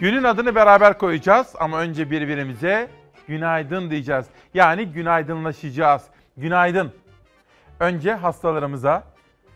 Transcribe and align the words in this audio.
Günün 0.00 0.24
adını 0.24 0.54
beraber 0.54 0.98
koyacağız 0.98 1.54
ama 1.58 1.78
önce 1.80 2.10
birbirimize 2.10 2.90
günaydın 3.28 3.90
diyeceğiz. 3.90 4.26
Yani 4.54 4.86
günaydınlaşacağız. 4.86 6.02
Günaydın. 6.36 6.92
Önce 7.80 8.14
hastalarımıza, 8.14 9.04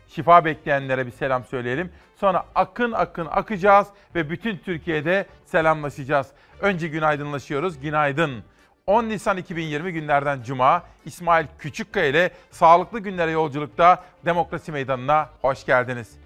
şifa 0.09 0.45
bekleyenlere 0.45 1.07
bir 1.07 1.11
selam 1.11 1.45
söyleyelim. 1.45 1.93
Sonra 2.17 2.45
akın 2.55 2.93
akın 2.93 3.27
akacağız 3.27 3.89
ve 4.15 4.31
bütün 4.31 4.57
Türkiye'de 4.57 5.27
selamlaşacağız. 5.45 6.27
Önce 6.61 6.89
günaydınlaşıyoruz. 6.89 7.81
Günaydın. 7.81 8.45
10 8.87 9.05
Nisan 9.05 9.37
2020 9.37 9.93
günlerden 9.93 10.43
Cuma 10.43 10.83
İsmail 11.05 11.47
Küçükkaya 11.59 12.07
ile 12.07 12.31
Sağlıklı 12.51 13.01
Günlere 13.01 13.31
Yolculukta 13.31 14.05
Demokrasi 14.25 14.73
Meydanı'na 14.73 15.29
hoş 15.43 15.67
geldiniz. 15.67 16.19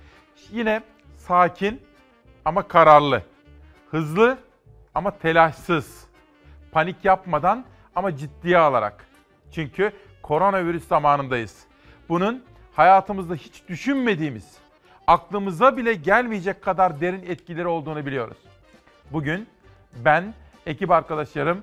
Yine 0.52 0.82
sakin 1.16 1.82
ama 2.44 2.68
kararlı, 2.68 3.22
hızlı 3.90 4.38
ama 4.94 5.18
telaşsız, 5.18 6.04
panik 6.72 7.04
yapmadan 7.04 7.64
ama 7.96 8.16
ciddiye 8.16 8.58
alarak. 8.58 9.06
Çünkü 9.52 9.92
koronavirüs 10.22 10.88
zamanındayız. 10.88 11.64
Bunun 12.08 12.44
hayatımızda 12.72 13.34
hiç 13.34 13.68
düşünmediğimiz, 13.68 14.56
aklımıza 15.06 15.76
bile 15.76 15.94
gelmeyecek 15.94 16.62
kadar 16.62 17.00
derin 17.00 17.22
etkileri 17.22 17.66
olduğunu 17.66 18.06
biliyoruz. 18.06 18.36
Bugün 19.10 19.46
ben, 20.04 20.34
ekip 20.66 20.90
arkadaşlarım 20.90 21.62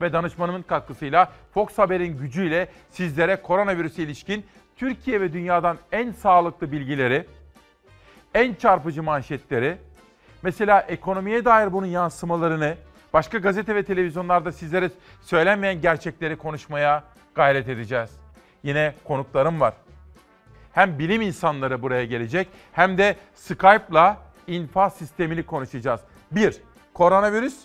ve 0.00 0.12
danışmanımın 0.12 0.62
katkısıyla 0.62 1.32
Fox 1.54 1.78
Haber'in 1.78 2.18
gücüyle 2.18 2.68
sizlere 2.90 3.42
koronavirüse 3.42 4.02
ilişkin 4.02 4.46
Türkiye 4.76 5.20
ve 5.20 5.32
dünyadan 5.32 5.78
en 5.92 6.12
sağlıklı 6.12 6.72
bilgileri, 6.72 7.26
en 8.34 8.54
çarpıcı 8.54 9.02
manşetleri, 9.02 9.78
mesela 10.42 10.80
ekonomiye 10.80 11.44
dair 11.44 11.72
bunun 11.72 11.86
yansımalarını, 11.86 12.76
başka 13.12 13.38
gazete 13.38 13.74
ve 13.74 13.82
televizyonlarda 13.82 14.52
sizlere 14.52 14.90
söylenmeyen 15.22 15.80
gerçekleri 15.80 16.36
konuşmaya 16.36 17.04
gayret 17.34 17.68
edeceğiz. 17.68 18.10
Yine 18.62 18.94
konuklarım 19.04 19.60
var. 19.60 19.74
Hem 20.72 20.98
bilim 20.98 21.20
insanları 21.20 21.82
buraya 21.82 22.04
gelecek 22.04 22.48
hem 22.72 22.98
de 22.98 23.16
Skype'la 23.34 24.16
infaz 24.46 24.94
sistemini 24.94 25.42
konuşacağız. 25.42 26.00
Bir, 26.32 26.60
koronavirüs 26.94 27.58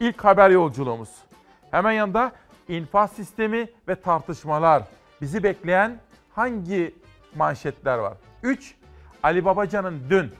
ilk 0.00 0.24
haber 0.24 0.50
yolculuğumuz. 0.50 1.10
Hemen 1.70 1.92
yanında 1.92 2.32
infaz 2.68 3.12
sistemi 3.12 3.68
ve 3.88 3.94
tartışmalar. 3.94 4.82
Bizi 5.20 5.42
bekleyen 5.42 6.00
hangi 6.34 6.94
manşetler 7.34 7.98
var? 7.98 8.14
3. 8.42 8.74
Ali 9.22 9.44
Babacan'ın 9.44 10.02
dün, 10.10 10.32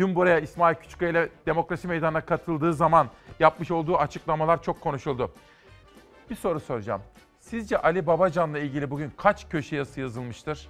dün 0.00 0.14
buraya 0.14 0.40
İsmail 0.40 0.74
Küçükkaya 0.74 1.10
ile 1.10 1.28
Demokrasi 1.46 1.88
Meydanı'na 1.88 2.20
katıldığı 2.20 2.74
zaman 2.74 3.08
yapmış 3.40 3.70
olduğu 3.70 3.96
açıklamalar 3.96 4.62
çok 4.62 4.80
konuşuldu. 4.80 5.32
Bir 6.30 6.34
soru 6.34 6.60
soracağım. 6.60 7.02
Sizce 7.40 7.78
Ali 7.78 8.06
Babacan'la 8.06 8.58
ilgili 8.58 8.90
bugün 8.90 9.12
kaç 9.16 9.48
köşe 9.48 9.76
yazısı 9.76 10.00
yazılmıştır? 10.00 10.68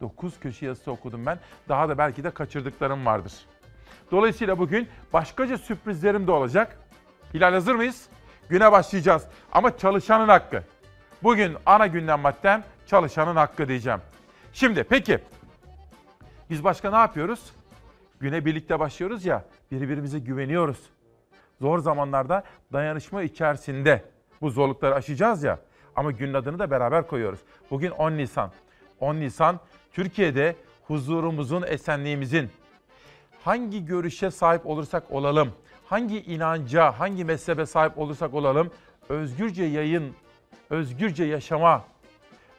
9 0.00 0.40
köşe 0.40 0.66
yazısı 0.66 0.90
okudum 0.90 1.26
ben. 1.26 1.38
Daha 1.68 1.88
da 1.88 1.98
belki 1.98 2.24
de 2.24 2.30
kaçırdıklarım 2.30 3.06
vardır. 3.06 3.32
Dolayısıyla 4.10 4.58
bugün 4.58 4.88
başkaca 5.12 5.58
sürprizlerim 5.58 6.26
de 6.26 6.30
olacak. 6.30 6.78
Hilal 7.34 7.52
hazır 7.52 7.74
mıyız? 7.74 8.08
Güne 8.48 8.72
başlayacağız. 8.72 9.26
Ama 9.52 9.78
çalışanın 9.78 10.28
hakkı. 10.28 10.62
Bugün 11.22 11.56
ana 11.66 11.86
gündem 11.86 12.20
maddem 12.20 12.64
çalışanın 12.86 13.36
hakkı 13.36 13.68
diyeceğim. 13.68 14.00
Şimdi 14.52 14.84
peki 14.84 15.18
biz 16.50 16.64
başka 16.64 16.90
ne 16.90 16.96
yapıyoruz? 16.96 17.52
Güne 18.20 18.44
birlikte 18.44 18.80
başlıyoruz 18.80 19.24
ya 19.24 19.44
birbirimize 19.70 20.18
güveniyoruz. 20.18 20.78
Zor 21.60 21.78
zamanlarda 21.78 22.42
dayanışma 22.72 23.22
içerisinde 23.22 24.04
bu 24.40 24.50
zorlukları 24.50 24.94
aşacağız 24.94 25.42
ya. 25.42 25.58
Ama 25.96 26.10
günün 26.12 26.34
adını 26.34 26.58
da 26.58 26.70
beraber 26.70 27.06
koyuyoruz. 27.06 27.40
Bugün 27.70 27.90
10 27.90 28.12
Nisan. 28.12 28.50
10 29.00 29.14
Nisan 29.14 29.60
Türkiye'de 29.92 30.56
huzurumuzun, 30.86 31.62
esenliğimizin 31.62 32.50
hangi 33.44 33.86
görüşe 33.86 34.30
sahip 34.30 34.66
olursak 34.66 35.02
olalım, 35.10 35.52
hangi 35.86 36.22
inanca, 36.22 36.92
hangi 36.92 37.24
mezhebe 37.24 37.66
sahip 37.66 37.98
olursak 37.98 38.34
olalım 38.34 38.70
özgürce 39.08 39.64
yayın, 39.64 40.14
özgürce 40.70 41.24
yaşama, 41.24 41.84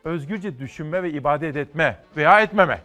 özgürce 0.03 0.59
düşünme 0.59 1.03
ve 1.03 1.11
ibadet 1.11 1.55
etme 1.55 2.03
veya 2.17 2.41
etmeme. 2.41 2.81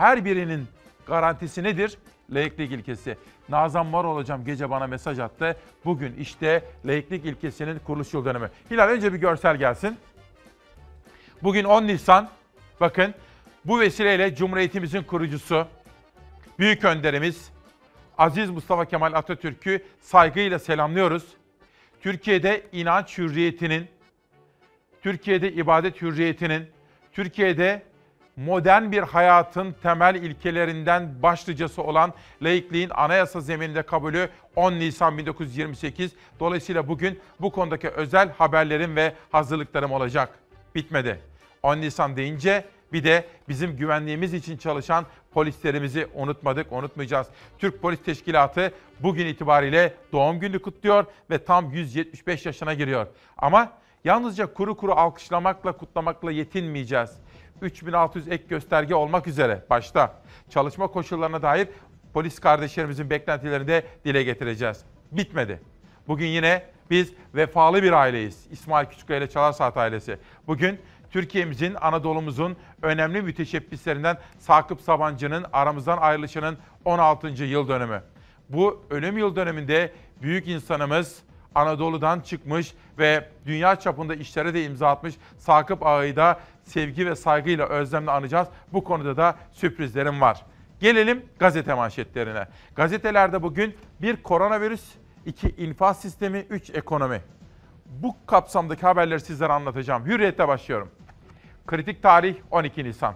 Her 0.00 0.24
birinin 0.24 0.66
garantisi 1.06 1.62
nedir? 1.62 1.98
Laiklik 2.30 2.72
ilkesi. 2.72 3.16
Nazan 3.48 3.92
var 3.92 4.04
olacağım 4.04 4.44
gece 4.44 4.70
bana 4.70 4.86
mesaj 4.86 5.18
attı. 5.18 5.56
Bugün 5.84 6.16
işte 6.16 6.64
laiklik 6.84 7.24
ilkesinin 7.24 7.78
kuruluş 7.78 8.14
yıl 8.14 8.24
dönümü. 8.24 8.50
Hilal 8.70 8.88
önce 8.88 9.12
bir 9.12 9.18
görsel 9.18 9.56
gelsin. 9.56 9.96
Bugün 11.42 11.64
10 11.64 11.86
Nisan. 11.86 12.28
Bakın 12.80 13.14
bu 13.64 13.80
vesileyle 13.80 14.34
Cumhuriyetimizin 14.34 15.02
kurucusu, 15.02 15.66
büyük 16.58 16.84
önderimiz 16.84 17.50
Aziz 18.18 18.50
Mustafa 18.50 18.84
Kemal 18.84 19.12
Atatürk'ü 19.12 19.84
saygıyla 20.00 20.58
selamlıyoruz. 20.58 21.24
Türkiye'de 22.00 22.62
inanç 22.72 23.18
hürriyetinin, 23.18 23.88
Türkiye'de 25.02 25.52
ibadet 25.52 26.02
hürriyetinin, 26.02 26.66
Türkiye'de 27.12 27.89
modern 28.46 28.92
bir 28.92 29.02
hayatın 29.02 29.74
temel 29.82 30.14
ilkelerinden 30.14 31.22
başlıcası 31.22 31.82
olan 31.82 32.14
laikliğin 32.42 32.90
anayasa 32.90 33.40
zemininde 33.40 33.82
kabulü 33.82 34.28
10 34.56 34.72
Nisan 34.72 35.18
1928. 35.18 36.12
Dolayısıyla 36.40 36.88
bugün 36.88 37.20
bu 37.40 37.52
konudaki 37.52 37.88
özel 37.88 38.32
haberlerim 38.32 38.96
ve 38.96 39.14
hazırlıklarım 39.32 39.92
olacak. 39.92 40.38
Bitmedi. 40.74 41.20
10 41.62 41.76
Nisan 41.76 42.16
deyince 42.16 42.64
bir 42.92 43.04
de 43.04 43.24
bizim 43.48 43.76
güvenliğimiz 43.76 44.34
için 44.34 44.56
çalışan 44.56 45.06
polislerimizi 45.32 46.06
unutmadık, 46.14 46.72
unutmayacağız. 46.72 47.26
Türk 47.58 47.82
Polis 47.82 48.02
Teşkilatı 48.02 48.72
bugün 49.00 49.26
itibariyle 49.26 49.94
doğum 50.12 50.40
günü 50.40 50.62
kutluyor 50.62 51.04
ve 51.30 51.44
tam 51.44 51.70
175 51.70 52.46
yaşına 52.46 52.74
giriyor. 52.74 53.06
Ama 53.38 53.72
yalnızca 54.04 54.54
kuru 54.54 54.76
kuru 54.76 54.92
alkışlamakla, 54.92 55.72
kutlamakla 55.72 56.30
yetinmeyeceğiz. 56.30 57.10
3600 57.62 58.28
ek 58.28 58.44
gösterge 58.48 58.94
olmak 58.94 59.26
üzere 59.26 59.64
başta 59.70 60.14
çalışma 60.50 60.86
koşullarına 60.86 61.42
dair 61.42 61.68
polis 62.14 62.38
kardeşlerimizin 62.38 63.10
beklentilerini 63.10 63.68
de 63.68 63.84
dile 64.04 64.22
getireceğiz. 64.22 64.84
Bitmedi. 65.12 65.60
Bugün 66.08 66.26
yine 66.26 66.62
biz 66.90 67.12
vefalı 67.34 67.82
bir 67.82 67.92
aileyiz. 67.92 68.46
İsmail 68.50 68.86
Küçükkaya 68.86 69.18
ile 69.18 69.30
Çalar 69.30 69.52
Saat 69.52 69.76
ailesi. 69.76 70.18
Bugün 70.46 70.80
Türkiye'mizin, 71.10 71.74
Anadolu'muzun 71.74 72.56
önemli 72.82 73.22
müteşebbislerinden 73.22 74.18
Sakıp 74.38 74.80
Sabancı'nın 74.80 75.46
aramızdan 75.52 75.98
ayrılışının 75.98 76.58
16. 76.84 77.28
yıl 77.28 77.68
dönümü. 77.68 78.02
Bu 78.48 78.82
ölüm 78.90 79.18
yıl 79.18 79.36
döneminde 79.36 79.92
büyük 80.22 80.48
insanımız 80.48 81.22
Anadolu'dan 81.54 82.20
çıkmış 82.20 82.74
ve 83.00 83.28
dünya 83.46 83.76
çapında 83.76 84.14
işlere 84.14 84.54
de 84.54 84.64
imza 84.64 84.88
atmış 84.88 85.14
Sakıp 85.38 85.86
Ağa'yı 85.86 86.16
da 86.16 86.40
sevgi 86.64 87.06
ve 87.06 87.16
saygıyla 87.16 87.66
özlemle 87.66 88.10
anacağız. 88.10 88.48
Bu 88.72 88.84
konuda 88.84 89.16
da 89.16 89.36
sürprizlerim 89.52 90.20
var. 90.20 90.46
Gelelim 90.80 91.24
gazete 91.38 91.74
manşetlerine. 91.74 92.46
Gazetelerde 92.76 93.42
bugün 93.42 93.76
bir 94.02 94.16
koronavirüs, 94.16 94.84
iki 95.26 95.48
infaz 95.48 96.00
sistemi, 96.00 96.38
üç 96.38 96.70
ekonomi. 96.70 97.20
Bu 97.86 98.16
kapsamdaki 98.26 98.82
haberleri 98.82 99.20
sizlere 99.20 99.52
anlatacağım. 99.52 100.06
Hürriyet'te 100.06 100.48
başlıyorum. 100.48 100.90
Kritik 101.66 102.02
tarih 102.02 102.36
12 102.50 102.84
Nisan. 102.84 103.14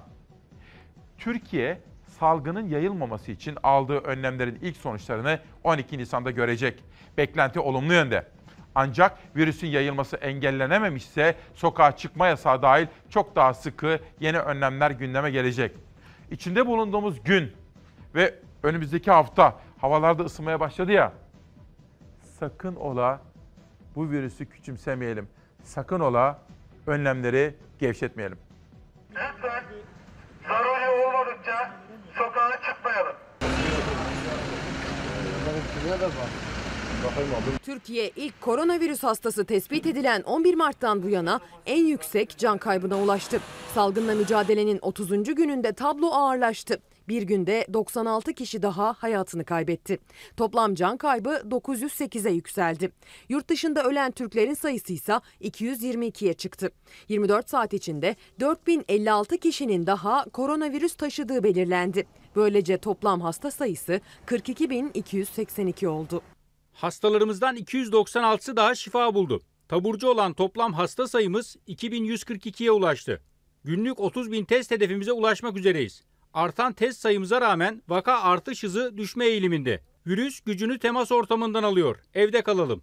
Türkiye 1.19 1.81
salgının 2.19 2.69
yayılmaması 2.69 3.33
için 3.33 3.59
aldığı 3.63 3.99
önlemlerin 3.99 4.59
ilk 4.63 4.77
sonuçlarını 4.77 5.39
12 5.65 5.99
Nisan'da 5.99 6.31
görecek. 6.31 6.85
Beklenti 7.19 7.61
olumlu 7.61 7.93
yönde. 7.93 8.27
Ancak 8.75 9.19
virüsün 9.37 9.67
yayılması 9.67 10.17
engellenememişse 10.17 11.35
sokağa 11.55 11.97
çıkma 11.97 12.27
yasağı 12.27 12.63
dahil 12.63 12.87
çok 13.11 13.37
daha 13.37 13.55
sıkı 13.55 13.99
yeni 14.21 14.39
önlemler 14.39 14.91
gündeme 14.91 15.31
gelecek. 15.31 15.77
İçinde 16.31 16.67
bulunduğumuz 16.67 17.23
gün 17.23 17.53
ve 18.15 18.35
önümüzdeki 18.63 19.11
hafta 19.11 19.61
havalarda 19.81 20.23
ısınmaya 20.23 20.61
başladı 20.61 20.93
ya. 20.93 21.13
Sakın 22.41 22.77
ola 22.77 23.21
bu 23.97 24.11
virüsü 24.11 24.47
küçümsemeyelim. 24.47 25.29
Sakın 25.63 26.01
ola 26.01 26.39
önlemleri 26.87 27.55
gevşetmeyelim. 27.79 28.39
Lütfen 29.11 29.65
zaruri 30.49 31.07
olmadıkça 31.07 31.73
sokağa 32.15 32.61
çıkmayalım. 32.63 33.17
Türkiye 37.63 38.11
ilk 38.17 38.41
koronavirüs 38.41 39.03
hastası 39.03 39.45
tespit 39.45 39.87
edilen 39.87 40.23
11 40.23 40.55
Mart'tan 40.55 41.03
bu 41.03 41.09
yana 41.09 41.41
en 41.67 41.85
yüksek 41.85 42.39
can 42.39 42.59
kaybına 42.59 43.03
ulaştı. 43.03 43.41
Salgınla 43.75 44.15
mücadelenin 44.15 44.79
30. 44.83 45.35
gününde 45.35 45.73
tablo 45.73 46.11
ağırlaştı. 46.11 46.79
Bir 47.09 47.23
günde 47.23 47.67
96 47.73 48.33
kişi 48.33 48.63
daha 48.63 48.93
hayatını 48.99 49.45
kaybetti. 49.45 49.99
Toplam 50.37 50.75
can 50.75 50.97
kaybı 50.97 51.31
908'e 51.31 52.33
yükseldi. 52.33 52.91
Yurt 53.29 53.49
dışında 53.49 53.85
ölen 53.85 54.11
Türklerin 54.11 54.55
sayısı 54.55 54.93
ise 54.93 55.21
222'ye 55.41 56.33
çıktı. 56.33 56.71
24 57.09 57.51
saat 57.51 57.73
içinde 57.73 58.17
4056 58.41 59.39
kişinin 59.39 59.87
daha 59.87 60.25
koronavirüs 60.25 60.95
taşıdığı 60.95 61.43
belirlendi. 61.43 62.07
Böylece 62.37 62.79
toplam 62.79 63.21
hasta 63.21 63.51
sayısı 63.51 64.01
42.282 64.27 65.87
oldu. 65.87 66.23
Hastalarımızdan 66.75 67.57
296'sı 67.57 68.57
daha 68.57 68.75
şifa 68.75 69.15
buldu. 69.15 69.41
Taburcu 69.69 70.09
olan 70.09 70.33
toplam 70.35 70.73
hasta 70.73 71.09
sayımız 71.09 71.57
2142'ye 71.69 72.71
ulaştı. 72.71 73.23
Günlük 73.65 74.01
30 74.01 74.33
bin 74.33 74.45
test 74.45 74.71
hedefimize 74.71 75.13
ulaşmak 75.13 75.57
üzereyiz. 75.57 76.03
Artan 76.35 76.73
test 76.73 77.01
sayımıza 77.01 77.41
rağmen 77.41 77.83
vaka 77.89 78.23
artış 78.23 78.63
hızı 78.63 78.97
düşme 78.97 79.27
eğiliminde. 79.27 79.81
Virüs 80.07 80.41
gücünü 80.41 80.79
temas 80.79 81.13
ortamından 81.13 81.63
alıyor. 81.63 81.97
Evde 82.15 82.43
kalalım. 82.43 82.83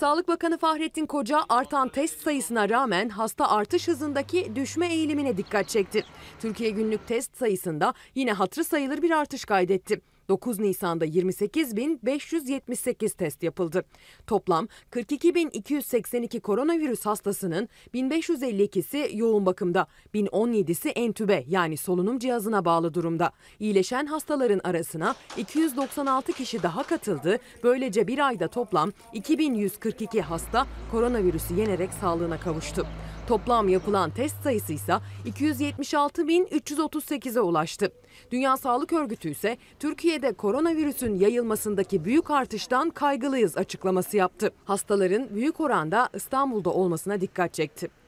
Sağlık 0.00 0.28
Bakanı 0.28 0.58
Fahrettin 0.58 1.06
Koca 1.06 1.40
artan 1.48 1.88
test 1.88 2.22
sayısına 2.22 2.68
rağmen 2.68 3.08
hasta 3.08 3.50
artış 3.50 3.88
hızındaki 3.88 4.56
düşme 4.56 4.94
eğilimine 4.94 5.36
dikkat 5.36 5.68
çekti. 5.68 6.04
Türkiye 6.40 6.70
günlük 6.70 7.06
test 7.06 7.36
sayısında 7.36 7.94
yine 8.14 8.32
hatırı 8.32 8.64
sayılır 8.64 9.02
bir 9.02 9.10
artış 9.10 9.44
kaydetti. 9.44 10.00
9 10.32 10.58
Nisan'da 10.58 11.06
28.578 11.06 13.16
test 13.16 13.42
yapıldı. 13.42 13.84
Toplam 14.26 14.68
42.282 14.90 16.40
koronavirüs 16.40 17.06
hastasının 17.06 17.68
1552'si 17.94 19.16
yoğun 19.16 19.46
bakımda, 19.46 19.86
1017'si 20.14 20.88
entübe 20.88 21.44
yani 21.48 21.76
solunum 21.76 22.18
cihazına 22.18 22.64
bağlı 22.64 22.94
durumda. 22.94 23.32
İyileşen 23.60 24.06
hastaların 24.06 24.60
arasına 24.64 25.14
296 25.36 26.32
kişi 26.32 26.62
daha 26.62 26.82
katıldı. 26.82 27.38
Böylece 27.62 28.06
bir 28.06 28.26
ayda 28.26 28.48
toplam 28.48 28.92
2142 29.12 30.22
hasta 30.22 30.66
koronavirüsü 30.90 31.54
yenerek 31.54 31.90
sağlığına 32.00 32.40
kavuştu. 32.40 32.86
Toplam 33.26 33.68
yapılan 33.68 34.10
test 34.10 34.42
sayısı 34.42 34.72
ise 34.72 34.94
276.338'e 35.26 37.40
ulaştı. 37.40 37.92
Dünya 38.30 38.56
Sağlık 38.56 38.92
Örgütü 38.92 39.30
ise 39.30 39.56
Türkiye'de 39.78 40.32
koronavirüsün 40.32 41.14
yayılmasındaki 41.14 42.04
büyük 42.04 42.30
artıştan 42.30 42.90
kaygılıyız 42.90 43.56
açıklaması 43.56 44.16
yaptı. 44.16 44.50
Hastaların 44.64 45.34
büyük 45.34 45.60
oranda 45.60 46.08
İstanbul'da 46.14 46.70
olmasına 46.70 47.20
dikkat 47.20 47.54
çekti. 47.54 48.01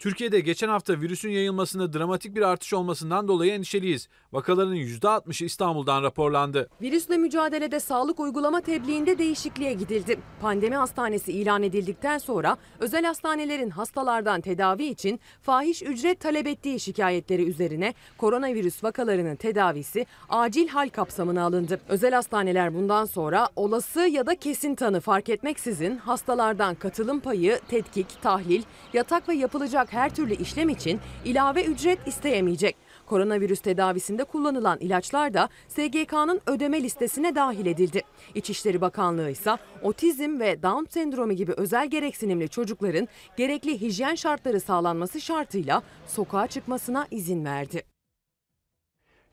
Türkiye'de 0.00 0.40
geçen 0.40 0.68
hafta 0.68 1.00
virüsün 1.00 1.30
yayılmasında 1.30 1.92
dramatik 1.92 2.36
bir 2.36 2.42
artış 2.42 2.72
olmasından 2.72 3.28
dolayı 3.28 3.52
endişeliyiz. 3.52 4.08
Vakaların 4.32 4.76
%60'ı 4.76 5.46
İstanbul'dan 5.46 6.02
raporlandı. 6.02 6.68
Virüsle 6.82 7.16
mücadelede 7.16 7.80
sağlık 7.80 8.20
uygulama 8.20 8.60
tebliğinde 8.60 9.18
değişikliğe 9.18 9.72
gidildi. 9.72 10.18
Pandemi 10.40 10.76
hastanesi 10.76 11.32
ilan 11.32 11.62
edildikten 11.62 12.18
sonra 12.18 12.56
özel 12.80 13.04
hastanelerin 13.04 13.70
hastalardan 13.70 14.40
tedavi 14.40 14.84
için 14.84 15.20
fahiş 15.42 15.82
ücret 15.82 16.20
talep 16.20 16.46
ettiği 16.46 16.80
şikayetleri 16.80 17.42
üzerine 17.42 17.94
koronavirüs 18.18 18.84
vakalarının 18.84 19.36
tedavisi 19.36 20.06
acil 20.28 20.68
hal 20.68 20.88
kapsamına 20.88 21.42
alındı. 21.42 21.80
Özel 21.88 22.14
hastaneler 22.14 22.74
bundan 22.74 23.04
sonra 23.04 23.48
olası 23.56 24.00
ya 24.00 24.26
da 24.26 24.34
kesin 24.34 24.74
tanı 24.74 25.00
fark 25.00 25.28
etmeksizin 25.28 25.96
hastalardan 25.96 26.74
katılım 26.74 27.20
payı, 27.20 27.60
tetkik, 27.96 28.22
tahlil, 28.22 28.62
yatak 28.92 29.28
ve 29.28 29.34
yapılacak 29.34 29.92
her 29.92 30.14
türlü 30.14 30.34
işlem 30.34 30.68
için 30.68 31.00
ilave 31.24 31.64
ücret 31.64 32.08
isteyemeyecek. 32.08 32.76
Koronavirüs 33.06 33.60
tedavisinde 33.60 34.24
kullanılan 34.24 34.78
ilaçlar 34.78 35.34
da 35.34 35.48
SGK'nın 35.68 36.40
ödeme 36.46 36.82
listesine 36.82 37.34
dahil 37.34 37.66
edildi. 37.66 38.02
İçişleri 38.34 38.80
Bakanlığı 38.80 39.30
ise 39.30 39.56
otizm 39.82 40.40
ve 40.40 40.62
Down 40.62 40.84
sendromu 40.90 41.32
gibi 41.32 41.52
özel 41.56 41.90
gereksinimli 41.90 42.48
çocukların 42.48 43.08
gerekli 43.36 43.80
hijyen 43.80 44.14
şartları 44.14 44.60
sağlanması 44.60 45.20
şartıyla 45.20 45.82
sokağa 46.06 46.46
çıkmasına 46.46 47.06
izin 47.10 47.44
verdi. 47.44 47.82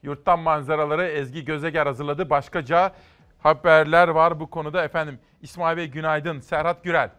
Yurttan 0.04 0.40
manzaraları 0.40 1.08
Ezgi 1.08 1.46
Gözeger 1.46 1.86
hazırladı. 1.86 2.30
Başkaca 2.30 2.94
haberler 3.40 4.08
var 4.08 4.40
bu 4.40 4.50
konuda. 4.50 4.84
Efendim 4.84 5.20
İsmail 5.42 5.78
Bey 5.78 5.88
günaydın. 5.88 6.40
Serhat 6.40 6.84
Gürel. 6.84 7.10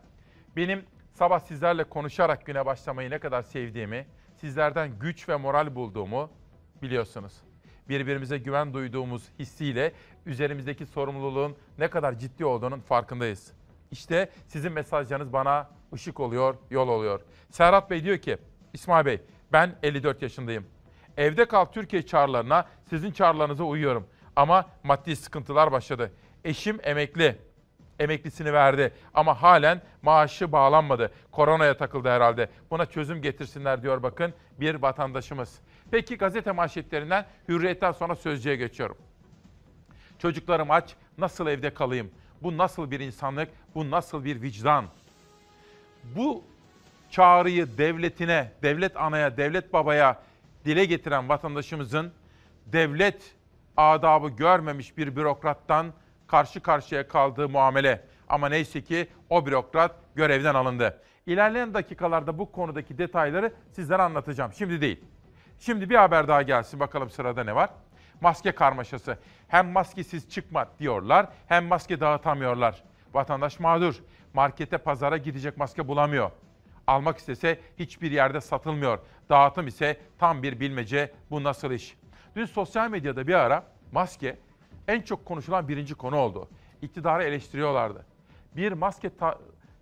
Benim 0.56 0.84
sabah 1.14 1.40
sizlerle 1.40 1.84
konuşarak 1.84 2.46
güne 2.46 2.66
başlamayı 2.66 3.10
ne 3.10 3.18
kadar 3.18 3.42
sevdiğimi, 3.42 4.06
sizlerden 4.36 4.98
güç 4.98 5.28
ve 5.28 5.36
moral 5.36 5.74
bulduğumu 5.74 6.30
biliyorsunuz. 6.82 7.32
Birbirimize 7.88 8.38
güven 8.38 8.74
duyduğumuz 8.74 9.30
hissiyle 9.38 9.92
üzerimizdeki 10.26 10.86
sorumluluğun 10.86 11.56
ne 11.78 11.88
kadar 11.90 12.18
ciddi 12.18 12.44
olduğunun 12.44 12.80
farkındayız. 12.80 13.52
İşte 13.90 14.30
sizin 14.46 14.72
mesajlarınız 14.72 15.32
bana 15.32 15.70
ışık 15.94 16.20
oluyor, 16.20 16.54
yol 16.70 16.88
oluyor. 16.88 17.20
Serhat 17.50 17.90
Bey 17.90 18.04
diyor 18.04 18.18
ki, 18.18 18.36
İsmail 18.72 19.06
Bey 19.06 19.20
ben 19.52 19.78
54 19.82 20.22
yaşındayım. 20.22 20.66
Evde 21.16 21.44
kal 21.44 21.64
Türkiye 21.64 22.02
çağrılarına 22.02 22.66
sizin 22.90 23.12
çağrılarınıza 23.12 23.64
uyuyorum. 23.64 24.06
Ama 24.36 24.66
maddi 24.82 25.16
sıkıntılar 25.16 25.72
başladı. 25.72 26.12
Eşim 26.44 26.78
emekli. 26.82 27.38
Emeklisini 27.98 28.52
verdi 28.52 28.92
ama 29.14 29.42
halen 29.42 29.82
maaşı 30.02 30.52
bağlanmadı. 30.52 31.12
Koronaya 31.32 31.76
takıldı 31.76 32.08
herhalde. 32.08 32.48
Buna 32.70 32.86
çözüm 32.86 33.22
getirsinler 33.22 33.82
diyor 33.82 34.02
bakın 34.02 34.34
bir 34.60 34.74
vatandaşımız. 34.74 35.58
Peki 35.90 36.16
gazete 36.16 36.52
manşetlerinden 36.52 37.26
hürriyetten 37.48 37.92
sonra 37.92 38.14
sözcüye 38.16 38.56
geçiyorum. 38.56 38.96
Çocuklarım 40.18 40.70
aç, 40.70 40.94
nasıl 41.18 41.46
evde 41.46 41.74
kalayım? 41.74 42.10
Bu 42.42 42.58
nasıl 42.58 42.90
bir 42.90 43.00
insanlık? 43.00 43.48
Bu 43.74 43.90
nasıl 43.90 44.24
bir 44.24 44.42
vicdan? 44.42 44.84
Bu 46.04 46.44
çağrıyı 47.10 47.78
devletine, 47.78 48.52
devlet 48.62 48.96
anaya, 48.96 49.36
devlet 49.36 49.72
babaya 49.72 50.22
dile 50.64 50.84
getiren 50.84 51.28
vatandaşımızın 51.28 52.12
devlet 52.66 53.34
adabı 53.76 54.28
görmemiş 54.28 54.98
bir 54.98 55.16
bürokrattan 55.16 55.92
karşı 56.34 56.60
karşıya 56.60 57.08
kaldığı 57.08 57.48
muamele. 57.48 58.04
Ama 58.28 58.48
neyse 58.48 58.82
ki 58.82 59.08
o 59.30 59.46
bürokrat 59.46 59.94
görevden 60.14 60.54
alındı. 60.54 61.00
İlerleyen 61.26 61.74
dakikalarda 61.74 62.38
bu 62.38 62.52
konudaki 62.52 62.98
detayları 62.98 63.52
sizlere 63.72 64.02
anlatacağım. 64.02 64.52
Şimdi 64.52 64.80
değil. 64.80 65.04
Şimdi 65.58 65.90
bir 65.90 65.94
haber 65.94 66.28
daha 66.28 66.42
gelsin 66.42 66.80
bakalım 66.80 67.10
sırada 67.10 67.44
ne 67.44 67.54
var? 67.54 67.70
Maske 68.20 68.52
karmaşası. 68.52 69.18
Hem 69.48 69.68
maskesiz 69.68 70.30
çıkma 70.30 70.66
diyorlar 70.78 71.26
hem 71.46 71.64
maske 71.66 72.00
dağıtamıyorlar. 72.00 72.82
Vatandaş 73.12 73.60
mağdur. 73.60 73.94
Markete, 74.32 74.78
pazara 74.78 75.16
gidecek 75.16 75.56
maske 75.56 75.88
bulamıyor. 75.88 76.30
Almak 76.86 77.18
istese 77.18 77.60
hiçbir 77.78 78.10
yerde 78.10 78.40
satılmıyor. 78.40 78.98
Dağıtım 79.30 79.66
ise 79.66 80.00
tam 80.18 80.42
bir 80.42 80.60
bilmece. 80.60 81.12
Bu 81.30 81.44
nasıl 81.44 81.70
iş? 81.70 81.96
Dün 82.36 82.44
sosyal 82.44 82.90
medyada 82.90 83.26
bir 83.26 83.34
ara 83.34 83.64
maske 83.92 84.36
en 84.88 85.00
çok 85.00 85.24
konuşulan 85.24 85.68
birinci 85.68 85.94
konu 85.94 86.16
oldu. 86.16 86.48
İktidarı 86.82 87.24
eleştiriyorlardı. 87.24 88.06
Bir 88.56 88.72
maske 88.72 89.16
ta- 89.16 89.38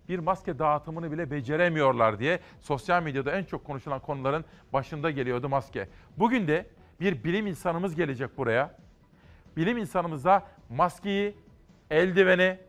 bir 0.09 0.19
maske 0.19 0.59
dağıtımını 0.59 1.11
bile 1.11 1.31
beceremiyorlar 1.31 2.19
diye 2.19 2.39
sosyal 2.61 3.03
medyada 3.03 3.31
en 3.31 3.43
çok 3.43 3.65
konuşulan 3.65 3.99
konuların 3.99 4.45
başında 4.73 5.11
geliyordu 5.11 5.49
maske. 5.49 5.89
Bugün 6.17 6.47
de 6.47 6.65
bir 6.99 7.23
bilim 7.23 7.47
insanımız 7.47 7.95
gelecek 7.95 8.37
buraya. 8.37 8.75
Bilim 9.57 9.77
insanımıza 9.77 10.47
maskeyi, 10.69 11.37
eldiveni, 11.91 12.59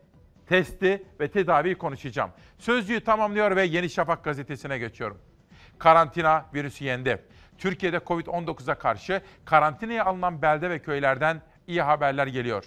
testi 0.47 1.03
ve 1.19 1.27
tedaviyi 1.31 1.75
konuşacağım. 1.77 2.31
Sözcüğü 2.57 3.03
tamamlıyor 3.03 3.55
ve 3.55 3.63
Yeni 3.63 3.89
Şafak 3.89 4.23
gazetesine 4.23 4.77
geçiyorum. 4.77 5.17
Karantina 5.77 6.45
virüsü 6.53 6.85
yendi. 6.85 7.21
Türkiye'de 7.57 7.97
Covid-19'a 7.97 8.75
karşı 8.75 9.21
karantinaya 9.45 10.05
alınan 10.05 10.41
belde 10.41 10.69
ve 10.69 10.79
köylerden 10.79 11.41
iyi 11.67 11.81
haberler 11.81 12.27
geliyor. 12.27 12.65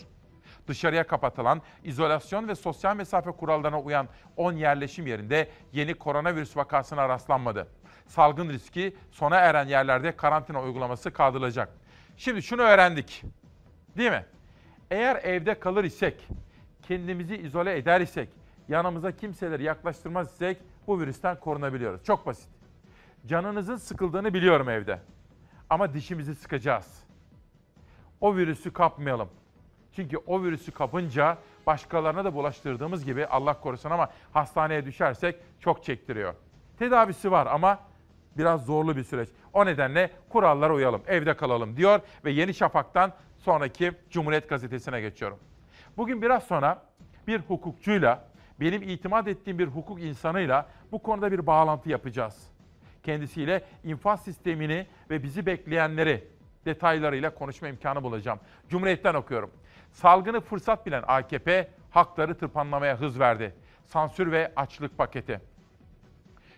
Dışarıya 0.68 1.06
kapatılan, 1.06 1.62
izolasyon 1.84 2.48
ve 2.48 2.54
sosyal 2.54 2.96
mesafe 2.96 3.30
kurallarına 3.30 3.80
uyan 3.80 4.08
10 4.36 4.52
yerleşim 4.52 5.06
yerinde 5.06 5.48
yeni 5.72 5.94
koronavirüs 5.94 6.56
vakasına 6.56 7.08
rastlanmadı. 7.08 7.68
Salgın 8.06 8.48
riski 8.48 8.96
sona 9.10 9.36
eren 9.36 9.66
yerlerde 9.66 10.16
karantina 10.16 10.62
uygulaması 10.62 11.10
kaldırılacak. 11.10 11.68
Şimdi 12.16 12.42
şunu 12.42 12.62
öğrendik. 12.62 13.22
Değil 13.96 14.10
mi? 14.10 14.24
Eğer 14.90 15.16
evde 15.16 15.60
kalır 15.60 15.84
isek, 15.84 16.28
kendimizi 16.82 17.36
izole 17.36 17.76
eder 17.78 18.00
isek, 18.00 18.28
yanımıza 18.68 19.12
kimseleri 19.12 19.62
yaklaştırmaz 19.62 20.32
isek 20.32 20.58
bu 20.86 21.00
virüsten 21.00 21.40
korunabiliyoruz. 21.40 22.04
Çok 22.04 22.26
basit. 22.26 22.48
Canınızın 23.26 23.76
sıkıldığını 23.76 24.34
biliyorum 24.34 24.68
evde. 24.68 25.00
Ama 25.70 25.94
dişimizi 25.94 26.34
sıkacağız. 26.34 27.07
O 28.20 28.36
virüsü 28.36 28.72
kapmayalım. 28.72 29.28
Çünkü 29.92 30.16
o 30.16 30.42
virüsü 30.42 30.72
kapınca 30.72 31.38
başkalarına 31.66 32.24
da 32.24 32.34
bulaştırdığımız 32.34 33.04
gibi 33.04 33.26
Allah 33.26 33.60
korusun 33.60 33.90
ama 33.90 34.10
hastaneye 34.32 34.84
düşersek 34.84 35.36
çok 35.60 35.84
çektiriyor. 35.84 36.34
Tedavisi 36.78 37.30
var 37.30 37.46
ama 37.46 37.78
biraz 38.38 38.64
zorlu 38.64 38.96
bir 38.96 39.04
süreç. 39.04 39.28
O 39.52 39.66
nedenle 39.66 40.10
kurallara 40.28 40.74
uyalım, 40.74 41.02
evde 41.06 41.36
kalalım 41.36 41.76
diyor 41.76 42.00
ve 42.24 42.30
Yeni 42.30 42.54
Şafak'tan 42.54 43.12
sonraki 43.38 43.92
Cumhuriyet 44.10 44.48
Gazetesi'ne 44.48 45.00
geçiyorum. 45.00 45.38
Bugün 45.96 46.22
biraz 46.22 46.42
sonra 46.42 46.82
bir 47.26 47.40
hukukçuyla, 47.40 48.24
benim 48.60 48.82
itimat 48.82 49.28
ettiğim 49.28 49.58
bir 49.58 49.66
hukuk 49.66 50.02
insanıyla 50.02 50.68
bu 50.92 51.02
konuda 51.02 51.32
bir 51.32 51.46
bağlantı 51.46 51.90
yapacağız. 51.90 52.48
Kendisiyle 53.02 53.64
infaz 53.84 54.24
sistemini 54.24 54.86
ve 55.10 55.22
bizi 55.22 55.46
bekleyenleri 55.46 56.24
detaylarıyla 56.68 57.34
konuşma 57.34 57.68
imkanı 57.68 58.02
bulacağım. 58.02 58.40
Cumhuriyet'ten 58.68 59.14
okuyorum. 59.14 59.50
Salgını 59.92 60.40
fırsat 60.40 60.86
bilen 60.86 61.04
AKP 61.06 61.70
hakları 61.90 62.38
tırpanlamaya 62.38 63.00
hız 63.00 63.20
verdi. 63.20 63.54
Sansür 63.86 64.32
ve 64.32 64.52
açlık 64.56 64.98
paketi. 64.98 65.40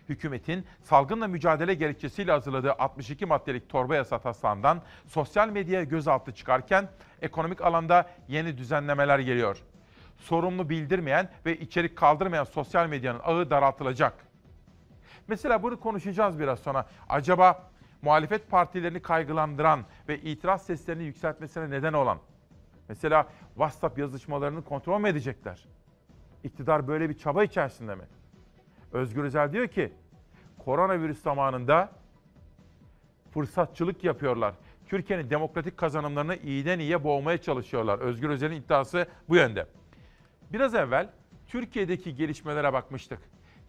Hükümetin 0.09 0.67
salgınla 0.83 1.29
mücadele 1.29 1.75
gerekçesiyle 1.75 2.33
hazırladığı 2.33 2.73
62 2.73 3.27
maddelik 3.27 3.69
torba 3.69 3.97
yasa 3.97 4.19
taslağından 4.19 4.83
sosyal 5.07 5.49
medyaya 5.49 5.85
gözaltı 5.85 6.35
çıkarken 6.35 6.89
ekonomik 7.23 7.61
alanda 7.61 8.11
yeni 8.29 8.59
düzenlemeler 8.59 9.19
geliyor. 9.19 9.63
Sorumlu 10.19 10.69
bildirmeyen 10.69 11.29
ve 11.47 11.57
içerik 11.57 11.97
kaldırmayan 11.97 12.45
sosyal 12.45 12.87
medyanın 12.87 13.21
ağı 13.25 13.51
daraltılacak. 13.51 14.15
Mesela 15.29 15.63
bunu 15.63 15.81
konuşacağız 15.81 16.39
biraz 16.41 16.59
sonra. 16.59 16.87
Acaba 17.09 17.70
muhalefet 18.03 18.51
partilerini 18.51 19.03
kaygılandıran 19.03 19.85
ve 20.09 20.21
itiraz 20.21 20.67
seslerini 20.67 21.05
yükseltmesine 21.05 21.71
neden 21.71 21.93
olan 21.93 22.19
mesela 22.89 23.29
WhatsApp 23.55 23.99
yazışmalarını 23.99 24.65
kontrol 24.65 25.01
mü 25.01 25.09
edecekler? 25.09 25.65
İktidar 26.45 26.89
böyle 26.89 27.09
bir 27.09 27.19
çaba 27.19 27.45
içerisinde 27.45 27.95
mi? 27.95 28.05
Özgür 28.93 29.25
Özel 29.25 29.53
diyor 29.53 29.69
ki 29.69 29.93
koronavirüs 30.59 31.23
zamanında 31.23 31.93
fırsatçılık 33.31 34.05
yapıyorlar. 34.05 34.55
Türkiye'nin 34.87 35.31
demokratik 35.31 35.77
kazanımlarını 35.77 36.37
iyiden 36.37 36.79
iyiye 36.79 37.05
boğmaya 37.05 37.39
çalışıyorlar. 37.39 37.99
Özgür 37.99 38.31
Özel'in 38.31 38.57
iddiası 38.57 39.07
bu 39.29 39.37
yönde. 39.37 39.67
Biraz 40.53 40.75
evvel 40.75 41.09
Türkiye'deki 41.47 42.15
gelişmelere 42.15 42.73
bakmıştık. 42.73 43.19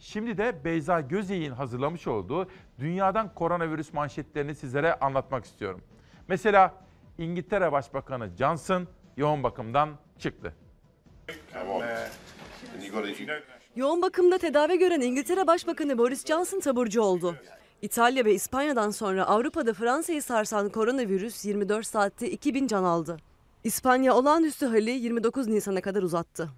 Şimdi 0.01 0.37
de 0.37 0.65
Beyza 0.65 1.01
Gözey'in 1.01 1.51
hazırlamış 1.51 2.07
olduğu 2.07 2.47
dünyadan 2.79 3.33
koronavirüs 3.33 3.93
manşetlerini 3.93 4.55
sizlere 4.55 4.93
anlatmak 4.93 5.45
istiyorum. 5.45 5.81
Mesela 6.27 6.73
İngiltere 7.17 7.71
Başbakanı 7.71 8.29
Johnson 8.37 8.87
yoğun 9.17 9.43
bakımdan 9.43 9.89
çıktı. 10.19 10.53
Yoğun 13.75 14.01
bakımda 14.01 14.37
tedavi 14.37 14.79
gören 14.79 15.01
İngiltere 15.01 15.47
Başbakanı 15.47 15.97
Boris 15.97 16.25
Johnson 16.25 16.59
taburcu 16.59 17.01
oldu. 17.01 17.35
İtalya 17.81 18.25
ve 18.25 18.33
İspanya'dan 18.33 18.89
sonra 18.89 19.25
Avrupa'da 19.25 19.73
Fransa'yı 19.73 20.21
sarsan 20.23 20.69
koronavirüs 20.69 21.45
24 21.45 21.87
saatte 21.87 22.31
2000 22.31 22.67
can 22.67 22.83
aldı. 22.83 23.17
İspanya 23.63 24.15
olağanüstü 24.15 24.65
hali 24.65 24.91
29 24.91 25.47
Nisan'a 25.47 25.81
kadar 25.81 26.03
uzattı. 26.03 26.49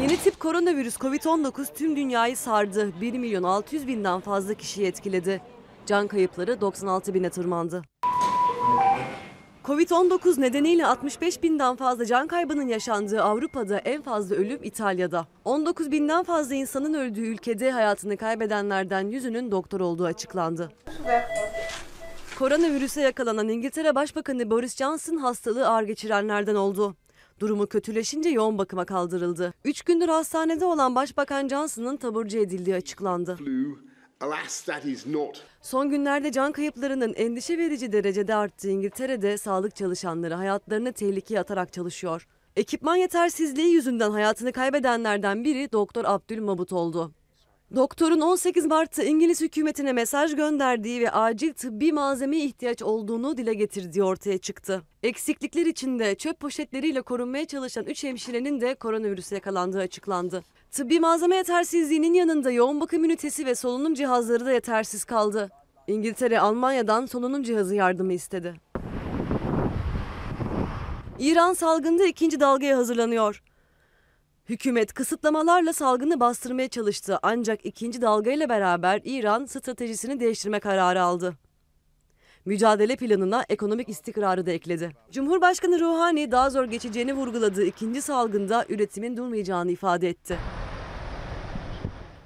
Yeni 0.00 0.16
tip 0.16 0.40
koronavirüs 0.40 0.96
COVID-19 0.96 1.74
tüm 1.74 1.96
dünyayı 1.96 2.36
sardı. 2.36 3.00
1 3.00 3.12
milyon 3.12 3.42
600 3.42 3.86
binden 3.86 4.20
fazla 4.20 4.54
kişiyi 4.54 4.86
etkiledi. 4.86 5.40
Can 5.86 6.06
kayıpları 6.06 6.60
96 6.60 7.14
bine 7.14 7.30
tırmandı. 7.30 7.82
Covid-19 9.64 10.40
nedeniyle 10.40 10.86
65 10.86 11.42
binden 11.42 11.76
fazla 11.76 12.06
can 12.06 12.26
kaybının 12.26 12.68
yaşandığı 12.68 13.22
Avrupa'da 13.22 13.78
en 13.78 14.02
fazla 14.02 14.36
ölüm 14.36 14.58
İtalya'da. 14.62 15.26
19 15.44 15.90
binden 15.90 16.22
fazla 16.22 16.54
insanın 16.54 16.94
öldüğü 16.94 17.26
ülkede 17.26 17.70
hayatını 17.70 18.16
kaybedenlerden 18.16 19.08
yüzünün 19.08 19.50
doktor 19.50 19.80
olduğu 19.80 20.04
açıklandı. 20.04 20.72
Koronavirüse 22.38 23.00
yakalanan 23.00 23.48
İngiltere 23.48 23.94
Başbakanı 23.94 24.50
Boris 24.50 24.76
Johnson 24.76 25.16
hastalığı 25.16 25.68
ağır 25.68 25.82
geçirenlerden 25.82 26.54
oldu. 26.54 26.96
Durumu 27.40 27.66
kötüleşince 27.66 28.28
yoğun 28.28 28.58
bakıma 28.58 28.84
kaldırıldı. 28.84 29.54
Üç 29.64 29.82
gündür 29.82 30.08
hastanede 30.08 30.64
olan 30.64 30.94
Başbakan 30.94 31.48
Johnson'ın 31.48 31.96
taburcu 31.96 32.38
edildiği 32.38 32.76
açıklandı. 32.76 33.38
Son 35.62 35.90
günlerde 35.90 36.32
can 36.32 36.52
kayıplarının 36.52 37.14
endişe 37.14 37.58
verici 37.58 37.92
derecede 37.92 38.34
arttığı 38.34 38.70
İngiltere'de 38.70 39.38
sağlık 39.38 39.76
çalışanları 39.76 40.34
hayatlarını 40.34 40.92
tehlikeye 40.92 41.40
atarak 41.40 41.72
çalışıyor. 41.72 42.26
Ekipman 42.56 42.96
yetersizliği 42.96 43.74
yüzünden 43.74 44.10
hayatını 44.10 44.52
kaybedenlerden 44.52 45.44
biri 45.44 45.72
Doktor 45.72 46.04
Abdülmabut 46.04 46.72
oldu. 46.72 47.12
Doktorun 47.74 48.20
18 48.20 48.66
Mart'ta 48.66 49.02
İngiliz 49.02 49.40
hükümetine 49.40 49.92
mesaj 49.92 50.36
gönderdiği 50.36 51.00
ve 51.00 51.10
acil 51.10 51.52
tıbbi 51.52 51.92
malzemeye 51.92 52.44
ihtiyaç 52.44 52.82
olduğunu 52.82 53.36
dile 53.36 53.54
getirdiği 53.54 54.02
ortaya 54.02 54.38
çıktı. 54.38 54.82
Eksiklikler 55.02 55.66
içinde 55.66 56.14
çöp 56.14 56.40
poşetleriyle 56.40 57.02
korunmaya 57.02 57.44
çalışan 57.44 57.84
3 57.84 58.04
hemşirenin 58.04 58.60
de 58.60 58.74
koronavirüse 58.74 59.34
yakalandığı 59.34 59.78
açıklandı. 59.78 60.42
Tıbbi 60.70 61.00
malzeme 61.00 61.36
yetersizliğinin 61.36 62.14
yanında 62.14 62.50
yoğun 62.50 62.80
bakım 62.80 63.04
ünitesi 63.04 63.46
ve 63.46 63.54
solunum 63.54 63.94
cihazları 63.94 64.46
da 64.46 64.52
yetersiz 64.52 65.04
kaldı. 65.04 65.50
İngiltere 65.86 66.40
Almanya'dan 66.40 67.06
solunum 67.06 67.42
cihazı 67.42 67.74
yardımı 67.74 68.12
istedi. 68.12 68.54
İran 71.18 71.52
salgında 71.52 72.06
ikinci 72.06 72.40
dalgaya 72.40 72.76
hazırlanıyor. 72.76 73.42
Hükümet 74.48 74.92
kısıtlamalarla 74.92 75.72
salgını 75.72 76.20
bastırmaya 76.20 76.68
çalıştı 76.68 77.18
ancak 77.22 77.66
ikinci 77.66 78.02
dalgayla 78.02 78.48
beraber 78.48 79.00
İran 79.04 79.44
stratejisini 79.46 80.20
değiştirme 80.20 80.60
kararı 80.60 81.02
aldı. 81.02 81.34
Mücadele 82.44 82.96
planına 82.96 83.44
ekonomik 83.48 83.88
istikrarı 83.88 84.46
da 84.46 84.50
ekledi. 84.50 84.90
Cumhurbaşkanı 85.10 85.80
Rouhani 85.80 86.30
daha 86.30 86.50
zor 86.50 86.64
geçeceğini 86.64 87.14
vurguladığı 87.14 87.64
ikinci 87.64 88.02
salgında 88.02 88.64
üretimin 88.68 89.16
durmayacağını 89.16 89.70
ifade 89.70 90.08
etti. 90.08 90.38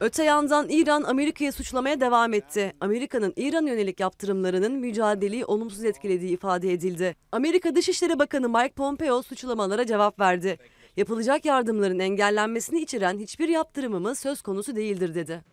Öte 0.00 0.25
yandan 0.25 0.68
İran 0.68 1.02
Amerika'yı 1.02 1.52
suçlamaya 1.52 2.00
devam 2.00 2.34
etti. 2.34 2.72
Amerika'nın 2.80 3.32
İran 3.37 3.66
yönelik 3.66 4.00
yaptırımlarının 4.00 4.72
mücadeleyi 4.72 5.44
olumsuz 5.44 5.84
etkilediği 5.84 6.32
ifade 6.32 6.72
edildi. 6.72 7.16
Amerika 7.32 7.75
Dışişleri 7.75 8.18
Bakanı 8.18 8.48
Mike 8.48 8.75
Pompeo 8.75 9.22
suçlamalara 9.22 9.87
cevap 9.87 10.20
verdi. 10.20 10.58
Yapılacak 10.99 11.45
yardımların 11.45 11.99
engellenmesini 11.99 12.81
içeren 12.81 13.19
hiçbir 13.19 13.49
yaptırımımız 13.49 14.19
söz 14.19 14.43
konusu 14.43 14.76
değildir 14.76 15.14
dedi. 15.14 15.45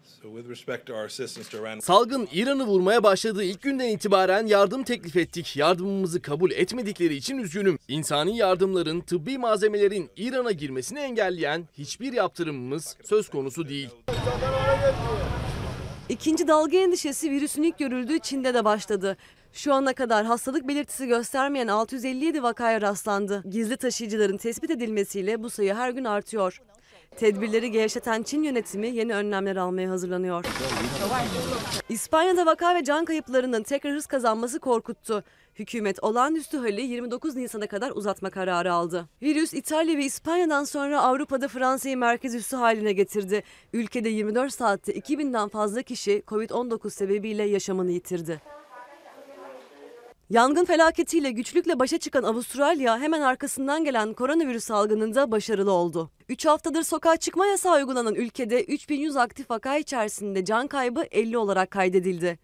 Salgın 1.82 2.28
İran'ı 2.34 2.64
vurmaya 2.64 3.04
başladığı 3.04 3.44
ilk 3.44 3.62
günden 3.62 3.88
itibaren 3.88 4.46
yardım 4.46 4.84
teklif 4.84 5.16
ettik. 5.16 5.58
Yardımımızı 5.58 6.22
kabul 6.22 6.52
etmedikleri 6.52 7.16
için 7.16 7.38
üzgünüm. 7.38 7.80
İnsani 7.88 8.38
yardımların, 8.38 9.02
tıbbi 9.02 9.38
malzemelerin 9.38 10.10
İran'a 10.18 10.52
girmesini 10.52 11.00
engelleyen 11.00 11.68
hiçbir 11.78 12.14
yaptırımımız 12.14 12.98
söz 13.04 13.30
konusu 13.30 13.70
değil. 13.70 13.90
İkinci 16.10 16.48
dalga 16.48 16.78
endişesi 16.78 17.32
virüsün 17.32 17.64
ilk 17.64 17.78
görüldüğü 17.78 18.20
Çin'de 18.20 18.54
de 18.54 18.66
başladı. 18.66 19.18
Şu 19.56 19.74
ana 19.74 19.94
kadar 19.94 20.26
hastalık 20.26 20.68
belirtisi 20.68 21.08
göstermeyen 21.08 21.68
657 21.68 22.44
vakaya 22.44 22.82
rastlandı. 22.82 23.44
Gizli 23.50 23.78
taşıyıcıların 23.78 24.38
tespit 24.38 24.72
edilmesiyle 24.72 25.44
bu 25.44 25.50
sayı 25.50 25.74
her 25.74 25.90
gün 25.90 26.04
artıyor. 26.04 26.62
Tedbirleri 27.18 27.72
gevşeten 27.72 28.24
Çin 28.24 28.44
yönetimi 28.44 28.88
yeni 28.88 29.16
önlemler 29.16 29.56
almaya 29.56 29.90
hazırlanıyor. 29.90 30.46
İspanya'da 31.90 32.46
vaka 32.46 32.76
ve 32.76 32.84
can 32.84 33.06
kayıplarının 33.06 33.64
tekrar 33.64 33.94
hız 33.94 34.06
kazanması 34.06 34.60
korkuttu. 34.60 35.24
Hükümet 35.56 36.04
olağanüstü 36.04 36.58
hali 36.58 36.82
29 36.82 37.36
Nisan'a 37.36 37.68
kadar 37.68 37.92
uzatma 37.92 38.30
kararı 38.30 38.74
aldı. 38.74 39.10
Virüs 39.22 39.54
İtalya 39.54 39.98
ve 39.98 40.04
İspanya'dan 40.04 40.64
sonra 40.64 41.02
Avrupa'da 41.02 41.48
Fransa'yı 41.48 41.98
merkez 41.98 42.36
üssü 42.36 42.56
haline 42.56 42.94
getirdi. 42.94 43.44
Ülkede 43.74 44.10
24 44.10 44.54
saatte 44.54 44.94
2000'den 44.94 45.48
fazla 45.50 45.82
kişi 45.82 46.24
Covid-19 46.28 46.90
sebebiyle 46.90 47.44
yaşamını 47.44 47.92
yitirdi. 47.92 48.42
Yangın 50.30 50.66
felaketiyle 50.66 51.32
güçlükle 51.32 51.80
başa 51.80 51.98
çıkan 51.98 52.24
Avustralya 52.24 53.00
hemen 53.00 53.22
arkasından 53.22 53.84
gelen 53.84 54.14
koronavirüs 54.14 54.64
salgınında 54.64 55.32
başarılı 55.32 55.72
oldu. 55.72 56.12
3 56.30 56.46
haftadır 56.46 56.84
sokağa 56.84 57.18
çıkma 57.18 57.46
yasağı 57.48 57.76
uygulanan 57.76 58.16
ülkede 58.16 58.64
3100 58.64 59.16
aktif 59.16 59.50
vaka 59.50 59.78
içerisinde 59.78 60.46
can 60.46 60.68
kaybı 60.68 61.04
50 61.12 61.38
olarak 61.38 61.72
kaydedildi. 61.72 62.40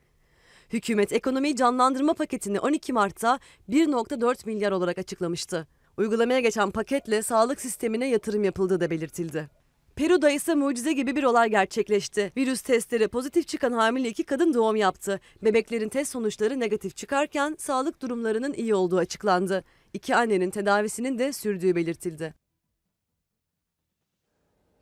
Hükümet 0.73 1.13
ekonomiyi 1.13 1.55
canlandırma 1.55 2.13
paketini 2.13 2.59
12 2.59 2.93
Mart'ta 2.93 3.39
1.4 3.69 4.45
milyar 4.45 4.71
olarak 4.71 4.97
açıklamıştı. 4.97 5.67
Uygulamaya 5.97 6.39
geçen 6.39 6.71
paketle 6.71 7.21
sağlık 7.21 7.61
sistemine 7.61 8.09
yatırım 8.09 8.43
yapıldığı 8.43 8.79
da 8.79 8.89
belirtildi. 8.89 9.60
Peru'da 10.01 10.29
ise 10.29 10.55
mucize 10.55 10.93
gibi 10.93 11.15
bir 11.15 11.23
olay 11.23 11.49
gerçekleşti. 11.49 12.31
Virüs 12.37 12.61
testleri 12.61 13.07
pozitif 13.07 13.47
çıkan 13.47 13.71
hamile 13.71 14.09
iki 14.09 14.23
kadın 14.23 14.53
doğum 14.53 14.75
yaptı. 14.75 15.19
Bebeklerin 15.43 15.89
test 15.89 16.11
sonuçları 16.11 16.59
negatif 16.59 16.95
çıkarken 16.95 17.55
sağlık 17.59 18.01
durumlarının 18.01 18.53
iyi 18.53 18.75
olduğu 18.75 18.97
açıklandı. 18.97 19.63
İki 19.93 20.15
annenin 20.15 20.49
tedavisinin 20.49 21.19
de 21.19 21.33
sürdüğü 21.33 21.75
belirtildi. 21.75 22.33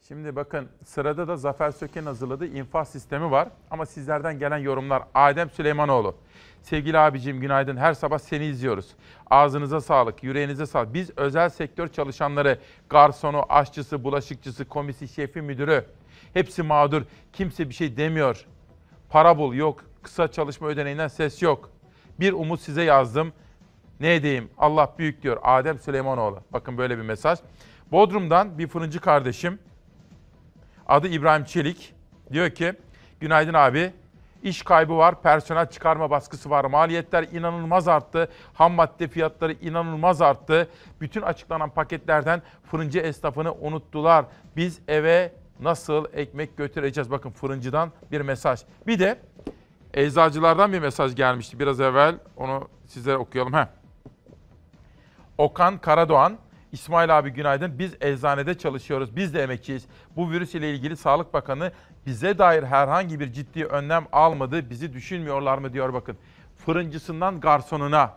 Şimdi 0.07 0.35
bakın 0.35 0.69
sırada 0.85 1.27
da 1.27 1.37
Zafer 1.37 1.71
Söken 1.71 2.05
hazırladığı 2.05 2.47
infaz 2.47 2.89
sistemi 2.89 3.31
var. 3.31 3.49
Ama 3.71 3.85
sizlerden 3.85 4.39
gelen 4.39 4.57
yorumlar 4.57 5.03
Adem 5.13 5.49
Süleymanoğlu. 5.49 6.15
Sevgili 6.61 6.97
abicim 6.97 7.39
günaydın. 7.39 7.77
Her 7.77 7.93
sabah 7.93 8.19
seni 8.19 8.45
izliyoruz. 8.45 8.87
Ağzınıza 9.29 9.81
sağlık, 9.81 10.23
yüreğinize 10.23 10.65
sağlık. 10.65 10.93
Biz 10.93 11.09
özel 11.17 11.49
sektör 11.49 11.87
çalışanları, 11.87 12.59
garsonu, 12.89 13.45
aşçısı, 13.49 14.03
bulaşıkçısı, 14.03 14.65
komisi, 14.65 15.07
şefi, 15.07 15.41
müdürü 15.41 15.85
hepsi 16.33 16.63
mağdur. 16.63 17.01
Kimse 17.33 17.69
bir 17.69 17.73
şey 17.73 17.97
demiyor. 17.97 18.45
Para 19.09 19.37
bul 19.37 19.53
yok. 19.53 19.83
Kısa 20.03 20.31
çalışma 20.31 20.67
ödeneğinden 20.67 21.07
ses 21.07 21.41
yok. 21.41 21.69
Bir 22.19 22.33
umut 22.33 22.61
size 22.61 22.83
yazdım. 22.83 23.33
Ne 23.99 24.15
edeyim? 24.15 24.49
Allah 24.57 24.93
büyük 24.97 25.23
diyor 25.23 25.37
Adem 25.43 25.79
Süleymanoğlu. 25.79 26.39
Bakın 26.53 26.77
böyle 26.77 26.97
bir 26.97 27.03
mesaj. 27.03 27.39
Bodrum'dan 27.91 28.57
bir 28.57 28.67
fırıncı 28.67 28.99
kardeşim 28.99 29.59
adı 30.87 31.07
İbrahim 31.07 31.43
Çelik 31.43 31.93
diyor 32.31 32.49
ki 32.49 32.73
günaydın 33.19 33.53
abi 33.53 33.93
İş 34.43 34.63
kaybı 34.63 34.97
var, 34.97 35.21
personel 35.21 35.69
çıkarma 35.69 36.09
baskısı 36.09 36.49
var, 36.49 36.65
maliyetler 36.65 37.23
inanılmaz 37.23 37.87
arttı, 37.87 38.29
ham 38.53 38.73
madde 38.73 39.07
fiyatları 39.07 39.53
inanılmaz 39.53 40.21
arttı. 40.21 40.69
Bütün 41.01 41.21
açıklanan 41.21 41.69
paketlerden 41.69 42.41
fırıncı 42.63 42.99
esnafını 42.99 43.53
unuttular. 43.53 44.25
Biz 44.55 44.79
eve 44.87 45.33
nasıl 45.59 46.05
ekmek 46.13 46.57
götüreceğiz? 46.57 47.11
Bakın 47.11 47.31
fırıncıdan 47.31 47.91
bir 48.11 48.21
mesaj. 48.21 48.59
Bir 48.87 48.99
de 48.99 49.19
eczacılardan 49.93 50.73
bir 50.73 50.79
mesaj 50.79 51.15
gelmişti 51.15 51.59
biraz 51.59 51.81
evvel. 51.81 52.15
Onu 52.37 52.67
sizlere 52.85 53.17
okuyalım. 53.17 53.53
Heh. 53.53 53.65
Okan 55.37 55.77
Karadoğan, 55.77 56.37
İsmail 56.71 57.19
abi 57.19 57.29
günaydın. 57.29 57.79
Biz 57.79 57.93
eczanede 58.01 58.57
çalışıyoruz. 58.57 59.15
Biz 59.15 59.33
de 59.33 59.43
emekçiyiz. 59.43 59.85
Bu 60.15 60.31
virüs 60.31 60.55
ile 60.55 60.71
ilgili 60.71 60.97
Sağlık 60.97 61.33
Bakanı 61.33 61.71
bize 62.05 62.37
dair 62.37 62.63
herhangi 62.63 63.19
bir 63.19 63.33
ciddi 63.33 63.65
önlem 63.65 64.05
almadı. 64.11 64.69
Bizi 64.69 64.93
düşünmüyorlar 64.93 65.57
mı 65.57 65.73
diyor 65.73 65.93
bakın. 65.93 66.17
Fırıncısından 66.65 67.39
garsonuna, 67.39 68.13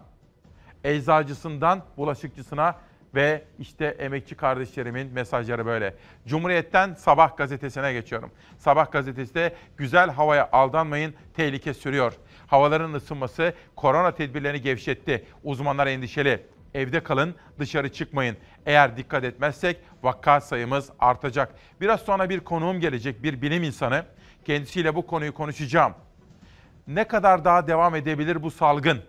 eczacısından 0.84 1.82
bulaşıkçısına 1.96 2.76
ve 3.14 3.44
işte 3.58 3.86
emekçi 3.86 4.34
kardeşlerimin 4.34 5.12
mesajları 5.12 5.66
böyle. 5.66 5.94
Cumhuriyet'ten 6.26 6.94
Sabah 6.94 7.36
gazetesine 7.36 7.92
geçiyorum. 7.92 8.30
Sabah 8.58 8.92
gazetesi 8.92 9.34
de 9.34 9.54
güzel 9.76 10.10
havaya 10.10 10.48
aldanmayın, 10.52 11.14
tehlike 11.36 11.74
sürüyor. 11.74 12.12
Havaların 12.46 12.92
ısınması 12.92 13.54
korona 13.76 14.14
tedbirlerini 14.14 14.60
gevşetti. 14.60 15.24
Uzmanlar 15.44 15.86
endişeli. 15.86 16.42
Evde 16.74 17.02
kalın, 17.02 17.34
dışarı 17.58 17.92
çıkmayın. 17.92 18.36
Eğer 18.66 18.96
dikkat 18.96 19.24
etmezsek 19.24 19.76
vaka 20.02 20.40
sayımız 20.40 20.90
artacak. 20.98 21.54
Biraz 21.80 22.00
sonra 22.00 22.30
bir 22.30 22.40
konuğum 22.40 22.80
gelecek, 22.80 23.22
bir 23.22 23.42
bilim 23.42 23.62
insanı. 23.62 24.04
Kendisiyle 24.44 24.94
bu 24.94 25.06
konuyu 25.06 25.34
konuşacağım. 25.34 25.94
Ne 26.86 27.04
kadar 27.04 27.44
daha 27.44 27.66
devam 27.66 27.94
edebilir 27.94 28.42
bu 28.42 28.50
salgın? 28.50 29.02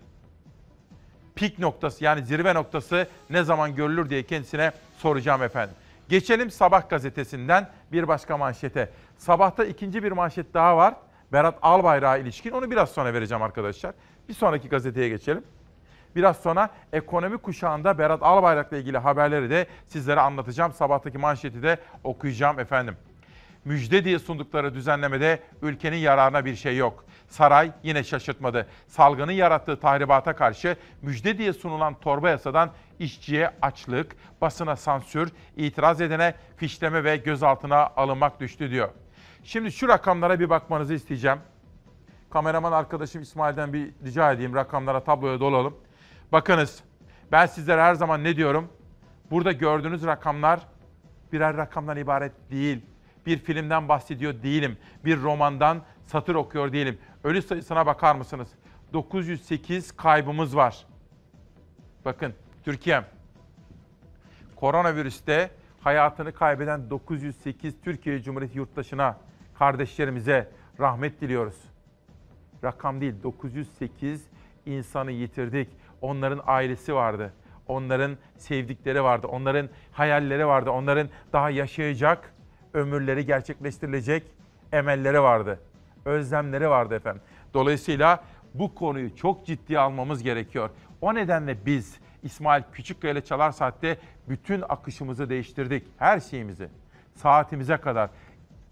Pik 1.36 1.60
noktası 1.60 2.04
yani 2.04 2.26
zirve 2.26 2.54
noktası 2.54 3.08
ne 3.30 3.44
zaman 3.44 3.76
görülür 3.76 4.10
diye 4.10 4.24
kendisine 4.24 4.72
soracağım 4.98 5.44
efendim. 5.44 5.76
Geçelim 6.10 6.52
Sabah 6.52 6.90
gazetesinden 6.90 7.70
bir 7.92 8.08
başka 8.08 8.38
manşete. 8.38 8.90
Sabahta 9.18 9.66
ikinci 9.66 10.04
bir 10.04 10.12
manşet 10.12 10.54
daha 10.54 10.78
var. 10.78 10.96
Berat 11.32 11.60
Albayrak'a 11.62 12.18
ilişkin. 12.18 12.52
Onu 12.52 12.72
biraz 12.72 12.90
sonra 12.90 13.14
vereceğim 13.14 13.44
arkadaşlar. 13.44 13.94
Bir 14.30 14.34
sonraki 14.34 14.70
gazeteye 14.70 15.10
geçelim. 15.10 15.44
Biraz 16.16 16.38
sonra 16.38 16.70
ekonomi 16.94 17.38
kuşağında 17.38 17.98
Berat 17.98 18.24
Albayrak'la 18.24 18.78
ilgili 18.78 18.98
haberleri 18.98 19.50
de 19.50 19.68
sizlere 19.88 20.20
anlatacağım. 20.20 20.72
Sabahtaki 20.72 21.18
manşeti 21.18 21.64
de 21.64 21.78
okuyacağım 22.04 22.60
efendim. 22.60 22.98
Müjde 23.66 24.06
diye 24.06 24.20
sundukları 24.20 24.74
düzenlemede 24.74 25.40
ülkenin 25.62 25.98
yararına 25.98 26.46
bir 26.46 26.56
şey 26.56 26.78
yok. 26.78 27.06
Saray 27.28 27.72
yine 27.84 28.04
şaşırtmadı. 28.04 28.68
Salgının 28.88 29.32
yarattığı 29.32 29.80
tahribata 29.80 30.36
karşı 30.36 30.78
müjde 31.02 31.38
diye 31.38 31.54
sunulan 31.54 31.94
torba 31.94 32.30
yasadan 32.30 32.72
işçiye 33.00 33.52
açlık, 33.62 34.16
basına 34.42 34.76
sansür, 34.76 35.32
itiraz 35.58 36.02
edene 36.02 36.36
fişleme 36.58 37.04
ve 37.04 37.18
gözaltına 37.18 37.88
alınmak 37.96 38.40
düştü 38.40 38.72
diyor. 38.72 38.90
Şimdi 39.44 39.72
şu 39.72 39.88
rakamlara 39.88 40.40
bir 40.40 40.50
bakmanızı 40.50 40.94
isteyeceğim. 40.94 41.40
Kameraman 42.30 42.72
arkadaşım 42.72 43.22
İsmail'den 43.22 43.74
bir 43.74 43.90
rica 44.06 44.32
edeyim 44.32 44.56
rakamlara 44.56 45.04
tabloya 45.04 45.40
dolalım. 45.40 45.78
Bakınız 46.34 46.84
ben 47.32 47.46
sizlere 47.46 47.82
her 47.82 47.96
zaman 47.96 48.24
ne 48.24 48.36
diyorum? 48.36 48.70
Burada 49.32 49.52
gördüğünüz 49.52 50.06
rakamlar 50.06 50.60
birer 51.34 51.58
rakamdan 51.58 51.98
ibaret 51.98 52.32
değil. 52.52 52.86
Bir 53.26 53.38
filmden 53.38 53.90
bahsediyor 53.90 54.44
değilim. 54.44 54.78
Bir 55.06 55.22
romandan 55.22 55.82
satır 56.06 56.36
okuyor 56.36 56.74
değilim. 56.74 56.98
Ölü 57.24 57.42
sayısına 57.42 57.86
bakar 57.86 58.16
mısınız? 58.16 58.48
908 58.94 59.92
kaybımız 59.92 60.56
var. 60.56 60.86
Bakın 62.06 62.34
Türkiye 62.64 63.02
koronavirüste 64.56 65.52
hayatını 65.82 66.34
kaybeden 66.34 66.90
908 66.90 67.74
Türkiye 67.84 68.22
Cumhuriyeti 68.22 68.58
yurttaşına, 68.58 69.18
kardeşlerimize 69.60 70.52
rahmet 70.80 71.22
diliyoruz. 71.22 71.58
Rakam 72.64 73.02
değil 73.02 73.24
908 73.24 74.28
insanı 74.66 75.12
yitirdik. 75.12 75.83
Onların 76.04 76.42
ailesi 76.46 76.96
vardı. 76.96 77.34
Onların 77.68 78.18
sevdikleri 78.38 79.04
vardı. 79.04 79.28
Onların 79.28 79.70
hayalleri 79.92 80.48
vardı. 80.48 80.70
Onların 80.70 81.10
daha 81.34 81.50
yaşayacak, 81.50 82.34
ömürleri 82.74 83.26
gerçekleştirilecek 83.26 84.24
emelleri 84.72 85.22
vardı. 85.22 85.60
Özlemleri 86.06 86.70
vardı 86.70 86.96
efendim. 86.96 87.22
Dolayısıyla 87.54 88.24
bu 88.54 88.76
konuyu 88.76 89.16
çok 89.16 89.46
ciddiye 89.46 89.80
almamız 89.80 90.24
gerekiyor. 90.24 90.70
O 91.02 91.16
nedenle 91.16 91.66
biz 91.66 91.96
İsmail 92.24 92.64
Küçükkaya 92.74 93.14
ile 93.14 93.22
Çalar 93.22 93.52
Saat'te 93.52 93.98
bütün 94.30 94.64
akışımızı 94.70 95.30
değiştirdik. 95.30 95.84
Her 95.98 96.20
şeyimizi. 96.20 96.68
Saatimize 97.16 97.78
kadar. 97.78 98.10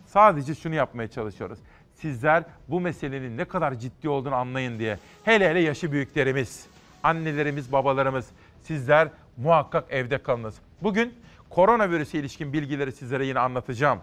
Sadece 0.06 0.56
şunu 0.56 0.76
yapmaya 0.76 1.08
çalışıyoruz. 1.08 1.60
Sizler 1.94 2.44
bu 2.68 2.82
meselenin 2.82 3.38
ne 3.38 3.46
kadar 3.46 3.74
ciddi 3.74 4.10
olduğunu 4.10 4.36
anlayın 4.36 4.80
diye. 4.80 4.98
Hele 5.24 5.50
hele 5.50 5.60
yaşı 5.60 5.92
büyüklerimiz, 5.92 6.68
annelerimiz, 7.04 7.72
babalarımız 7.72 8.30
sizler 8.62 9.10
muhakkak 9.38 9.86
evde 9.90 10.18
kalınız. 10.18 10.56
Bugün 10.84 11.14
koronavirüse 11.50 12.20
ilişkin 12.20 12.54
bilgileri 12.54 12.92
sizlere 12.92 13.26
yine 13.26 13.40
anlatacağım. 13.40 14.00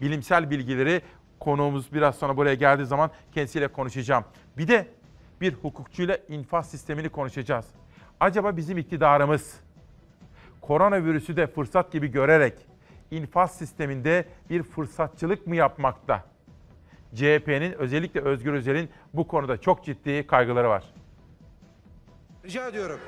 Bilimsel 0.00 0.50
bilgileri 0.50 1.02
konuğumuz 1.40 1.92
biraz 1.92 2.16
sonra 2.16 2.36
buraya 2.36 2.54
geldiği 2.54 2.86
zaman 2.86 3.10
kendisiyle 3.32 3.68
konuşacağım. 3.68 4.24
Bir 4.58 4.68
de 4.68 4.86
bir 5.40 5.54
hukukçuyla 5.54 6.18
infaz 6.28 6.70
sistemini 6.70 7.08
konuşacağız. 7.08 7.66
Acaba 8.20 8.56
bizim 8.56 8.78
iktidarımız 8.78 9.60
koronavirüsü 10.60 11.36
de 11.36 11.46
fırsat 11.46 11.92
gibi 11.92 12.08
görerek 12.08 12.54
infaz 13.10 13.58
sisteminde 13.58 14.24
bir 14.50 14.62
fırsatçılık 14.62 15.46
mı 15.46 15.56
yapmakta? 15.56 16.24
CHP'nin 17.14 17.72
özellikle 17.72 18.20
Özgür 18.20 18.52
Özel'in 18.52 18.90
bu 19.14 19.28
konuda 19.28 19.60
çok 19.60 19.84
ciddi 19.84 20.26
kaygıları 20.26 20.68
var. 20.68 20.84
Rica 22.48 22.68
ediyorum. 22.68 23.00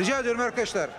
Rica 0.00 0.20
ediyorum 0.20 0.40
arkadaşlar. 0.40 0.90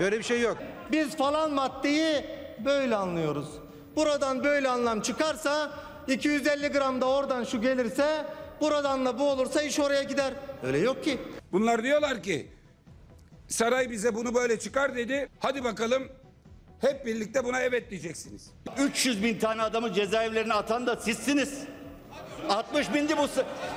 Böyle 0.00 0.18
bir 0.18 0.22
şey 0.24 0.40
yok. 0.40 0.58
Biz 0.92 1.16
falan 1.16 1.50
maddeyi 1.50 2.24
böyle 2.64 2.96
anlıyoruz. 2.96 3.48
Buradan 3.96 4.44
böyle 4.44 4.68
anlam 4.68 5.00
çıkarsa 5.00 5.70
250 6.08 6.68
gram 6.68 7.00
da 7.00 7.08
oradan 7.08 7.44
şu 7.44 7.60
gelirse 7.60 8.24
buradan 8.60 9.06
da 9.06 9.18
bu 9.18 9.30
olursa 9.30 9.62
iş 9.62 9.80
oraya 9.80 10.02
gider. 10.02 10.32
Öyle 10.62 10.78
yok 10.78 11.04
ki. 11.04 11.18
Bunlar 11.52 11.82
diyorlar 11.82 12.22
ki 12.22 12.46
saray 13.48 13.90
bize 13.90 14.14
bunu 14.14 14.34
böyle 14.34 14.58
çıkar 14.58 14.96
dedi. 14.96 15.28
Hadi 15.40 15.64
bakalım 15.64 16.02
hep 16.80 17.06
birlikte 17.06 17.44
buna 17.44 17.60
evet 17.60 17.90
diyeceksiniz. 17.90 18.50
300 18.78 19.22
bin 19.22 19.38
tane 19.38 19.62
adamı 19.62 19.92
cezaevlerine 19.92 20.54
atan 20.54 20.86
da 20.86 20.96
sizsiniz. 20.96 21.64
60 22.48 22.94
bindi 22.94 23.16
bu, 23.18 23.28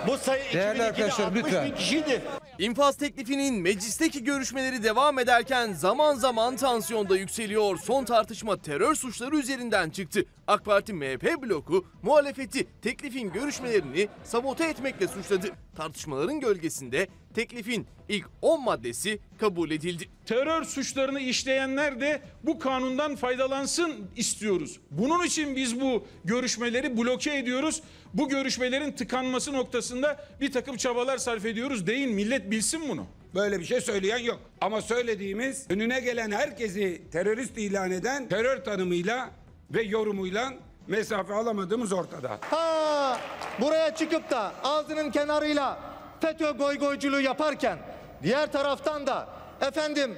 bu 0.08 0.18
sayı 0.18 0.44
Değerli 0.54 0.80
2002'de 0.80 0.84
arkadaşlar, 0.84 1.26
60 1.26 1.44
lütfen. 1.44 1.66
bin 1.66 1.76
kişiydi. 1.76 2.22
İnfaz 2.60 2.98
teklifinin 2.98 3.62
meclisteki 3.62 4.24
görüşmeleri 4.24 4.84
devam 4.84 5.20
ederken 5.20 5.74
zaman 5.74 6.16
zaman 6.16 6.56
tansiyonda 6.56 7.18
yükseliyor. 7.18 7.78
Son 7.78 8.06
tartışma 8.06 8.58
terör 8.62 8.96
suçları 8.96 9.36
üzerinden 9.38 9.90
çıktı. 9.90 10.26
AK 10.48 10.66
Parti 10.66 10.94
MHP 10.94 11.42
bloku 11.42 11.86
muhalefeti 12.04 12.68
teklifin 12.82 13.32
görüşmelerini 13.32 14.08
sabote 14.24 14.66
etmekle 14.66 15.08
suçladı. 15.08 15.48
Tartışmaların 15.76 16.40
gölgesinde 16.40 17.08
teklifin 17.34 17.88
ilk 18.10 18.26
10 18.42 18.64
maddesi 18.64 19.20
kabul 19.40 19.72
edildi. 19.72 20.10
terör 20.26 20.64
suçlarını 20.64 21.20
işleyenler 21.20 22.02
de 22.02 22.22
bu 22.44 22.60
kanundan 22.60 23.16
faydalansın 23.16 24.08
istiyoruz. 24.16 24.80
Bunun 24.92 25.26
için 25.26 25.56
biz 25.56 25.82
bu 25.82 26.06
görüşmeleri 26.26 26.98
bloke 26.98 27.38
ediyoruz. 27.38 27.82
Bu 28.14 28.30
görüşmelerin 28.30 28.92
tıkanması 28.92 29.54
noktasında 29.54 30.26
bir 30.42 30.52
takım 30.52 30.78
çabalar 30.78 31.18
sarf 31.18 31.46
ediyoruz. 31.46 31.88
Değil 31.88 32.08
millet 32.08 32.52
bilsin 32.52 32.90
bunu. 32.90 33.06
Böyle 33.36 33.60
bir 33.60 33.66
şey 33.66 33.82
söyleyen 33.82 34.18
yok. 34.18 34.40
Ama 34.62 34.82
söylediğimiz 34.82 35.66
önüne 35.70 36.00
gelen 36.00 36.32
herkesi 36.32 37.02
terörist 37.12 37.58
ilan 37.58 37.92
eden 37.92 38.30
terör 38.30 38.64
tanımıyla 38.64 39.30
ve 39.72 39.82
yorumuyla 39.82 40.54
mesafe 40.88 41.34
alamadığımız 41.34 41.94
ortada. 41.94 42.40
Ha 42.42 43.20
buraya 43.62 43.96
çıkıp 43.96 44.30
da 44.32 44.54
ağzının 44.64 45.12
kenarıyla 45.12 45.91
FETÖ 46.22 46.52
goygoyculuğu 46.52 47.22
yaparken 47.22 47.80
diğer 48.24 48.52
taraftan 48.52 49.08
da 49.08 49.30
efendim 49.62 50.18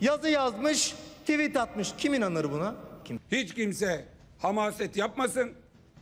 yazı 0.00 0.28
yazmış, 0.28 0.94
tweet 1.20 1.56
atmış. 1.56 1.88
Kim 1.98 2.14
inanır 2.14 2.52
buna? 2.52 2.74
Kim? 3.04 3.20
Hiç 3.32 3.54
kimse 3.54 4.04
hamaset 4.38 4.96
yapmasın. 4.96 5.52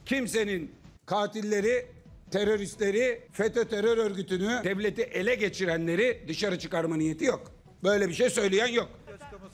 Kimsenin 0.07 0.75
katilleri, 1.07 1.87
teröristleri, 2.31 3.29
FETÖ 3.33 3.65
terör 3.69 3.99
örgütünü, 3.99 4.61
devleti 4.65 5.03
ele 5.03 5.35
geçirenleri 5.35 6.25
dışarı 6.29 6.59
çıkarma 6.59 6.97
niyeti 6.97 7.25
yok. 7.25 7.53
Böyle 7.85 8.09
bir 8.09 8.15
şey 8.15 8.31
söyleyen 8.31 8.67
yok. 8.67 8.89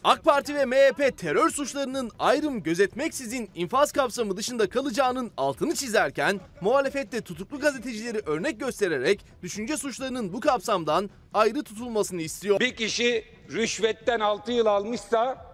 AK 0.04 0.24
Parti 0.24 0.54
ve 0.54 0.64
MHP 0.64 1.18
terör 1.18 1.50
suçlarının 1.50 2.10
ayrım 2.18 2.62
gözetmeksizin 2.62 3.50
infaz 3.54 3.92
kapsamı 3.92 4.36
dışında 4.36 4.68
kalacağının 4.68 5.32
altını 5.36 5.74
çizerken 5.74 6.40
muhalefette 6.60 7.20
tutuklu 7.20 7.60
gazetecileri 7.60 8.18
örnek 8.26 8.60
göstererek 8.60 9.20
düşünce 9.42 9.76
suçlarının 9.76 10.32
bu 10.32 10.40
kapsamdan 10.40 11.10
ayrı 11.34 11.62
tutulmasını 11.62 12.22
istiyor. 12.22 12.60
Bir 12.60 12.76
kişi 12.76 13.24
rüşvetten 13.52 14.20
6 14.20 14.52
yıl 14.52 14.66
almışsa 14.66 15.46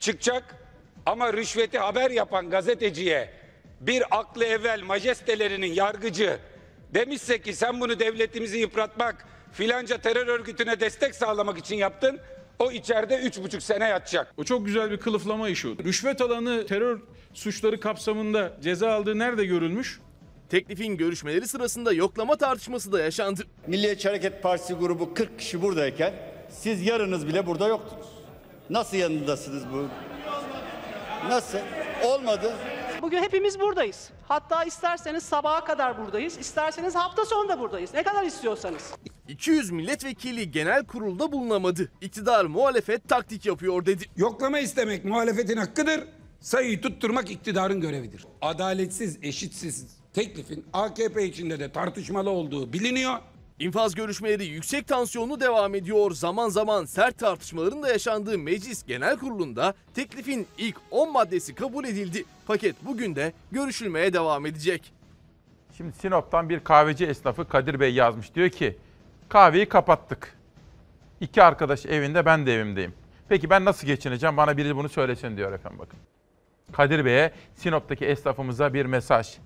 çıkacak 0.00 0.56
ama 1.06 1.32
rüşveti 1.32 1.78
haber 1.78 2.10
yapan 2.10 2.50
gazeteciye 2.50 3.30
bir 3.80 4.02
aklı 4.10 4.44
evvel 4.44 4.82
majestelerinin 4.82 5.72
yargıcı 5.72 6.38
demişse 6.94 7.42
ki 7.42 7.54
sen 7.54 7.80
bunu 7.80 8.00
devletimizi 8.00 8.58
yıpratmak 8.58 9.26
filanca 9.52 9.98
terör 9.98 10.26
örgütüne 10.26 10.80
destek 10.80 11.14
sağlamak 11.14 11.58
için 11.58 11.76
yaptın. 11.76 12.20
O 12.58 12.72
içeride 12.72 13.18
üç 13.18 13.38
buçuk 13.42 13.62
sene 13.62 13.88
yatacak. 13.88 14.34
O 14.36 14.44
çok 14.44 14.66
güzel 14.66 14.90
bir 14.90 14.96
kılıflama 14.96 15.48
işi. 15.48 15.68
Rüşvet 15.84 16.20
alanı 16.20 16.66
terör 16.66 17.00
suçları 17.34 17.80
kapsamında 17.80 18.52
ceza 18.62 18.92
aldığı 18.92 19.18
nerede 19.18 19.44
görülmüş? 19.44 20.00
Teklifin 20.48 20.96
görüşmeleri 20.96 21.48
sırasında 21.48 21.92
yoklama 21.92 22.36
tartışması 22.36 22.92
da 22.92 23.00
yaşandı. 23.00 23.42
Milliyetçi 23.66 24.08
Hareket 24.08 24.42
Partisi 24.42 24.74
grubu 24.74 25.14
40 25.14 25.38
kişi 25.38 25.62
buradayken 25.62 26.14
siz 26.48 26.86
yarınız 26.86 27.26
bile 27.26 27.46
burada 27.46 27.68
yoktunuz. 27.68 28.06
Nasıl 28.70 28.96
yanındasınız 28.96 29.64
bu? 29.72 29.88
Nasıl? 31.28 31.58
Olmadı. 32.04 32.52
Bugün 33.04 33.22
hepimiz 33.22 33.60
buradayız. 33.60 34.10
Hatta 34.28 34.64
isterseniz 34.64 35.22
sabaha 35.22 35.64
kadar 35.64 35.98
buradayız. 35.98 36.38
isterseniz 36.38 36.94
hafta 36.94 37.24
sonu 37.24 37.48
da 37.48 37.60
buradayız. 37.60 37.94
Ne 37.94 38.02
kadar 38.02 38.24
istiyorsanız. 38.24 38.92
200 39.28 39.70
milletvekili 39.70 40.50
genel 40.50 40.86
kurulda 40.86 41.32
bulunamadı. 41.32 41.92
İktidar 42.00 42.44
muhalefet 42.44 43.08
taktik 43.08 43.46
yapıyor 43.46 43.86
dedi. 43.86 44.04
Yoklama 44.16 44.58
istemek 44.58 45.04
muhalefetin 45.04 45.56
hakkıdır. 45.56 46.04
Sayıyı 46.40 46.80
tutturmak 46.80 47.30
iktidarın 47.30 47.80
görevidir. 47.80 48.26
Adaletsiz, 48.42 49.18
eşitsiz 49.22 49.86
teklifin 50.14 50.64
AKP 50.72 51.24
içinde 51.24 51.60
de 51.60 51.72
tartışmalı 51.72 52.30
olduğu 52.30 52.72
biliniyor. 52.72 53.18
İnfaz 53.64 53.94
görüşmeleri 53.94 54.44
yüksek 54.44 54.88
tansiyonlu 54.88 55.40
devam 55.40 55.74
ediyor. 55.74 56.10
Zaman 56.10 56.48
zaman 56.48 56.84
sert 56.84 57.18
tartışmaların 57.18 57.82
da 57.82 57.88
yaşandığı 57.88 58.38
Meclis 58.38 58.86
Genel 58.86 59.18
Kurulu'nda 59.18 59.74
teklifin 59.94 60.46
ilk 60.58 60.76
10 60.90 61.12
maddesi 61.12 61.54
kabul 61.54 61.84
edildi. 61.84 62.24
Paket 62.46 62.76
bugün 62.82 63.16
de 63.16 63.32
görüşülmeye 63.52 64.12
devam 64.12 64.46
edecek. 64.46 64.92
Şimdi 65.76 65.92
Sinop'tan 65.92 66.48
bir 66.48 66.60
kahveci 66.60 67.06
esnafı 67.06 67.48
Kadir 67.48 67.80
Bey 67.80 67.94
yazmış. 67.94 68.34
Diyor 68.34 68.48
ki 68.48 68.78
kahveyi 69.28 69.68
kapattık. 69.68 70.36
İki 71.20 71.42
arkadaş 71.42 71.86
evinde 71.86 72.26
ben 72.26 72.46
de 72.46 72.54
evimdeyim. 72.54 72.94
Peki 73.28 73.50
ben 73.50 73.64
nasıl 73.64 73.86
geçineceğim? 73.86 74.36
Bana 74.36 74.56
biri 74.56 74.76
bunu 74.76 74.88
söylesin 74.88 75.36
diyor 75.36 75.52
efendim 75.52 75.78
bakın. 75.78 75.98
Kadir 76.72 77.04
Bey'e 77.04 77.32
Sinop'taki 77.54 78.04
esnafımıza 78.04 78.74
bir 78.74 78.86
mesaj. 78.86 79.36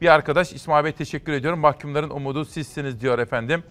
Bir 0.00 0.08
arkadaş 0.08 0.52
İsmail 0.52 0.84
Bey 0.84 0.92
teşekkür 0.92 1.32
ediyorum. 1.32 1.58
Mahkumların 1.60 2.10
umudu 2.10 2.44
sizsiniz 2.44 3.00
diyor 3.00 3.18
efendim. 3.18 3.62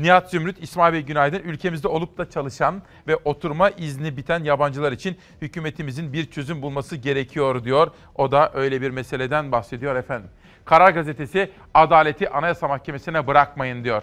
Nihat 0.00 0.30
Zümrüt, 0.30 0.62
İsmail 0.62 0.92
Bey 0.92 1.02
günaydın. 1.02 1.38
Ülkemizde 1.38 1.88
olup 1.88 2.18
da 2.18 2.30
çalışan 2.30 2.82
ve 3.08 3.16
oturma 3.16 3.70
izni 3.70 4.16
biten 4.16 4.44
yabancılar 4.44 4.92
için 4.92 5.16
hükümetimizin 5.42 6.12
bir 6.12 6.30
çözüm 6.30 6.62
bulması 6.62 6.96
gerekiyor 6.96 7.64
diyor. 7.64 7.90
O 8.14 8.30
da 8.30 8.50
öyle 8.54 8.80
bir 8.80 8.90
meseleden 8.90 9.52
bahsediyor 9.52 9.96
efendim. 9.96 10.30
Karar 10.64 10.90
Gazetesi 10.90 11.50
adaleti 11.74 12.30
Anayasa 12.30 12.68
Mahkemesi'ne 12.68 13.26
bırakmayın 13.26 13.84
diyor. 13.84 14.02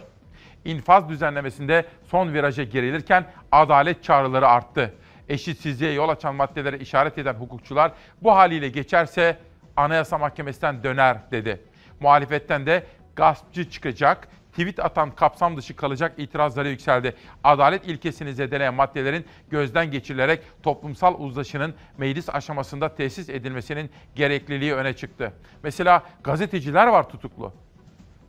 İnfaz 0.65 1.09
düzenlemesinde 1.09 1.85
son 2.03 2.33
viraja 2.33 2.63
girilirken 2.63 3.25
adalet 3.51 4.03
çağrıları 4.03 4.47
arttı. 4.47 4.93
Eşitsizliğe 5.29 5.91
yol 5.91 6.09
açan 6.09 6.35
maddelere 6.35 6.77
işaret 6.77 7.17
eden 7.17 7.33
hukukçular 7.33 7.91
bu 8.21 8.35
haliyle 8.35 8.69
geçerse 8.69 9.37
Anayasa 9.79 10.17
Mahkemesi'nden 10.17 10.83
döner 10.83 11.17
dedi. 11.31 11.61
Muhalefetten 11.99 12.65
de 12.65 12.83
gaspçı 13.15 13.69
çıkacak, 13.69 14.27
tweet 14.51 14.79
atan 14.79 15.11
kapsam 15.11 15.57
dışı 15.57 15.75
kalacak 15.75 16.13
itirazları 16.17 16.69
yükseldi. 16.69 17.15
Adalet 17.43 17.87
ilkesini 17.87 18.33
zedeleyen 18.33 18.73
maddelerin 18.73 19.25
gözden 19.49 19.91
geçirilerek 19.91 20.41
toplumsal 20.63 21.19
uzlaşının 21.19 21.73
meclis 21.97 22.29
aşamasında 22.29 22.95
tesis 22.95 23.29
edilmesinin 23.29 23.89
gerekliliği 24.15 24.73
öne 24.73 24.95
çıktı. 24.95 25.33
Mesela 25.63 26.03
gazeteciler 26.23 26.87
var 26.87 27.09
tutuklu. 27.09 27.53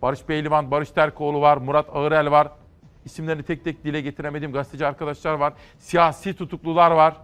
Barış 0.03 0.29
Beylivan, 0.29 0.71
Barış 0.71 0.91
Terkoğlu 0.91 1.41
var, 1.41 1.57
Murat 1.57 1.89
Ağırel 1.93 2.31
var. 2.31 2.49
İsimlerini 3.05 3.43
tek 3.43 3.65
tek 3.65 3.85
dile 3.85 4.01
getiremediğim 4.01 4.53
gazeteci 4.53 4.87
arkadaşlar 4.87 5.35
var. 5.35 5.53
Siyasi 5.79 6.35
tutuklular 6.35 6.91
var. 6.91 7.17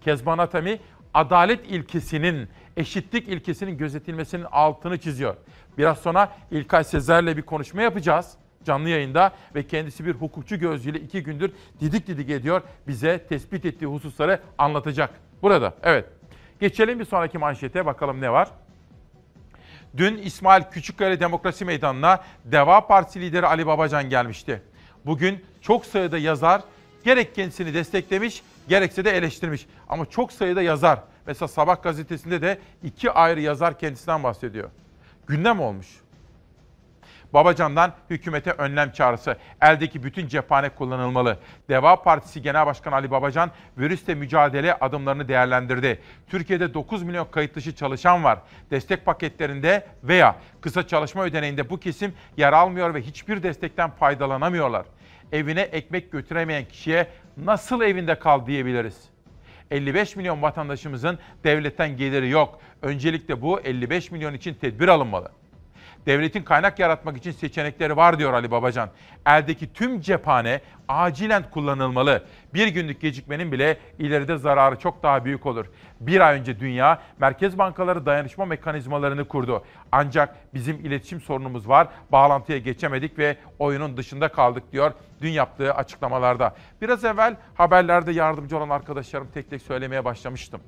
Kezban 0.00 0.38
Atami 0.38 0.78
adalet 1.14 1.70
ilkesinin, 1.70 2.48
eşitlik 2.80 3.28
ilkesinin 3.28 3.78
gözetilmesinin 3.78 4.46
altını 4.52 4.98
çiziyor. 4.98 5.36
Biraz 5.78 5.98
sonra 5.98 6.32
İlkay 6.50 6.84
Sezer'le 6.84 7.36
bir 7.36 7.42
konuşma 7.42 7.82
yapacağız 7.82 8.32
canlı 8.64 8.88
yayında 8.88 9.32
ve 9.54 9.66
kendisi 9.66 10.06
bir 10.06 10.14
hukukçu 10.14 10.56
gözüyle 10.58 11.00
iki 11.00 11.22
gündür 11.22 11.52
didik 11.80 12.06
didik 12.06 12.30
ediyor. 12.30 12.62
Bize 12.88 13.26
tespit 13.28 13.64
ettiği 13.64 13.86
hususları 13.86 14.40
anlatacak. 14.58 15.10
Burada, 15.42 15.74
evet. 15.82 16.04
Geçelim 16.60 17.00
bir 17.00 17.04
sonraki 17.04 17.38
manşete 17.38 17.86
bakalım 17.86 18.20
ne 18.20 18.32
var. 18.32 18.48
Dün 19.96 20.16
İsmail 20.16 20.62
Küçükkaya 20.62 21.20
Demokrasi 21.20 21.64
Meydanı'na 21.64 22.24
Deva 22.44 22.86
Partisi 22.86 23.20
lideri 23.20 23.46
Ali 23.46 23.66
Babacan 23.66 24.08
gelmişti. 24.08 24.62
Bugün 25.06 25.44
çok 25.60 25.86
sayıda 25.86 26.18
yazar 26.18 26.62
gerek 27.04 27.34
kendisini 27.34 27.74
desteklemiş 27.74 28.42
gerekse 28.68 29.04
de 29.04 29.10
eleştirmiş. 29.10 29.66
Ama 29.88 30.06
çok 30.06 30.32
sayıda 30.32 30.62
yazar. 30.62 30.98
Mesela 31.26 31.48
Sabah 31.48 31.82
gazetesinde 31.82 32.42
de 32.42 32.58
iki 32.82 33.10
ayrı 33.10 33.40
yazar 33.40 33.78
kendisinden 33.78 34.22
bahsediyor. 34.22 34.70
Gündem 35.26 35.60
olmuş. 35.60 35.86
Babacan'dan 37.32 37.92
hükümete 38.10 38.50
önlem 38.50 38.92
çağrısı. 38.92 39.36
Eldeki 39.62 40.02
bütün 40.02 40.28
cephane 40.28 40.68
kullanılmalı. 40.68 41.38
Deva 41.68 42.02
Partisi 42.02 42.42
Genel 42.42 42.66
Başkanı 42.66 42.94
Ali 42.94 43.10
Babacan 43.10 43.50
virüsle 43.78 44.14
mücadele 44.14 44.74
adımlarını 44.74 45.28
değerlendirdi. 45.28 46.00
Türkiye'de 46.28 46.74
9 46.74 47.02
milyon 47.02 47.24
kayıt 47.30 47.54
dışı 47.54 47.74
çalışan 47.74 48.24
var. 48.24 48.38
Destek 48.70 49.04
paketlerinde 49.06 49.86
veya 50.04 50.36
kısa 50.60 50.86
çalışma 50.86 51.24
ödeneğinde 51.24 51.70
bu 51.70 51.80
kesim 51.80 52.14
yer 52.36 52.52
almıyor 52.52 52.94
ve 52.94 53.02
hiçbir 53.02 53.42
destekten 53.42 53.90
faydalanamıyorlar. 53.90 54.86
Evine 55.32 55.60
ekmek 55.60 56.12
götüremeyen 56.12 56.64
kişiye 56.64 57.08
nasıl 57.36 57.82
evinde 57.82 58.18
kal 58.18 58.46
diyebiliriz? 58.46 59.09
55 59.70 60.16
milyon 60.16 60.42
vatandaşımızın 60.42 61.18
devletten 61.44 61.96
geliri 61.96 62.28
yok. 62.28 62.60
Öncelikle 62.82 63.42
bu 63.42 63.60
55 63.60 64.10
milyon 64.10 64.34
için 64.34 64.54
tedbir 64.54 64.88
alınmalı. 64.88 65.30
Devletin 66.06 66.42
kaynak 66.42 66.78
yaratmak 66.78 67.16
için 67.16 67.30
seçenekleri 67.30 67.96
var 67.96 68.18
diyor 68.18 68.32
Ali 68.32 68.50
Babacan. 68.50 68.88
Eldeki 69.26 69.72
tüm 69.72 70.00
cephane 70.00 70.60
acilen 70.88 71.50
kullanılmalı. 71.50 72.24
Bir 72.54 72.68
günlük 72.68 73.00
gecikmenin 73.00 73.52
bile 73.52 73.78
ileride 73.98 74.36
zararı 74.36 74.76
çok 74.76 75.02
daha 75.02 75.24
büyük 75.24 75.46
olur. 75.46 75.66
Bir 76.00 76.20
ay 76.20 76.38
önce 76.38 76.60
dünya 76.60 77.02
merkez 77.18 77.58
bankaları 77.58 78.06
dayanışma 78.06 78.44
mekanizmalarını 78.44 79.28
kurdu. 79.28 79.64
Ancak 79.92 80.36
bizim 80.54 80.76
iletişim 80.76 81.20
sorunumuz 81.20 81.68
var. 81.68 81.88
Bağlantıya 82.12 82.58
geçemedik 82.58 83.18
ve 83.18 83.36
oyunun 83.58 83.96
dışında 83.96 84.28
kaldık 84.28 84.72
diyor 84.72 84.92
dün 85.22 85.30
yaptığı 85.30 85.74
açıklamalarda. 85.74 86.54
Biraz 86.82 87.04
evvel 87.04 87.36
haberlerde 87.54 88.12
yardımcı 88.12 88.58
olan 88.58 88.68
arkadaşlarım 88.68 89.28
tek 89.34 89.50
tek 89.50 89.62
söylemeye 89.62 90.04
başlamıştım. 90.04 90.60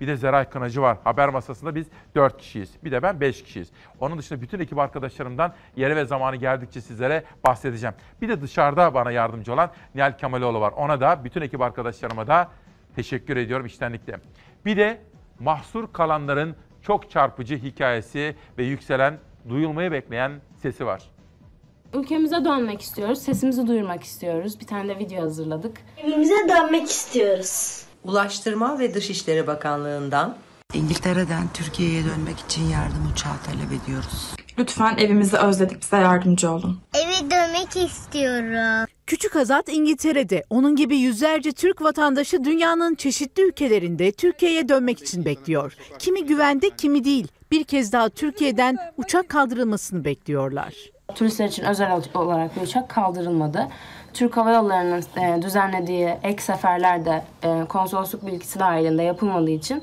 Bir 0.00 0.08
de 0.08 0.16
Zeray 0.16 0.48
Kınacı 0.48 0.82
var. 0.82 0.98
Haber 1.04 1.28
masasında 1.28 1.74
biz 1.74 1.86
4 2.14 2.38
kişiyiz. 2.38 2.70
Bir 2.84 2.92
de 2.92 3.02
ben 3.02 3.20
5 3.20 3.44
kişiyiz. 3.44 3.68
Onun 4.00 4.18
dışında 4.18 4.40
bütün 4.40 4.60
ekip 4.60 4.78
arkadaşlarımdan 4.78 5.54
yeri 5.76 5.96
ve 5.96 6.04
zamanı 6.04 6.36
geldikçe 6.36 6.80
sizlere 6.80 7.24
bahsedeceğim. 7.44 7.94
Bir 8.22 8.28
de 8.28 8.42
dışarıda 8.42 8.94
bana 8.94 9.10
yardımcı 9.10 9.52
olan 9.52 9.70
Nihal 9.94 10.18
Kemaloğlu 10.18 10.60
var. 10.60 10.72
Ona 10.76 11.00
da 11.00 11.24
bütün 11.24 11.40
ekip 11.40 11.60
arkadaşlarıma 11.60 12.26
da 12.26 12.48
teşekkür 12.96 13.36
ediyorum 13.36 13.66
içtenlikle. 13.66 14.16
Bir 14.64 14.76
de 14.76 15.00
mahsur 15.40 15.92
kalanların 15.92 16.56
çok 16.82 17.10
çarpıcı 17.10 17.56
hikayesi 17.56 18.36
ve 18.58 18.64
yükselen, 18.64 19.18
duyulmayı 19.48 19.92
bekleyen 19.92 20.32
sesi 20.62 20.86
var. 20.86 21.02
Ülkemize 21.94 22.44
dönmek 22.44 22.80
istiyoruz, 22.80 23.18
sesimizi 23.18 23.66
duyurmak 23.66 24.02
istiyoruz. 24.04 24.60
Bir 24.60 24.66
tane 24.66 24.88
de 24.88 24.98
video 24.98 25.22
hazırladık. 25.22 25.76
Evimize 25.96 26.34
dönmek 26.48 26.90
istiyoruz. 26.90 27.85
Ulaştırma 28.06 28.78
ve 28.78 28.94
Dışişleri 28.94 29.46
Bakanlığı'ndan 29.46 30.36
İngiltere'den 30.74 31.48
Türkiye'ye 31.54 32.04
dönmek 32.04 32.38
için 32.38 32.68
yardım 32.68 33.10
uçağı 33.12 33.36
talep 33.46 33.82
ediyoruz. 33.82 34.34
Lütfen 34.58 34.96
evimizi 34.96 35.36
özledik 35.36 35.82
bize 35.82 35.96
yardımcı 35.96 36.50
olun. 36.50 36.80
Eve 36.94 37.30
dönmek 37.30 37.90
istiyorum. 37.90 38.88
Küçük 39.06 39.36
Azat 39.36 39.68
İngiltere'de. 39.68 40.44
Onun 40.50 40.76
gibi 40.76 40.96
yüzlerce 40.96 41.52
Türk 41.52 41.82
vatandaşı 41.82 42.44
dünyanın 42.44 42.94
çeşitli 42.94 43.42
ülkelerinde 43.42 44.12
Türkiye'ye 44.12 44.68
dönmek 44.68 45.02
için 45.02 45.24
bekliyor. 45.24 45.76
Kimi 45.98 46.26
güvende, 46.26 46.70
kimi 46.70 47.04
değil. 47.04 47.28
Bir 47.50 47.64
kez 47.64 47.92
daha 47.92 48.08
Türkiye'den 48.08 48.76
uçak 48.96 49.28
kaldırılmasını 49.28 50.04
bekliyorlar. 50.04 50.74
Turistler 51.14 51.48
için 51.48 51.64
özel 51.64 52.00
olarak 52.14 52.56
bir 52.56 52.60
uçak 52.60 52.88
kaldırılmadı. 52.88 53.68
Türk 54.16 54.36
Hava 54.36 54.50
Yolları'nın 54.50 55.02
e, 55.22 55.42
düzenlediği 55.42 56.08
ek 56.22 56.42
seferler 56.42 57.04
de 57.04 57.22
e, 57.42 57.64
konsolosluk 57.68 58.26
bilgisi 58.26 58.58
dahilinde 58.58 59.02
yapılmadığı 59.02 59.50
için 59.50 59.82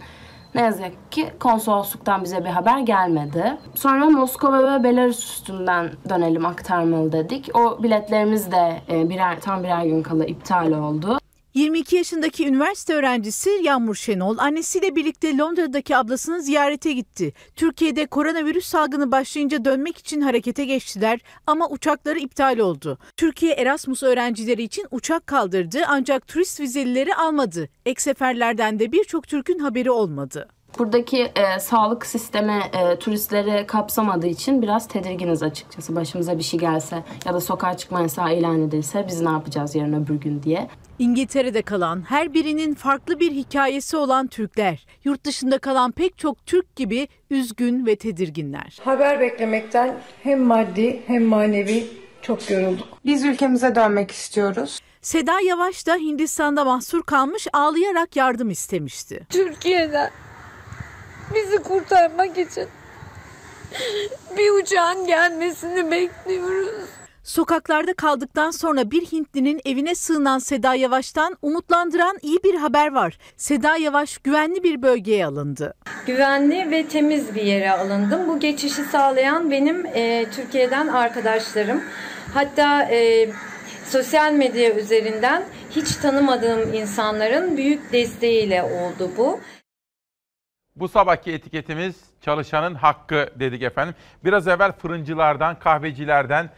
ne 0.56 0.62
yazık 0.62 1.12
ki 1.12 1.30
konsolosluktan 1.40 2.24
bize 2.24 2.46
bir 2.46 2.50
haber 2.50 2.80
gelmedi. 2.80 3.58
Sonra 3.76 4.06
Moskova 4.06 4.74
ve 4.74 4.84
Belarus 4.84 5.24
üstünden 5.24 5.90
dönelim 6.10 6.46
aktarmalı 6.46 7.12
dedik. 7.12 7.50
O 7.56 7.84
biletlerimiz 7.84 8.52
de 8.52 8.82
e, 8.90 9.10
birer, 9.10 9.40
tam 9.42 9.64
birer 9.64 9.86
gün 9.86 10.04
kala 10.04 10.26
iptal 10.26 10.72
oldu. 10.72 11.23
22 11.54 11.96
yaşındaki 11.96 12.48
üniversite 12.48 12.94
öğrencisi 12.94 13.50
Yağmur 13.64 13.96
Şenol 13.96 14.38
annesiyle 14.38 14.96
birlikte 14.96 15.38
Londra'daki 15.38 15.98
ablasını 15.98 16.42
ziyarete 16.42 16.94
gitti. 16.94 17.34
Türkiye'de 17.56 18.06
koronavirüs 18.06 18.66
salgını 18.66 19.12
başlayınca 19.12 19.66
dönmek 19.66 19.98
için 19.98 20.22
harekete 20.22 20.66
geçtiler 20.66 21.20
ama 21.48 21.70
uçakları 21.70 22.20
iptal 22.20 22.58
oldu. 22.58 22.98
Türkiye 23.18 23.54
Erasmus 23.54 24.04
öğrencileri 24.04 24.64
için 24.64 24.88
uçak 24.92 25.28
kaldırdı 25.28 25.80
ancak 25.88 26.28
turist 26.28 26.60
vizelileri 26.60 27.16
almadı. 27.16 27.70
Ek 27.86 28.02
seferlerden 28.02 28.80
de 28.80 28.92
birçok 28.92 29.28
Türk'ün 29.28 29.60
haberi 29.60 29.92
olmadı. 29.92 30.48
Buradaki 30.80 31.22
e, 31.22 31.60
sağlık 31.60 32.06
sistemi 32.06 32.62
e, 32.74 33.00
turistleri 33.00 33.68
kapsamadığı 33.68 34.28
için 34.28 34.62
biraz 34.62 34.88
tedirginiz 34.88 35.44
açıkçası. 35.44 35.96
Başımıza 35.96 36.38
bir 36.38 36.44
şey 36.44 36.60
gelse 36.60 37.04
ya 37.26 37.34
da 37.34 37.40
sokağa 37.40 37.78
çıkma 37.78 38.02
yasağı 38.02 38.36
ilan 38.36 38.62
edilse 38.62 39.06
biz 39.08 39.22
ne 39.22 39.30
yapacağız 39.30 39.76
yarın 39.76 40.04
öbür 40.04 40.16
gün 40.16 40.44
diye. 40.44 40.68
İngiltere'de 41.00 41.62
kalan 41.62 42.10
her 42.10 42.34
birinin 42.34 42.74
farklı 42.74 43.20
bir 43.20 43.32
hikayesi 43.32 43.98
olan 43.98 44.28
Türkler, 44.28 44.86
yurt 45.04 45.26
dışında 45.26 45.58
kalan 45.58 45.92
pek 45.92 46.18
çok 46.18 46.46
Türk 46.46 46.76
gibi 46.76 47.08
üzgün 47.30 47.86
ve 47.86 47.96
tedirginler. 47.96 48.80
Haber 48.84 49.20
beklemekten 49.20 49.96
hem 50.24 50.42
maddi 50.42 51.02
hem 51.08 51.24
manevi 51.24 51.88
çok 52.22 52.50
yorulduk. 52.52 52.88
Biz 53.06 53.26
ülkemize 53.26 53.76
dönmek 53.76 54.12
istiyoruz. 54.12 54.80
Seda 55.02 55.40
Yavaş 55.40 55.88
da 55.88 55.96
Hindistan'da 55.96 56.66
mahsur 56.66 57.04
kalmış 57.04 57.48
ağlayarak 57.54 58.16
yardım 58.16 58.50
istemişti. 58.50 59.28
Türkiye'den 59.30 60.12
bizi 61.36 61.58
kurtarmak 61.58 62.38
için 62.38 62.68
bir 64.38 64.62
uçağın 64.62 65.08
gelmesini 65.08 65.92
bekliyoruz. 65.92 66.90
Sokaklarda 67.24 67.94
kaldıktan 67.94 68.52
sonra 68.52 68.92
bir 68.92 69.02
Hintlinin 69.02 69.62
evine 69.66 69.96
sığınan 69.96 70.40
Seda 70.40 70.76
Yavaş'tan 70.76 71.38
umutlandıran 71.42 72.18
iyi 72.22 72.44
bir 72.44 72.56
haber 72.56 72.94
var. 72.94 73.18
Seda 73.38 73.78
Yavaş 73.78 74.18
güvenli 74.18 74.64
bir 74.64 74.82
bölgeye 74.82 75.26
alındı. 75.26 75.74
Güvenli 76.08 76.72
ve 76.72 76.88
temiz 76.88 77.36
bir 77.36 77.42
yere 77.42 77.72
alındım. 77.72 78.28
Bu 78.28 78.40
geçişi 78.40 78.84
sağlayan 78.84 79.52
benim 79.52 79.86
e, 79.86 80.26
Türkiye'den 80.32 80.88
arkadaşlarım. 80.88 81.82
Hatta 82.34 82.84
e, 82.84 83.30
sosyal 83.86 84.34
medya 84.34 84.76
üzerinden 84.76 85.44
hiç 85.72 85.96
tanımadığım 85.96 86.74
insanların 86.74 87.58
büyük 87.58 87.94
desteğiyle 87.94 88.64
oldu 88.64 89.12
bu. 89.18 89.40
Bu 90.76 90.88
sabahki 90.88 91.32
etiketimiz 91.32 91.96
çalışanın 92.22 92.76
hakkı 92.76 93.30
dedik 93.40 93.62
efendim. 93.62 93.96
Biraz 94.24 94.48
evvel 94.48 94.72
fırıncılardan, 94.72 95.60
kahvecilerden 95.60 96.50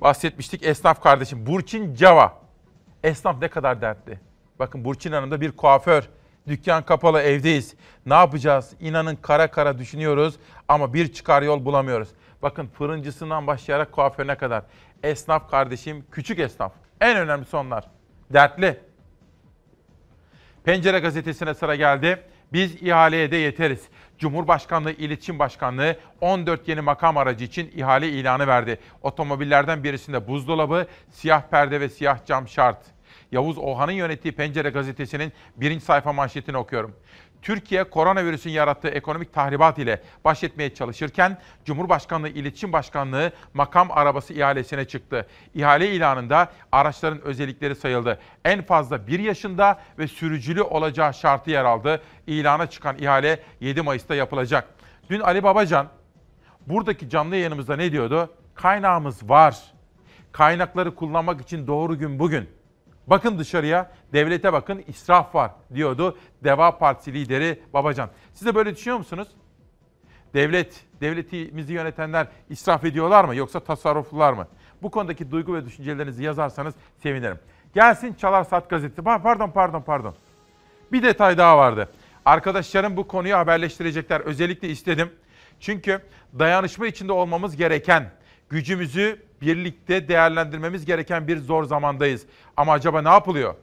bahsetmiştik. 0.00 0.62
Esnaf 0.62 1.02
kardeşim 1.02 1.46
Burçin 1.46 1.94
Cava. 1.94 2.38
Esnaf 3.04 3.40
ne 3.40 3.48
kadar 3.48 3.80
dertli. 3.80 4.20
Bakın 4.58 4.84
Burçin 4.84 5.12
Hanım 5.12 5.30
da 5.30 5.40
bir 5.40 5.52
kuaför. 5.52 6.08
Dükkan 6.48 6.82
kapalı 6.82 7.20
evdeyiz. 7.20 7.74
Ne 8.06 8.14
yapacağız? 8.14 8.72
İnanın 8.80 9.16
kara 9.16 9.50
kara 9.50 9.78
düşünüyoruz 9.78 10.34
ama 10.68 10.94
bir 10.94 11.12
çıkar 11.12 11.42
yol 11.42 11.64
bulamıyoruz. 11.64 12.08
Bakın 12.42 12.66
fırıncısından 12.66 13.46
başlayarak 13.46 13.92
kuaförüne 13.92 14.34
kadar. 14.34 14.62
Esnaf 15.02 15.50
kardeşim, 15.50 16.06
küçük 16.12 16.38
esnaf. 16.38 16.72
En 17.00 17.16
önemlisi 17.16 17.56
onlar. 17.56 17.84
Dertli. 18.30 18.80
Pencere 20.64 20.98
gazetesine 20.98 21.54
sıra 21.54 21.74
geldi. 21.74 22.22
Biz 22.52 22.82
ihaleye 22.82 23.30
de 23.30 23.36
yeteriz. 23.36 23.88
Cumhurbaşkanlığı 24.18 24.92
İletişim 24.92 25.38
Başkanlığı 25.38 25.96
14 26.20 26.68
yeni 26.68 26.80
makam 26.80 27.16
aracı 27.16 27.44
için 27.44 27.70
ihale 27.76 28.08
ilanı 28.08 28.46
verdi. 28.46 28.78
Otomobillerden 29.02 29.84
birisinde 29.84 30.28
buzdolabı, 30.28 30.86
siyah 31.10 31.42
perde 31.42 31.80
ve 31.80 31.88
siyah 31.88 32.26
cam 32.26 32.48
şart. 32.48 32.78
Yavuz 33.32 33.58
Ohan'ın 33.58 33.92
yönettiği 33.92 34.34
Pencere 34.34 34.70
gazetesinin 34.70 35.32
birinci 35.56 35.84
sayfa 35.84 36.12
manşetini 36.12 36.56
okuyorum. 36.56 36.96
Türkiye 37.42 37.84
koronavirüsün 37.84 38.50
yarattığı 38.50 38.88
ekonomik 38.88 39.32
tahribat 39.32 39.78
ile 39.78 40.02
baş 40.24 40.44
etmeye 40.44 40.74
çalışırken 40.74 41.38
Cumhurbaşkanlığı 41.64 42.28
İletişim 42.28 42.72
Başkanlığı 42.72 43.32
makam 43.54 43.90
arabası 43.90 44.34
ihalesine 44.34 44.84
çıktı. 44.84 45.26
İhale 45.54 45.92
ilanında 45.92 46.52
araçların 46.72 47.20
özellikleri 47.20 47.74
sayıldı. 47.74 48.20
En 48.44 48.62
fazla 48.62 49.06
1 49.06 49.18
yaşında 49.18 49.80
ve 49.98 50.08
sürücülü 50.08 50.62
olacağı 50.62 51.14
şartı 51.14 51.50
yer 51.50 51.64
aldı. 51.64 52.02
İlana 52.26 52.66
çıkan 52.66 52.98
ihale 52.98 53.40
7 53.60 53.82
Mayıs'ta 53.82 54.14
yapılacak. 54.14 54.68
Dün 55.10 55.20
Ali 55.20 55.42
Babacan 55.42 55.88
buradaki 56.66 57.10
canlı 57.10 57.36
yayınımızda 57.36 57.76
ne 57.76 57.92
diyordu? 57.92 58.30
Kaynağımız 58.54 59.30
var. 59.30 59.56
Kaynakları 60.32 60.94
kullanmak 60.94 61.40
için 61.40 61.66
doğru 61.66 61.98
gün 61.98 62.18
bugün. 62.18 62.55
Bakın 63.06 63.38
dışarıya, 63.38 63.90
devlete 64.12 64.52
bakın, 64.52 64.84
israf 64.86 65.34
var 65.34 65.50
diyordu 65.74 66.18
Deva 66.44 66.78
Partisi 66.78 67.12
lideri 67.12 67.62
Babacan. 67.74 68.10
Siz 68.32 68.46
de 68.46 68.54
böyle 68.54 68.76
düşünüyor 68.76 68.98
musunuz? 68.98 69.28
Devlet, 70.34 70.84
devletimizi 71.00 71.72
yönetenler 71.72 72.26
israf 72.50 72.84
ediyorlar 72.84 73.24
mı 73.24 73.36
yoksa 73.36 73.60
tasarruflular 73.60 74.32
mı? 74.32 74.46
Bu 74.82 74.90
konudaki 74.90 75.30
duygu 75.30 75.54
ve 75.54 75.64
düşüncelerinizi 75.64 76.24
yazarsanız 76.24 76.74
sevinirim. 77.02 77.38
Gelsin 77.74 78.14
Çalar 78.14 78.44
Saat 78.44 78.70
gazetesi. 78.70 79.02
Pardon, 79.02 79.50
pardon, 79.50 79.82
pardon. 79.82 80.14
Bir 80.92 81.02
detay 81.02 81.38
daha 81.38 81.58
vardı. 81.58 81.88
Arkadaşlarım 82.24 82.96
bu 82.96 83.08
konuyu 83.08 83.36
haberleştirecekler. 83.36 84.20
Özellikle 84.20 84.68
istedim. 84.68 85.10
Çünkü 85.60 86.00
dayanışma 86.38 86.86
içinde 86.86 87.12
olmamız 87.12 87.56
gereken, 87.56 88.10
gücümüzü 88.50 89.22
birlikte 89.42 90.08
değerlendirmemiz 90.08 90.84
gereken 90.84 91.28
bir 91.28 91.38
zor 91.38 91.64
zamandayız. 91.64 92.26
Ama 92.56 92.72
acaba 92.72 93.02
ne 93.02 93.08
yapılıyor? 93.08 93.54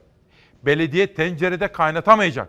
Belediye 0.62 1.14
tencerede 1.14 1.68
kaynatamayacak. 1.68 2.48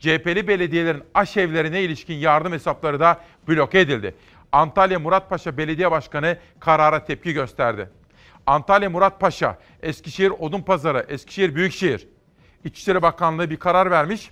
CHP'li 0.00 0.48
belediyelerin 0.48 1.02
aşevlerine 1.14 1.82
ilişkin 1.82 2.14
yardım 2.14 2.52
hesapları 2.52 3.00
da 3.00 3.20
bloke 3.48 3.80
edildi. 3.80 4.14
Antalya 4.52 4.98
Muratpaşa 4.98 5.56
Belediye 5.56 5.90
Başkanı 5.90 6.36
karara 6.60 7.04
tepki 7.04 7.32
gösterdi. 7.32 7.90
Antalya 8.46 8.90
Muratpaşa, 8.90 9.58
Eskişehir 9.82 10.30
Odunpazarı, 10.30 11.06
Eskişehir 11.08 11.54
Büyükşehir 11.54 12.08
İçişleri 12.64 13.02
Bakanlığı 13.02 13.50
bir 13.50 13.56
karar 13.56 13.90
vermiş. 13.90 14.30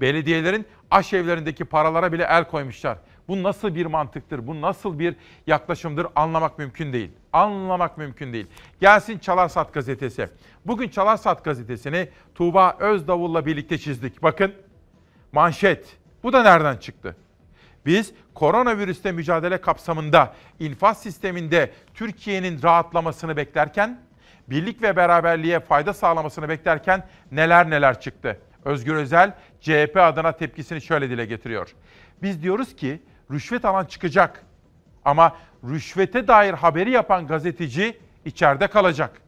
Belediyelerin 0.00 0.66
aşevlerindeki 0.90 1.64
paralara 1.64 2.12
bile 2.12 2.26
el 2.30 2.44
koymuşlar. 2.44 2.98
Bu 3.28 3.42
nasıl 3.42 3.74
bir 3.74 3.86
mantıktır, 3.86 4.46
bu 4.46 4.60
nasıl 4.60 4.98
bir 4.98 5.16
yaklaşımdır 5.46 6.06
anlamak 6.16 6.58
mümkün 6.58 6.92
değil. 6.92 7.10
Anlamak 7.32 7.98
mümkün 7.98 8.32
değil. 8.32 8.46
Gelsin 8.80 9.18
Çalarsat 9.18 9.74
gazetesi. 9.74 10.28
Bugün 10.66 10.88
Çalarsat 10.88 11.44
gazetesini 11.44 12.08
Tuğba 12.34 12.76
Özdavul'la 12.80 13.46
birlikte 13.46 13.78
çizdik. 13.78 14.22
Bakın 14.22 14.52
manşet. 15.32 15.96
Bu 16.22 16.32
da 16.32 16.42
nereden 16.42 16.76
çıktı? 16.76 17.16
Biz 17.86 18.12
koronavirüste 18.34 19.12
mücadele 19.12 19.60
kapsamında 19.60 20.34
infaz 20.60 21.02
sisteminde 21.02 21.72
Türkiye'nin 21.94 22.62
rahatlamasını 22.62 23.36
beklerken, 23.36 24.00
birlik 24.50 24.82
ve 24.82 24.96
beraberliğe 24.96 25.60
fayda 25.60 25.92
sağlamasını 25.94 26.48
beklerken 26.48 27.06
neler 27.32 27.70
neler 27.70 28.00
çıktı. 28.00 28.38
Özgür 28.64 28.94
Özel 28.94 29.34
CHP 29.60 29.96
adına 29.96 30.32
tepkisini 30.32 30.80
şöyle 30.80 31.10
dile 31.10 31.24
getiriyor. 31.24 31.74
Biz 32.22 32.42
diyoruz 32.42 32.76
ki 32.76 33.02
rüşvet 33.30 33.64
alan 33.64 33.84
çıkacak. 33.84 34.44
Ama 35.04 35.36
rüşvete 35.64 36.28
dair 36.28 36.54
haberi 36.54 36.90
yapan 36.90 37.26
gazeteci 37.26 37.98
içeride 38.24 38.66
kalacak. 38.66 39.22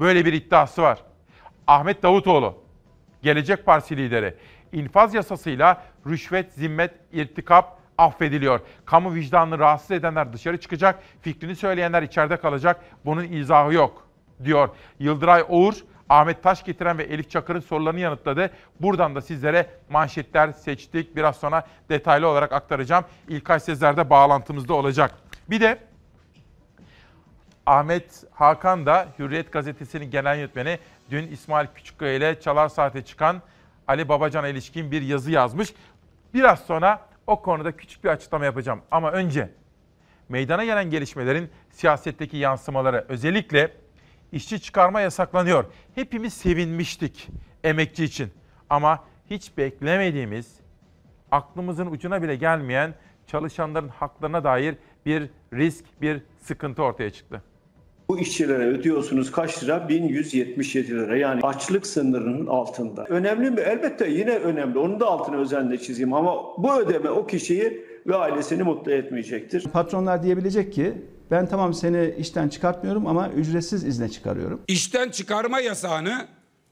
Böyle 0.00 0.24
bir 0.24 0.32
iddiası 0.32 0.82
var. 0.82 0.98
Ahmet 1.66 2.02
Davutoğlu, 2.02 2.58
Gelecek 3.22 3.66
Partisi 3.66 3.96
lideri, 3.96 4.34
infaz 4.72 5.14
yasasıyla 5.14 5.82
rüşvet, 6.06 6.52
zimmet, 6.52 6.94
irtikap 7.12 7.78
affediliyor. 7.98 8.60
Kamu 8.84 9.14
vicdanını 9.14 9.58
rahatsız 9.58 9.90
edenler 9.90 10.32
dışarı 10.32 10.60
çıkacak, 10.60 11.02
fikrini 11.20 11.56
söyleyenler 11.56 12.02
içeride 12.02 12.36
kalacak. 12.36 12.84
Bunun 13.04 13.24
izahı 13.24 13.74
yok, 13.74 14.08
diyor. 14.44 14.68
Yıldıray 14.98 15.44
Oğur, 15.48 15.74
Ahmet 16.08 16.42
Taş 16.42 16.64
getiren 16.64 16.98
ve 16.98 17.02
Elif 17.02 17.30
Çakır'ın 17.30 17.60
sorularını 17.60 18.00
yanıtladı. 18.00 18.50
Buradan 18.80 19.14
da 19.14 19.20
sizlere 19.20 19.66
manşetler 19.90 20.52
seçtik. 20.52 21.16
Biraz 21.16 21.36
sonra 21.36 21.66
detaylı 21.88 22.28
olarak 22.28 22.52
aktaracağım. 22.52 23.04
İlkay 23.28 23.60
Sezer'de 23.60 24.10
bağlantımızda 24.10 24.74
olacak. 24.74 25.14
Bir 25.50 25.60
de 25.60 25.78
Ahmet 27.66 28.24
Hakan 28.34 28.86
da 28.86 29.08
Hürriyet 29.18 29.52
Gazetesi'nin 29.52 30.10
genel 30.10 30.36
yönetmeni 30.36 30.78
dün 31.10 31.28
İsmail 31.28 31.66
Küçükkaya 31.74 32.14
ile 32.14 32.40
Çalar 32.40 32.68
Saat'e 32.68 33.04
çıkan 33.04 33.42
Ali 33.88 34.08
Babacan'a 34.08 34.48
ilişkin 34.48 34.90
bir 34.90 35.02
yazı 35.02 35.30
yazmış. 35.30 35.74
Biraz 36.34 36.60
sonra 36.60 37.00
o 37.26 37.42
konuda 37.42 37.72
küçük 37.76 38.04
bir 38.04 38.08
açıklama 38.08 38.44
yapacağım. 38.44 38.82
Ama 38.90 39.12
önce 39.12 39.50
meydana 40.28 40.64
gelen 40.64 40.90
gelişmelerin 40.90 41.50
siyasetteki 41.70 42.36
yansımaları 42.36 43.04
özellikle 43.08 43.70
işçi 44.32 44.60
çıkarma 44.60 45.00
yasaklanıyor. 45.00 45.64
Hepimiz 45.94 46.32
sevinmiştik 46.32 47.28
emekçi 47.64 48.04
için. 48.04 48.28
Ama 48.70 49.04
hiç 49.30 49.56
beklemediğimiz, 49.58 50.56
aklımızın 51.30 51.86
ucuna 51.86 52.22
bile 52.22 52.36
gelmeyen 52.36 52.94
çalışanların 53.26 53.88
haklarına 53.88 54.44
dair 54.44 54.74
bir 55.06 55.30
risk, 55.52 55.84
bir 56.02 56.22
sıkıntı 56.38 56.82
ortaya 56.82 57.10
çıktı. 57.10 57.42
Bu 58.08 58.18
işçilere 58.18 58.66
ödüyorsunuz 58.66 59.32
kaç 59.32 59.64
lira? 59.64 59.88
1177 59.88 60.90
lira. 60.90 61.16
Yani 61.16 61.40
açlık 61.42 61.86
sınırının 61.86 62.46
altında. 62.46 63.04
Önemli 63.04 63.50
mi? 63.50 63.60
Elbette 63.60 64.10
yine 64.10 64.30
önemli. 64.30 64.78
Onun 64.78 65.00
da 65.00 65.06
altını 65.06 65.36
özenle 65.36 65.78
çizeyim 65.78 66.12
ama 66.12 66.34
bu 66.58 66.80
ödeme 66.80 67.10
o 67.10 67.26
kişiyi 67.26 67.86
ve 68.06 68.16
ailesini 68.16 68.62
mutlu 68.62 68.92
etmeyecektir. 68.92 69.64
Patronlar 69.72 70.22
diyebilecek 70.22 70.72
ki 70.72 70.94
ben 71.30 71.46
tamam 71.48 71.74
seni 71.74 72.14
işten 72.18 72.48
çıkartmıyorum 72.48 73.06
ama 73.06 73.28
ücretsiz 73.28 73.84
izne 73.84 74.08
çıkarıyorum. 74.08 74.60
İşten 74.68 75.10
çıkarma 75.10 75.60
yasağını 75.60 76.26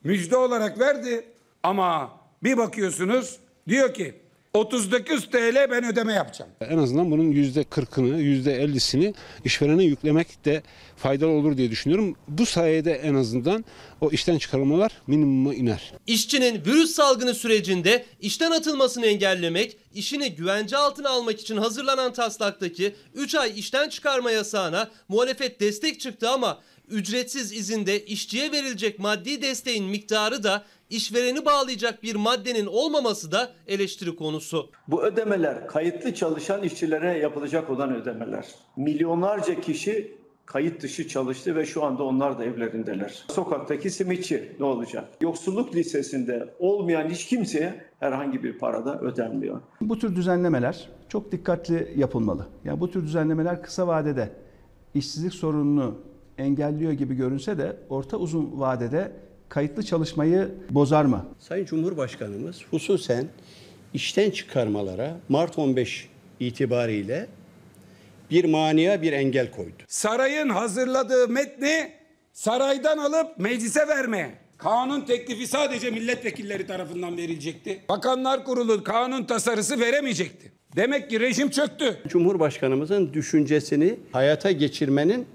müjde 0.05 0.37
olarak 0.37 0.79
verdi 0.79 1.25
ama 1.63 2.11
bir 2.43 2.57
bakıyorsunuz 2.57 3.39
diyor 3.69 3.95
ki 3.95 4.15
39 4.57 5.31
TL 5.31 5.71
ben 5.71 5.85
ödeme 5.85 6.13
yapacağım. 6.13 6.51
En 6.61 6.79
azından 6.79 7.11
bunun 7.11 7.33
%40'ını, 7.33 8.21
%50'sini 8.23 9.15
işverene 9.45 9.85
yüklemek 9.85 10.45
de 10.45 10.63
faydalı 10.97 11.31
olur 11.31 11.57
diye 11.57 11.71
düşünüyorum. 11.71 12.17
Bu 12.29 12.47
sayede 12.47 12.93
en 12.93 13.15
azından 13.15 13.65
o 14.01 14.11
işten 14.11 14.39
çıkarılmalar 14.39 14.93
minimuma 15.07 15.55
iner. 15.55 15.93
İşçinin 16.07 16.65
virüs 16.65 16.91
salgını 16.91 17.35
sürecinde 17.35 18.05
işten 18.21 18.51
atılmasını 18.51 19.07
engellemek, 19.07 19.77
işini 19.95 20.35
güvence 20.35 20.77
altına 20.77 21.09
almak 21.09 21.41
için 21.41 21.57
hazırlanan 21.57 22.13
taslaktaki 22.13 22.95
3 23.15 23.35
ay 23.35 23.59
işten 23.59 23.89
çıkarma 23.89 24.31
yasağına 24.31 24.91
muhalefet 25.09 25.61
destek 25.61 26.01
çıktı 26.01 26.31
ama 26.31 26.59
ücretsiz 26.89 27.53
izinde 27.53 28.05
işçiye 28.05 28.53
verilecek 28.53 28.99
maddi 28.99 29.43
desteğin 29.43 29.85
miktarı 29.85 30.43
da 30.45 30.65
işvereni 30.91 31.45
bağlayacak 31.45 32.03
bir 32.03 32.15
maddenin 32.15 32.67
olmaması 32.67 33.33
da 33.33 33.53
eleştiri 33.67 34.17
konusu. 34.17 34.71
Bu 34.89 35.03
ödemeler 35.03 35.67
kayıtlı 35.67 36.15
çalışan 36.15 36.63
işçilere 36.63 37.19
yapılacak 37.19 37.71
olan 37.71 37.95
ödemeler. 37.95 38.47
Milyonlarca 38.77 39.61
kişi 39.61 40.17
kayıt 40.47 40.83
dışı 40.83 41.09
çalıştı 41.09 41.57
ve 41.57 41.67
şu 41.67 41.85
anda 41.85 42.03
onlar 42.03 42.39
da 42.39 42.45
evlerindeler. 42.45 43.25
Sokaktaki 43.29 43.91
simitçi 43.91 44.53
ne 44.61 44.67
olacak? 44.67 45.09
Yoksulluk 45.21 45.75
listesinde 45.75 46.55
olmayan 46.59 47.09
hiç 47.09 47.27
kimseye 47.27 47.85
herhangi 48.01 48.43
bir 48.43 48.59
parada 48.59 49.01
ödenmiyor. 49.01 49.61
Bu 49.81 49.99
tür 49.99 50.17
düzenlemeler 50.17 50.89
çok 51.09 51.33
dikkatli 51.33 51.93
yapılmalı. 51.97 52.47
Yani 52.65 52.81
bu 52.81 52.91
tür 52.91 53.03
düzenlemeler 53.03 53.63
kısa 53.63 53.87
vadede 53.87 54.33
işsizlik 54.95 55.35
sorununu 55.35 55.99
engelliyor 56.39 56.93
gibi 56.93 57.15
görünse 57.15 57.59
de 57.59 57.77
orta 57.89 58.17
uzun 58.17 58.61
vadede 58.61 59.13
kayıtlı 59.49 59.83
çalışmayı 59.83 60.49
bozar 60.71 61.05
mı? 61.05 61.27
Sayın 61.39 61.65
Cumhurbaşkanımız 61.65 62.63
hususen 62.71 63.29
işten 63.95 64.31
çıkarmalara 64.31 65.17
Mart 65.29 65.59
15 65.59 66.09
itibariyle 66.41 67.27
bir 68.31 68.45
maniye 68.45 69.03
bir 69.03 69.13
engel 69.13 69.51
koydu. 69.51 69.83
Sarayın 69.89 70.49
hazırladığı 70.49 71.29
metni 71.29 71.93
saraydan 72.33 72.99
alıp 72.99 73.39
meclise 73.39 73.89
vermeye. 73.89 74.31
Kanun 74.59 75.01
teklifi 75.01 75.47
sadece 75.47 75.91
milletvekilleri 75.91 76.67
tarafından 76.67 77.17
verilecekti. 77.17 77.81
Bakanlar 77.89 78.45
Kurulu 78.45 78.85
kanun 78.85 79.25
tasarısı 79.25 79.81
veremeyecekti. 79.81 80.53
Demek 80.77 81.11
ki 81.11 81.21
rejim 81.21 81.51
çöktü. 81.51 81.97
Cumhurbaşkanımızın 82.09 83.13
düşüncesini 83.13 83.99
hayata 84.13 84.51
geçirmenin 84.51 85.27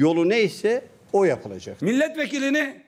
yolu 0.00 0.28
neyse 0.28 0.84
o 1.12 1.24
yapılacak. 1.24 1.82
Milletvekilini 1.82 2.82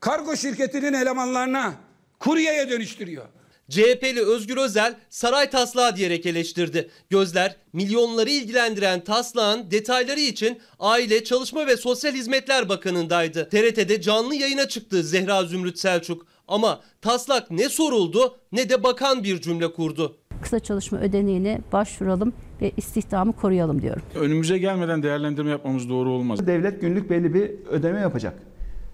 kargo 0.00 0.36
şirketinin 0.36 0.92
elemanlarına 0.92 1.74
kuryeye 2.18 2.70
dönüştürüyor. 2.70 3.24
CHP'li 3.70 4.26
Özgür 4.26 4.56
Özel 4.56 4.94
saray 5.10 5.50
taslağı 5.50 5.96
diyerek 5.96 6.26
eleştirdi. 6.26 6.90
Gözler 7.10 7.56
milyonları 7.72 8.30
ilgilendiren 8.30 9.04
taslağın 9.04 9.70
detayları 9.70 10.20
için 10.20 10.60
Aile, 10.78 11.24
Çalışma 11.24 11.66
ve 11.66 11.76
Sosyal 11.76 12.14
Hizmetler 12.14 12.68
Bakanı'ndaydı. 12.68 13.48
TRT'de 13.48 14.00
canlı 14.00 14.34
yayına 14.34 14.68
çıktı 14.68 15.02
Zehra 15.02 15.44
Zümrüt 15.44 15.78
Selçuk. 15.78 16.26
Ama 16.48 16.82
taslak 17.02 17.50
ne 17.50 17.68
soruldu 17.68 18.38
ne 18.52 18.70
de 18.70 18.82
bakan 18.82 19.24
bir 19.24 19.40
cümle 19.40 19.72
kurdu. 19.72 20.19
Kısa 20.42 20.60
çalışma 20.60 20.98
ödeneğine 20.98 21.60
başvuralım 21.72 22.32
ve 22.62 22.72
istihdamı 22.76 23.32
koruyalım 23.32 23.82
diyorum. 23.82 24.02
Önümüze 24.14 24.58
gelmeden 24.58 25.02
değerlendirme 25.02 25.50
yapmamız 25.50 25.88
doğru 25.88 26.10
olmaz. 26.10 26.46
Devlet 26.46 26.80
günlük 26.80 27.10
belli 27.10 27.34
bir 27.34 27.50
ödeme 27.70 28.00
yapacak. 28.00 28.34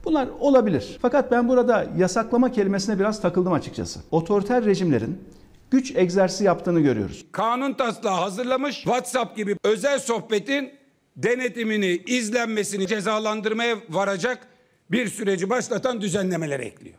Bunlar 0.04 0.28
olabilir. 0.40 0.98
Fakat 1.02 1.30
ben 1.30 1.48
burada 1.48 1.86
yasaklama 1.98 2.52
kelimesine 2.52 2.98
biraz 2.98 3.20
takıldım 3.22 3.52
açıkçası. 3.52 4.00
Otoriter 4.10 4.64
rejimlerin 4.64 5.18
güç 5.70 5.96
egzersizi 5.96 6.44
yaptığını 6.44 6.80
görüyoruz. 6.80 7.26
Kanun 7.32 7.72
taslağı 7.72 8.14
hazırlamış 8.20 8.74
WhatsApp 8.74 9.36
gibi 9.36 9.56
özel 9.64 9.98
sohbetin 9.98 10.70
denetimini, 11.16 11.86
izlenmesini 12.06 12.86
cezalandırmaya 12.86 13.76
varacak 13.90 14.38
bir 14.90 15.08
süreci 15.08 15.50
başlatan 15.50 16.00
düzenlemeler 16.00 16.60
ekliyor. 16.60 16.96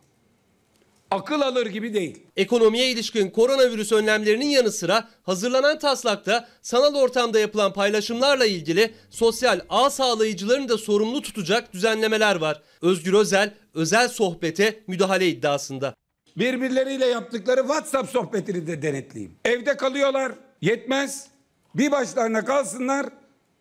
Akıl 1.12 1.42
alır 1.42 1.66
gibi 1.66 1.94
değil. 1.94 2.24
Ekonomiye 2.36 2.92
ilişkin 2.92 3.30
koronavirüs 3.30 3.92
önlemlerinin 3.92 4.46
yanı 4.46 4.72
sıra 4.72 5.08
hazırlanan 5.24 5.80
taslakta 5.80 6.48
sanal 6.62 6.96
ortamda 6.96 7.40
yapılan 7.40 7.74
paylaşımlarla 7.74 8.46
ilgili 8.46 8.94
sosyal 9.10 9.60
ağ 9.70 9.90
sağlayıcılarını 9.90 10.70
da 10.70 10.78
sorumlu 10.78 11.22
tutacak 11.22 11.74
düzenlemeler 11.74 12.36
var. 12.36 12.62
Özgür 12.82 13.14
Özel 13.14 13.54
özel 13.74 14.08
sohbete 14.10 14.80
müdahale 14.88 15.28
iddiasında. 15.28 15.94
Birbirleriyle 16.38 17.06
yaptıkları 17.06 17.62
WhatsApp 17.62 18.10
sohbetini 18.10 18.68
de 18.68 18.82
denetleyeyim. 18.82 19.36
Evde 19.46 19.78
kalıyorlar, 19.78 20.32
yetmez. 20.62 21.28
Bir 21.76 21.92
başlarına 21.92 22.46
kalsınlar, 22.46 23.06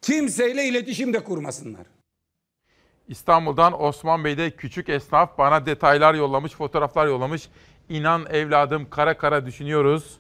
kimseyle 0.03 0.65
iletişim 0.65 1.13
de 1.13 1.25
kurmasınlar. 1.25 1.96
İstanbul'dan 3.09 3.83
Osman 3.83 4.25
Bey'de 4.25 4.51
küçük 4.51 4.89
esnaf 4.89 5.39
bana 5.39 5.67
detaylar 5.67 6.15
yollamış, 6.15 6.53
fotoğraflar 6.53 7.07
yollamış. 7.07 7.49
İnan 7.89 8.27
evladım 8.31 8.91
kara 8.91 9.19
kara 9.19 9.47
düşünüyoruz. 9.47 10.19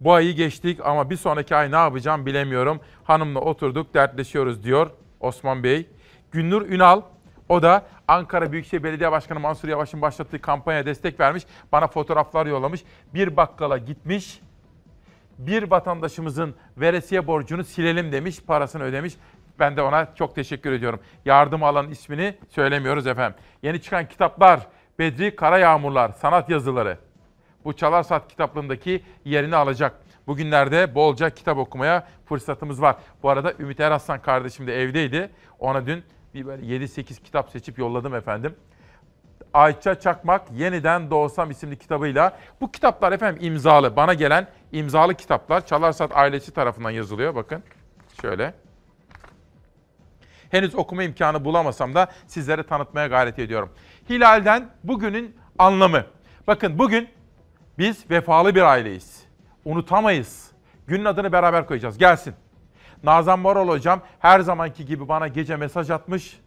Bu 0.00 0.12
ayı 0.12 0.32
geçtik 0.32 0.80
ama 0.84 1.10
bir 1.10 1.16
sonraki 1.16 1.56
ay 1.56 1.72
ne 1.72 1.76
yapacağım 1.76 2.26
bilemiyorum. 2.26 2.80
Hanımla 3.04 3.40
oturduk 3.40 3.94
dertleşiyoruz 3.94 4.64
diyor 4.64 4.90
Osman 5.20 5.64
Bey. 5.64 5.86
Günnur 6.32 6.68
Ünal 6.68 7.02
o 7.48 7.62
da 7.62 7.86
Ankara 8.08 8.52
Büyükşehir 8.52 8.82
Belediye 8.82 9.12
Başkanı 9.12 9.40
Mansur 9.40 9.68
Yavaş'ın 9.68 10.02
başlattığı 10.02 10.40
kampanya 10.40 10.86
destek 10.86 11.20
vermiş. 11.20 11.42
Bana 11.72 11.86
fotoğraflar 11.86 12.46
yollamış. 12.46 12.84
Bir 13.14 13.36
bakkala 13.36 13.78
gitmiş. 13.78 14.40
Bir 15.38 15.70
vatandaşımızın 15.70 16.54
veresiye 16.76 17.26
borcunu 17.26 17.64
silelim 17.64 18.12
demiş, 18.12 18.40
parasını 18.46 18.82
ödemiş. 18.82 19.14
Ben 19.58 19.76
de 19.76 19.82
ona 19.82 20.14
çok 20.14 20.34
teşekkür 20.34 20.72
ediyorum. 20.72 21.00
Yardım 21.24 21.62
alan 21.62 21.90
ismini 21.90 22.34
söylemiyoruz 22.48 23.06
efendim. 23.06 23.38
Yeni 23.62 23.82
çıkan 23.82 24.08
kitaplar, 24.08 24.60
Bedri 24.98 25.36
Karayağmurlar, 25.36 26.12
sanat 26.12 26.50
yazıları. 26.50 26.98
Bu 27.64 27.72
Çalar 27.72 28.02
Saat 28.02 28.28
kitaplığındaki 28.28 29.04
yerini 29.24 29.56
alacak. 29.56 29.94
Bugünlerde 30.26 30.94
bolca 30.94 31.30
kitap 31.30 31.58
okumaya 31.58 32.06
fırsatımız 32.26 32.82
var. 32.82 32.96
Bu 33.22 33.30
arada 33.30 33.52
Ümit 33.58 33.80
Eraslan 33.80 34.22
kardeşim 34.22 34.66
de 34.66 34.82
evdeydi. 34.82 35.30
Ona 35.58 35.86
dün 35.86 36.04
bir 36.34 36.46
böyle 36.46 36.62
7-8 36.62 37.22
kitap 37.22 37.50
seçip 37.50 37.78
yolladım 37.78 38.14
efendim. 38.14 38.54
Ayça 39.54 40.00
Çakmak 40.00 40.50
Yeniden 40.52 41.10
Doğsam 41.10 41.50
isimli 41.50 41.78
kitabıyla. 41.78 42.38
Bu 42.60 42.72
kitaplar 42.72 43.12
efendim 43.12 43.42
imzalı. 43.46 43.96
Bana 43.96 44.14
gelen 44.14 44.48
imzalı 44.72 45.14
kitaplar 45.14 45.66
Çalarsat 45.66 46.16
ailesi 46.16 46.52
tarafından 46.52 46.90
yazılıyor. 46.90 47.34
Bakın 47.34 47.62
şöyle. 48.20 48.54
Henüz 50.54 50.74
okuma 50.74 51.02
imkanı 51.02 51.44
bulamasam 51.44 51.94
da 51.94 52.06
sizlere 52.26 52.62
tanıtmaya 52.62 53.06
gayret 53.06 53.38
ediyorum. 53.38 53.70
Hilal'den 54.10 54.70
bugünün 54.84 55.36
anlamı. 55.58 56.04
Bakın 56.46 56.78
bugün 56.78 57.08
biz 57.78 58.10
vefalı 58.10 58.54
bir 58.54 58.62
aileyiz. 58.62 59.22
Unutamayız. 59.64 60.50
Günün 60.86 61.04
adını 61.04 61.32
beraber 61.32 61.66
koyacağız. 61.66 61.98
Gelsin. 61.98 62.34
Nazan 63.04 63.38
Moral 63.38 63.68
hocam 63.68 64.00
her 64.18 64.40
zamanki 64.40 64.86
gibi 64.86 65.08
bana 65.08 65.28
gece 65.28 65.56
mesaj 65.56 65.90
atmış. 65.90 66.40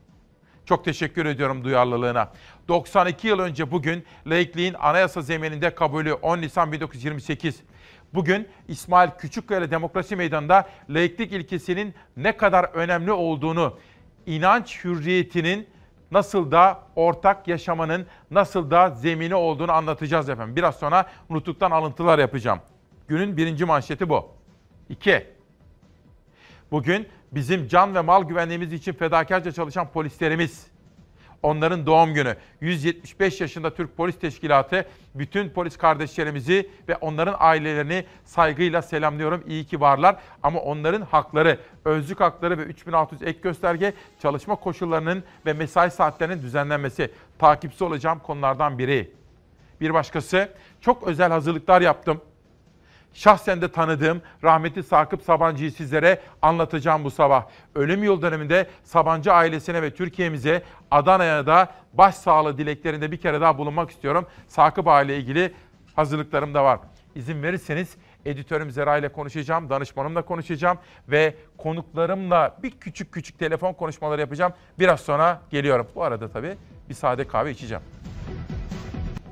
Çok 0.65 0.85
teşekkür 0.85 1.25
ediyorum 1.25 1.63
duyarlılığına. 1.63 2.31
92 2.67 3.27
yıl 3.27 3.39
önce 3.39 3.71
bugün 3.71 4.05
laikliğin 4.27 4.73
anayasa 4.73 5.21
zemininde 5.21 5.75
kabulü 5.75 6.13
10 6.13 6.37
Nisan 6.37 6.71
1928. 6.71 7.63
Bugün 8.13 8.47
İsmail 8.67 9.09
Küçükkaya 9.09 9.71
Demokrasi 9.71 10.15
Meydanı'nda 10.15 10.69
laiklik 10.89 11.31
ilkesinin 11.31 11.93
ne 12.17 12.37
kadar 12.37 12.63
önemli 12.63 13.11
olduğunu, 13.11 13.77
inanç 14.27 14.83
hürriyetinin 14.83 15.67
nasıl 16.11 16.51
da 16.51 16.79
ortak 16.95 17.47
yaşamanın 17.47 18.05
nasıl 18.31 18.71
da 18.71 18.89
zemini 18.89 19.35
olduğunu 19.35 19.71
anlatacağız 19.71 20.29
efendim. 20.29 20.55
Biraz 20.55 20.75
sonra 20.75 21.05
Nutuk'tan 21.29 21.71
alıntılar 21.71 22.19
yapacağım. 22.19 22.59
Günün 23.07 23.37
birinci 23.37 23.65
manşeti 23.65 24.09
bu. 24.09 24.29
İki, 24.89 25.27
bugün 26.71 27.07
bizim 27.31 27.67
can 27.67 27.95
ve 27.95 28.01
mal 28.01 28.23
güvenliğimiz 28.23 28.73
için 28.73 28.93
fedakarca 28.93 29.51
çalışan 29.51 29.87
polislerimiz, 29.91 30.67
onların 31.43 31.85
doğum 31.85 32.13
günü. 32.13 32.35
175 32.61 33.41
yaşında 33.41 33.73
Türk 33.73 33.97
Polis 33.97 34.19
Teşkilatı 34.19 34.85
bütün 35.15 35.49
polis 35.49 35.77
kardeşlerimizi 35.77 36.69
ve 36.87 36.95
onların 36.95 37.35
ailelerini 37.39 38.05
saygıyla 38.25 38.81
selamlıyorum. 38.81 39.43
İyi 39.47 39.65
ki 39.65 39.81
varlar 39.81 40.15
ama 40.43 40.59
onların 40.59 41.01
hakları, 41.01 41.59
özlük 41.85 42.19
hakları 42.19 42.57
ve 42.57 42.63
3600 42.63 43.21
ek 43.21 43.39
gösterge 43.41 43.93
çalışma 44.21 44.55
koşullarının 44.55 45.23
ve 45.45 45.53
mesai 45.53 45.91
saatlerinin 45.91 46.41
düzenlenmesi 46.41 47.11
takipçi 47.39 47.83
olacağım 47.83 48.19
konulardan 48.19 48.77
biri. 48.77 49.11
Bir 49.81 49.93
başkası 49.93 50.49
çok 50.81 51.07
özel 51.07 51.31
hazırlıklar 51.31 51.81
yaptım. 51.81 52.21
Şahsen 53.13 53.61
de 53.61 53.71
tanıdığım 53.71 54.21
rahmetli 54.43 54.83
Sakıp 54.83 55.21
Sabancı'yı 55.21 55.71
sizlere 55.71 56.21
anlatacağım 56.41 57.03
bu 57.03 57.11
sabah. 57.11 57.45
Ölüm 57.75 58.03
yıl 58.03 58.21
döneminde 58.21 58.67
Sabancı 58.83 59.33
ailesine 59.33 59.81
ve 59.81 59.93
Türkiye'mize 59.93 60.63
Adana'ya 60.91 61.45
da 61.45 61.69
başsağlığı 61.93 62.57
dileklerinde 62.57 63.11
bir 63.11 63.17
kere 63.17 63.41
daha 63.41 63.57
bulunmak 63.57 63.91
istiyorum. 63.91 64.25
Sakıp 64.47 64.87
aile 64.87 65.17
ilgili 65.17 65.53
hazırlıklarım 65.95 66.53
da 66.53 66.63
var. 66.63 66.79
İzin 67.15 67.43
verirseniz 67.43 67.97
editörüm 68.25 68.71
Zera 68.71 68.97
ile 68.97 69.09
konuşacağım, 69.09 69.69
danışmanımla 69.69 70.21
konuşacağım 70.21 70.77
ve 71.09 71.35
konuklarımla 71.57 72.57
bir 72.63 72.71
küçük 72.71 73.11
küçük 73.11 73.39
telefon 73.39 73.73
konuşmaları 73.73 74.21
yapacağım. 74.21 74.53
Biraz 74.79 75.01
sonra 75.01 75.41
geliyorum. 75.49 75.87
Bu 75.95 76.03
arada 76.03 76.29
tabii 76.29 76.55
bir 76.89 76.93
sade 76.93 77.27
kahve 77.27 77.51
içeceğim. 77.51 77.83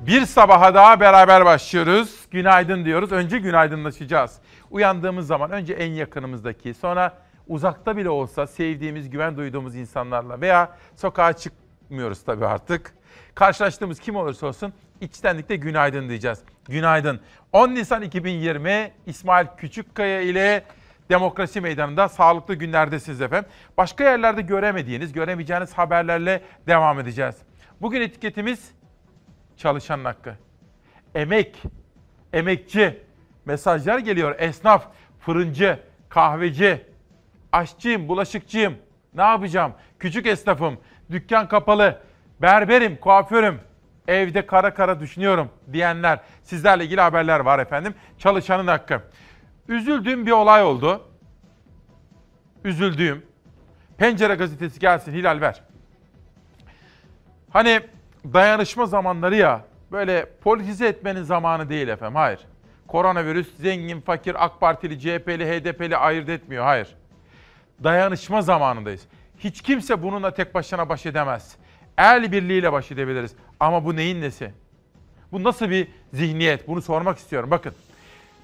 Bir 0.06 0.26
sabaha 0.26 0.74
daha 0.74 1.00
beraber 1.00 1.44
başlıyoruz. 1.44 2.26
Günaydın 2.30 2.84
diyoruz. 2.84 3.12
Önce 3.12 3.38
günaydınlaşacağız. 3.38 4.38
Uyandığımız 4.70 5.26
zaman 5.26 5.50
önce 5.50 5.74
en 5.74 5.92
yakınımızdaki, 5.92 6.74
sonra 6.74 7.18
uzakta 7.48 7.96
bile 7.96 8.10
olsa 8.10 8.46
sevdiğimiz, 8.46 9.10
güven 9.10 9.36
duyduğumuz 9.36 9.76
insanlarla 9.76 10.40
veya 10.40 10.76
sokağa 10.96 11.32
çıkmıyoruz 11.32 12.24
tabii 12.24 12.46
artık. 12.46 12.94
Karşılaştığımız 13.34 14.00
kim 14.00 14.16
olursa 14.16 14.46
olsun 14.46 14.72
içtenlikle 15.00 15.56
günaydın 15.56 16.08
diyeceğiz. 16.08 16.38
Günaydın. 16.68 17.20
10 17.52 17.68
Nisan 17.68 18.02
2020 18.02 18.92
İsmail 19.06 19.46
Küçükkaya 19.56 20.20
ile 20.20 20.64
Demokrasi 21.10 21.60
Meydanı'nda 21.60 22.08
sağlıklı 22.08 22.54
günlerdesiniz 22.54 23.20
efendim. 23.20 23.50
Başka 23.76 24.04
yerlerde 24.04 24.42
göremediğiniz, 24.42 25.12
göremeyeceğiniz 25.12 25.72
haberlerle 25.72 26.42
devam 26.66 27.00
edeceğiz. 27.00 27.36
Bugün 27.80 28.00
etiketimiz 28.00 28.75
çalışanın 29.56 30.04
hakkı. 30.04 30.34
Emek, 31.14 31.62
emekçi, 32.32 33.00
mesajlar 33.44 33.98
geliyor. 33.98 34.34
Esnaf, 34.38 34.86
fırıncı, 35.20 35.78
kahveci, 36.08 36.86
aşçıyım, 37.52 38.08
bulaşıkçıyım. 38.08 38.74
Ne 39.14 39.22
yapacağım? 39.22 39.72
Küçük 39.98 40.26
esnafım, 40.26 40.78
dükkan 41.10 41.48
kapalı, 41.48 42.00
berberim, 42.42 42.96
kuaförüm, 42.96 43.60
evde 44.08 44.46
kara 44.46 44.74
kara 44.74 45.00
düşünüyorum 45.00 45.50
diyenler. 45.72 46.20
Sizlerle 46.42 46.84
ilgili 46.84 47.00
haberler 47.00 47.40
var 47.40 47.58
efendim. 47.58 47.94
Çalışanın 48.18 48.66
hakkı. 48.66 49.02
Üzüldüğüm 49.68 50.26
bir 50.26 50.30
olay 50.30 50.62
oldu. 50.62 51.08
Üzüldüğüm. 52.64 53.26
Pencere 53.98 54.34
gazetesi 54.34 54.80
gelsin 54.80 55.12
Hilal 55.12 55.40
ver. 55.40 55.62
Hani 57.50 57.80
dayanışma 58.32 58.86
zamanları 58.86 59.36
ya 59.36 59.64
böyle 59.92 60.26
politize 60.40 60.86
etmenin 60.86 61.22
zamanı 61.22 61.68
değil 61.68 61.88
efendim. 61.88 62.16
Hayır. 62.16 62.40
Koronavirüs 62.86 63.56
zengin, 63.56 64.00
fakir, 64.00 64.44
AK 64.44 64.60
Partili, 64.60 65.00
CHP'li, 65.00 65.46
HDP'li 65.46 65.96
ayırt 65.96 66.28
etmiyor. 66.28 66.64
Hayır. 66.64 66.94
Dayanışma 67.84 68.42
zamanındayız. 68.42 69.02
Hiç 69.38 69.62
kimse 69.62 70.02
bununla 70.02 70.34
tek 70.34 70.54
başına 70.54 70.88
baş 70.88 71.06
edemez. 71.06 71.56
El 71.98 72.32
birliğiyle 72.32 72.72
baş 72.72 72.92
edebiliriz. 72.92 73.32
Ama 73.60 73.84
bu 73.84 73.96
neyin 73.96 74.20
nesi? 74.20 74.52
Bu 75.32 75.44
nasıl 75.44 75.70
bir 75.70 75.88
zihniyet? 76.12 76.68
Bunu 76.68 76.82
sormak 76.82 77.18
istiyorum. 77.18 77.50
Bakın. 77.50 77.72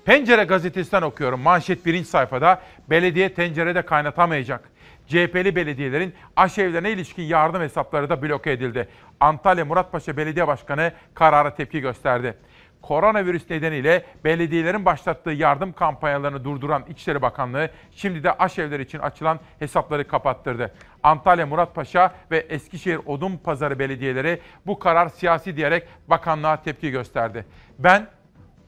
Pencere 0.04 0.44
gazetesinden 0.44 1.02
okuyorum. 1.02 1.40
Manşet 1.40 1.86
birinci 1.86 2.08
sayfada. 2.08 2.62
Belediye 2.90 3.34
tencerede 3.34 3.82
kaynatamayacak. 3.82 4.71
CHP'li 5.06 5.56
belediyelerin 5.56 6.14
aşevlerine 6.36 6.90
ilişkin 6.90 7.22
yardım 7.22 7.62
hesapları 7.62 8.10
da 8.10 8.22
bloke 8.22 8.52
edildi. 8.52 8.88
Antalya 9.20 9.64
Muratpaşa 9.64 10.16
Belediye 10.16 10.46
Başkanı 10.46 10.92
karara 11.14 11.54
tepki 11.54 11.80
gösterdi. 11.80 12.34
Koronavirüs 12.82 13.50
nedeniyle 13.50 14.04
belediyelerin 14.24 14.84
başlattığı 14.84 15.30
yardım 15.30 15.72
kampanyalarını 15.72 16.44
durduran 16.44 16.84
İçişleri 16.88 17.22
Bakanlığı 17.22 17.70
şimdi 17.92 18.24
de 18.24 18.32
aşevler 18.32 18.80
için 18.80 18.98
açılan 18.98 19.40
hesapları 19.58 20.08
kapattırdı. 20.08 20.74
Antalya 21.02 21.46
Muratpaşa 21.46 22.14
ve 22.30 22.38
Eskişehir 22.38 23.00
Odun 23.06 23.36
Pazarı 23.36 23.78
belediyeleri 23.78 24.40
bu 24.66 24.78
karar 24.78 25.08
siyasi 25.08 25.56
diyerek 25.56 25.88
bakanlığa 26.08 26.62
tepki 26.62 26.90
gösterdi. 26.90 27.44
Ben 27.78 28.06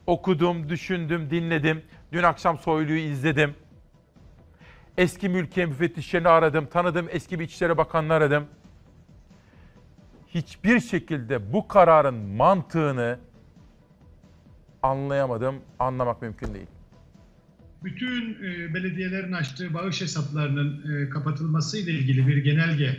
okudum, 0.07 0.69
düşündüm, 0.69 1.29
dinledim. 1.29 1.83
Dün 2.11 2.23
akşam 2.23 2.57
Soylu'yu 2.57 2.99
izledim. 2.99 3.55
Eski 4.97 5.29
mülkiye 5.29 5.65
müfettişlerini 5.65 6.27
aradım, 6.27 6.65
tanıdım 6.65 7.07
eski 7.11 7.39
bir 7.39 7.45
İçişleri 7.45 7.77
Bakanını 7.77 8.13
aradım. 8.13 8.45
Hiçbir 10.27 10.79
şekilde 10.79 11.53
bu 11.53 11.67
kararın 11.67 12.15
mantığını 12.15 13.19
anlayamadım, 14.83 15.55
anlamak 15.79 16.21
mümkün 16.21 16.53
değil. 16.53 16.67
Bütün 17.83 18.33
e, 18.33 18.73
belediyelerin 18.73 19.31
açtığı 19.31 19.73
bağış 19.73 20.01
hesaplarının 20.01 21.01
e, 21.05 21.09
kapatılması 21.09 21.77
ile 21.77 21.91
ilgili 21.91 22.27
bir 22.27 22.37
genelge 22.37 22.97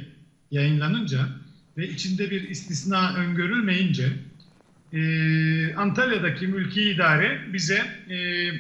yayınlanınca 0.51 1.18
ve 1.76 1.88
içinde 1.88 2.30
bir 2.30 2.49
istisna 2.49 3.14
öngörülmeyince 3.16 4.12
e, 4.92 5.74
Antalya'daki 5.74 6.47
mülki 6.47 6.82
idare 6.82 7.40
bize 7.53 7.82
e, 8.11 8.51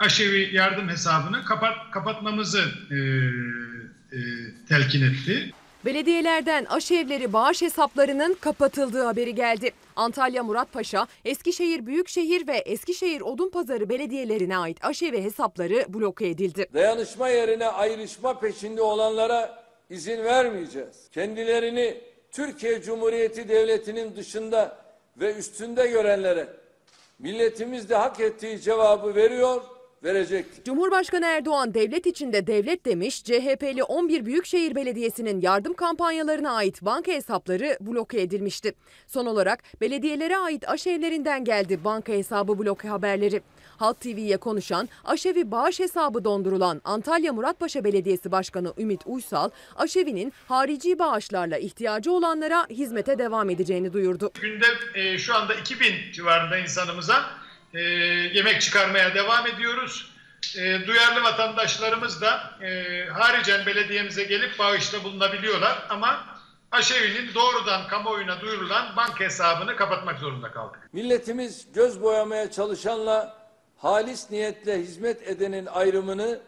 aşevi 0.00 0.56
yardım 0.56 0.88
hesabını 0.88 1.44
kapat, 1.44 1.74
kapatmamızı 1.92 2.62
e, 2.90 2.96
e, 2.96 4.20
telkin 4.68 5.02
etti. 5.02 5.52
Belediyelerden 5.84 6.64
aşevleri 6.64 7.32
bağış 7.32 7.62
hesaplarının 7.62 8.36
kapatıldığı 8.40 9.04
haberi 9.04 9.34
geldi. 9.34 9.70
Antalya 9.96 10.42
Muratpaşa, 10.42 11.06
Eskişehir 11.24 11.86
Büyükşehir 11.86 12.46
ve 12.46 12.56
Eskişehir 12.56 13.20
Odunpazarı 13.20 13.88
belediyelerine 13.88 14.56
ait 14.56 14.84
aşevi 14.84 15.22
hesapları 15.22 15.84
bloke 15.88 16.28
edildi. 16.28 16.66
Dayanışma 16.74 17.28
yerine 17.28 17.66
ayrışma 17.66 18.40
peşinde 18.40 18.82
olanlara 18.82 19.64
izin 19.90 20.24
vermeyeceğiz. 20.24 20.96
Kendilerini 21.12 22.00
Türkiye 22.32 22.82
Cumhuriyeti 22.82 23.48
Devleti'nin 23.48 24.16
dışında 24.16 24.76
ve 25.16 25.34
üstünde 25.34 25.86
görenlere 25.86 26.48
milletimiz 27.18 27.88
de 27.88 27.96
hak 27.96 28.20
ettiği 28.20 28.60
cevabı 28.60 29.14
veriyor 29.14 29.60
verecektir. 30.04 30.64
Cumhurbaşkanı 30.64 31.26
Erdoğan 31.26 31.74
devlet 31.74 32.06
içinde 32.06 32.46
devlet 32.46 32.86
demiş, 32.86 33.24
CHP'li 33.24 33.82
11 33.82 34.26
Büyükşehir 34.26 34.74
Belediyesi'nin 34.74 35.40
yardım 35.40 35.74
kampanyalarına 35.74 36.52
ait 36.52 36.82
banka 36.82 37.12
hesapları 37.12 37.76
bloke 37.80 38.20
edilmişti. 38.20 38.74
Son 39.06 39.26
olarak 39.26 39.80
belediyelere 39.80 40.36
ait 40.36 40.68
aşevlerinden 40.68 41.44
geldi 41.44 41.84
banka 41.84 42.12
hesabı 42.12 42.58
bloke 42.58 42.88
haberleri. 42.88 43.42
Halk 43.76 44.00
TV'ye 44.00 44.36
konuşan, 44.36 44.88
aşevi 45.04 45.50
bağış 45.50 45.80
hesabı 45.80 46.24
dondurulan 46.24 46.80
Antalya 46.84 47.32
Muratpaşa 47.32 47.84
Belediyesi 47.84 48.32
Başkanı 48.32 48.74
Ümit 48.78 49.00
Uysal, 49.06 49.50
aşevinin 49.76 50.32
harici 50.48 50.98
bağışlarla 50.98 51.58
ihtiyacı 51.58 52.12
olanlara 52.12 52.66
hizmete 52.70 53.18
devam 53.18 53.50
edeceğini 53.50 53.92
duyurdu. 53.92 54.30
Günde 54.40 54.66
e, 54.94 55.18
şu 55.18 55.34
anda 55.34 55.54
2000 55.54 56.12
civarında 56.12 56.58
insanımıza 56.58 57.24
e, 57.74 57.80
yemek 58.34 58.60
çıkarmaya 58.60 59.14
devam 59.14 59.46
ediyoruz. 59.46 60.10
E, 60.58 60.86
duyarlı 60.86 61.22
vatandaşlarımız 61.22 62.20
da 62.20 62.50
e, 62.62 63.04
haricen 63.06 63.66
belediyemize 63.66 64.24
gelip 64.24 64.58
bağışta 64.58 65.04
bulunabiliyorlar 65.04 65.86
ama 65.88 66.26
aşevinin 66.70 67.34
doğrudan 67.34 67.88
kamuoyuna 67.88 68.40
duyurulan 68.40 68.96
banka 68.96 69.24
hesabını 69.24 69.76
kapatmak 69.76 70.18
zorunda 70.18 70.50
kaldık. 70.52 70.88
Milletimiz 70.92 71.72
göz 71.72 72.02
boyamaya 72.02 72.50
çalışanla 72.50 73.40
halis 73.76 74.30
niyetle 74.30 74.78
hizmet 74.78 75.28
edenin 75.28 75.66
ayrımını 75.66 76.40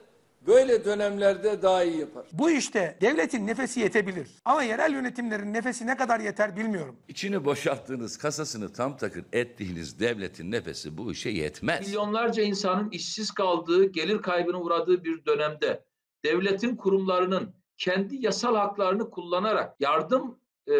böyle 0.46 0.84
dönemlerde 0.84 1.62
daha 1.62 1.84
iyi 1.84 1.98
yapar. 2.00 2.26
Bu 2.32 2.50
işte 2.50 2.98
devletin 3.00 3.46
nefesi 3.46 3.80
yetebilir. 3.80 4.28
Ama 4.44 4.62
yerel 4.62 4.92
yönetimlerin 4.92 5.52
nefesi 5.52 5.86
ne 5.86 5.96
kadar 5.96 6.20
yeter 6.20 6.56
bilmiyorum. 6.56 6.96
İçini 7.08 7.44
boşalttığınız, 7.44 8.18
kasasını 8.18 8.72
tam 8.72 8.96
takır 8.96 9.24
ettiğiniz 9.32 10.00
devletin 10.00 10.50
nefesi 10.50 10.98
bu 10.98 11.12
işe 11.12 11.30
yetmez. 11.30 11.86
Milyonlarca 11.86 12.42
insanın 12.42 12.90
işsiz 12.90 13.30
kaldığı, 13.30 13.84
gelir 13.84 14.22
kaybına 14.22 14.60
uğradığı 14.60 15.04
bir 15.04 15.24
dönemde 15.26 15.84
devletin 16.24 16.76
kurumlarının 16.76 17.54
kendi 17.76 18.16
yasal 18.16 18.56
haklarını 18.56 19.10
kullanarak 19.10 19.76
yardım 19.80 20.38
e, 20.66 20.74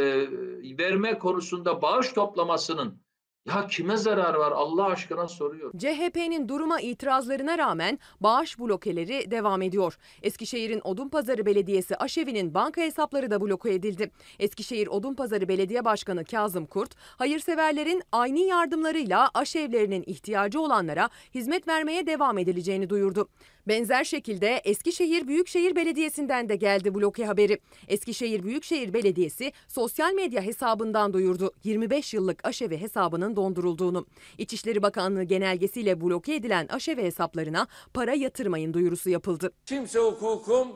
verme 0.79 1.19
konusunda 1.19 1.83
bağış 1.83 2.13
toplamasının 2.13 3.02
ya 3.47 3.67
kime 3.67 3.97
zarar 3.97 4.35
var 4.35 4.53
Allah 4.53 4.85
aşkına 4.85 5.29
soruyorum. 5.29 5.79
CHP'nin 5.79 6.49
duruma 6.49 6.81
itirazlarına 6.81 7.59
rağmen 7.59 7.99
bağış 8.21 8.59
blokeleri 8.59 9.31
devam 9.31 9.63
ediyor. 9.63 9.99
Eskişehir'in 10.23 10.81
Odunpazarı 10.85 11.47
Belediyesi 11.47 11.97
aşevinin 11.97 12.55
banka 12.55 12.81
hesapları 12.81 13.31
da 13.31 13.41
bloke 13.41 13.75
edildi. 13.75 14.11
Eskişehir 14.39 14.87
Odunpazarı 14.87 15.49
Belediye 15.49 15.85
Başkanı 15.85 16.25
Kazım 16.25 16.67
Kurt, 16.67 16.95
hayırseverlerin 17.19 18.03
aynı 18.13 18.39
yardımlarıyla 18.39 19.31
aşevlerinin 19.35 20.05
ihtiyacı 20.07 20.61
olanlara 20.61 21.09
hizmet 21.35 21.69
vermeye 21.69 22.07
devam 22.07 22.39
edileceğini 22.39 22.91
duyurdu. 22.91 23.29
Benzer 23.69 24.05
şekilde 24.05 24.61
Eskişehir 24.65 25.27
Büyükşehir 25.27 25.77
Belediyesi'nden 25.77 26.49
de 26.49 26.57
geldi 26.57 26.95
bloke 26.95 27.25
haberi. 27.25 27.59
Eskişehir 27.89 28.43
Büyükşehir 28.43 28.93
Belediyesi 28.93 29.53
sosyal 29.69 30.13
medya 30.13 30.43
hesabından 30.43 31.13
duyurdu 31.13 31.53
25 31.65 32.15
yıllık 32.15 32.47
aşevi 32.47 32.81
hesabının 32.81 33.37
dondurulduğunu. 33.37 34.07
İçişleri 34.39 34.83
Bakanlığı 34.83 35.23
genelgesiyle 35.23 36.01
bloke 36.01 36.35
edilen 36.35 36.67
aşevi 36.67 37.03
hesaplarına 37.03 37.67
para 37.95 38.15
yatırmayın 38.15 38.75
duyurusu 38.75 39.11
yapıldı. 39.11 39.53
Kimse 39.67 39.99
hukukun 39.99 40.73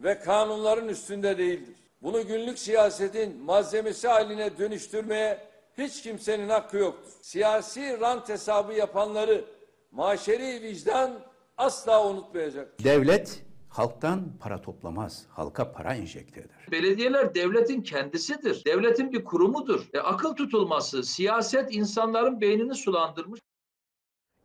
ve 0.00 0.18
kanunların 0.18 0.88
üstünde 0.88 1.38
değildir. 1.38 1.74
Bunu 2.02 2.26
günlük 2.26 2.58
siyasetin 2.58 3.36
malzemesi 3.42 4.08
haline 4.08 4.58
dönüştürmeye 4.58 5.38
hiç 5.78 6.02
kimsenin 6.02 6.48
hakkı 6.48 6.76
yoktur. 6.76 7.12
Siyasi 7.22 8.00
rant 8.00 8.28
hesabı 8.28 8.74
yapanları 8.74 9.44
maşeri 9.90 10.62
vicdan 10.62 11.27
asla 11.58 12.06
unutmayacak. 12.06 12.84
Devlet 12.84 13.44
halktan 13.68 14.32
para 14.40 14.62
toplamaz, 14.62 15.26
halka 15.30 15.72
para 15.72 15.94
enjekte 15.94 16.40
eder. 16.40 16.66
Belediyeler 16.70 17.34
devletin 17.34 17.82
kendisidir. 17.82 18.64
Devletin 18.64 19.12
bir 19.12 19.24
kurumudur. 19.24 19.88
E, 19.94 19.98
akıl 19.98 20.36
tutulması, 20.36 21.04
siyaset 21.04 21.74
insanların 21.74 22.40
beynini 22.40 22.74
sulandırmış. 22.74 23.40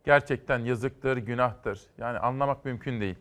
Gerçekten 0.04 0.58
yazıktır, 0.58 1.16
günahtır. 1.16 1.80
Yani 1.98 2.18
anlamak 2.18 2.64
mümkün 2.64 3.00
değil. 3.00 3.16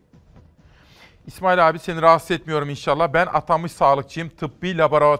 İsmail 1.28 1.70
abi 1.70 1.80
seni 1.80 2.02
rahatsız 2.02 2.32
etmiyorum 2.32 2.70
inşallah. 2.70 3.14
Ben 3.14 3.26
atanmış 3.26 3.72
sağlıkçıyım. 3.72 4.30
Tıbbi 4.30 4.78
labora 4.78 5.20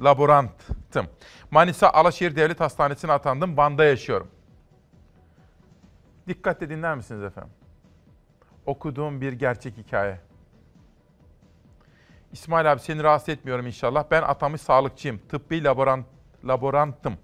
laborantım. 0.00 1.06
Manisa 1.50 1.90
Alaşehir 1.90 2.36
Devlet 2.36 2.60
Hastanesi'ne 2.60 3.12
atandım. 3.12 3.56
Van'da 3.56 3.84
yaşıyorum. 3.84 4.28
Dikkatle 6.28 6.70
dinler 6.70 6.96
misiniz 6.96 7.22
efendim? 7.22 7.52
Okuduğum 8.68 9.20
bir 9.20 9.32
gerçek 9.32 9.76
hikaye. 9.76 10.20
İsmail 12.32 12.72
abi 12.72 12.80
seni 12.80 13.02
rahatsız 13.02 13.28
etmiyorum 13.28 13.66
inşallah. 13.66 14.04
Ben 14.10 14.22
atanmış 14.22 14.60
sağlıkçıyım. 14.60 15.20
Tıbbi 15.28 15.64
laborant, 15.64 16.06
laborantım. 16.44 17.14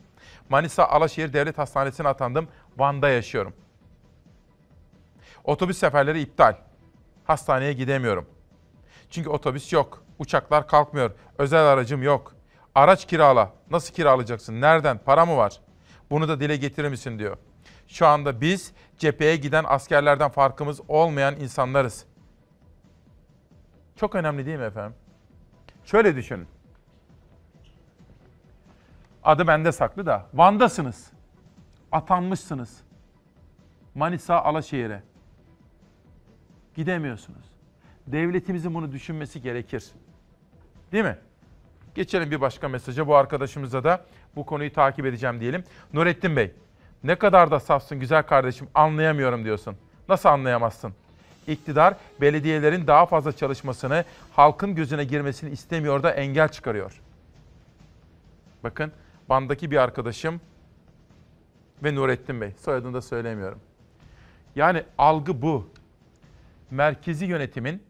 Manisa 0.48 0.84
Alaşehir 0.84 1.32
Devlet 1.32 1.58
Hastanesi'ne 1.58 2.08
atandım. 2.08 2.48
Van'da 2.76 3.08
yaşıyorum. 3.08 3.52
Otobüs 5.44 5.78
seferleri 5.78 6.20
iptal. 6.20 6.56
Hastaneye 7.24 7.72
gidemiyorum. 7.72 8.26
Çünkü 9.10 9.28
otobüs 9.28 9.72
yok. 9.72 10.04
Uçaklar 10.18 10.68
kalkmıyor. 10.68 11.10
Özel 11.38 11.66
aracım 11.66 12.02
yok. 12.02 12.34
Araç 12.74 13.06
kirala. 13.06 13.52
Nasıl 13.70 13.94
kiralayacaksın? 13.94 14.60
Nereden? 14.60 14.98
Para 14.98 15.26
mı 15.26 15.36
var? 15.36 15.60
Bunu 16.10 16.28
da 16.28 16.40
dile 16.40 16.56
getirir 16.56 16.88
misin 16.88 17.18
diyor. 17.18 17.36
Şu 17.88 18.06
anda 18.06 18.40
biz 18.40 18.72
cepheye 18.98 19.36
giden 19.36 19.64
askerlerden 19.68 20.30
farkımız 20.30 20.80
olmayan 20.88 21.36
insanlarız. 21.36 22.06
Çok 23.96 24.14
önemli 24.14 24.46
değil 24.46 24.58
mi 24.58 24.64
efendim? 24.64 24.96
Şöyle 25.84 26.16
düşünün. 26.16 26.46
Adı 29.24 29.46
bende 29.46 29.72
saklı 29.72 30.06
da. 30.06 30.26
Van'dasınız. 30.34 31.12
Atanmışsınız. 31.92 32.80
Manisa 33.94 34.40
Alaşehir'e. 34.40 35.02
Gidemiyorsunuz. 36.74 37.46
Devletimizin 38.06 38.74
bunu 38.74 38.92
düşünmesi 38.92 39.42
gerekir. 39.42 39.84
Değil 40.92 41.04
mi? 41.04 41.18
Geçelim 41.94 42.30
bir 42.30 42.40
başka 42.40 42.68
mesaja. 42.68 43.06
Bu 43.06 43.16
arkadaşımıza 43.16 43.84
da 43.84 44.04
bu 44.36 44.46
konuyu 44.46 44.72
takip 44.72 45.06
edeceğim 45.06 45.40
diyelim. 45.40 45.64
Nurettin 45.92 46.36
Bey, 46.36 46.54
ne 47.04 47.14
kadar 47.14 47.50
da 47.50 47.60
safsın 47.60 48.00
güzel 48.00 48.22
kardeşim 48.22 48.68
anlayamıyorum 48.74 49.44
diyorsun. 49.44 49.76
Nasıl 50.08 50.28
anlayamazsın? 50.28 50.94
İktidar 51.46 51.94
belediyelerin 52.20 52.86
daha 52.86 53.06
fazla 53.06 53.32
çalışmasını, 53.32 54.04
halkın 54.32 54.74
gözüne 54.74 55.04
girmesini 55.04 55.50
istemiyor 55.50 56.02
da 56.02 56.10
engel 56.10 56.48
çıkarıyor. 56.48 57.00
Bakın 58.64 58.92
bandaki 59.28 59.70
bir 59.70 59.76
arkadaşım 59.76 60.40
ve 61.82 61.94
Nurettin 61.94 62.40
Bey. 62.40 62.52
Soyadını 62.64 62.94
da 62.94 63.02
söylemiyorum. 63.02 63.58
Yani 64.56 64.82
algı 64.98 65.42
bu. 65.42 65.68
Merkezi 66.70 67.24
yönetimin 67.24 67.82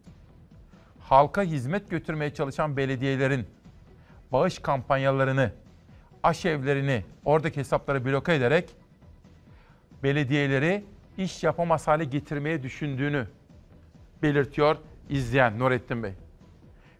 halka 1.00 1.42
hizmet 1.42 1.90
götürmeye 1.90 2.34
çalışan 2.34 2.76
belediyelerin 2.76 3.46
bağış 4.32 4.58
kampanyalarını, 4.58 5.50
aşevlerini, 6.22 7.04
oradaki 7.24 7.60
hesapları 7.60 8.04
bloke 8.04 8.34
ederek 8.34 8.70
belediyeleri 10.04 10.84
iş 11.18 11.42
yapamaz 11.42 11.88
hale 11.88 12.04
getirmeye 12.04 12.62
düşündüğünü 12.62 13.26
belirtiyor 14.22 14.76
izleyen 15.08 15.58
Nurettin 15.58 16.02
Bey. 16.02 16.12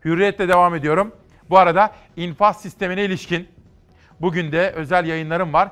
Hürriyetle 0.04 0.48
devam 0.48 0.74
ediyorum. 0.74 1.14
Bu 1.50 1.58
arada 1.58 1.94
infaz 2.16 2.62
sistemine 2.62 3.04
ilişkin 3.04 3.48
bugün 4.20 4.52
de 4.52 4.70
özel 4.70 5.06
yayınlarım 5.06 5.52
var. 5.52 5.70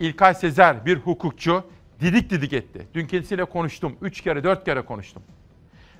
İlkay 0.00 0.34
Sezer 0.34 0.86
bir 0.86 0.96
hukukçu 0.96 1.64
didik 2.00 2.30
didik 2.30 2.52
etti. 2.52 2.86
Dün 2.94 3.06
kendisiyle 3.06 3.44
konuştum. 3.44 3.96
Üç 4.02 4.20
kere 4.20 4.44
dört 4.44 4.64
kere 4.64 4.82
konuştum. 4.82 5.22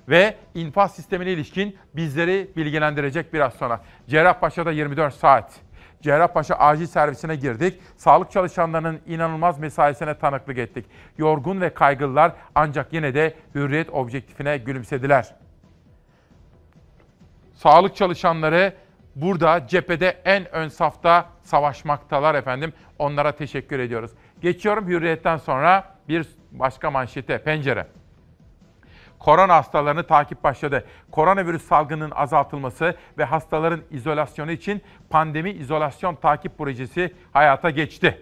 Ve 0.09 0.35
infaz 0.55 0.95
sistemine 0.95 1.31
ilişkin 1.31 1.77
bizleri 1.95 2.49
bilgilendirecek 2.57 3.33
biraz 3.33 3.53
sonra. 3.53 3.81
Cerrahpaşa'da 4.07 4.71
24 4.71 5.13
saat. 5.13 5.53
Cerrahpaşa 6.01 6.55
acil 6.55 6.87
servisine 6.87 7.35
girdik. 7.35 7.79
Sağlık 7.97 8.31
çalışanlarının 8.31 8.99
inanılmaz 9.07 9.59
mesaisine 9.59 10.17
tanıklık 10.17 10.57
ettik. 10.57 10.85
Yorgun 11.17 11.61
ve 11.61 11.73
kaygılılar 11.73 12.31
ancak 12.55 12.93
yine 12.93 13.13
de 13.13 13.35
hürriyet 13.55 13.89
objektifine 13.89 14.57
gülümsediler. 14.57 15.35
Sağlık 17.53 17.95
çalışanları 17.95 18.73
burada 19.15 19.67
cephede 19.67 20.21
en 20.25 20.55
ön 20.55 20.67
safta 20.67 21.25
savaşmaktalar 21.43 22.35
efendim. 22.35 22.73
Onlara 22.99 23.31
teşekkür 23.31 23.79
ediyoruz. 23.79 24.11
Geçiyorum 24.41 24.87
hürriyetten 24.87 25.37
sonra 25.37 25.95
bir 26.07 26.27
başka 26.51 26.91
manşete, 26.91 27.43
pencere. 27.43 27.87
Korona 29.23 29.55
hastalarını 29.55 30.03
takip 30.03 30.43
başladı. 30.43 30.85
Koronavirüs 31.11 31.63
salgının 31.63 32.11
azaltılması 32.11 32.95
ve 33.17 33.23
hastaların 33.23 33.81
izolasyonu 33.91 34.51
için 34.51 34.81
pandemi 35.09 35.51
izolasyon 35.51 36.15
takip 36.15 36.57
projesi 36.57 37.15
hayata 37.33 37.69
geçti. 37.69 38.21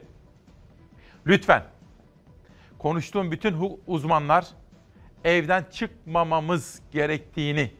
Lütfen 1.27 1.63
konuştuğum 2.79 3.31
bütün 3.31 3.79
uzmanlar 3.87 4.47
evden 5.23 5.65
çıkmamamız 5.71 6.81
gerektiğini, 6.91 7.71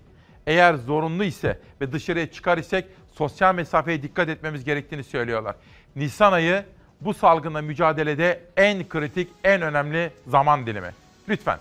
eğer 0.48 0.74
zorunlu 0.74 1.24
ise 1.24 1.60
ve 1.82 1.92
dışarıya 1.92 2.32
çıkar 2.32 2.58
isek 2.58 2.86
sosyal 3.12 3.56
mesafeye 3.56 4.04
dikkat 4.04 4.30
etmemiz 4.30 4.64
gerektiğini 4.64 5.04
söylüyorlar. 5.04 5.56
Nisan 5.96 6.34
ayı 6.34 6.66
bu 7.02 7.14
salgınla 7.14 7.62
mücadelede 7.62 8.44
en 8.58 8.90
kritik, 8.90 9.30
en 9.44 9.62
önemli 9.62 10.12
zaman 10.28 10.66
dilimi. 10.66 10.92
Lütfen 11.30 11.60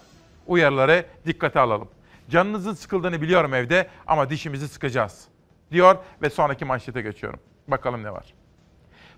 uyarıları 0.48 1.06
dikkate 1.26 1.60
alalım. 1.60 1.88
Canınızın 2.30 2.74
sıkıldığını 2.74 3.22
biliyorum 3.22 3.54
evde 3.54 3.88
ama 4.06 4.30
dişimizi 4.30 4.68
sıkacağız. 4.68 5.28
Diyor 5.70 5.96
ve 6.22 6.30
sonraki 6.30 6.64
manşete 6.64 7.02
geçiyorum. 7.02 7.40
Bakalım 7.68 8.02
ne 8.02 8.12
var. 8.12 8.34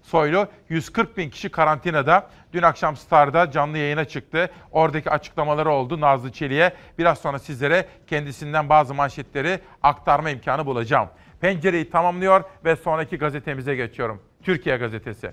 Soylu 0.02 0.48
140 0.68 1.16
bin 1.16 1.30
kişi 1.30 1.48
karantinada. 1.48 2.30
Dün 2.52 2.62
akşam 2.62 2.96
Star'da 2.96 3.50
canlı 3.50 3.78
yayına 3.78 4.04
çıktı. 4.04 4.50
Oradaki 4.72 5.10
açıklamaları 5.10 5.70
oldu 5.70 6.00
Nazlı 6.00 6.32
Çelik'e. 6.32 6.74
Biraz 6.98 7.18
sonra 7.18 7.38
sizlere 7.38 7.86
kendisinden 8.06 8.68
bazı 8.68 8.94
manşetleri 8.94 9.60
aktarma 9.82 10.30
imkanı 10.30 10.66
bulacağım. 10.66 11.08
Pencereyi 11.40 11.90
tamamlıyor 11.90 12.44
ve 12.64 12.76
sonraki 12.76 13.18
gazetemize 13.18 13.74
geçiyorum. 13.74 14.22
Türkiye 14.42 14.76
Gazetesi. 14.76 15.32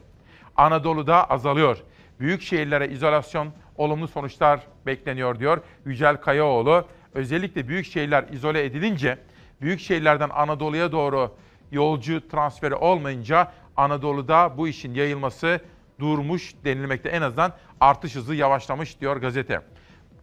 Anadolu'da 0.55 1.29
azalıyor. 1.29 1.77
Büyük 2.19 2.41
şehirlere 2.41 2.87
izolasyon 2.87 3.53
olumlu 3.77 4.07
sonuçlar 4.07 4.59
bekleniyor 4.85 5.39
diyor 5.39 5.61
Yücel 5.85 6.17
Kayaoğlu. 6.17 6.85
Özellikle 7.13 7.67
büyük 7.67 7.85
şehirler 7.85 8.25
izole 8.31 8.65
edilince, 8.65 9.17
büyük 9.61 9.79
şehirlerden 9.79 10.29
Anadolu'ya 10.29 10.91
doğru 10.91 11.35
yolcu 11.71 12.27
transferi 12.27 12.75
olmayınca 12.75 13.51
Anadolu'da 13.77 14.57
bu 14.57 14.67
işin 14.67 14.93
yayılması 14.93 15.59
durmuş 15.99 16.53
denilmekte. 16.63 17.09
En 17.09 17.21
azından 17.21 17.53
artış 17.79 18.15
hızı 18.15 18.35
yavaşlamış 18.35 19.01
diyor 19.01 19.17
gazete. 19.17 19.61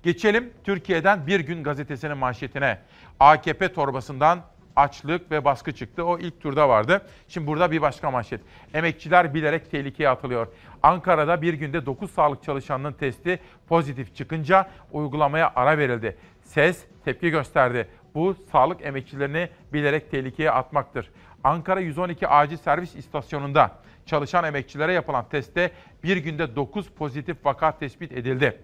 Geçelim 0.03 0.53
Türkiye'den 0.65 1.27
Bir 1.27 1.41
Gün 1.41 1.65
gazetesinin 1.65 2.17
manşetine. 2.17 2.79
AKP 3.21 3.73
torbasından 3.73 4.43
açlık 4.77 5.31
ve 5.31 5.45
baskı 5.45 5.73
çıktı. 5.73 6.05
O 6.05 6.19
ilk 6.19 6.41
turda 6.41 6.69
vardı. 6.69 7.07
Şimdi 7.29 7.47
burada 7.47 7.71
bir 7.71 7.83
başka 7.83 8.11
manşet. 8.11 8.41
Emekçiler 8.75 9.35
bilerek 9.35 9.71
tehlikeye 9.71 10.09
atılıyor. 10.09 10.47
Ankara'da 10.83 11.43
bir 11.43 11.55
günde 11.55 11.87
9 11.87 12.11
sağlık 12.11 12.43
çalışanının 12.43 12.93
testi 12.93 13.39
pozitif 13.69 14.15
çıkınca 14.15 14.71
uygulamaya 14.93 15.53
ara 15.57 15.79
verildi. 15.79 16.17
SES 16.43 16.85
tepki 17.05 17.31
gösterdi. 17.31 17.89
Bu 18.15 18.37
sağlık 18.53 18.87
emekçilerini 18.87 19.49
bilerek 19.73 20.11
tehlikeye 20.11 20.51
atmaktır. 20.51 21.11
Ankara 21.45 21.81
112 21.81 22.29
acil 22.29 22.57
servis 22.57 22.95
istasyonunda 22.95 23.71
çalışan 24.07 24.45
emekçilere 24.45 24.93
yapılan 24.93 25.29
testte 25.29 25.71
bir 26.03 26.17
günde 26.17 26.57
9 26.57 26.89
pozitif 26.89 27.47
vaka 27.47 27.79
tespit 27.79 28.13
edildi. 28.13 28.61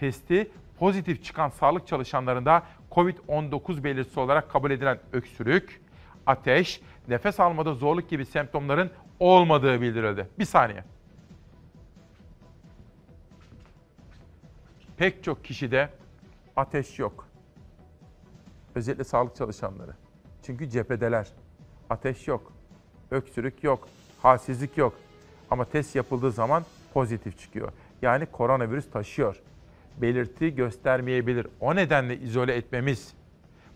Testi 0.00 0.50
pozitif 0.80 1.24
çıkan 1.24 1.48
sağlık 1.48 1.86
çalışanlarında 1.86 2.62
COVID-19 2.90 3.84
belirtisi 3.84 4.20
olarak 4.20 4.50
kabul 4.50 4.70
edilen 4.70 4.98
öksürük, 5.12 5.80
ateş, 6.26 6.80
nefes 7.08 7.40
almada 7.40 7.74
zorluk 7.74 8.10
gibi 8.10 8.26
semptomların 8.26 8.90
olmadığı 9.18 9.80
bildirildi. 9.80 10.28
Bir 10.38 10.44
saniye. 10.44 10.84
Pek 14.96 15.24
çok 15.24 15.44
kişide 15.44 15.90
ateş 16.56 16.98
yok. 16.98 17.28
Özellikle 18.74 19.04
sağlık 19.04 19.36
çalışanları. 19.36 19.92
Çünkü 20.42 20.70
cephedeler. 20.70 21.28
Ateş 21.90 22.28
yok. 22.28 22.52
Öksürük 23.10 23.64
yok. 23.64 23.88
Halsizlik 24.22 24.76
yok. 24.76 24.94
Ama 25.50 25.64
test 25.64 25.96
yapıldığı 25.96 26.32
zaman 26.32 26.64
pozitif 26.94 27.38
çıkıyor. 27.38 27.72
Yani 28.02 28.26
koronavirüs 28.26 28.90
taşıyor. 28.90 29.42
Belirti 30.02 30.54
göstermeyebilir. 30.54 31.46
O 31.60 31.76
nedenle 31.76 32.16
izole 32.16 32.54
etmemiz, 32.54 33.14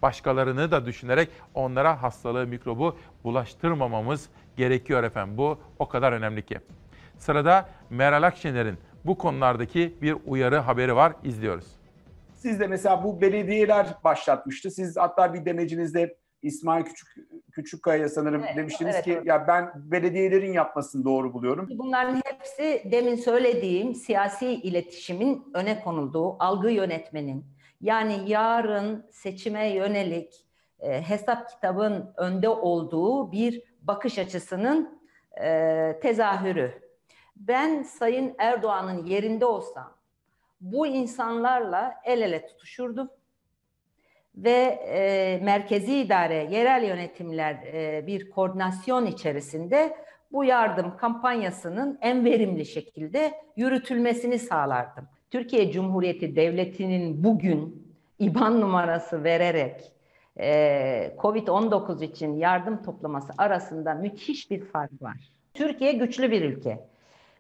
başkalarını 0.03 0.71
da 0.71 0.87
düşünerek 0.87 1.29
onlara 1.55 2.03
hastalığı, 2.03 2.47
mikrobu 2.47 2.97
bulaştırmamamız 3.25 4.29
gerekiyor 4.57 5.05
efendim. 5.05 5.39
Bu 5.39 5.59
o 5.79 5.89
kadar 5.89 6.13
önemli 6.13 6.43
ki. 6.43 6.59
Sırada 7.19 7.69
Meral 7.91 8.23
Akşener'in 8.23 8.79
bu 9.05 9.19
konulardaki 9.19 9.95
bir 10.03 10.17
uyarı 10.27 10.57
haberi 10.59 10.97
var. 10.97 11.13
İzliyoruz. 11.25 11.67
Siz 12.35 12.61
de 12.61 12.67
mesela 12.67 13.05
bu 13.05 13.21
belediyeler 13.21 13.87
başlatmıştı. 14.05 14.71
Siz 14.71 14.97
hatta 14.97 15.35
bir 15.35 15.45
demecinizde 15.45 16.17
İsmail 16.45 16.85
Küçük 16.85 17.09
Küçükkaya 17.53 18.09
sanırım 18.09 18.45
Evet, 18.45 18.57
demiştiniz 18.57 18.95
evet, 18.95 19.05
ki 19.05 19.13
evet. 19.13 19.27
ya 19.27 19.47
ben 19.49 19.73
belediyelerin 19.77 20.53
yapmasını 20.53 21.05
doğru 21.05 21.33
buluyorum. 21.33 21.69
Bunların 21.71 22.23
hepsi 22.25 22.83
demin 22.91 23.15
söylediğim 23.15 23.95
siyasi 23.95 24.47
iletişimin 24.47 25.45
öne 25.55 25.81
konulduğu 25.81 26.43
algı 26.43 26.71
yönetmenin 26.71 27.45
yani 27.81 28.31
yarın 28.31 29.07
seçime 29.11 29.69
yönelik 29.75 30.45
e, 30.81 31.03
hesap 31.03 31.49
kitabın 31.49 32.13
önde 32.17 32.49
olduğu 32.49 33.33
bir 33.33 33.63
bakış 33.83 34.19
açısının 34.19 35.01
e, 35.41 35.99
tezahürü. 36.03 36.73
Ben 37.37 37.83
Sayın 37.83 38.35
Erdoğan'ın 38.39 39.07
yerinde 39.07 39.47
olsam 39.47 39.97
bu 40.61 40.87
insanlarla 40.87 41.95
el 42.05 42.23
ele 42.23 42.47
tutuşurdum 42.47 43.11
ve 44.37 44.51
e, 44.51 45.41
merkezi 45.45 45.97
idare, 45.97 46.49
yerel 46.51 46.85
yönetimler 46.85 47.55
e, 47.55 48.07
bir 48.07 48.31
koordinasyon 48.31 49.07
içerisinde 49.07 49.97
bu 50.33 50.45
yardım 50.45 50.97
kampanyasının 50.97 51.99
en 52.01 52.25
verimli 52.25 52.67
şekilde 52.67 53.33
yürütülmesini 53.57 54.39
sağlardım. 54.39 55.09
Türkiye 55.31 55.73
Cumhuriyeti 55.73 56.37
Devleti'nin 56.37 57.25
bugün 57.25 57.85
IBAN 58.19 58.61
numarası 58.61 59.25
vererek 59.25 59.93
e, 60.39 61.15
COVID-19 61.19 62.05
için 62.05 62.37
yardım 62.37 62.83
toplaması 62.83 63.33
arasında 63.39 63.95
müthiş 63.95 64.51
bir 64.51 64.61
fark 64.61 65.03
var. 65.03 65.17
Türkiye 65.55 65.93
güçlü 65.93 66.31
bir 66.31 66.43
ülke. 66.43 66.81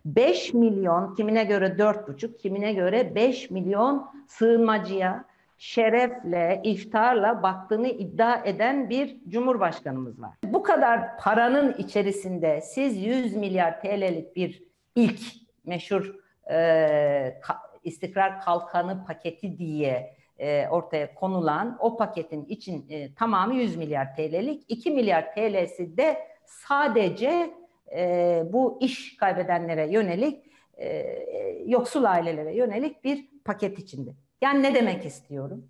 5 0.05 0.55
milyon, 0.55 1.15
kimine 1.15 1.45
göre 1.45 1.67
4,5, 1.67 2.37
kimine 2.37 2.73
göre 2.73 3.15
5 3.15 3.51
milyon 3.51 4.11
sığınmacıya 4.29 5.25
şerefle, 5.59 6.61
iftarla 6.65 7.43
baktığını 7.43 7.89
iddia 7.89 8.45
eden 8.45 8.91
bir 8.91 9.17
cumhurbaşkanımız 9.29 10.23
var. 10.23 10.35
Bu 10.45 10.63
kadar 10.63 11.19
paranın 11.19 11.75
içerisinde 11.79 12.61
siz 12.61 13.05
100 13.05 13.37
milyar 13.37 13.81
TL'lik 13.81 14.37
bir 14.37 14.63
ilk 14.95 15.21
meşhur 15.65 16.15
e, 16.51 17.41
istikrar 17.85 18.41
kalkanı 18.41 19.05
paketi 19.07 19.59
diye 19.59 20.15
e, 20.39 20.69
ortaya 20.69 21.15
konulan 21.15 21.77
o 21.81 21.97
paketin 21.97 22.45
için 22.45 22.87
e, 22.91 23.15
tamamı 23.15 23.55
100 23.55 23.77
milyar 23.77 24.17
TL'lik, 24.17 24.65
2 24.69 24.91
milyar 24.91 25.35
TL'si 25.35 25.97
de 25.97 26.19
sadece 26.47 27.51
e, 27.97 28.43
bu 28.53 28.79
iş 28.81 29.17
kaybedenlere 29.17 29.93
yönelik, 29.93 30.45
e, 30.79 31.19
yoksul 31.67 32.05
ailelere 32.05 32.57
yönelik 32.57 33.05
bir 33.05 33.29
paket 33.45 33.79
içinde. 33.79 34.11
Yani 34.45 34.63
ne 34.63 34.75
demek 34.75 35.07
istiyorum? 35.07 35.69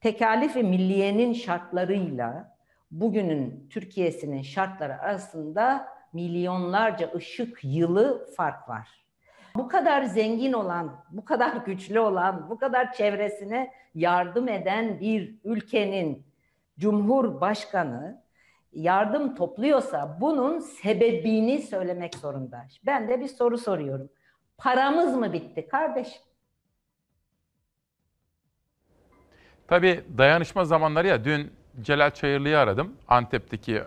Tekalif 0.00 0.56
ve 0.56 0.62
milliyenin 0.62 1.32
şartlarıyla 1.32 2.56
bugünün 2.90 3.68
Türkiye'sinin 3.70 4.42
şartları 4.42 5.00
arasında 5.00 5.88
milyonlarca 6.12 7.12
ışık 7.14 7.58
yılı 7.62 8.26
fark 8.36 8.68
var. 8.68 8.88
Bu 9.56 9.68
kadar 9.68 10.02
zengin 10.02 10.52
olan, 10.52 11.04
bu 11.10 11.24
kadar 11.24 11.56
güçlü 11.56 12.00
olan, 12.00 12.50
bu 12.50 12.58
kadar 12.58 12.92
çevresine 12.92 13.72
yardım 13.94 14.48
eden 14.48 15.00
bir 15.00 15.38
ülkenin 15.44 16.26
cumhurbaşkanı 16.78 18.22
yardım 18.72 19.34
topluyorsa 19.34 20.18
bunun 20.20 20.58
sebebini 20.58 21.62
söylemek 21.62 22.14
zorunda. 22.14 22.64
Ben 22.86 23.08
de 23.08 23.20
bir 23.20 23.28
soru 23.28 23.58
soruyorum. 23.58 24.08
Paramız 24.58 25.16
mı 25.16 25.32
bitti 25.32 25.68
kardeşim? 25.68 26.22
Tabii 29.68 30.04
dayanışma 30.18 30.64
zamanları 30.64 31.08
ya 31.08 31.24
dün 31.24 31.52
Celal 31.80 32.10
Çayırlı'yı 32.10 32.58
aradım. 32.58 32.92
Antep'teki 33.08 33.82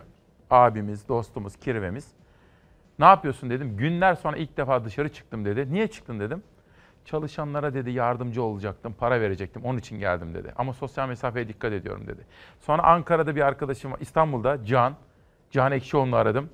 abimiz, 0.49 1.07
dostumuz, 1.07 1.55
kirvemiz. 1.55 2.07
Ne 2.99 3.05
yapıyorsun 3.05 3.49
dedim. 3.49 3.77
Günler 3.77 4.15
sonra 4.15 4.37
ilk 4.37 4.57
defa 4.57 4.85
dışarı 4.85 5.09
çıktım 5.09 5.45
dedi. 5.45 5.73
Niye 5.73 5.87
çıktın 5.87 6.19
dedim. 6.19 6.43
Çalışanlara 7.05 7.73
dedi 7.73 7.91
yardımcı 7.91 8.43
olacaktım, 8.43 8.95
para 8.99 9.21
verecektim. 9.21 9.65
Onun 9.65 9.77
için 9.77 9.99
geldim 9.99 10.33
dedi. 10.33 10.53
Ama 10.55 10.73
sosyal 10.73 11.07
mesafeye 11.07 11.47
dikkat 11.47 11.73
ediyorum 11.73 12.07
dedi. 12.07 12.21
Sonra 12.59 12.83
Ankara'da 12.83 13.35
bir 13.35 13.41
arkadaşım 13.41 13.91
var. 13.91 13.99
İstanbul'da 13.99 14.65
Can. 14.65 14.95
Can 15.51 15.71
Ekşioğlu'nu 15.71 16.15
aradım. 16.15 16.49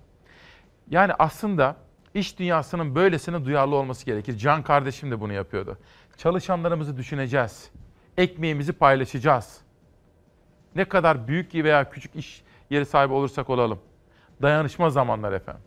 Yani 0.90 1.14
aslında 1.20 1.76
iş 2.14 2.40
dünyasının 2.40 2.96
böylesine 2.96 3.46
duyarlı 3.46 3.76
olması 3.76 4.06
gerekir. 4.06 4.38
Can 4.38 4.64
kardeşim 4.64 5.12
de 5.12 5.22
bunu 5.22 5.34
yapıyordu. 5.34 5.78
Çalışanlarımızı 6.18 6.98
düşüneceğiz. 6.98 7.72
Ekmeğimizi 8.18 8.74
paylaşacağız. 8.74 9.57
Ne 10.76 10.86
kadar 10.86 11.28
büyük 11.28 11.55
veya 11.55 11.89
küçük 11.89 12.16
iş 12.16 12.43
yeri 12.70 12.86
sahibi 12.86 13.13
olursak 13.13 13.49
olalım. 13.49 13.80
Dayanışma 14.41 14.89
zamanları 14.89 15.36
efendim. 15.36 15.63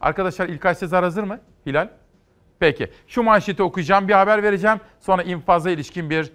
Arkadaşlar 0.00 0.48
İlkay 0.48 0.74
Sezer 0.74 1.02
hazır 1.02 1.22
mı? 1.22 1.40
Hilal? 1.66 1.88
Peki. 2.58 2.90
Şu 3.06 3.22
manşeti 3.22 3.62
okuyacağım, 3.62 4.08
bir 4.08 4.12
haber 4.12 4.42
vereceğim. 4.42 4.80
Sonra 5.00 5.22
infaza 5.22 5.70
ilişkin 5.70 6.10
bir 6.10 6.32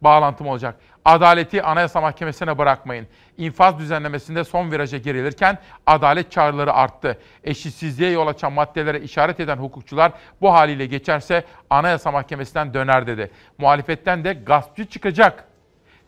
bağlantım 0.00 0.46
olacak. 0.46 0.76
Adaleti 1.04 1.62
Anayasa 1.62 2.00
Mahkemesi'ne 2.00 2.58
bırakmayın. 2.58 3.06
İnfaz 3.38 3.78
düzenlemesinde 3.78 4.44
son 4.44 4.72
viraja 4.72 4.98
girilirken 4.98 5.58
adalet 5.86 6.30
çağrıları 6.32 6.72
arttı. 6.72 7.18
Eşitsizliğe 7.44 8.10
yol 8.10 8.26
açan 8.26 8.52
maddelere 8.52 9.00
işaret 9.00 9.40
eden 9.40 9.56
hukukçular 9.56 10.12
bu 10.40 10.52
haliyle 10.52 10.86
geçerse 10.86 11.44
Anayasa 11.70 12.10
Mahkemesi'nden 12.10 12.74
döner 12.74 13.06
dedi. 13.06 13.30
Muhalefetten 13.58 14.24
de 14.24 14.32
gaspçı 14.32 14.84
çıkacak. 14.84 15.44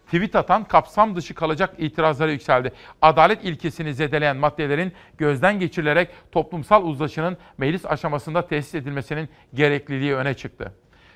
Tweet 0.07 0.37
atan 0.37 0.65
kapsam 0.65 1.17
dışı 1.17 1.35
kalacak 1.35 1.75
itirazları 1.79 2.33
yükseldi. 2.33 2.73
Adalet 3.03 3.45
ilkesini 3.45 3.95
zedeleyen 3.95 4.37
maddelerin 4.37 4.93
gözden 5.19 5.61
geçirilerek 5.61 6.09
toplumsal 6.33 6.85
uzlaşının 6.85 7.37
meclis 7.59 7.87
aşamasında 7.87 8.47
tesis 8.47 8.75
edilmesinin 8.75 9.29
gerekliliği 9.55 10.15
öne 10.15 10.35
çıktı. 10.35 10.73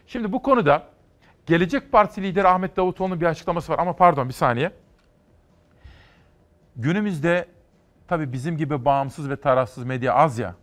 Şimdi 0.06 0.32
bu 0.32 0.42
konuda 0.42 0.86
Gelecek 1.50 1.92
Partisi 1.92 2.22
lideri 2.22 2.48
Ahmet 2.48 2.76
Davutoğlu'nun 2.76 3.20
bir 3.20 3.26
açıklaması 3.26 3.72
var 3.72 3.78
ama 3.78 3.96
pardon 3.96 4.28
bir 4.28 4.34
saniye. 4.34 4.72
Günümüzde 6.76 7.48
tabii 8.08 8.32
bizim 8.32 8.56
gibi 8.56 8.84
bağımsız 8.84 9.30
ve 9.30 9.36
tarafsız 9.36 9.84
medya 9.84 10.14
az 10.14 10.38
ya. 10.38 10.54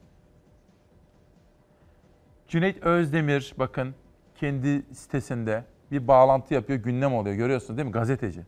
Cüneyt 2.47 2.83
Özdemir 2.83 3.53
bakın 3.57 3.95
kendi 4.35 4.95
sitesinde 4.95 5.63
bir 5.91 6.07
bağlantı 6.07 6.53
yapıyor, 6.53 6.79
gündem 6.79 7.13
oluyor. 7.13 7.35
Görüyorsunuz 7.35 7.77
değil 7.77 7.87
mi? 7.87 7.91
Gazeteci. 7.91 8.45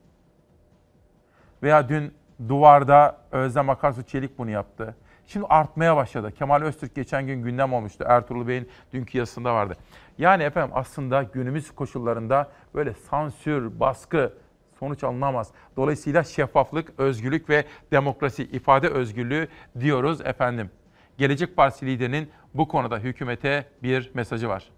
Veya 1.64 1.90
dün 1.90 2.14
duvarda 2.50 3.18
Özlem 3.32 3.70
Akarsu 3.70 4.04
Çelik 4.04 4.38
bunu 4.38 4.50
yaptı. 4.50 4.96
Şimdi 5.30 5.46
artmaya 5.46 5.96
başladı. 5.96 6.34
Kemal 6.38 6.62
Öztürk 6.62 6.96
geçen 6.96 7.28
gün 7.28 7.44
gündem 7.44 7.74
olmuştu. 7.74 8.06
Ertuğrul 8.08 8.48
Bey'in 8.48 8.70
dünkü 8.94 9.18
yazısında 9.18 9.54
vardı. 9.54 9.78
Yani 10.18 10.44
efendim 10.44 10.72
aslında 10.74 11.24
günümüz 11.24 11.72
koşullarında 11.72 12.52
böyle 12.74 12.94
sansür, 12.94 13.80
baskı 13.80 14.34
sonuç 14.80 15.04
alınamaz. 15.04 15.52
Dolayısıyla 15.78 16.24
şeffaflık, 16.24 17.00
özgürlük 17.00 17.50
ve 17.50 17.66
demokrasi, 17.92 18.44
ifade 18.44 18.88
özgürlüğü 18.90 19.48
diyoruz 19.80 20.22
efendim. 20.22 20.72
Gelecek 21.18 21.56
Partisi 21.56 21.86
liderinin 21.86 22.30
bu 22.54 22.68
konuda 22.68 22.98
hükümete 23.00 23.66
bir 23.84 24.12
mesajı 24.14 24.50
var. 24.50 24.70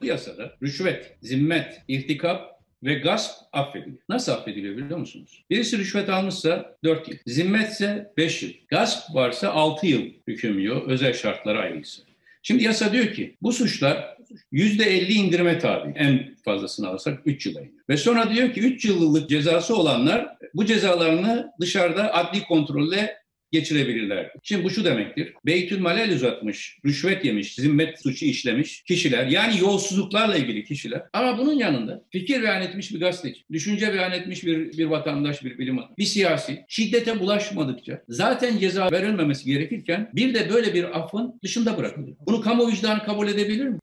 Bu 0.00 0.06
yasada 0.06 0.52
rüşvet, 0.62 1.16
zimmet, 1.22 1.82
irtikap 1.88 2.59
ve 2.82 2.94
gasp 2.94 3.30
affediliyor. 3.52 3.98
Nasıl 4.08 4.32
affediliyor 4.32 4.76
biliyor 4.76 4.98
musunuz? 4.98 5.44
Birisi 5.50 5.78
rüşvet 5.78 6.08
almışsa 6.08 6.76
4 6.84 7.08
yıl, 7.08 7.16
zimmetse 7.26 8.12
5 8.16 8.42
yıl, 8.42 8.50
gasp 8.68 9.14
varsa 9.14 9.50
6 9.50 9.86
yıl 9.86 10.02
hüküm 10.26 10.58
yiyor 10.58 10.86
özel 10.86 11.12
şartlara 11.12 11.58
ayrıysa. 11.58 12.02
Şimdi 12.42 12.64
yasa 12.64 12.92
diyor 12.92 13.12
ki 13.12 13.36
bu 13.42 13.52
suçlar 13.52 14.16
%50 14.52 15.12
indirime 15.12 15.58
tabi. 15.58 15.92
En 15.98 16.34
fazlasını 16.44 16.88
alırsak 16.88 17.20
3 17.24 17.46
yıla 17.46 17.60
iniyor. 17.60 17.74
Ve 17.88 17.96
sonra 17.96 18.30
diyor 18.30 18.54
ki 18.54 18.60
3 18.60 18.84
yıllık 18.84 19.28
cezası 19.28 19.76
olanlar 19.76 20.36
bu 20.54 20.64
cezalarını 20.64 21.52
dışarıda 21.60 22.14
adli 22.14 22.44
kontrolle 22.44 23.19
geçirebilirler. 23.52 24.32
Şimdi 24.42 24.64
bu 24.64 24.70
şu 24.70 24.84
demektir. 24.84 25.34
Beytülmale 25.46 26.02
el 26.02 26.14
uzatmış, 26.14 26.78
rüşvet 26.86 27.24
yemiş, 27.24 27.54
zimmet 27.54 28.02
suçu 28.02 28.24
işlemiş 28.26 28.82
kişiler 28.82 29.26
yani 29.26 29.58
yolsuzluklarla 29.60 30.36
ilgili 30.36 30.64
kişiler 30.64 31.02
ama 31.12 31.38
bunun 31.38 31.54
yanında 31.54 32.04
fikir 32.10 32.42
beyan 32.42 32.62
etmiş 32.62 32.94
bir 32.94 33.00
gazeteci, 33.00 33.44
düşünce 33.52 33.92
beyan 33.92 34.12
etmiş 34.12 34.44
bir, 34.44 34.78
bir 34.78 34.86
vatandaş, 34.86 35.44
bir 35.44 35.58
bilim 35.58 35.78
adamı, 35.78 35.96
bir 35.98 36.04
siyasi 36.04 36.64
şiddete 36.68 37.20
bulaşmadıkça 37.20 38.02
zaten 38.08 38.58
ceza 38.58 38.90
verilmemesi 38.90 39.44
gerekirken 39.44 40.10
bir 40.14 40.34
de 40.34 40.50
böyle 40.50 40.74
bir 40.74 40.98
affın 40.98 41.40
dışında 41.42 41.78
bırakılıyor. 41.78 42.16
Bunu 42.26 42.40
kamu 42.40 42.68
vicdanı 42.68 43.04
kabul 43.04 43.28
edebilir 43.28 43.66
mi? 43.66 43.78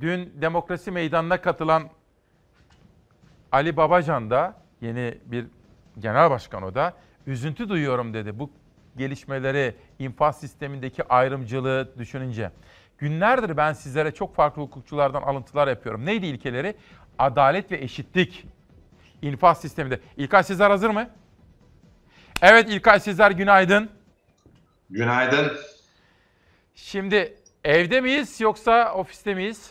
Dün 0.00 0.32
demokrasi 0.40 0.90
meydanına 0.90 1.40
katılan 1.40 1.90
Ali 3.52 3.76
Babacan 3.76 4.30
da 4.30 4.62
yeni 4.80 5.14
bir 5.26 5.46
genel 5.98 6.30
başkan 6.30 6.62
o 6.62 6.74
da 6.74 6.94
üzüntü 7.26 7.68
duyuyorum 7.68 8.14
dedi. 8.14 8.38
Bu 8.38 8.50
gelişmeleri, 8.96 9.74
infaz 9.98 10.40
sistemindeki 10.40 11.04
ayrımcılığı 11.08 11.92
düşününce. 11.98 12.50
Günlerdir 12.98 13.56
ben 13.56 13.72
sizlere 13.72 14.14
çok 14.14 14.34
farklı 14.34 14.62
hukukçulardan 14.62 15.22
alıntılar 15.22 15.68
yapıyorum. 15.68 16.06
Neydi 16.06 16.26
ilkeleri? 16.26 16.76
Adalet 17.18 17.72
ve 17.72 17.76
eşitlik. 17.76 18.46
İnfaz 19.22 19.60
sisteminde. 19.60 20.00
İlkay 20.16 20.44
Sezer 20.44 20.70
hazır 20.70 20.90
mı? 20.90 21.10
Evet 22.42 22.68
İlkay 22.68 23.00
Sezer 23.00 23.30
günaydın. 23.30 23.90
Günaydın. 24.90 25.52
Şimdi 26.74 27.36
evde 27.64 28.00
miyiz 28.00 28.40
yoksa 28.40 28.94
ofiste 28.94 29.34
miyiz? 29.34 29.70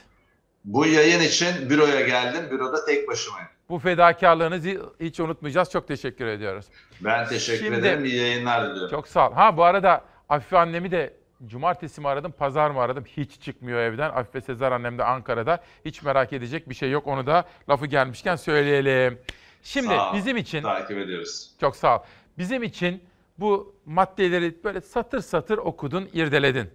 Bu 0.66 0.86
yayın 0.86 1.20
için 1.20 1.70
büroya 1.70 2.01
geldim. 2.01 2.51
Büroda 2.51 2.86
tek 2.86 3.08
başımayım. 3.08 3.49
Bu 3.74 3.80
fedakarlığınızı 3.80 4.82
hiç 4.99 5.19
unutmayacağız. 5.19 5.71
Çok 5.71 5.88
teşekkür 5.88 6.26
ediyoruz. 6.28 6.65
Ben 7.01 7.28
teşekkür 7.28 7.65
Şimdi- 7.65 7.80
ederim. 7.80 8.05
İyi 8.05 8.15
yayınlar 8.21 8.69
diliyorum. 8.69 8.89
Çok 8.89 9.07
sağ 9.07 9.30
ol. 9.30 9.34
Ha 9.34 9.57
bu 9.57 9.63
arada 9.63 10.05
Afife 10.30 10.57
annemi 10.57 10.91
de 10.91 11.13
cumartesi 11.47 12.01
mi 12.01 12.07
aradım, 12.07 12.32
pazar 12.32 12.69
mı 12.69 12.80
aradım? 12.80 13.03
Hiç 13.05 13.41
çıkmıyor 13.41 13.80
evden. 13.80 14.09
Afife 14.09 14.41
Sezer 14.41 14.71
annem 14.71 14.97
de 14.97 15.03
Ankara'da. 15.03 15.63
Hiç 15.86 16.03
merak 16.03 16.34
edecek 16.34 16.69
bir 16.69 16.76
şey 16.76 16.91
yok. 16.91 17.07
Onu 17.07 17.28
da 17.28 17.45
lafı 17.69 17.86
gelmişken 17.86 18.36
söyleyelim. 18.36 19.19
Şimdi 19.63 19.88
Sağ 19.88 20.11
ol. 20.11 20.15
bizim 20.15 20.38
için 20.38 20.61
Takip 20.61 20.97
ediyoruz. 20.97 21.51
çok 21.59 21.76
sağ 21.76 21.97
ol. 21.97 22.03
Bizim 22.38 22.63
için 22.63 23.03
bu 23.38 23.76
maddeleri 23.86 24.63
böyle 24.63 24.82
satır 24.82 25.19
satır 25.21 25.57
okudun, 25.57 26.09
irdeledin. 26.13 26.69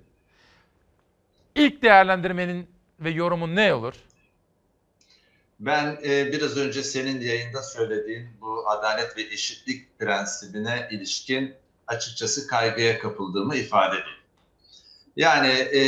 İlk 1.54 1.82
değerlendirmenin 1.82 2.70
ve 3.00 3.10
yorumun 3.10 3.56
ne 3.56 3.74
olur? 3.74 3.94
Ben 5.60 5.98
e, 6.04 6.32
biraz 6.32 6.56
önce 6.56 6.82
senin 6.82 7.20
yayında 7.20 7.62
söylediğin 7.62 8.28
bu 8.40 8.70
adalet 8.70 9.16
ve 9.16 9.22
eşitlik 9.22 9.98
prensibine 9.98 10.88
ilişkin 10.90 11.54
açıkçası 11.86 12.46
kaygıya 12.46 12.98
kapıldığımı 12.98 13.56
ifade 13.56 13.96
edeyim. 13.96 14.18
Yani 15.16 15.48
e, 15.48 15.80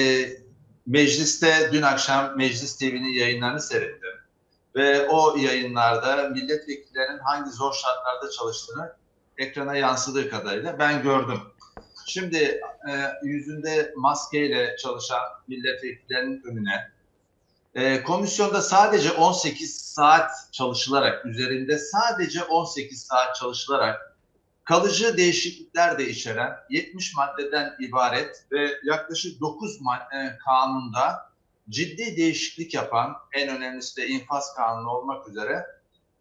mecliste 0.86 1.70
dün 1.72 1.82
akşam 1.82 2.36
Meclis 2.36 2.78
TV'nin 2.78 3.12
yayınlarını 3.12 3.60
seyrettim. 3.60 4.10
Ve 4.76 5.08
o 5.08 5.36
yayınlarda 5.36 6.28
milletvekillerinin 6.28 7.18
hangi 7.18 7.50
zor 7.50 7.74
şartlarda 7.74 8.30
çalıştığını 8.30 8.92
ekrana 9.38 9.76
yansıdığı 9.76 10.30
kadarıyla 10.30 10.78
ben 10.78 11.02
gördüm. 11.02 11.40
Şimdi 12.06 12.60
e, 12.88 12.92
yüzünde 13.22 13.92
maskeyle 13.96 14.76
çalışan 14.76 15.22
milletvekillerinin 15.48 16.42
önüne 16.42 16.90
e, 17.74 18.02
komisyonda 18.02 18.62
sadece 18.62 19.12
18 19.12 19.80
saat 19.80 20.30
çalışılarak, 20.52 21.26
üzerinde 21.26 21.78
sadece 21.78 22.44
18 22.44 23.02
saat 23.02 23.36
çalışılarak 23.36 24.16
kalıcı 24.64 25.16
değişiklikler 25.16 25.98
de 25.98 26.08
içeren 26.08 26.56
70 26.70 27.16
maddeden 27.16 27.76
ibaret 27.80 28.46
ve 28.52 28.70
yaklaşık 28.84 29.40
9 29.40 29.80
madde, 29.80 30.38
kanunda 30.44 31.30
ciddi 31.68 32.16
değişiklik 32.16 32.74
yapan, 32.74 33.16
en 33.32 33.56
önemlisi 33.56 33.96
de 33.96 34.06
infaz 34.06 34.54
kanunu 34.54 34.90
olmak 34.90 35.28
üzere 35.28 35.66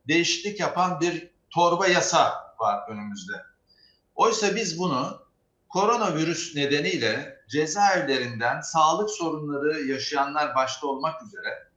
değişiklik 0.07 0.59
yapan 0.59 1.01
bir 1.01 1.29
torba 1.49 1.87
yasa 1.87 2.53
var 2.59 2.89
önümüzde. 2.89 3.33
Oysa 4.15 4.55
biz 4.55 4.79
bunu 4.79 5.21
koronavirüs 5.69 6.55
nedeniyle 6.55 7.38
cezaevlerinden 7.49 8.61
sağlık 8.61 9.09
sorunları 9.09 9.81
yaşayanlar 9.81 10.55
başta 10.55 10.87
olmak 10.87 11.23
üzere 11.23 11.69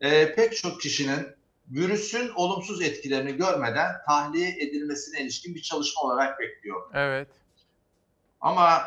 e, 0.00 0.34
pek 0.34 0.56
çok 0.56 0.80
kişinin 0.80 1.26
virüsün 1.70 2.30
olumsuz 2.34 2.82
etkilerini 2.82 3.36
görmeden 3.36 3.92
tahliye 4.06 4.50
edilmesine 4.50 5.20
ilişkin 5.20 5.54
bir 5.54 5.62
çalışma 5.62 6.02
olarak 6.02 6.40
bekliyor. 6.40 6.90
Evet. 6.94 7.28
Ama 8.40 8.82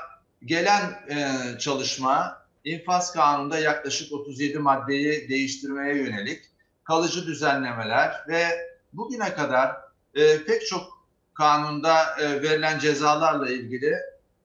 gelen 0.46 1.00
e, 1.10 1.60
çalışma 1.60 2.46
infaz 2.64 3.14
kanununda 3.14 3.60
yaklaşık 3.60 4.14
37 4.14 4.60
maddeyi 4.60 5.30
değiştirmeye 5.30 5.98
yönelik 5.98 6.46
kalıcı 6.84 7.28
düzenlemeler 7.28 8.26
ve 8.28 8.46
bugüne 8.94 9.34
kadar 9.34 9.76
e, 10.16 10.44
pek 10.44 10.68
çok 10.68 11.06
kanunda 11.34 12.22
e, 12.22 12.42
verilen 12.42 12.80
cezalarla 12.80 13.50
ilgili 13.50 13.96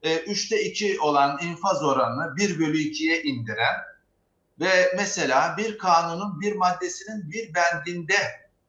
e, 0.03 0.16
3'te 0.16 0.62
2 0.62 1.01
olan 1.01 1.38
infaz 1.42 1.82
oranını 1.82 2.36
1 2.36 2.59
bölü 2.59 2.78
2'ye 2.78 3.22
indiren 3.22 3.76
ve 4.61 4.92
mesela 4.96 5.57
bir 5.57 5.78
kanunun 5.78 6.40
bir 6.40 6.57
maddesinin 6.57 7.30
bir 7.30 7.55
bendinde 7.55 8.16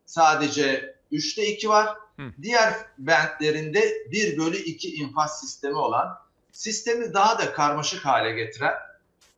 sadece 0.05 0.95
3'te 1.11 1.45
2 1.47 1.69
var. 1.69 1.97
Diğer 2.41 2.73
bentlerinde 2.97 4.07
1 4.11 4.37
bölü 4.37 4.57
2 4.57 4.95
infaz 4.95 5.39
sistemi 5.39 5.75
olan 5.75 6.17
sistemi 6.51 7.13
daha 7.13 7.39
da 7.39 7.53
karmaşık 7.53 8.05
hale 8.05 8.31
getiren 8.31 8.73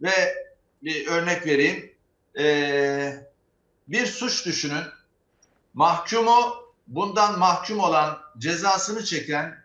ve 0.01 0.35
bir 0.83 1.07
örnek 1.07 1.45
vereyim. 1.45 1.93
Ee, 2.39 3.27
bir 3.87 4.05
suç 4.05 4.45
düşünün. 4.45 4.83
Mahkumu 5.73 6.55
bundan 6.87 7.39
mahkum 7.39 7.79
olan 7.79 8.19
cezasını 8.37 9.05
çeken 9.05 9.62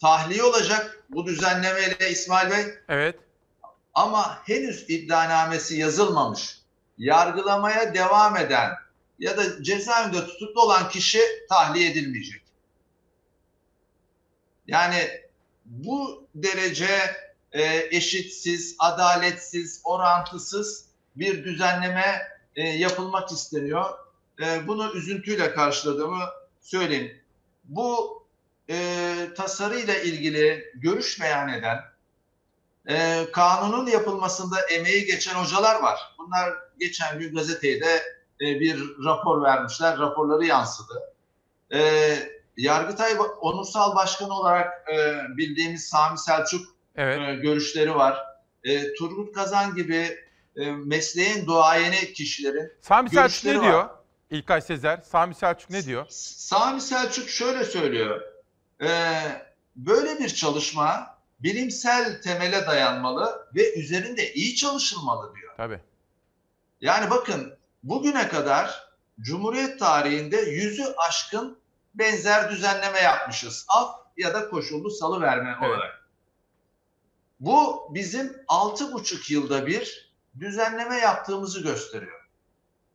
tahliye 0.00 0.42
olacak 0.42 1.04
bu 1.10 1.26
düzenlemeyle 1.26 2.10
İsmail 2.10 2.50
Bey. 2.50 2.64
Evet. 2.88 3.16
Ama 3.94 4.38
henüz 4.44 4.84
iddianamesi 4.88 5.76
yazılmamış, 5.76 6.58
yargılamaya 6.98 7.94
devam 7.94 8.36
eden 8.36 8.70
ya 9.18 9.36
da 9.36 9.62
cezaevinde 9.62 10.26
tutuklu 10.26 10.62
olan 10.62 10.88
kişi 10.88 11.20
tahliye 11.48 11.90
edilmeyecek. 11.90 12.42
Yani 14.66 15.08
bu 15.64 16.28
derece 16.34 17.16
e, 17.52 17.88
eşitsiz, 17.96 18.76
adaletsiz, 18.78 19.80
orantısız 19.84 20.84
bir 21.16 21.44
düzenleme 21.44 22.22
e, 22.56 22.68
yapılmak 22.68 23.32
isteniyor. 23.32 23.84
E, 24.42 24.66
bunu 24.66 24.92
üzüntüyle 24.92 25.54
karşıladığımı 25.54 26.24
söyleyeyim. 26.60 27.20
Bu 27.64 28.15
e, 28.70 29.14
tasarıyla 29.36 29.94
ilgili 29.94 30.64
görüş 30.74 31.20
beyan 31.20 31.48
eden, 31.48 31.78
e, 32.88 33.26
kanunun 33.32 33.86
yapılmasında 33.86 34.60
emeği 34.60 35.04
geçen 35.06 35.34
hocalar 35.34 35.82
var. 35.82 36.00
Bunlar 36.18 36.52
geçen 36.78 37.18
gün 37.18 37.34
gazeteye 37.34 37.80
de 37.80 38.02
e, 38.40 38.60
bir 38.60 38.82
rapor 39.04 39.42
vermişler, 39.42 39.98
raporları 39.98 40.44
yansıdı. 40.44 41.02
E, 41.72 42.12
Yargıtay 42.56 43.12
Onursal 43.40 43.96
Başkanı 43.96 44.34
olarak 44.34 44.90
e, 44.92 45.14
bildiğimiz 45.36 45.88
Sami 45.88 46.18
Selçuk 46.18 46.76
Evet. 46.96 47.20
e, 47.28 47.34
görüşleri 47.34 47.94
var. 47.94 48.18
E, 48.64 48.94
Turgut 48.94 49.34
Kazan 49.34 49.74
gibi 49.74 50.18
e, 50.56 50.70
mesleğin 50.70 51.46
duayeni 51.46 52.12
kişilerin 52.12 52.72
Sami 52.80 53.10
Selçuk 53.10 53.44
ne 53.44 53.58
var. 53.58 53.64
diyor? 53.64 53.88
İlkay 54.30 54.60
Sezer. 54.60 55.00
Sami 55.10 55.34
Selçuk 55.34 55.70
ne 55.70 55.84
diyor? 55.84 56.06
Sami 56.10 56.80
Selçuk 56.80 57.28
şöyle 57.28 57.64
söylüyor. 57.64 58.20
Ee, 58.82 59.20
böyle 59.76 60.18
bir 60.18 60.28
çalışma 60.28 61.18
bilimsel 61.40 62.22
temele 62.22 62.66
dayanmalı 62.66 63.48
ve 63.54 63.78
üzerinde 63.80 64.32
iyi 64.32 64.56
çalışılmalı 64.56 65.34
diyor. 65.34 65.54
Tabii. 65.56 65.80
Yani 66.80 67.10
bakın 67.10 67.56
bugüne 67.82 68.28
kadar 68.28 68.86
Cumhuriyet 69.20 69.78
tarihinde 69.78 70.36
yüzü 70.36 70.84
aşkın 71.08 71.58
benzer 71.94 72.50
düzenleme 72.50 72.98
yapmışız. 73.00 73.66
Af 73.68 74.00
ya 74.16 74.34
da 74.34 74.48
koşullu 74.48 74.90
salıverme 74.90 75.56
Evet. 75.60 75.70
olarak. 75.70 76.08
Bu 77.40 77.88
bizim 77.94 78.36
altı 78.48 78.92
buçuk 78.92 79.30
yılda 79.30 79.66
bir 79.66 80.12
düzenleme 80.40 80.96
yaptığımızı 80.96 81.62
gösteriyor. 81.62 82.28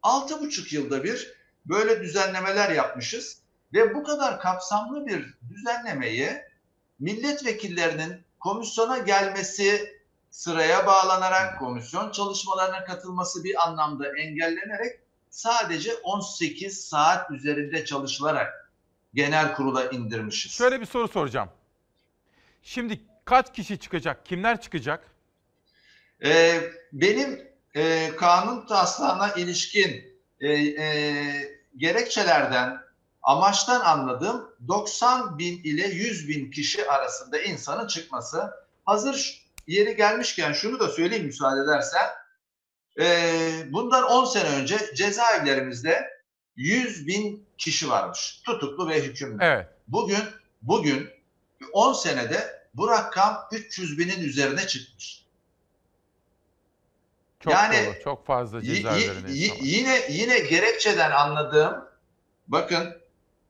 Altı 0.03 0.39
buçuk 0.39 0.73
yılda 0.73 1.03
bir 1.03 1.33
böyle 1.65 2.01
düzenlemeler 2.01 2.69
yapmışız 2.69 3.40
ve 3.73 3.95
bu 3.95 4.03
kadar 4.03 4.39
kapsamlı 4.39 5.07
bir 5.07 5.33
düzenlemeyi 5.49 6.41
milletvekillerinin 6.99 8.23
komisyona 8.39 8.97
gelmesi 8.97 10.01
sıraya 10.29 10.87
bağlanarak 10.87 11.59
komisyon 11.59 12.11
çalışmalarına 12.11 12.83
katılması 12.83 13.43
bir 13.43 13.67
anlamda 13.67 14.17
engellenerek 14.17 14.99
sadece 15.29 15.93
18 15.95 16.85
saat 16.85 17.31
üzerinde 17.31 17.85
çalışılarak 17.85 18.71
genel 19.13 19.55
kurula 19.55 19.85
indirmişiz. 19.85 20.51
Şöyle 20.51 20.81
bir 20.81 20.85
soru 20.85 21.07
soracağım. 21.07 21.49
Şimdi 22.63 22.99
kaç 23.25 23.53
kişi 23.53 23.79
çıkacak? 23.79 24.25
Kimler 24.25 24.61
çıkacak? 24.61 25.07
Ee, 26.23 26.61
benim 26.93 27.47
e, 27.75 28.15
kanun 28.15 28.65
taslağına 28.65 29.33
ilişkin 29.33 30.19
e, 30.39 30.53
e, 30.53 31.61
gerekçelerden, 31.77 32.77
amaçtan 33.23 33.81
anladığım 33.81 34.49
90 34.67 35.39
bin 35.39 35.63
ile 35.63 35.87
100 35.87 36.27
bin 36.27 36.51
kişi 36.51 36.89
arasında 36.91 37.41
insanın 37.41 37.87
çıkması. 37.87 38.51
Hazır 38.85 39.45
yeri 39.67 39.95
gelmişken 39.95 40.53
şunu 40.53 40.79
da 40.79 40.87
söyleyeyim 40.87 41.25
müsaade 41.25 41.61
edersen. 41.61 42.05
Ee, 42.99 43.51
bundan 43.69 44.03
10 44.03 44.25
sene 44.25 44.49
önce 44.49 44.77
cezaevlerimizde 44.95 46.09
100 46.55 47.07
bin 47.07 47.45
kişi 47.57 47.89
varmış. 47.89 48.41
Tutuklu 48.45 48.89
ve 48.89 49.01
hükümlü. 49.01 49.43
Evet. 49.43 49.67
Bugün 49.87 50.23
bugün 50.61 51.09
10 51.73 51.93
senede 51.93 52.67
bu 52.73 52.89
rakam 52.89 53.47
300 53.51 53.97
binin 53.97 54.23
üzerine 54.23 54.67
çıkmış. 54.67 55.25
Çok 57.39 57.53
Yani- 57.53 57.85
dolu, 57.85 58.03
çok 58.03 58.25
fazla 58.25 58.57
var. 58.57 58.63
yine 59.61 60.01
yine 60.09 60.39
gerekçeden 60.39 61.11
anladığım 61.11 61.89
bakın 62.47 63.00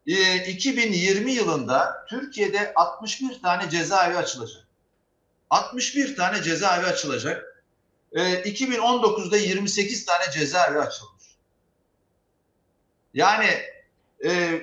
e, 0.08 0.45
2020 0.45 1.32
yılında 1.32 2.06
Türkiye'de 2.10 2.74
61 2.76 3.41
tane 3.41 3.70
cezaevi 3.70 4.18
açılacak. 4.18 4.64
61 5.49 6.16
tane 6.16 6.43
cezaevi 6.43 6.86
açılacak. 6.86 7.64
E, 8.12 8.22
2019'da 8.22 9.38
28 9.38 10.06
tane 10.06 10.24
cezaevi 10.34 10.80
açılmış. 10.80 11.26
Yani 13.14 13.47
e, 14.26 14.62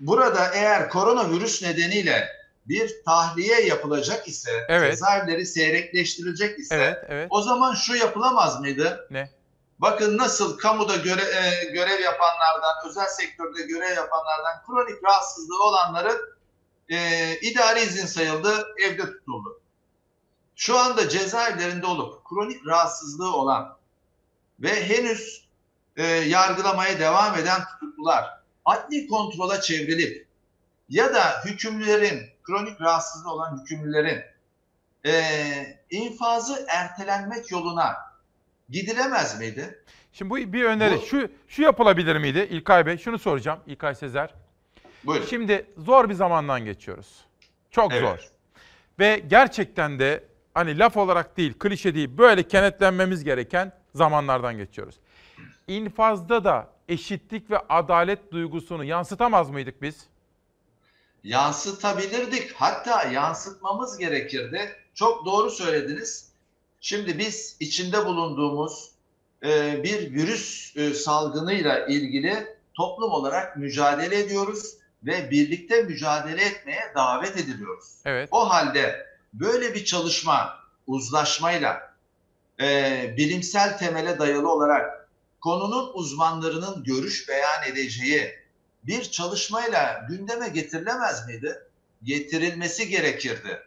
burada 0.00 0.50
eğer 0.54 0.88
koronavirüs 0.88 1.62
nedeniyle 1.62 2.28
bir 2.68 3.04
tahliye 3.04 3.60
yapılacak 3.66 4.28
ise, 4.28 4.50
Evet. 4.68 4.92
cezaevleri 4.92 5.46
seyrekleştirilecek 5.46 6.58
ise 6.58 6.74
Evet, 6.74 6.98
evet. 7.08 7.26
o 7.30 7.42
zaman 7.42 7.74
şu 7.74 7.94
yapılamaz 7.94 8.60
mıydı? 8.60 9.06
Ne? 9.10 9.30
Bakın 9.80 10.18
nasıl 10.18 10.58
kamuda 10.58 10.96
göre, 10.96 11.22
e, 11.22 11.64
görev 11.64 12.00
yapanlardan, 12.00 12.88
özel 12.88 13.06
sektörde 13.06 13.62
görev 13.62 13.96
yapanlardan 13.96 14.62
kronik 14.66 15.04
rahatsızlığı 15.04 15.62
olanları 15.62 16.20
e, 16.88 16.96
idari 17.40 17.80
izin 17.80 18.06
sayıldı, 18.06 18.66
evde 18.78 19.02
tutuldu. 19.02 19.60
Şu 20.56 20.78
anda 20.78 21.08
cezaevlerinde 21.08 21.86
olup 21.86 22.24
kronik 22.24 22.66
rahatsızlığı 22.66 23.36
olan 23.36 23.76
ve 24.60 24.88
henüz 24.88 25.44
e, 25.96 26.04
yargılamaya 26.06 26.98
devam 26.98 27.38
eden 27.38 27.60
tutuklular 27.64 28.40
adli 28.64 29.08
kontrola 29.08 29.60
çevrilip 29.60 30.26
ya 30.88 31.14
da 31.14 31.42
hükümlülerin, 31.44 32.30
kronik 32.42 32.80
rahatsızlığı 32.80 33.32
olan 33.32 33.60
hükümlülerin 33.60 34.22
e, 35.06 35.80
infazı 35.90 36.66
ertelenmek 36.68 37.50
yoluna 37.50 38.09
gidilemez 38.70 39.38
miydi? 39.40 39.78
Şimdi 40.12 40.30
bu 40.30 40.36
bir 40.36 40.64
öneri. 40.64 40.96
Bu- 40.96 41.06
Şu 41.06 41.28
şu 41.48 41.62
yapılabilir 41.62 42.16
miydi 42.16 42.48
İlkay 42.50 42.86
Bey? 42.86 42.98
Şunu 42.98 43.18
soracağım 43.18 43.60
İlkay 43.66 43.94
Sezer. 43.94 44.34
Buyurun. 45.04 45.26
Şimdi 45.26 45.66
zor 45.78 46.08
bir 46.08 46.14
zamandan 46.14 46.64
geçiyoruz. 46.64 47.24
Çok 47.70 47.92
Evet. 47.92 48.02
zor. 48.02 48.28
Ve 48.98 49.22
gerçekten 49.28 49.98
de 49.98 50.24
hani 50.54 50.78
laf 50.78 50.96
olarak 50.96 51.36
değil, 51.36 51.54
klişe 51.58 51.94
değil, 51.94 52.18
böyle 52.18 52.42
kenetlenmemiz 52.42 53.24
gereken 53.24 53.72
zamanlardan 53.94 54.56
geçiyoruz. 54.56 54.94
İnfazda 55.68 56.44
da 56.44 56.68
eşitlik 56.88 57.50
ve 57.50 57.58
adalet 57.68 58.32
duygusunu 58.32 58.84
yansıtamaz 58.84 59.50
mıydık 59.50 59.82
biz? 59.82 60.06
yansıtabilirdik. 61.24 62.52
Hatta 62.52 63.02
yansıtmamız 63.04 63.98
gerekirdi. 63.98 64.76
Çok 64.94 65.26
doğru 65.26 65.50
söylediniz. 65.50 66.29
Şimdi 66.80 67.18
biz 67.18 67.56
içinde 67.60 68.06
bulunduğumuz 68.06 68.90
e, 69.44 69.82
bir 69.82 70.14
virüs 70.14 70.76
e, 70.76 70.94
salgınıyla 70.94 71.86
ilgili 71.86 72.56
toplum 72.74 73.12
olarak 73.12 73.56
mücadele 73.56 74.18
ediyoruz 74.18 74.76
ve 75.02 75.30
birlikte 75.30 75.82
mücadele 75.82 76.44
etmeye 76.44 76.92
davet 76.94 77.36
ediliyoruz. 77.36 77.94
Evet. 78.04 78.28
O 78.32 78.50
halde 78.50 79.06
böyle 79.32 79.74
bir 79.74 79.84
çalışma 79.84 80.58
uzlaşmayla 80.86 81.94
e, 82.60 83.14
bilimsel 83.16 83.78
temele 83.78 84.18
dayalı 84.18 84.52
olarak 84.52 85.08
konunun 85.40 85.90
uzmanlarının 85.94 86.84
görüş 86.84 87.28
beyan 87.28 87.62
edeceği 87.72 88.40
bir 88.82 89.02
çalışmayla 89.02 90.06
gündeme 90.08 90.48
getirilemez 90.48 91.26
miydi? 91.26 91.58
Getirilmesi 92.02 92.88
gerekirdi. 92.88 93.60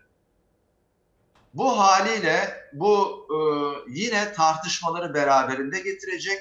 Bu 1.54 1.80
haliyle 1.80 2.64
bu 2.74 3.28
e, 3.30 3.38
yine 3.92 4.34
tartışmaları 4.34 5.14
beraberinde 5.14 5.80
getirecek. 5.80 6.40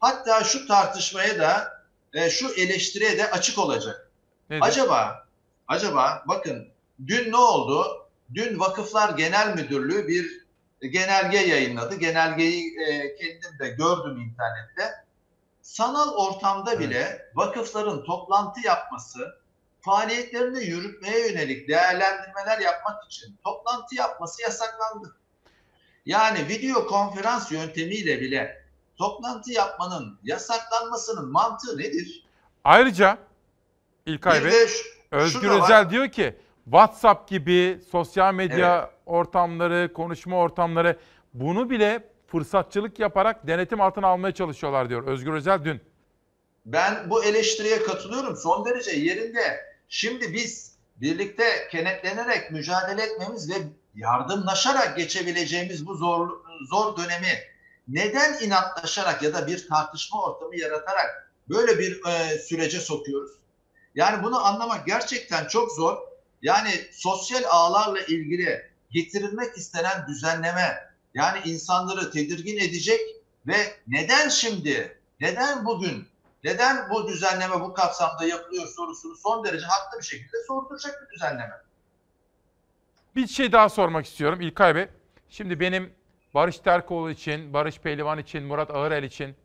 Hatta 0.00 0.44
şu 0.44 0.66
tartışmaya 0.66 1.38
da 1.38 1.82
e, 2.12 2.30
şu 2.30 2.54
eleştiriye 2.54 3.18
de 3.18 3.30
açık 3.30 3.58
olacak. 3.58 4.10
Nedir? 4.50 4.62
Acaba 4.66 5.26
acaba 5.68 6.24
bakın 6.28 6.68
dün 7.06 7.32
ne 7.32 7.36
oldu? 7.36 8.06
Dün 8.34 8.60
Vakıflar 8.60 9.16
Genel 9.16 9.54
Müdürlüğü 9.54 10.08
bir 10.08 10.44
genelge 10.80 11.38
yayınladı. 11.38 11.94
Genelgeyi 11.94 12.80
e, 12.80 13.16
kendim 13.16 13.58
de 13.58 13.68
gördüm 13.68 14.20
internette. 14.20 15.04
Sanal 15.62 16.14
ortamda 16.14 16.78
bile 16.80 17.30
vakıfların 17.34 18.04
toplantı 18.04 18.60
yapması, 18.60 19.34
faaliyetlerini 19.84 20.64
yürütmeye 20.64 21.28
yönelik 21.28 21.68
değerlendirmeler 21.68 22.58
yapmak 22.58 23.04
için 23.04 23.36
toplantı 23.44 23.94
yapması 23.94 24.42
yasaklandı. 24.42 25.16
Yani 26.06 26.48
video 26.48 26.86
konferans 26.86 27.52
yöntemiyle 27.52 28.20
bile 28.20 28.64
toplantı 28.96 29.52
yapmanın 29.52 30.18
yasaklanmasının 30.22 31.32
mantığı 31.32 31.78
nedir? 31.78 32.24
Ayrıca 32.64 33.18
İlkay 34.06 34.44
Bey, 34.44 34.68
Özgür. 35.10 35.50
Özel 35.50 35.90
diyor 35.90 36.08
ki 36.08 36.36
WhatsApp 36.64 37.28
gibi 37.28 37.80
sosyal 37.90 38.34
medya 38.34 38.90
ortamları, 39.06 39.92
konuşma 39.92 40.36
ortamları 40.36 40.98
bunu 41.34 41.70
bile 41.70 42.08
fırsatçılık 42.26 42.98
yaparak 42.98 43.46
denetim 43.46 43.80
altına 43.80 44.06
almaya 44.06 44.34
çalışıyorlar 44.34 44.88
diyor 44.88 45.06
Özgür 45.06 45.32
Özel 45.32 45.64
dün. 45.64 45.80
Ben 46.66 47.10
bu 47.10 47.24
eleştiriye 47.24 47.82
katılıyorum. 47.82 48.36
Son 48.36 48.64
derece 48.64 48.90
yerinde. 48.90 49.73
Şimdi 49.96 50.34
biz 50.34 50.72
birlikte 50.96 51.68
kenetlenerek 51.70 52.50
mücadele 52.50 53.02
etmemiz 53.02 53.50
ve 53.50 53.54
yardımlaşarak 53.94 54.96
geçebileceğimiz 54.96 55.86
bu 55.86 55.94
zor 55.94 56.30
zor 56.70 56.96
dönemi 56.96 57.38
neden 57.88 58.40
inatlaşarak 58.42 59.22
ya 59.22 59.34
da 59.34 59.46
bir 59.46 59.68
tartışma 59.68 60.22
ortamı 60.22 60.56
yaratarak 60.56 61.32
böyle 61.48 61.78
bir 61.78 62.00
e, 62.06 62.38
sürece 62.38 62.80
sokuyoruz? 62.80 63.30
Yani 63.94 64.22
bunu 64.22 64.46
anlamak 64.46 64.86
gerçekten 64.86 65.46
çok 65.46 65.72
zor. 65.72 65.98
Yani 66.42 66.70
sosyal 66.92 67.42
ağlarla 67.50 68.00
ilgili 68.00 68.70
getirilmek 68.90 69.56
istenen 69.56 70.06
düzenleme 70.08 70.94
yani 71.14 71.38
insanları 71.44 72.10
tedirgin 72.10 72.58
edecek 72.58 73.00
ve 73.46 73.56
neden 73.86 74.28
şimdi, 74.28 74.98
neden 75.20 75.64
bugün, 75.64 76.08
neden 76.44 76.90
bu 76.90 77.08
düzenleme 77.08 77.60
bu 77.60 77.74
kapsamda 77.74 78.24
yapılıyor 78.24 78.66
sorusunu 78.66 79.16
son 79.16 79.44
derece 79.44 79.66
haklı 79.66 79.98
bir 79.98 80.04
şekilde 80.04 80.36
sorduracak 80.46 81.02
bir 81.02 81.14
düzenleme. 81.14 81.54
Bir 83.16 83.26
şey 83.26 83.52
daha 83.52 83.68
sormak 83.68 84.06
istiyorum 84.06 84.40
İlkay 84.40 84.74
Bey. 84.74 84.88
Şimdi 85.28 85.60
benim 85.60 85.94
Barış 86.34 86.58
Terkoğlu 86.58 87.10
için, 87.10 87.52
Barış 87.52 87.78
Pehlivan 87.78 88.18
için, 88.18 88.42
Murat 88.42 88.70
Ağırel 88.70 89.02
için, 89.02 89.36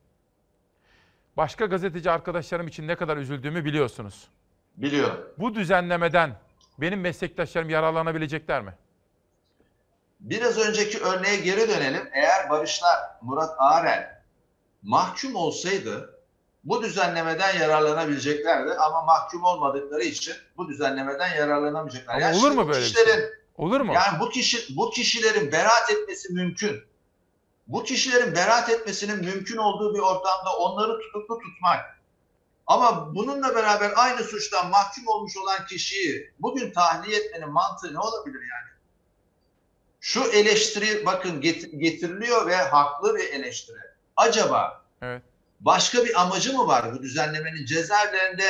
başka 1.38 1.66
gazeteci 1.66 2.12
arkadaşlarım 2.12 2.68
için 2.68 2.88
ne 2.88 2.96
kadar 2.96 3.18
üzüldüğümü 3.18 3.66
biliyorsunuz. 3.66 4.28
Biliyorum. 4.78 5.34
Bu 5.38 5.56
düzenlemeden 5.56 6.36
benim 6.78 7.02
meslektaşlarım 7.02 7.70
yararlanabilecekler 7.70 8.62
mi? 8.62 8.74
Biraz 10.20 10.58
önceki 10.58 11.00
örneğe 11.00 11.36
geri 11.36 11.70
dönelim. 11.70 12.10
Eğer 12.14 12.50
Barışlar, 12.50 13.00
Murat 13.22 13.56
Ağrel 13.58 14.22
mahkum 14.82 15.36
olsaydı 15.36 16.19
bu 16.64 16.84
düzenlemeden 16.84 17.60
yararlanabileceklerdi 17.60 18.74
ama 18.74 19.02
mahkum 19.02 19.44
olmadıkları 19.44 20.04
için 20.04 20.34
bu 20.58 20.68
düzenlemeden 20.70 21.36
yararlanamayacaklar. 21.36 22.14
Ama 22.14 22.22
Yani 22.22 22.38
olur 22.38 22.52
mu 22.52 22.68
böyle 22.68 22.80
bir 22.80 22.84
şey? 22.86 22.94
kişilerin, 22.94 23.30
Olur 23.58 23.82
mu? 23.82 23.94
Yani 23.94 24.20
bu 24.20 24.30
kişi 24.30 24.78
bu 24.78 24.90
kişilerin 24.90 25.52
beraat 25.52 25.92
etmesi 25.92 26.34
mümkün. 26.34 26.84
Bu 27.68 27.84
kişilerin 27.84 28.36
beraat 28.36 28.70
etmesinin 28.70 29.26
mümkün 29.26 29.58
olduğu 29.58 29.94
bir 29.96 30.00
ortamda 30.00 30.56
onları 30.60 31.00
tutuklu 31.00 31.40
tutmak 31.40 32.00
ama 32.68 33.16
bununla 33.16 33.56
beraber 33.56 33.92
aynı 33.96 34.24
suçtan 34.24 34.70
mahkum 34.70 35.08
olmuş 35.08 35.38
olan 35.38 35.66
kişiyi 35.66 36.34
bugün 36.40 36.72
tahliye 36.72 37.20
etmenin 37.20 37.50
mantığı 37.50 37.94
ne 37.94 38.00
olabilir 38.00 38.40
yani? 38.40 38.70
Şu 40.02 40.24
eleştiri 40.24 41.06
bakın 41.06 41.42
get- 41.42 41.80
getiriliyor 41.80 42.48
ve 42.48 42.56
haklı 42.56 43.16
bir 43.16 43.30
eleştiri. 43.30 43.78
Acaba 44.16 44.82
Evet. 45.02 45.24
Başka 45.60 46.06
bir 46.06 46.22
amacı 46.22 46.54
mı 46.54 46.68
var 46.68 46.94
bu 46.94 47.04
düzenlemenin 47.04 47.66
cezaevlerinde 47.66 48.48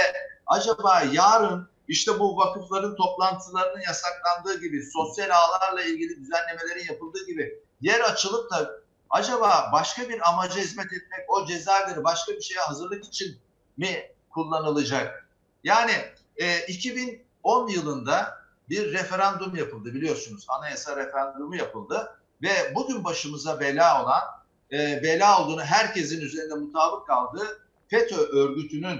acaba 0.48 1.04
yarın 1.12 1.70
işte 1.88 2.20
bu 2.20 2.38
vakıfların 2.38 2.96
toplantılarının 2.96 3.82
yasaklandığı 3.82 4.62
gibi 4.62 4.84
sosyal 4.94 5.30
ağlarla 5.30 5.84
ilgili 5.84 6.20
düzenlemelerin 6.20 6.86
yapıldığı 6.88 7.26
gibi 7.26 7.64
yer 7.82 8.00
açılıp 8.00 8.52
da 8.52 8.72
acaba 9.10 9.70
başka 9.74 10.10
bir 10.10 10.30
amaca 10.30 10.56
hizmet 10.56 10.86
etmek 10.86 11.26
o 11.28 11.46
cezaevleri 11.46 12.04
başka 12.04 12.32
bir 12.32 12.42
şeye 12.42 12.60
hazırlık 12.60 13.06
için 13.06 13.38
mi 13.78 14.12
kullanılacak? 14.30 15.28
Yani 15.64 15.92
e, 16.38 16.66
2010 16.66 17.68
yılında 17.68 18.40
bir 18.70 18.94
referandum 18.94 19.56
yapıldı 19.56 19.94
biliyorsunuz. 19.94 20.46
Anayasa 20.48 20.96
referandumu 20.96 21.56
yapıldı 21.56 22.20
ve 22.42 22.76
bugün 22.76 23.04
başımıza 23.04 23.60
bela 23.60 24.04
olan 24.04 24.22
e, 24.74 25.04
bela 25.04 25.44
olduğunu 25.44 25.64
herkesin 25.64 26.22
üzerinde 26.22 26.54
mutabık 26.54 27.08
kaldığı 27.08 27.62
FETÖ 27.88 28.16
örgütünün 28.16 29.00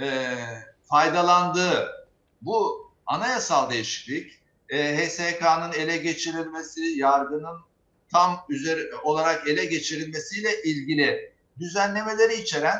e, 0.00 0.36
faydalandığı 0.82 2.06
bu 2.42 2.90
anayasal 3.06 3.70
değişiklik 3.70 4.40
e, 4.68 4.96
HSK'nın 4.96 5.72
ele 5.72 5.96
geçirilmesi, 5.96 6.80
yargının 6.80 7.60
tam 8.12 8.44
üzeri 8.48 8.94
olarak 9.02 9.48
ele 9.48 9.64
geçirilmesiyle 9.64 10.62
ilgili 10.62 11.32
düzenlemeleri 11.58 12.34
içeren 12.34 12.78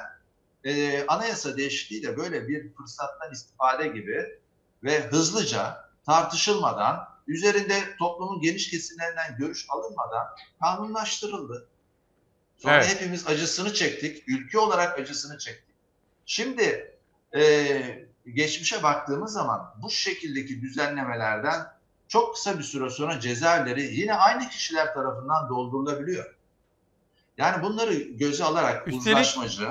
e, 0.65 1.05
anayasa 1.07 1.57
değişikliği 1.57 2.03
de 2.03 2.17
böyle 2.17 2.49
bir 2.49 2.73
fırsattan 2.73 3.33
istifade 3.33 3.89
gibi 3.89 4.41
ve 4.85 5.01
hızlıca 5.01 5.91
tartışılmadan, 6.07 7.09
üzerinde 7.27 7.97
toplumun 7.99 8.41
geniş 8.41 8.71
kesimlerinden 8.71 9.37
görüş 9.39 9.67
alınmadan 9.69 10.27
kanunlaştırıldı. 10.61 11.69
Sonra 12.63 12.75
Evet. 12.75 12.95
hepimiz 12.95 13.27
acısını 13.27 13.75
çektik, 13.75 14.29
ülke 14.29 14.59
olarak 14.59 14.99
acısını 14.99 15.39
çektik. 15.39 15.75
Şimdi 16.27 16.95
e, 17.37 18.09
geçmişe 18.35 18.83
baktığımız 18.83 19.33
zaman 19.33 19.75
bu 19.83 19.91
şekildeki 19.91 20.63
düzenlemelerden 20.63 21.67
çok 22.09 22.35
kısa 22.35 22.59
bir 22.59 22.63
süre 22.63 22.91
sonra 22.91 23.21
cezaevleri 23.21 23.83
yine 23.83 24.15
aynı 24.15 24.49
kişiler 24.49 24.95
tarafından 24.95 25.49
doldurulabiliyor. 25.49 26.35
Yani 27.39 27.63
bunları 27.63 27.95
göze 27.95 28.45
alarak 28.45 28.89
Üstelik- 28.89 28.97
uzlaşmacı, 28.99 29.69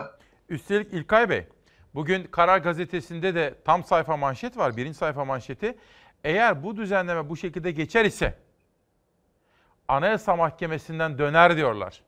Üstelik 0.50 0.94
İlkay 0.94 1.30
Bey, 1.30 1.48
bugün 1.96 2.24
Karar 2.24 2.58
Gazetesi'nde 2.58 3.36
de 3.36 3.56
tam 3.66 3.84
sayfa 3.84 4.18
manşet 4.18 4.58
var, 4.58 4.78
birinci 4.78 4.98
sayfa 4.98 5.26
manşeti. 5.26 5.78
Eğer 6.24 6.64
bu 6.64 6.78
düzenleme 6.78 7.30
bu 7.30 7.38
şekilde 7.38 7.72
geçer 7.72 8.06
ise 8.06 8.38
Anayasa 9.88 10.36
Mahkemesi'nden 10.36 11.18
döner 11.18 11.58
diyorlar. 11.58 12.02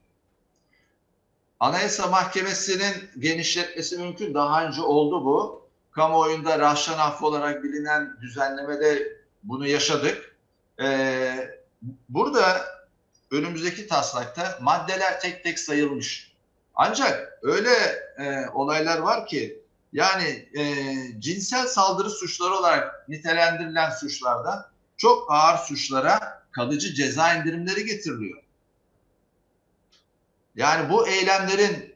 Anayasa 1.61 2.07
Mahkemesi'nin 2.07 3.09
genişletmesi 3.19 3.97
mümkün. 3.97 4.33
Daha 4.33 4.65
önce 4.65 4.81
oldu 4.81 5.25
bu. 5.25 5.67
Kamuoyunda 5.91 6.59
Rahşan 6.59 6.97
Affı 6.97 7.25
olarak 7.25 7.63
bilinen 7.63 8.17
düzenlemede 8.21 9.17
bunu 9.43 9.67
yaşadık. 9.67 10.35
Ee, 10.81 11.59
burada 12.09 12.65
önümüzdeki 13.31 13.87
taslakta 13.87 14.57
maddeler 14.61 15.19
tek 15.19 15.43
tek 15.43 15.59
sayılmış. 15.59 16.33
Ancak 16.75 17.39
öyle 17.41 17.73
e, 18.17 18.49
olaylar 18.53 18.97
var 18.97 19.27
ki 19.27 19.61
yani 19.93 20.49
e, 20.57 20.85
cinsel 21.19 21.67
saldırı 21.67 22.09
suçları 22.09 22.53
olarak 22.53 23.09
nitelendirilen 23.09 23.89
suçlarda 23.89 24.71
çok 24.97 25.31
ağır 25.31 25.57
suçlara 25.57 26.43
kalıcı 26.51 26.93
ceza 26.93 27.33
indirimleri 27.33 27.85
getiriliyor. 27.85 28.43
Yani 30.55 30.89
bu 30.89 31.07
eylemlerin 31.07 31.95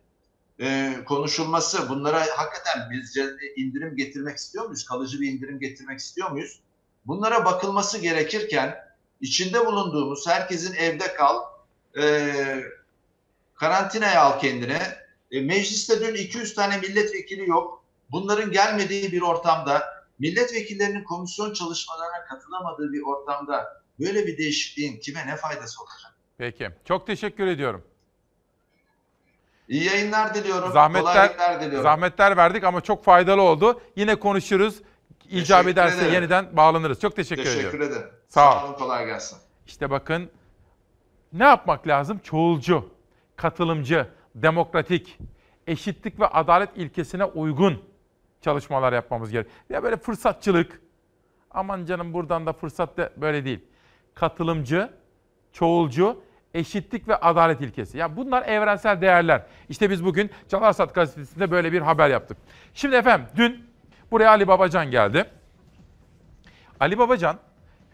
e, 0.60 0.93
konuşulması, 1.06 1.89
bunlara 1.89 2.20
hakikaten 2.38 2.89
biz 2.91 3.18
indirim 3.56 3.95
getirmek 3.95 4.38
istiyor 4.38 4.66
muyuz? 4.66 4.86
Kalıcı 4.86 5.22
bir 5.22 5.32
indirim 5.32 5.60
getirmek 5.60 5.99
istiyor 5.99 6.32
muyuz? 6.32 6.60
Bunlara 7.06 7.45
bakılması 7.45 7.97
gerekirken 7.97 8.76
içinde 9.22 9.66
bulunduğumuz 9.66 10.28
herkesin 10.28 10.74
evde 10.74 11.14
kal, 11.14 11.41
e, 11.97 12.34
karantinaya 13.56 14.22
al 14.22 14.39
kendine. 14.39 14.82
E, 15.32 15.41
mecliste 15.41 16.01
dün 16.01 16.16
200 16.16 16.56
tane 16.56 16.78
milletvekili 16.78 17.49
yok. 17.49 17.84
Bunların 18.12 18.51
gelmediği 18.51 19.12
bir 19.12 19.22
ortamda, 19.22 19.84
milletvekillerinin 20.20 21.03
komisyon 21.03 21.53
çalışmalarına 21.53 22.26
katılamadığı 22.30 22.93
bir 22.93 23.01
ortamda 23.01 23.84
böyle 23.99 24.28
bir 24.28 24.38
değişikliğin 24.38 24.99
kime 24.99 25.28
ne 25.28 25.36
faydası 25.36 25.82
olacak? 25.82 26.16
Peki. 26.38 26.70
Çok 26.86 27.08
teşekkür 27.08 27.47
ediyorum. 27.47 27.84
İyi 29.70 29.84
yayınlar 29.84 30.34
diliyorum. 30.36 30.72
Zahmetler, 30.72 31.13
kolaylıklar 31.13 31.61
diliyorum. 31.61 31.84
zahmetler 31.84 32.38
verdik 32.38 32.63
ama 32.63 32.82
çok 32.82 33.03
faydalı 33.03 33.41
oldu. 33.41 33.82
Yine 33.95 34.16
konuşuruz. 34.16 34.82
Teşekkür 35.30 35.68
ederse 35.68 35.97
ederim. 35.97 36.13
yeniden 36.13 36.57
bağlanırız. 36.57 36.99
Çok 36.99 37.16
teşekkür, 37.16 37.43
Teşekkür 37.43 37.68
ediyorum. 37.70 37.93
ederim. 37.93 38.09
Sağ 38.30 38.63
ol. 38.63 38.68
olun, 38.70 38.74
kolay 38.74 39.05
gelsin. 39.05 39.38
İşte 39.68 39.89
bakın 39.89 40.30
ne 41.34 41.43
yapmak 41.43 41.88
lazım? 41.88 42.20
Çoğulcu, 42.24 42.89
katılımcı, 43.36 44.07
demokratik, 44.36 45.18
eşitlik 45.68 46.20
ve 46.20 46.28
adalet 46.28 46.70
ilkesine 46.76 47.26
uygun 47.26 47.84
çalışmalar 48.41 48.93
yapmamız 48.93 49.32
gerekiyor. 49.32 49.55
Ya 49.70 49.84
böyle 49.84 49.97
fırsatçılık, 49.97 50.82
aman 51.51 51.86
canım 51.86 52.13
buradan 52.13 52.45
da 52.45 52.53
fırsat 52.53 52.97
da 52.97 53.11
böyle 53.18 53.45
değil. 53.45 53.59
Katılımcı, 54.13 54.89
çoğulcu, 55.53 56.24
eşitlik 56.56 57.08
ve 57.08 57.16
adalet 57.16 57.62
ilkesi. 57.62 57.97
Ya 57.97 58.18
bunlar 58.18 58.43
evrensel 58.43 59.01
değerler. 59.01 59.43
İşte 59.70 59.89
biz 59.89 60.06
bugün 60.06 60.30
Çalarsat 60.47 60.95
gazetesinde 60.95 61.51
böyle 61.51 61.72
bir 61.72 61.82
haber 61.82 62.10
yaptık. 62.10 62.38
Şimdi 62.74 62.95
efendim 62.95 63.28
dün 63.36 63.66
buraya 64.12 64.30
Ali 64.30 64.47
Babacan 64.47 64.91
geldi. 64.91 65.26
Ali 66.80 66.97
Babacan 66.97 67.39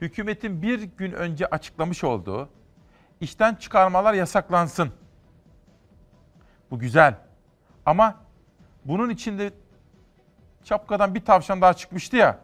hükümetin 0.01 0.61
bir 0.61 0.81
gün 0.81 1.11
önce 1.11 1.45
açıklamış 1.45 2.03
olduğu 2.03 2.49
işten 3.21 3.55
çıkarmalar 3.55 4.13
yasaklansın. 4.13 4.91
Bu 6.71 6.79
güzel. 6.79 7.15
Ama 7.85 8.15
bunun 8.85 9.09
içinde 9.09 9.53
şapkadan 10.63 11.15
bir 11.15 11.25
tavşan 11.25 11.61
daha 11.61 11.73
çıkmıştı 11.73 12.15
ya. 12.15 12.39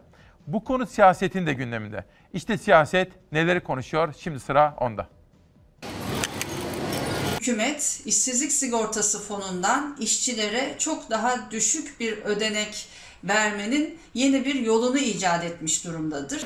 Bu 0.48 0.64
konu 0.64 0.86
siyasetin 0.86 1.48
de 1.48 1.54
gündeminde. 1.54 2.06
İşte 2.34 2.58
siyaset 2.58 3.32
neleri 3.32 3.60
konuşuyor? 3.60 4.14
Şimdi 4.18 4.40
sıra 4.40 4.76
onda. 4.78 5.08
Hükümet 7.48 8.02
işsizlik 8.06 8.52
sigortası 8.52 9.22
fonundan 9.22 9.98
işçilere 10.00 10.76
çok 10.80 11.10
daha 11.10 11.52
düşük 11.52 12.00
bir 12.00 12.18
ödenek 12.18 12.88
vermenin 13.24 14.00
yeni 14.14 14.46
bir 14.46 14.56
yolunu 14.56 14.98
icat 14.98 15.44
etmiş 15.44 15.86
durumdadır. 15.86 16.44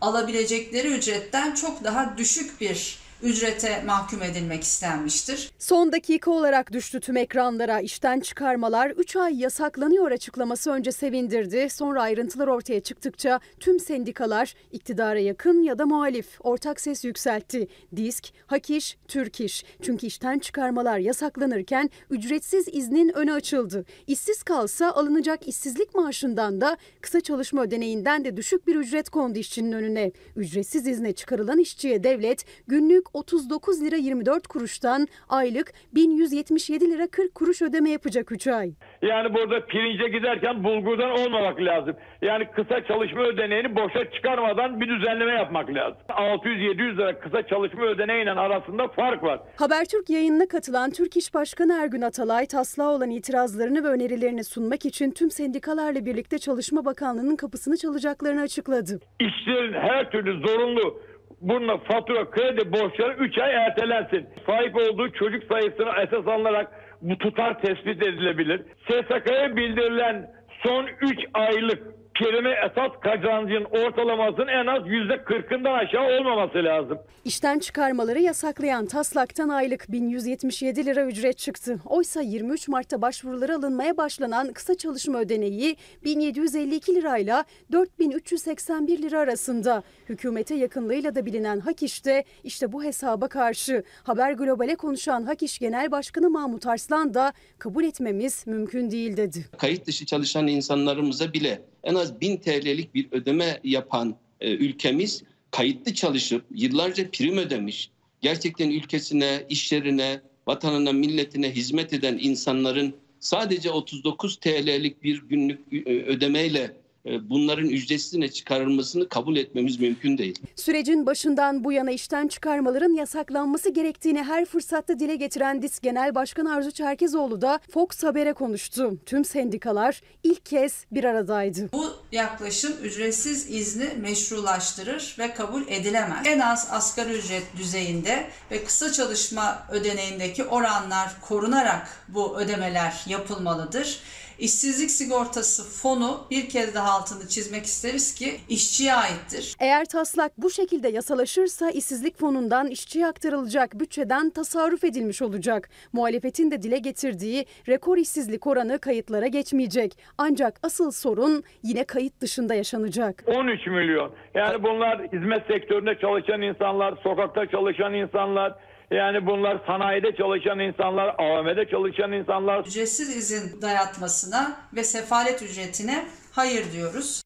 Alabilecekleri 0.00 0.88
ücretten 0.88 1.54
çok 1.54 1.84
daha 1.84 2.18
düşük 2.18 2.60
bir 2.60 2.98
ücrete 3.22 3.82
mahkum 3.86 4.22
edilmek 4.22 4.62
istenmiştir. 4.62 5.50
Son 5.58 5.92
dakika 5.92 6.30
olarak 6.30 6.72
düştü 6.72 7.00
tüm 7.00 7.16
ekranlara. 7.16 7.80
İşten 7.80 8.20
çıkarmalar 8.20 8.90
3 8.90 9.16
ay 9.16 9.40
yasaklanıyor 9.40 10.10
açıklaması 10.10 10.70
önce 10.70 10.92
sevindirdi. 10.92 11.70
Sonra 11.70 12.02
ayrıntılar 12.02 12.46
ortaya 12.46 12.80
çıktıkça 12.80 13.40
tüm 13.60 13.80
sendikalar 13.80 14.54
iktidara 14.72 15.18
yakın 15.18 15.62
ya 15.62 15.78
da 15.78 15.86
muhalif 15.86 16.26
ortak 16.40 16.80
ses 16.80 17.04
yükseltti. 17.04 17.68
Disk, 17.96 18.28
Hakiş, 18.46 18.96
Türk 19.08 19.40
İş. 19.40 19.64
Çünkü 19.82 20.06
işten 20.06 20.38
çıkarmalar 20.38 20.98
yasaklanırken 20.98 21.90
ücretsiz 22.10 22.68
iznin 22.72 23.08
önü 23.16 23.32
açıldı. 23.32 23.84
İşsiz 24.06 24.42
kalsa 24.42 24.90
alınacak 24.90 25.48
işsizlik 25.48 25.94
maaşından 25.94 26.60
da 26.60 26.76
kısa 27.00 27.20
çalışma 27.20 27.62
ödeneğinden 27.62 28.24
de 28.24 28.36
düşük 28.36 28.66
bir 28.66 28.76
ücret 28.76 29.10
kondu 29.10 29.38
işçinin 29.38 29.72
önüne. 29.72 30.12
Ücretsiz 30.36 30.86
izne 30.86 31.12
çıkarılan 31.12 31.58
işçiye 31.58 32.04
devlet 32.04 32.44
günlük 32.66 33.09
39 33.14 33.84
lira 33.84 33.96
24 33.96 34.46
kuruştan 34.46 35.06
aylık 35.28 35.72
1177 35.94 36.90
lira 36.90 37.06
40 37.06 37.34
kuruş 37.34 37.62
ödeme 37.62 37.90
yapacak 37.90 38.32
3 38.32 38.46
ay. 38.46 38.72
Yani 39.02 39.34
burada 39.34 39.66
pirince 39.66 40.08
giderken 40.08 40.64
bulgurdan 40.64 41.10
olmamak 41.10 41.60
lazım. 41.60 41.96
Yani 42.22 42.44
kısa 42.56 42.84
çalışma 42.84 43.22
ödeneğini 43.22 43.76
boşa 43.76 44.10
çıkarmadan 44.10 44.80
bir 44.80 44.88
düzenleme 44.88 45.32
yapmak 45.32 45.68
lazım. 45.74 45.98
600-700 46.08 46.96
lira 46.96 47.20
kısa 47.20 47.46
çalışma 47.46 47.84
ödeneğiyle 47.84 48.30
arasında 48.30 48.88
fark 48.88 49.22
var. 49.22 49.40
Habertürk 49.56 50.10
yayınına 50.10 50.48
katılan 50.48 50.90
Türk 50.90 51.16
İş 51.16 51.34
Başkanı 51.34 51.72
Ergün 51.82 52.02
Atalay 52.02 52.46
taslağa 52.46 52.88
olan 52.88 53.10
itirazlarını 53.10 53.84
ve 53.84 53.88
önerilerini 53.88 54.44
sunmak 54.44 54.86
için 54.86 55.10
tüm 55.10 55.30
sendikalarla 55.30 56.06
birlikte 56.06 56.38
Çalışma 56.38 56.84
Bakanlığı'nın 56.84 57.36
kapısını 57.36 57.76
çalacaklarını 57.76 58.40
açıkladı. 58.40 59.00
İşçilerin 59.20 59.72
her 59.72 60.10
türlü 60.10 60.46
zorunlu 60.48 61.00
bununla 61.40 61.78
fatura, 61.78 62.30
kredi 62.30 62.72
borçları 62.72 63.12
3 63.12 63.38
ay 63.38 63.52
ertelensin. 63.52 64.28
Sahip 64.46 64.76
olduğu 64.76 65.12
çocuk 65.12 65.44
sayısına 65.44 66.02
esas 66.02 66.26
alınarak 66.26 66.68
bu 67.02 67.18
tutar 67.18 67.60
tespit 67.60 68.02
edilebilir. 68.02 68.62
SSK'ya 68.88 69.56
bildirilen 69.56 70.30
son 70.62 70.86
3 71.00 71.18
aylık 71.34 71.99
kelime 72.20 72.50
esas 72.66 72.92
kazancın 73.02 73.64
ortalamasının 73.64 74.48
en 74.48 74.66
az 74.66 74.82
%40'ından 74.82 75.72
aşağı 75.72 76.18
olmaması 76.18 76.64
lazım. 76.64 76.98
İşten 77.24 77.58
çıkarmaları 77.58 78.20
yasaklayan 78.20 78.86
taslaktan 78.86 79.48
aylık 79.48 79.92
1177 79.92 80.86
lira 80.86 81.06
ücret 81.06 81.38
çıktı. 81.38 81.80
Oysa 81.86 82.20
23 82.20 82.68
Mart'ta 82.68 83.02
başvuruları 83.02 83.54
alınmaya 83.54 83.96
başlanan 83.96 84.52
kısa 84.52 84.74
çalışma 84.74 85.18
ödeneği 85.18 85.76
1752 86.04 86.94
lirayla 86.94 87.44
4381 87.72 89.02
lira 89.02 89.18
arasında. 89.18 89.82
Hükümete 90.08 90.54
yakınlığıyla 90.54 91.14
da 91.14 91.26
bilinen 91.26 91.60
Hak 91.60 91.82
İş'te 91.82 92.24
işte 92.44 92.72
bu 92.72 92.84
hesaba 92.84 93.28
karşı 93.28 93.82
Haber 94.02 94.32
Global'e 94.32 94.74
konuşan 94.74 95.22
Hak 95.22 95.42
İş 95.42 95.58
Genel 95.58 95.90
Başkanı 95.90 96.30
Mahmut 96.30 96.66
Arslan 96.66 97.14
da 97.14 97.32
kabul 97.58 97.84
etmemiz 97.84 98.46
mümkün 98.46 98.90
değil 98.90 99.16
dedi. 99.16 99.44
Kayıt 99.58 99.86
dışı 99.86 100.06
çalışan 100.06 100.46
insanlarımıza 100.46 101.32
bile 101.32 101.69
en 101.84 101.94
az 101.94 102.20
1000 102.20 102.36
TL'lik 102.36 102.94
bir 102.94 103.06
ödeme 103.12 103.60
yapan 103.64 104.16
e, 104.40 104.50
ülkemiz 104.50 105.22
kayıtlı 105.50 105.94
çalışıp 105.94 106.44
yıllarca 106.54 107.10
prim 107.10 107.38
ödemiş, 107.38 107.90
gerçekten 108.20 108.70
ülkesine, 108.70 109.46
işlerine, 109.48 110.20
vatanına, 110.46 110.92
milletine 110.92 111.50
hizmet 111.50 111.92
eden 111.92 112.18
insanların 112.20 112.94
sadece 113.20 113.70
39 113.70 114.36
TL'lik 114.36 115.02
bir 115.02 115.22
günlük 115.28 115.60
e, 115.72 116.02
ödemeyle 116.04 116.76
bunların 117.04 117.68
ücretsizine 117.68 118.30
çıkarılmasını 118.30 119.08
kabul 119.08 119.36
etmemiz 119.36 119.80
mümkün 119.80 120.18
değil. 120.18 120.38
Sürecin 120.56 121.06
başından 121.06 121.64
bu 121.64 121.72
yana 121.72 121.90
işten 121.90 122.28
çıkarmaların 122.28 122.92
yasaklanması 122.94 123.70
gerektiğini 123.70 124.22
her 124.22 124.44
fırsatta 124.44 124.98
dile 124.98 125.16
getiren 125.16 125.62
DİS 125.62 125.80
Genel 125.80 126.14
Başkanı 126.14 126.54
Arzu 126.54 126.70
Çerkezoğlu 126.70 127.40
da 127.40 127.60
Fox 127.70 128.02
Haber'e 128.02 128.32
konuştu. 128.32 128.92
Tüm 129.06 129.24
sendikalar 129.24 130.00
ilk 130.22 130.46
kez 130.46 130.84
bir 130.92 131.04
aradaydı. 131.04 131.68
Bu 131.72 131.86
yaklaşım 132.12 132.72
ücretsiz 132.82 133.50
izni 133.50 133.88
meşrulaştırır 134.00 135.16
ve 135.18 135.34
kabul 135.34 135.62
edilemez. 135.68 136.26
En 136.26 136.38
az 136.38 136.68
asgari 136.70 137.12
ücret 137.12 137.42
düzeyinde 137.58 138.26
ve 138.50 138.64
kısa 138.64 138.92
çalışma 138.92 139.66
ödeneğindeki 139.70 140.44
oranlar 140.44 141.20
korunarak 141.20 141.88
bu 142.08 142.38
ödemeler 142.38 143.04
yapılmalıdır. 143.06 144.00
İşsizlik 144.40 144.90
sigortası 144.90 145.62
fonu 145.82 146.26
bir 146.30 146.48
kez 146.48 146.74
daha 146.74 146.90
altını 146.98 147.28
çizmek 147.28 147.64
isteriz 147.64 148.14
ki 148.14 148.26
işçiye 148.48 148.94
aittir. 148.94 149.54
Eğer 149.60 149.84
taslak 149.84 150.32
bu 150.38 150.50
şekilde 150.50 150.88
yasalaşırsa 150.88 151.70
işsizlik 151.70 152.18
fonundan 152.18 152.66
işçiye 152.66 153.06
aktarılacak 153.06 153.80
bütçeden 153.80 154.30
tasarruf 154.30 154.84
edilmiş 154.84 155.22
olacak. 155.22 155.70
Muhalefetin 155.92 156.50
de 156.50 156.62
dile 156.62 156.78
getirdiği 156.78 157.46
rekor 157.68 157.96
işsizlik 157.96 158.46
oranı 158.46 158.78
kayıtlara 158.78 159.26
geçmeyecek. 159.26 159.98
Ancak 160.18 160.60
asıl 160.62 160.90
sorun 160.90 161.42
yine 161.62 161.84
kayıt 161.84 162.20
dışında 162.20 162.54
yaşanacak. 162.54 163.24
13 163.26 163.66
milyon. 163.66 164.12
Yani 164.34 164.62
bunlar 164.62 165.02
hizmet 165.12 165.46
sektöründe 165.46 165.98
çalışan 166.00 166.42
insanlar, 166.42 166.94
sokakta 167.02 167.46
çalışan 167.46 167.94
insanlar, 167.94 168.54
yani 168.90 169.26
bunlar 169.26 169.60
sanayide 169.66 170.16
çalışan 170.16 170.58
insanlar, 170.58 171.14
AVM'de 171.18 171.68
çalışan 171.70 172.12
insanlar. 172.12 172.60
Ücretsiz 172.60 173.16
izin 173.16 173.62
dayatmasına 173.62 174.56
ve 174.74 174.84
sefalet 174.84 175.42
ücretine 175.42 176.06
hayır 176.32 176.72
diyoruz. 176.72 177.22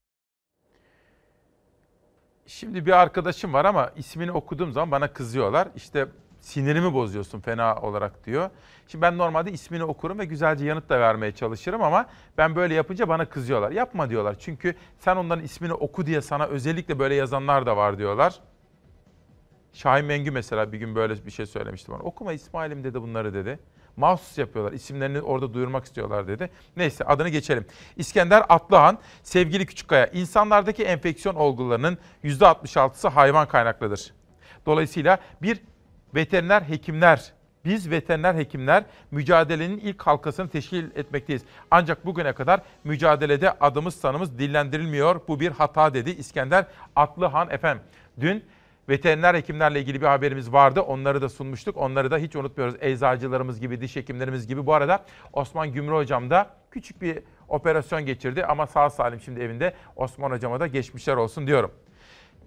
Şimdi 2.47 2.87
bir 2.87 2.93
arkadaşım 2.93 3.53
var 3.53 3.65
ama 3.65 3.91
ismini 3.97 4.33
okuduğum 4.33 4.73
zaman 4.73 4.91
bana 4.91 5.13
kızıyorlar. 5.13 5.69
İşte 5.77 6.07
sinirimi 6.41 6.95
bozuyorsun 6.95 7.41
fena 7.41 7.77
olarak 7.77 8.27
diyor. 8.27 8.51
Şimdi 8.89 9.03
ben 9.03 9.19
normalde 9.19 9.53
ismini 9.53 9.85
okurum 9.85 10.19
ve 10.19 10.25
güzelce 10.25 10.67
yanıt 10.67 10.89
da 10.89 11.01
vermeye 11.01 11.33
çalışırım 11.33 11.83
ama 11.83 12.07
ben 12.39 12.57
böyle 12.57 12.75
yapınca 12.75 13.09
bana 13.09 13.29
kızıyorlar. 13.29 13.71
Yapma 13.71 14.11
diyorlar. 14.11 14.37
Çünkü 14.39 14.75
sen 14.99 15.17
onların 15.17 15.45
ismini 15.45 15.73
oku 15.73 16.07
diye 16.07 16.21
sana 16.21 16.47
özellikle 16.47 16.99
böyle 16.99 17.15
yazanlar 17.15 17.67
da 17.67 17.77
var 17.77 17.99
diyorlar. 17.99 18.41
Şahin 19.75 20.07
Mengü 20.07 20.31
mesela 20.31 20.73
bir 20.73 20.79
gün 20.79 20.95
böyle 20.95 21.27
bir 21.27 21.31
şey 21.31 21.47
söylemişti 21.47 21.93
bana. 21.93 22.03
Okuma 22.03 22.33
İsmail'im 22.33 22.85
dedi 22.85 23.03
bunları 23.03 23.35
dedi. 23.35 23.59
Mahsus 23.97 24.39
yapıyorlar. 24.39 24.73
İsimlerini 24.73 25.21
orada 25.21 25.55
duyurmak 25.55 25.85
istiyorlar 25.85 26.29
dedi. 26.29 26.51
Neyse 26.77 27.05
adını 27.05 27.29
geçelim. 27.29 27.67
İskender 27.97 28.43
Atlıhan, 28.49 28.99
sevgili 29.23 29.67
Küçükkaya, 29.67 30.07
insanlardaki 30.07 30.85
enfeksiyon 30.85 31.35
olgularının 31.35 31.99
%66'sı 32.25 33.09
hayvan 33.09 33.49
kaynaklıdır. 33.49 34.13
Dolayısıyla 34.67 35.19
bir 35.43 35.61
veteriner 36.15 36.63
hekimler, 36.63 37.33
biz 37.65 37.91
veteriner 37.91 38.35
hekimler 38.35 38.85
mücadelenin 39.11 39.79
ilk 39.79 40.03
halkasını 40.03 40.49
teşkil 40.49 40.85
etmekteyiz. 40.95 41.43
Ancak 41.71 42.07
bugüne 42.07 42.33
kadar 42.33 42.61
mücadelede 42.85 43.53
adımız 43.53 43.95
sanımız 43.95 44.39
dillendirilmiyor. 44.39 45.21
Bu 45.29 45.41
bir 45.41 45.51
hata 45.51 45.95
dedi 45.95 46.11
İskender 46.11 46.67
Atlıhan 46.97 47.51
efendim. 47.51 47.83
Dün 48.21 48.45
Veteriner 48.89 49.35
hekimlerle 49.35 49.81
ilgili 49.81 50.01
bir 50.01 50.07
haberimiz 50.07 50.53
vardı. 50.53 50.81
Onları 50.81 51.23
da 51.23 51.29
sunmuştuk. 51.29 51.77
Onları 51.77 52.11
da 52.11 52.19
hiç 52.19 52.37
unutmuyoruz. 52.37 52.75
Eczacılarımız 52.81 53.61
gibi, 53.61 53.81
diş 53.81 53.97
hekimlerimiz 53.97 54.47
gibi. 54.47 54.67
Bu 54.67 54.75
arada 54.75 55.05
Osman 55.33 55.73
Gümrü 55.73 55.95
Hocam 55.95 56.31
da 56.31 56.51
küçük 56.71 57.03
bir 57.03 57.19
operasyon 57.49 58.07
geçirdi 58.07 58.45
ama 58.45 58.67
sağ 58.67 58.91
salim 58.91 59.21
şimdi 59.21 59.41
evinde. 59.41 59.75
Osman 59.97 60.31
Hocama 60.31 60.61
da 60.61 60.67
geçmişler 60.67 61.17
olsun 61.17 61.47
diyorum. 61.47 61.71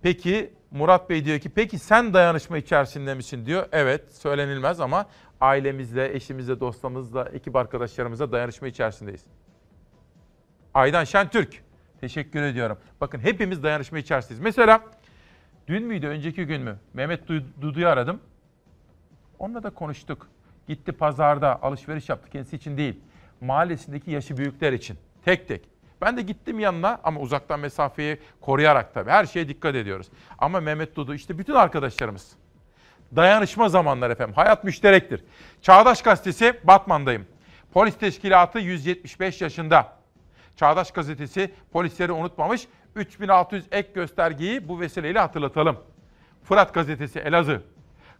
Peki 0.02 0.54
Murat 0.72 1.10
Bey 1.10 1.26
diyor 1.26 1.40
ki 1.40 1.50
peki 1.50 1.80
sen 1.80 2.14
dayanışma 2.14 2.58
içerisinde 2.58 3.14
misin 3.14 3.46
diyor. 3.46 3.66
Evet 3.72 4.16
söylenilmez 4.16 4.80
ama 4.80 5.06
ailemizle, 5.42 6.16
eşimizle, 6.16 6.60
dostlarımızla, 6.60 7.30
ekip 7.34 7.56
arkadaşlarımızla 7.56 8.32
dayanışma 8.32 8.68
içerisindeyiz. 8.68 9.26
Aydan 10.74 11.04
Şentürk. 11.04 11.64
Teşekkür 12.02 12.42
ediyorum. 12.42 12.78
Bakın 13.02 13.20
hepimiz 13.20 13.64
dayanışma 13.64 14.00
içerisindeyiz. 14.00 14.44
Mesela 14.44 14.82
Dün 15.68 15.84
müydü, 15.84 16.07
önceki 16.07 16.45
gün 16.45 16.61
mü? 16.61 16.78
Mehmet 16.93 17.28
Dudu'yu 17.61 17.88
aradım. 17.88 18.20
Onunla 19.39 19.63
da 19.63 19.70
konuştuk. 19.70 20.28
Gitti 20.67 20.92
pazarda 20.92 21.62
alışveriş 21.63 22.09
yaptı 22.09 22.29
kendisi 22.29 22.55
için 22.55 22.78
değil. 22.78 23.00
Mahallesindeki 23.42 24.12
yaşı 24.12 24.37
büyükler 24.37 24.74
için. 24.74 24.97
Tek 25.25 25.47
tek. 25.47 25.62
Ben 26.01 26.17
de 26.17 26.21
gittim 26.21 26.59
yanına 26.59 27.00
ama 27.04 27.20
uzaktan 27.20 27.59
mesafeyi 27.59 28.20
koruyarak 28.42 28.93
tabii. 28.93 29.09
Her 29.09 29.25
şeye 29.25 29.47
dikkat 29.47 29.75
ediyoruz. 29.75 30.08
Ama 30.37 30.59
Mehmet 30.59 30.96
Dudu 30.96 31.13
işte 31.13 31.37
bütün 31.37 31.54
arkadaşlarımız. 31.54 32.32
Dayanışma 33.16 33.70
zamanları 33.70 34.13
efendim. 34.13 34.36
Hayat 34.36 34.63
müşterektir. 34.63 35.24
Çağdaş 35.62 36.01
Gazetesi 36.01 36.59
Batman'dayım. 36.63 37.25
Polis 37.74 37.97
Teşkilatı 37.97 38.59
175 38.59 39.42
yaşında. 39.42 39.97
Çağdaş 40.55 40.92
Gazetesi 40.92 41.51
polisleri 41.71 42.12
unutmamış 42.12 42.67
3600 42.97 43.65
ek 43.71 43.89
göstergeyi 43.93 44.67
bu 44.67 44.79
vesileyle 44.79 45.19
hatırlatalım. 45.19 45.78
Fırat 46.43 46.74
Gazetesi 46.74 47.19
Elazığ. 47.19 47.61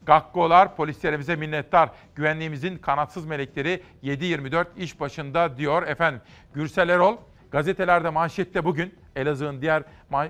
Gakkolar 0.05 0.75
polislerimize 0.75 1.35
minnettar. 1.35 1.89
Güvenliğimizin 2.15 2.77
kanatsız 2.77 3.25
melekleri 3.25 3.83
7-24 4.03 4.65
iş 4.77 4.99
başında 4.99 5.57
diyor 5.57 5.83
efendim. 5.83 6.21
Gürsel 6.53 6.89
Erol 6.89 7.17
gazetelerde 7.51 8.09
manşette 8.09 8.65
bugün 8.65 8.95
Elazığ'ın 9.15 9.61
diğer 9.61 9.83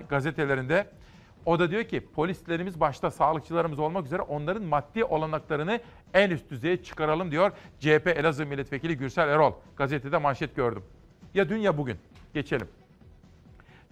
gazetelerinde 0.08 0.86
o 1.46 1.58
da 1.58 1.70
diyor 1.70 1.84
ki 1.84 2.06
polislerimiz 2.14 2.80
başta 2.80 3.10
sağlıkçılarımız 3.10 3.78
olmak 3.78 4.06
üzere 4.06 4.22
onların 4.22 4.62
maddi 4.62 5.04
olanaklarını 5.04 5.80
en 6.14 6.30
üst 6.30 6.50
düzeye 6.50 6.82
çıkaralım 6.82 7.30
diyor. 7.30 7.52
CHP 7.80 8.06
Elazığ 8.06 8.46
Milletvekili 8.46 8.96
Gürsel 8.96 9.28
Erol. 9.28 9.52
Gazetede 9.76 10.18
manşet 10.18 10.56
gördüm. 10.56 10.82
Ya 11.34 11.48
dün 11.48 11.56
ya 11.56 11.78
bugün. 11.78 11.96
Geçelim. 12.34 12.68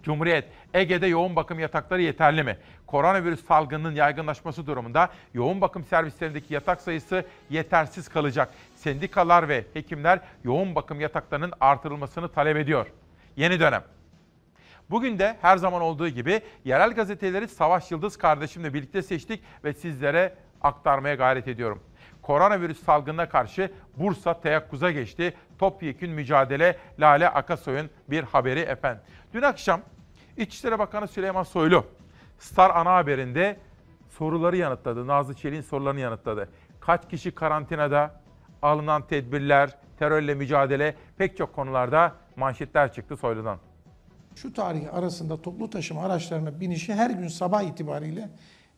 Cumhuriyet, 0.07 0.45
Ege'de 0.73 1.07
yoğun 1.07 1.35
bakım 1.35 1.59
yatakları 1.59 2.01
yeterli 2.01 2.43
mi? 2.43 2.57
Koronavirüs 2.85 3.45
salgınının 3.45 3.95
yaygınlaşması 3.95 4.67
durumunda 4.67 5.09
yoğun 5.33 5.61
bakım 5.61 5.83
servislerindeki 5.83 6.53
yatak 6.53 6.81
sayısı 6.81 7.25
yetersiz 7.49 8.09
kalacak. 8.09 8.53
Sendikalar 8.75 9.49
ve 9.49 9.65
hekimler 9.73 10.19
yoğun 10.43 10.75
bakım 10.75 10.99
yataklarının 10.99 11.53
artırılmasını 11.59 12.29
talep 12.29 12.57
ediyor. 12.57 12.87
Yeni 13.35 13.59
dönem. 13.59 13.83
Bugün 14.89 15.19
de 15.19 15.37
her 15.41 15.57
zaman 15.57 15.81
olduğu 15.81 16.09
gibi 16.09 16.41
yerel 16.65 16.91
gazeteleri 16.91 17.47
Savaş 17.47 17.91
Yıldız 17.91 18.17
kardeşimle 18.17 18.73
birlikte 18.73 19.01
seçtik 19.01 19.43
ve 19.63 19.73
sizlere 19.73 20.35
aktarmaya 20.61 21.15
gayret 21.15 21.47
ediyorum. 21.47 21.83
Koronavirüs 22.21 22.83
salgınına 22.83 23.29
karşı 23.29 23.71
Bursa 23.97 24.41
teyakkuza 24.41 24.91
geçti. 24.91 25.33
Topyekün 25.59 26.11
mücadele 26.11 26.77
Lale 26.99 27.29
Akasoy'un 27.29 27.89
bir 28.09 28.23
haberi 28.23 28.59
efendim. 28.59 29.01
Dün 29.33 29.41
akşam 29.41 29.81
İçişleri 30.37 30.79
Bakanı 30.79 31.07
Süleyman 31.07 31.43
Soylu 31.43 31.85
Star 32.39 32.69
ana 32.69 32.95
haberinde 32.95 33.57
soruları 34.09 34.57
yanıtladı. 34.57 35.07
Nazlı 35.07 35.33
Çelik'in 35.33 35.61
sorularını 35.61 35.99
yanıtladı. 35.99 36.49
Kaç 36.79 37.09
kişi 37.09 37.31
karantinada, 37.31 38.21
alınan 38.61 39.07
tedbirler, 39.07 39.77
terörle 39.99 40.35
mücadele 40.35 40.95
pek 41.17 41.37
çok 41.37 41.55
konularda 41.55 42.15
manşetler 42.35 42.93
çıktı 42.93 43.17
Soylu'dan. 43.17 43.57
Şu 44.35 44.53
tarih 44.53 44.93
arasında 44.93 45.41
toplu 45.41 45.69
taşıma 45.69 46.03
araçlarına 46.03 46.59
binişi 46.59 46.93
her 46.93 47.09
gün 47.09 47.27
sabah 47.27 47.61
itibariyle 47.61 48.29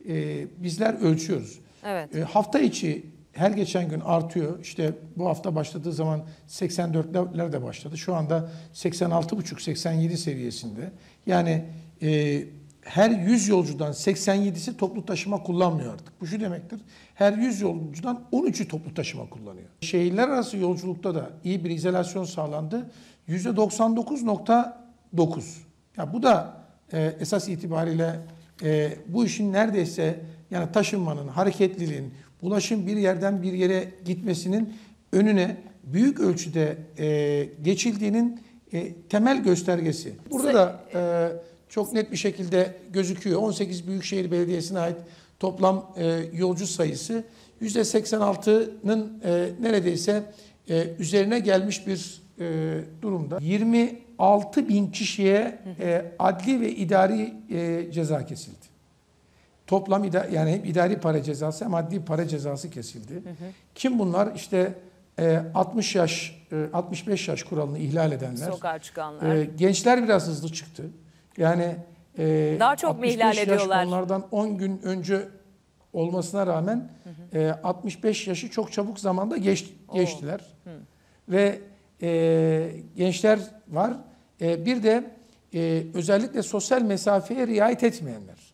e, 0.07 0.48
bizler 0.64 0.94
ölçüyoruz. 1.02 1.60
Evet. 1.84 2.15
E, 2.15 2.23
hafta 2.23 2.60
içi 2.60 3.06
her 3.34 3.51
geçen 3.51 3.89
gün 3.89 3.99
artıyor. 3.99 4.60
İşte 4.60 4.93
bu 5.15 5.27
hafta 5.27 5.56
başladığı 5.56 5.93
zaman 5.93 6.22
84'ler 6.47 7.51
de 7.51 7.64
başladı. 7.64 7.97
Şu 7.97 8.15
anda 8.15 8.49
86,5-87 8.73 10.18
seviyesinde. 10.18 10.91
Yani 11.26 11.65
e, 12.01 12.43
her 12.81 13.10
100 13.10 13.47
yolcudan 13.47 13.91
87'si 13.91 14.77
toplu 14.77 15.06
taşıma 15.06 15.43
kullanmıyor 15.43 15.93
artık. 15.93 16.22
Bu 16.22 16.27
şu 16.27 16.39
demektir. 16.39 16.81
Her 17.15 17.34
100 17.34 17.61
yolcudan 17.61 18.22
13'ü 18.31 18.68
toplu 18.68 18.93
taşıma 18.93 19.30
kullanıyor. 19.30 19.68
Şehirler 19.81 20.30
arası 20.30 20.57
yolculukta 20.57 21.15
da 21.15 21.30
iyi 21.43 21.65
bir 21.65 21.69
izolasyon 21.69 22.23
sağlandı. 22.23 22.91
%99.9. 23.30 25.41
Ya 25.97 26.14
bu 26.14 26.23
da 26.23 26.53
e, 26.93 27.15
esas 27.19 27.49
itibariyle 27.49 28.19
e, 28.64 28.97
bu 29.07 29.26
işin 29.26 29.53
neredeyse 29.53 30.19
yani 30.51 30.72
taşınmanın, 30.72 31.27
hareketliliğin, 31.27 32.14
bulaşın 32.41 32.88
bir 32.88 32.98
yerden 32.98 33.44
bir 33.44 33.53
yere 33.53 33.91
gitmesinin 34.06 34.74
önüne 35.11 35.57
büyük 35.84 36.20
ölçüde 36.20 36.78
e, 36.98 37.49
geçildiğinin 37.64 38.41
e, 38.74 38.94
temel 39.10 39.44
göstergesi. 39.44 40.14
Burada 40.32 40.53
da 40.53 40.84
e, 40.94 41.02
çok 41.70 41.94
net 41.94 42.11
bir 42.11 42.18
şekilde 42.18 42.76
gözüküyor. 42.94 43.41
18 43.41 43.88
Büyükşehir 43.88 44.32
Belediyesi'ne 44.32 44.80
ait 44.80 44.98
toplam 45.40 45.94
e, 45.98 46.22
yolcu 46.34 46.68
sayısı 46.68 47.24
%86'nın 47.61 49.22
e, 49.24 49.49
neredeyse 49.61 50.24
e, 50.70 50.88
üzerine 50.99 51.40
gelmiş 51.40 51.88
bir 51.88 52.22
e, 52.40 52.78
durumda. 53.02 53.38
26 53.41 54.70
bin 54.70 54.91
kişiye 54.91 55.60
e, 55.80 56.06
adli 56.20 56.61
ve 56.61 56.72
idari 56.72 57.34
e, 57.52 57.91
ceza 57.91 58.26
kesildi. 58.26 58.59
Toplam 59.70 60.04
yani 60.32 60.52
hem 60.52 60.66
idari 60.66 61.00
para 61.00 61.24
cezası 61.24 61.66
hem 61.66 61.74
adli 61.74 62.06
para 62.06 62.28
cezası 62.28 62.70
kesildi. 62.70 63.24
Kim 63.76 64.00
bunlar? 64.00 64.36
İşte 64.36 64.74
e, 65.20 65.41
60 65.54 65.96
yaş, 65.96 66.46
e, 66.52 66.66
65 66.74 67.28
yaş 67.28 67.44
kuralını 67.44 67.80
ihlal 67.80 68.12
edenler. 68.12 68.52
Sokağa 68.52 68.80
çıkanlar. 68.80 69.36
E, 69.36 69.46
gençler 69.46 70.04
biraz 70.04 70.28
hızlı 70.28 70.54
çıktı. 70.54 70.84
Yani 71.38 71.76
e, 72.18 72.58
Daha 72.60 72.76
çok 72.76 72.90
mu 72.90 72.96
65 72.96 73.16
ihlal 73.16 73.28
yaş 73.28 73.38
ediyorlar? 73.38 73.86
onlardan 73.86 74.26
10 74.32 74.58
gün 74.58 74.82
önce 74.84 75.28
olmasına 75.94 76.48
rağmen 76.48 76.90
e, 77.34 77.50
65 77.64 78.28
yaşı 78.28 78.50
çok 78.50 78.72
çabuk 78.72 79.00
zamanda 79.00 79.38
geç, 79.38 79.74
geçtiler. 79.94 80.41
Ve 81.30 81.60
e, 82.02 82.72
gençler 82.96 83.40
var. 83.68 83.94
E, 84.41 84.66
bir 84.66 84.84
de 84.84 85.12
e, 85.54 85.84
özellikle 85.94 86.44
sosyal 86.44 86.82
mesafeye 86.82 87.48
riayet 87.48 87.84
etmeyenler. 87.84 88.49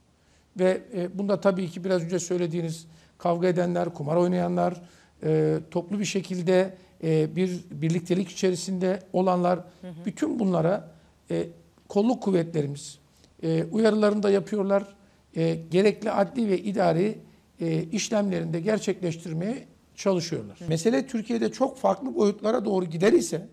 Ve 0.60 0.82
e, 0.94 1.18
bunda 1.18 1.41
tabii 1.41 1.69
ki 1.69 1.84
biraz 1.84 2.03
önce 2.03 2.19
söylediğiniz 2.19 2.88
kavga 3.18 3.48
edenler, 3.48 3.94
kumar 3.94 4.15
oynayanlar, 4.15 4.82
e, 5.23 5.60
toplu 5.72 5.99
bir 5.99 6.06
şekilde 6.06 6.77
e, 7.03 7.36
bir 7.36 7.60
birliktelik 7.72 8.30
içerisinde 8.30 8.99
olanlar, 9.14 9.60
bütün 10.06 10.40
bunlara 10.40 10.91
e, 11.32 11.48
kolluk 11.88 12.23
kuvvetlerimiz 12.23 12.99
e, 13.44 13.64
uyarılarını 13.64 14.23
da 14.23 14.30
yapıyorlar. 14.30 14.95
E, 15.36 15.56
gerekli 15.72 16.11
adli 16.11 16.49
ve 16.49 16.60
idari 16.61 17.18
e, 17.61 17.84
işlemlerini 17.84 18.53
de 18.53 18.60
gerçekleştirmeye 18.60 19.68
çalışıyorlar. 19.95 20.60
Mesele 20.68 21.07
Türkiye'de 21.07 21.52
çok 21.52 21.77
farklı 21.77 22.15
boyutlara 22.15 22.65
doğru 22.65 22.86
gider 22.86 23.14
ise 23.14 23.48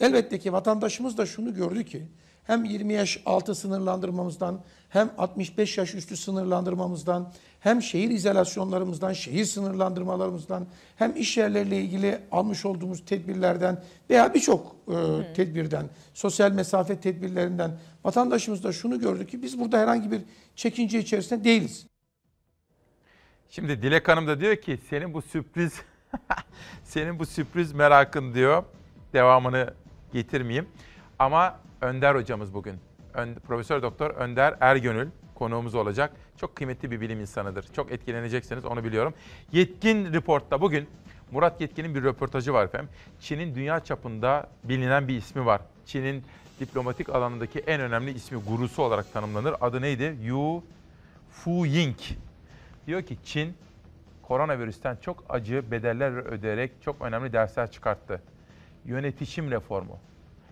elbette 0.00 0.38
ki 0.38 0.52
vatandaşımız 0.52 1.18
da 1.18 1.26
şunu 1.26 1.54
gördü 1.54 1.84
ki 1.84 2.02
hem 2.50 2.64
20 2.64 2.92
yaş 2.92 3.22
altı 3.26 3.54
sınırlandırmamızdan 3.54 4.60
hem 4.88 5.10
65 5.18 5.78
yaş 5.78 5.94
üstü 5.94 6.16
sınırlandırmamızdan 6.16 7.32
hem 7.60 7.82
şehir 7.82 8.10
izolasyonlarımızdan, 8.10 9.12
şehir 9.12 9.44
sınırlandırmalarımızdan 9.44 10.66
hem 10.96 11.16
iş 11.16 11.36
yerleriyle 11.36 11.80
ilgili 11.80 12.18
almış 12.32 12.66
olduğumuz 12.66 13.04
tedbirlerden 13.04 13.82
veya 14.10 14.34
birçok 14.34 14.76
e, 14.88 14.94
tedbirden, 15.34 15.88
sosyal 16.14 16.52
mesafe 16.52 17.00
tedbirlerinden 17.00 17.78
vatandaşımız 18.04 18.64
da 18.64 18.72
şunu 18.72 19.00
gördü 19.00 19.26
ki 19.26 19.42
biz 19.42 19.60
burada 19.60 19.78
herhangi 19.78 20.10
bir 20.10 20.20
çekince 20.56 20.98
içerisinde 20.98 21.44
değiliz. 21.44 21.86
Şimdi 23.50 23.82
Dilek 23.82 24.08
Hanım 24.08 24.26
da 24.26 24.40
diyor 24.40 24.56
ki 24.56 24.78
senin 24.90 25.14
bu 25.14 25.22
sürpriz 25.22 25.72
senin 26.84 27.18
bu 27.18 27.26
sürpriz 27.26 27.72
merakın 27.72 28.34
diyor. 28.34 28.64
Devamını 29.12 29.74
getirmeyeyim. 30.12 30.68
Ama 31.18 31.69
Önder 31.80 32.14
hocamız 32.14 32.54
bugün. 32.54 32.74
Profesör 33.46 33.82
Doktor 33.82 34.10
Önder 34.10 34.54
Ergönül 34.60 35.08
konuğumuz 35.34 35.74
olacak. 35.74 36.12
Çok 36.36 36.56
kıymetli 36.56 36.90
bir 36.90 37.00
bilim 37.00 37.20
insanıdır. 37.20 37.64
Çok 37.72 37.92
etkileneceksiniz 37.92 38.64
onu 38.64 38.84
biliyorum. 38.84 39.14
Yetkin 39.52 40.12
Report'ta 40.12 40.60
bugün 40.60 40.88
Murat 41.30 41.60
Yetkin'in 41.60 41.94
bir 41.94 42.02
röportajı 42.02 42.52
var 42.52 42.64
efendim. 42.64 42.88
Çin'in 43.20 43.54
dünya 43.54 43.80
çapında 43.80 44.48
bilinen 44.64 45.08
bir 45.08 45.16
ismi 45.16 45.46
var. 45.46 45.60
Çin'in 45.86 46.24
diplomatik 46.60 47.08
alanındaki 47.08 47.58
en 47.58 47.80
önemli 47.80 48.10
ismi 48.10 48.38
gurusu 48.38 48.82
olarak 48.82 49.12
tanımlanır. 49.12 49.54
Adı 49.60 49.82
neydi? 49.82 50.16
Yu 50.22 50.62
Fu 51.30 51.66
Ying. 51.66 51.96
Diyor 52.86 53.02
ki 53.02 53.16
Çin 53.24 53.54
koronavirüsten 54.22 54.96
çok 54.96 55.24
acı 55.28 55.70
bedeller 55.70 56.12
ödeyerek 56.12 56.72
çok 56.82 57.02
önemli 57.02 57.32
dersler 57.32 57.70
çıkarttı. 57.70 58.22
Yönetişim 58.84 59.50
reformu. 59.50 59.98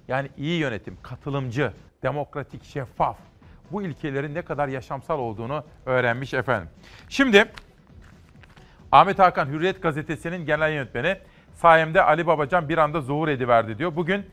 Yani 0.09 0.29
iyi 0.37 0.61
yönetim, 0.61 0.97
katılımcı, 1.03 1.73
demokratik, 2.03 2.65
şeffaf. 2.65 3.17
Bu 3.73 3.83
ilkelerin 3.83 4.35
ne 4.35 4.43
kadar 4.43 4.69
yaşamsal 4.69 5.19
olduğunu 5.19 5.65
öğrenmiş 5.87 6.35
efendim. 6.35 6.69
Şimdi 7.09 7.53
Ahmet 8.93 9.19
Hakan 9.19 9.47
Hürriyet 9.47 9.83
Gazetesi'nin 9.83 10.47
genel 10.47 10.73
yönetmeni 10.73 11.19
sayemde 11.55 12.03
Ali 12.03 12.27
Babacan 12.27 12.69
bir 12.69 12.79
anda 12.79 13.01
zuhur 13.01 13.29
ediverdi 13.29 13.79
diyor. 13.79 13.97
Bugün 13.97 14.27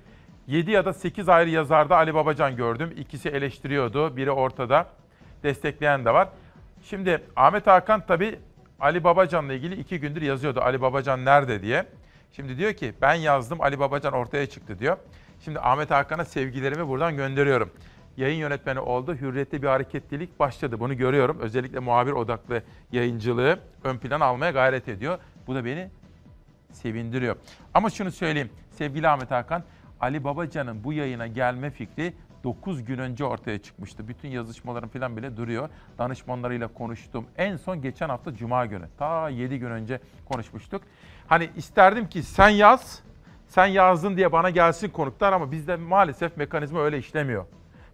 7 0.48 0.72
ya 0.72 0.86
da 0.86 0.94
8 0.94 1.30
ayrı 1.30 1.50
yazarda 1.50 1.98
Ali 1.98 2.14
Babacan 2.14 2.56
gördüm. 2.56 2.94
İkisi 2.98 3.30
eleştiriyordu, 3.30 4.18
biri 4.18 4.32
ortada. 4.32 4.88
Destekleyen 5.44 6.06
de 6.06 6.14
var. 6.14 6.30
Şimdi 6.84 7.24
Ahmet 7.36 7.68
Hakan 7.68 8.06
tabii 8.08 8.40
Ali 8.80 9.04
Babacan'la 9.04 9.54
ilgili 9.54 9.76
iki 9.76 10.00
gündür 10.00 10.22
yazıyordu. 10.22 10.62
Ali 10.62 10.82
Babacan 10.82 11.26
nerede 11.26 11.62
diye. 11.62 11.86
Şimdi 12.32 12.58
diyor 12.58 12.74
ki 12.74 12.94
ben 13.02 13.14
yazdım 13.14 13.62
Ali 13.62 13.80
Babacan 13.80 14.14
ortaya 14.14 14.46
çıktı 14.46 14.80
diyor. 14.80 14.98
Şimdi 15.40 15.60
Ahmet 15.60 15.92
Hakan'a 15.92 16.26
sevgilerimi 16.26 16.88
buradan 16.88 17.16
gönderiyorum. 17.16 17.70
Yayın 18.18 18.38
yönetmeni 18.38 18.80
oldu. 18.80 19.16
Hürriyette 19.16 19.62
bir 19.62 19.68
hareketlilik 19.68 20.40
başladı. 20.40 20.80
Bunu 20.80 20.98
görüyorum. 20.98 21.40
Özellikle 21.40 21.80
muhabir 21.80 22.12
odaklı 22.12 22.64
yayıncılığı 22.92 23.60
ön 23.84 23.98
plana 23.98 24.26
almaya 24.26 24.52
gayret 24.52 24.88
ediyor. 24.88 25.20
Bu 25.48 25.56
da 25.56 25.66
beni 25.66 25.90
sevindiriyor. 26.72 27.36
Ama 27.74 27.90
şunu 27.90 28.12
söyleyeyim. 28.12 28.50
Sevgili 28.72 29.08
Ahmet 29.08 29.32
Hakan, 29.32 29.64
Ali 30.02 30.24
Babacan'ın 30.24 30.84
bu 30.84 30.94
yayına 30.94 31.28
gelme 31.28 31.72
fikri 31.72 32.14
9 32.44 32.86
gün 32.86 32.98
önce 32.98 33.26
ortaya 33.26 33.62
çıkmıştı. 33.62 34.08
Bütün 34.08 34.30
yazışmalarım 34.30 34.90
falan 34.90 35.18
bile 35.18 35.38
duruyor. 35.38 35.70
Danışmanlarıyla 35.98 36.68
konuştum. 36.68 37.26
En 37.38 37.58
son 37.58 37.82
geçen 37.82 38.10
hafta 38.10 38.36
Cuma 38.36 38.66
günü. 38.66 38.86
Ta 38.98 39.30
7 39.30 39.60
gün 39.60 39.72
önce 39.72 40.00
konuşmuştuk. 40.26 40.82
Hani 41.28 41.50
isterdim 41.56 42.10
ki 42.10 42.24
sen 42.24 42.50
yaz, 42.50 43.00
sen 43.48 43.66
yazdın 43.66 44.18
diye 44.18 44.32
bana 44.32 44.50
gelsin 44.50 44.90
konuklar 44.90 45.34
ama 45.34 45.52
bizde 45.52 45.76
maalesef 45.76 46.38
mekanizma 46.38 46.82
öyle 46.82 46.98
işlemiyor. 46.98 47.46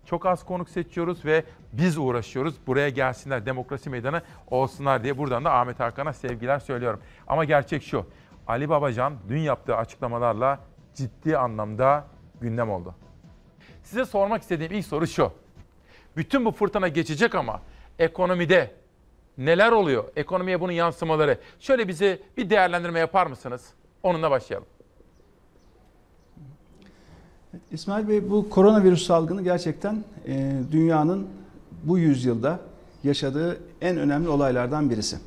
Çok 0.05 0.25
az 0.25 0.45
konuk 0.45 0.69
seçiyoruz 0.69 1.25
ve 1.25 1.43
biz 1.73 1.97
uğraşıyoruz. 1.97 2.55
Buraya 2.67 2.89
gelsinler, 2.89 3.45
demokrasi 3.45 3.89
meydanı 3.89 4.21
olsunlar 4.47 5.03
diye 5.03 5.17
buradan 5.17 5.45
da 5.45 5.53
Ahmet 5.53 5.79
Hakan'a 5.79 6.13
sevgiler 6.13 6.59
söylüyorum. 6.59 6.99
Ama 7.27 7.45
gerçek 7.45 7.83
şu, 7.83 8.05
Ali 8.47 8.69
Babacan 8.69 9.13
dün 9.29 9.39
yaptığı 9.39 9.75
açıklamalarla 9.75 10.59
ciddi 10.95 11.37
anlamda 11.37 12.07
gündem 12.41 12.69
oldu. 12.69 12.95
Size 13.83 14.05
sormak 14.05 14.41
istediğim 14.41 14.71
ilk 14.71 14.85
soru 14.85 15.07
şu. 15.07 15.31
Bütün 16.17 16.45
bu 16.45 16.51
fırtına 16.51 16.87
geçecek 16.87 17.35
ama 17.35 17.61
ekonomide 17.99 18.71
neler 19.37 19.71
oluyor? 19.71 20.03
Ekonomiye 20.15 20.61
bunun 20.61 20.71
yansımaları. 20.71 21.37
Şöyle 21.59 21.87
bize 21.87 22.19
bir 22.37 22.49
değerlendirme 22.49 22.99
yapar 22.99 23.27
mısınız? 23.27 23.73
Onunla 24.03 24.31
başlayalım. 24.31 24.67
İsmail 27.71 28.07
Bey 28.07 28.29
bu 28.29 28.49
koronavirüs 28.49 29.07
salgını 29.07 29.41
gerçekten 29.41 30.03
e, 30.27 30.51
dünyanın 30.71 31.27
bu 31.83 31.97
yüzyılda 31.97 32.59
yaşadığı 33.03 33.59
en 33.81 33.97
önemli 33.97 34.29
olaylardan 34.29 34.89
birisi. 34.89 35.17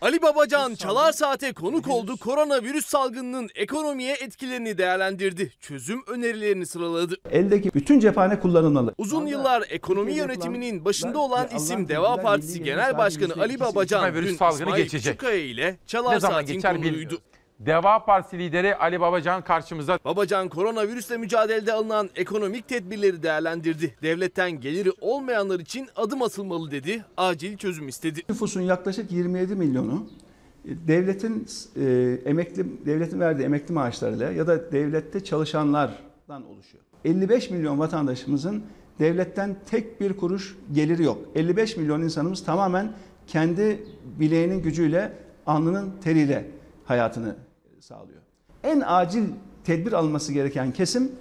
Ali 0.00 0.22
Babacan 0.22 0.74
Çalar 0.74 1.12
Saat'e 1.12 1.52
konuk 1.52 1.88
oldu. 1.88 2.16
Koronavirüs 2.16 2.86
salgınının 2.86 3.48
ekonomiye 3.54 4.14
etkilerini 4.14 4.78
değerlendirdi. 4.78 5.52
Çözüm 5.60 6.00
önerilerini 6.06 6.66
sıraladı. 6.66 7.16
Eldeki 7.30 7.70
bütün 7.74 8.00
cephane 8.00 8.40
kullanılmalı. 8.40 8.94
Uzun 8.98 9.26
yıllar 9.26 9.64
ekonomi 9.70 10.12
yönetiminin 10.12 10.84
başında 10.84 11.18
olan 11.18 11.48
isim 11.56 11.88
Deva 11.88 12.16
Partisi 12.16 12.62
Genel 12.62 12.98
Başkanı 12.98 13.32
Ali 13.40 13.60
Babacan 13.60 14.00
Koronavirüs 14.00 14.28
dün 14.30 14.36
salgını 14.36 14.62
İsmail 14.62 14.82
geçecek. 14.82 15.12
Küçükkaya 15.18 15.44
ile 15.44 15.76
Çalar 15.86 16.14
Ne 16.14 16.20
zaman 16.20 16.34
Saat'in 16.34 16.54
geçer 16.54 16.76
konuğuydu. 16.76 17.18
Deva 17.66 18.04
Partisi 18.04 18.38
lideri 18.38 18.76
Ali 18.76 19.00
Babacan 19.00 19.44
karşımıza. 19.44 19.98
Babacan 20.04 20.48
koronavirüsle 20.48 21.16
mücadelede 21.16 21.72
alınan 21.72 22.10
ekonomik 22.16 22.68
tedbirleri 22.68 23.22
değerlendirdi. 23.22 23.94
Devletten 24.02 24.60
geliri 24.60 24.90
olmayanlar 25.00 25.60
için 25.60 25.88
adım 25.96 26.22
atılmalı 26.22 26.70
dedi. 26.70 27.04
Acil 27.16 27.56
çözüm 27.56 27.88
istedi. 27.88 28.20
Nüfusun 28.28 28.60
yaklaşık 28.60 29.12
27 29.12 29.54
milyonu 29.54 30.06
e, 30.64 30.68
devletin 30.88 31.46
e, 31.76 32.18
emekli 32.24 32.86
devletin 32.86 33.20
verdiği 33.20 33.42
emekli 33.42 33.74
maaşlarıyla 33.74 34.32
ya 34.32 34.46
da 34.46 34.72
devlette 34.72 35.24
çalışanlardan 35.24 36.46
oluşuyor. 36.46 36.84
55 37.04 37.50
milyon 37.50 37.78
vatandaşımızın 37.78 38.64
devletten 38.98 39.56
tek 39.70 40.00
bir 40.00 40.16
kuruş 40.16 40.56
geliri 40.72 41.02
yok. 41.02 41.18
55 41.34 41.76
milyon 41.76 42.02
insanımız 42.02 42.44
tamamen 42.44 42.92
kendi 43.26 43.82
bileğinin 44.18 44.62
gücüyle, 44.62 45.12
alnının 45.46 45.92
teriyle 46.04 46.50
hayatını 46.84 47.36
sağlıyor. 47.80 48.20
En 48.64 48.82
acil 48.86 49.24
tedbir 49.64 49.92
alınması 49.92 50.32
gereken 50.32 50.72
kesim 50.72 51.12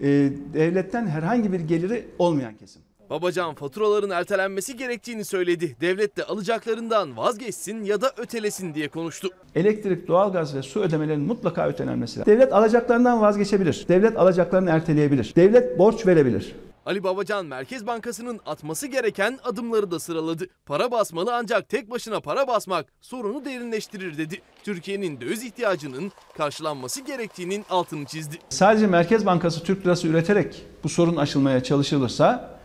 e, 0.00 0.08
devletten 0.54 1.06
herhangi 1.06 1.52
bir 1.52 1.60
geliri 1.60 2.06
olmayan 2.18 2.54
kesim. 2.54 2.82
Babacan 3.10 3.54
faturaların 3.54 4.10
ertelenmesi 4.10 4.76
gerektiğini 4.76 5.24
söyledi. 5.24 5.76
Devlet 5.80 6.16
de 6.16 6.24
alacaklarından 6.24 7.16
vazgeçsin 7.16 7.84
ya 7.84 8.00
da 8.00 8.12
ötelesin 8.16 8.74
diye 8.74 8.88
konuştu. 8.88 9.28
Elektrik, 9.54 10.08
doğalgaz 10.08 10.54
ve 10.54 10.62
su 10.62 10.80
ödemelerinin 10.80 11.26
mutlaka 11.26 11.68
ötelenmesi 11.68 12.18
lazım. 12.18 12.32
Devlet 12.32 12.52
alacaklarından 12.52 13.20
vazgeçebilir. 13.20 13.84
Devlet 13.88 14.16
alacaklarını 14.16 14.70
erteleyebilir. 14.70 15.32
Devlet 15.36 15.78
borç 15.78 16.06
verebilir. 16.06 16.54
Ali 16.90 17.04
Babacan 17.04 17.46
Merkez 17.46 17.86
Bankası'nın 17.86 18.40
atması 18.46 18.86
gereken 18.86 19.38
adımları 19.44 19.90
da 19.90 20.00
sıraladı. 20.00 20.46
Para 20.66 20.90
basmalı 20.90 21.36
ancak 21.36 21.68
tek 21.68 21.90
başına 21.90 22.20
para 22.20 22.48
basmak 22.48 22.86
sorunu 23.00 23.44
derinleştirir 23.44 24.18
dedi. 24.18 24.42
Türkiye'nin 24.64 25.20
döviz 25.20 25.44
ihtiyacının 25.44 26.12
karşılanması 26.36 27.00
gerektiğinin 27.00 27.64
altını 27.70 28.04
çizdi. 28.04 28.38
Sadece 28.48 28.86
Merkez 28.86 29.26
Bankası 29.26 29.64
Türk 29.64 29.86
lirası 29.86 30.08
üreterek 30.08 30.62
bu 30.84 30.88
sorun 30.88 31.16
aşılmaya 31.16 31.62
çalışılırsa 31.62 32.58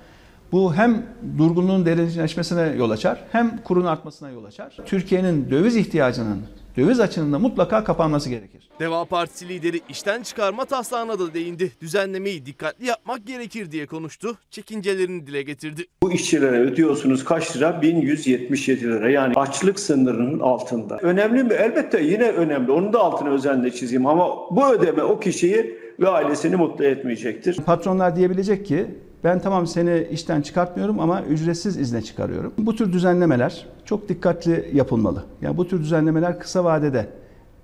bu 0.51 0.75
hem 0.75 1.05
durgunluğun 1.37 1.85
derinleşmesine 1.85 2.75
yol 2.77 2.89
açar 2.89 3.23
hem 3.31 3.63
kurun 3.63 3.85
artmasına 3.85 4.29
yol 4.29 4.45
açar. 4.45 4.77
Türkiye'nin 4.85 5.49
döviz 5.51 5.75
ihtiyacının 5.75 6.45
döviz 6.77 6.99
açığının 6.99 7.33
da 7.33 7.39
mutlaka 7.39 7.83
kapanması 7.83 8.29
gerekir. 8.29 8.69
Deva 8.79 9.05
Partisi 9.05 9.49
lideri 9.49 9.81
işten 9.89 10.23
çıkarma 10.23 10.65
taslağına 10.65 11.19
da 11.19 11.33
değindi. 11.33 11.71
Düzenlemeyi 11.81 12.45
dikkatli 12.45 12.85
yapmak 12.85 13.27
gerekir 13.27 13.71
diye 13.71 13.85
konuştu. 13.85 14.37
Çekincelerini 14.51 15.27
dile 15.27 15.41
getirdi. 15.41 15.85
Bu 16.03 16.11
işçilere 16.11 16.59
ödüyorsunuz 16.59 17.23
kaç 17.25 17.57
lira? 17.57 17.81
1177 17.81 18.83
lira. 18.83 19.09
Yani 19.09 19.33
açlık 19.35 19.79
sınırının 19.79 20.39
altında. 20.39 20.97
Önemli 20.97 21.43
mi? 21.43 21.53
Elbette 21.53 22.01
yine 22.03 22.31
önemli. 22.31 22.71
Onun 22.71 22.93
da 22.93 22.99
altını 22.99 23.29
özenle 23.29 23.71
çizeyim 23.71 24.05
ama 24.05 24.27
bu 24.51 24.69
ödeme 24.73 25.03
o 25.03 25.19
kişiyi 25.19 25.79
ve 25.99 26.09
ailesini 26.09 26.55
mutlu 26.55 26.85
etmeyecektir. 26.85 27.55
Patronlar 27.55 28.15
diyebilecek 28.15 28.65
ki 28.65 28.87
ben 29.25 29.39
tamam 29.39 29.67
seni 29.67 30.07
işten 30.11 30.41
çıkartmıyorum 30.41 30.99
ama 30.99 31.21
ücretsiz 31.21 31.77
izne 31.77 32.01
çıkarıyorum. 32.01 32.53
Bu 32.57 32.75
tür 32.75 32.93
düzenlemeler 32.93 33.65
çok 33.85 34.09
dikkatli 34.09 34.71
yapılmalı. 34.73 35.25
Yani 35.41 35.57
bu 35.57 35.67
tür 35.67 35.79
düzenlemeler 35.79 36.39
kısa 36.39 36.63
vadede 36.63 37.09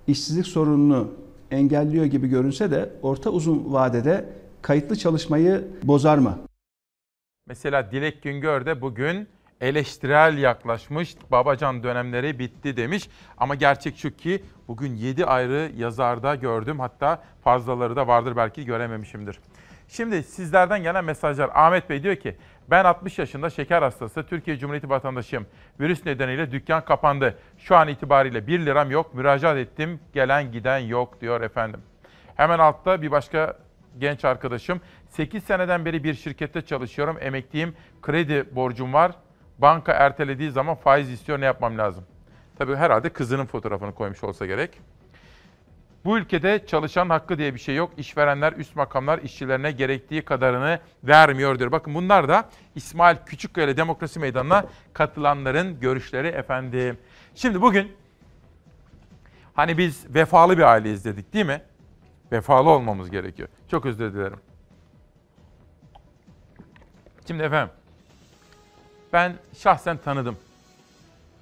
işsizlik 0.07 0.47
sorununu 0.47 1.11
engelliyor 1.51 2.05
gibi 2.05 2.27
görünse 2.27 2.71
de 2.71 2.89
orta 3.01 3.29
uzun 3.29 3.73
vadede 3.73 4.25
kayıtlı 4.61 4.95
çalışmayı 4.95 5.67
bozar 5.83 6.17
mı? 6.17 6.39
Mesela 7.47 7.91
Dilek 7.91 8.23
Güngör 8.23 8.65
de 8.65 8.81
bugün 8.81 9.27
eleştirel 9.61 10.37
yaklaşmış. 10.37 11.15
Babacan 11.31 11.83
dönemleri 11.83 12.39
bitti 12.39 12.77
demiş. 12.77 13.09
Ama 13.37 13.55
gerçek 13.55 13.97
şu 13.97 14.15
ki 14.15 14.43
bugün 14.67 14.95
7 14.95 15.25
ayrı 15.25 15.71
yazarda 15.77 16.35
gördüm. 16.35 16.79
Hatta 16.79 17.23
fazlaları 17.43 17.95
da 17.95 18.07
vardır 18.07 18.35
belki 18.35 18.65
görememişimdir. 18.65 19.39
Şimdi 19.91 20.23
sizlerden 20.23 20.83
gelen 20.83 21.05
mesajlar. 21.05 21.49
Ahmet 21.53 21.89
Bey 21.89 22.03
diyor 22.03 22.15
ki 22.15 22.37
ben 22.69 22.85
60 22.85 23.19
yaşında 23.19 23.49
şeker 23.49 23.81
hastası 23.81 24.23
Türkiye 24.23 24.57
Cumhuriyeti 24.57 24.89
vatandaşıyım. 24.89 25.45
Virüs 25.79 26.05
nedeniyle 26.05 26.51
dükkan 26.51 26.85
kapandı. 26.85 27.37
Şu 27.57 27.75
an 27.75 27.87
itibariyle 27.87 28.47
1 28.47 28.65
liram 28.65 28.91
yok. 28.91 29.13
Müracaat 29.13 29.57
ettim. 29.57 29.99
Gelen 30.13 30.51
giden 30.51 30.77
yok 30.77 31.21
diyor 31.21 31.41
efendim. 31.41 31.81
Hemen 32.35 32.59
altta 32.59 33.01
bir 33.01 33.11
başka 33.11 33.57
genç 33.99 34.25
arkadaşım. 34.25 34.81
8 35.09 35.43
seneden 35.43 35.85
beri 35.85 36.03
bir 36.03 36.13
şirkette 36.13 36.61
çalışıyorum. 36.61 37.17
Emekliyim. 37.21 37.75
Kredi 38.01 38.55
borcum 38.55 38.93
var. 38.93 39.11
Banka 39.57 39.91
ertelediği 39.91 40.51
zaman 40.51 40.75
faiz 40.75 41.09
istiyor. 41.09 41.41
Ne 41.41 41.45
yapmam 41.45 41.77
lazım? 41.77 42.03
Tabii 42.57 42.75
herhalde 42.75 43.09
kızının 43.09 43.45
fotoğrafını 43.45 43.93
koymuş 43.93 44.23
olsa 44.23 44.45
gerek. 44.45 44.81
Bu 46.05 46.17
ülkede 46.17 46.65
çalışan 46.67 47.09
hakkı 47.09 47.37
diye 47.37 47.53
bir 47.53 47.59
şey 47.59 47.75
yok. 47.75 47.91
İşverenler, 47.97 48.53
üst 48.53 48.75
makamlar 48.75 49.19
işçilerine 49.19 49.71
gerektiği 49.71 50.21
kadarını 50.21 50.79
vermiyor 51.03 51.59
diyor. 51.59 51.71
Bakın 51.71 51.93
bunlar 51.93 52.29
da 52.29 52.49
İsmail 52.75 53.17
Küçükkaya 53.25 53.67
ile 53.67 53.77
Demokrasi 53.77 54.19
Meydanı'na 54.19 54.65
katılanların 54.93 55.79
görüşleri 55.79 56.27
efendim. 56.27 56.97
Şimdi 57.35 57.61
bugün 57.61 57.91
hani 59.53 59.77
biz 59.77 60.15
vefalı 60.15 60.57
bir 60.57 60.63
aileyiz 60.63 61.05
dedik 61.05 61.33
değil 61.33 61.45
mi? 61.45 61.61
Vefalı 62.31 62.69
olmamız 62.69 63.09
gerekiyor. 63.09 63.49
Çok 63.71 63.85
özür 63.85 64.13
dilerim. 64.13 64.39
Şimdi 67.27 67.43
efendim 67.43 67.73
ben 69.13 69.35
şahsen 69.57 69.97
tanıdım. 69.97 70.37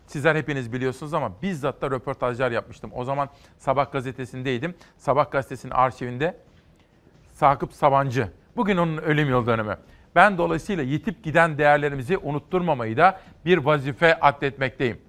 Sizler 0.10 0.36
hepiniz 0.36 0.74
biliyorsunuz 0.74 1.14
ama 1.14 1.32
bizzat 1.42 1.82
da 1.82 1.92
röportajlar 1.92 2.52
yapmıştım. 2.52 2.92
O 2.94 3.04
zaman 3.04 3.30
Sabah 3.58 3.92
gazetesindeydim. 3.92 4.76
Sabah 4.98 5.32
gazetesinin 5.32 5.72
arşivinde 5.72 6.38
Sakıp 7.34 7.74
Sabancı. 7.74 8.32
Bugün 8.56 8.78
onun 8.78 8.98
ölüm 8.98 9.30
yıl 9.30 9.48
dönümü. 9.48 9.78
Ben 10.16 10.38
dolayısıyla 10.38 10.84
yitip 10.84 11.24
giden 11.24 11.58
değerlerimizi 11.58 12.18
unutturmamayı 12.18 12.98
da 12.98 13.20
bir 13.46 13.58
vazife 13.58 14.20
atletmekteyim. 14.20 15.02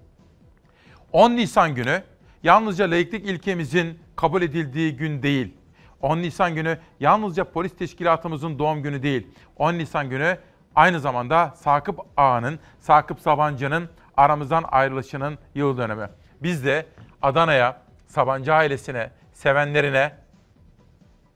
10 1.13 1.31
Nisan 1.31 1.75
günü 1.75 2.03
yalnızca 2.43 2.91
laiklik 2.91 3.27
ilkemizin 3.27 3.99
kabul 4.17 4.43
edildiği 4.43 4.97
gün 4.97 5.23
değil. 5.23 5.55
10 6.01 6.19
Nisan 6.19 6.55
günü 6.55 6.79
yalnızca 7.01 7.45
polis 7.45 7.77
teşkilatımızın 7.77 8.59
doğum 8.59 8.83
günü 8.83 9.03
değil. 9.03 9.27
10 9.57 9.75
Nisan 9.75 10.11
günü 10.11 10.39
aynı 10.75 11.01
zamanda 11.01 11.55
Sakıp 11.57 12.01
Ağa'nın, 12.17 12.59
Sakıp 12.81 13.21
Sabancı'nın 13.21 13.89
aramızdan 14.21 14.65
ayrılışının 14.69 15.39
yıl 15.55 15.79
dönümü. 15.79 16.11
Biz 16.43 16.65
de 16.65 16.87
Adana'ya, 17.23 17.83
Sabancı 18.07 18.55
ailesine, 18.55 19.11
sevenlerine 19.33 20.13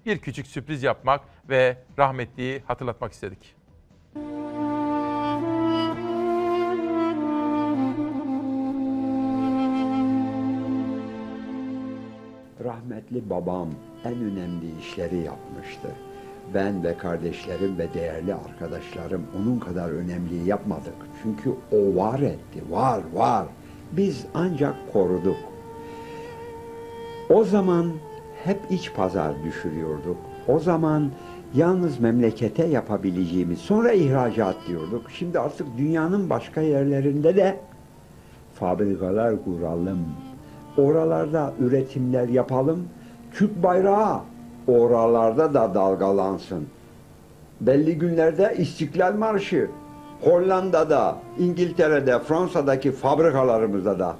bir 0.06 0.19
küçük 0.19 0.47
sürpriz 0.47 0.82
yapmak 0.82 1.20
ve 1.48 1.77
rahmetliyi 1.98 2.62
hatırlatmak 2.66 3.12
istedik. 3.12 3.55
Rahmetli 12.65 13.31
babam 13.31 13.69
en 14.05 14.15
önemli 14.15 14.78
işleri 14.78 15.16
yapmıştı. 15.16 15.89
Ben 16.54 16.84
ve 16.84 16.96
kardeşlerim 16.96 17.78
ve 17.78 17.94
değerli 17.94 18.34
arkadaşlarım 18.34 19.22
onun 19.36 19.58
kadar 19.58 19.90
önemliyi 19.90 20.46
yapmadık. 20.46 20.94
Çünkü 21.22 21.50
o 21.50 21.96
var 21.96 22.20
etti, 22.20 22.62
var, 22.70 23.00
var. 23.14 23.46
Biz 23.92 24.26
ancak 24.34 24.74
koruduk. 24.92 25.36
O 27.30 27.44
zaman 27.44 27.92
hep 28.44 28.60
iç 28.70 28.92
pazar 28.94 29.32
düşürüyorduk. 29.44 30.16
O 30.48 30.58
zaman 30.58 31.10
yalnız 31.54 32.00
memlekete 32.00 32.66
yapabileceğimiz, 32.66 33.58
sonra 33.58 33.92
ihracat 33.92 34.56
diyorduk. 34.68 35.10
Şimdi 35.10 35.38
artık 35.38 35.66
dünyanın 35.78 36.30
başka 36.30 36.60
yerlerinde 36.60 37.36
de 37.36 37.60
fabrikalar 38.54 39.44
kuralım. 39.44 39.98
Oralarda 40.76 41.52
üretimler 41.60 42.28
yapalım. 42.28 42.88
Türk 43.32 43.62
bayrağı 43.62 44.20
oralarda 44.68 45.54
da 45.54 45.74
dalgalansın. 45.74 46.66
Belli 47.60 47.98
günlerde 47.98 48.54
İstiklal 48.58 49.14
Marşı 49.14 49.70
Hollanda'da, 50.22 51.16
İngiltere'de, 51.38 52.18
Fransa'daki 52.18 52.92
fabrikalarımızda 52.92 53.98
da. 53.98 54.16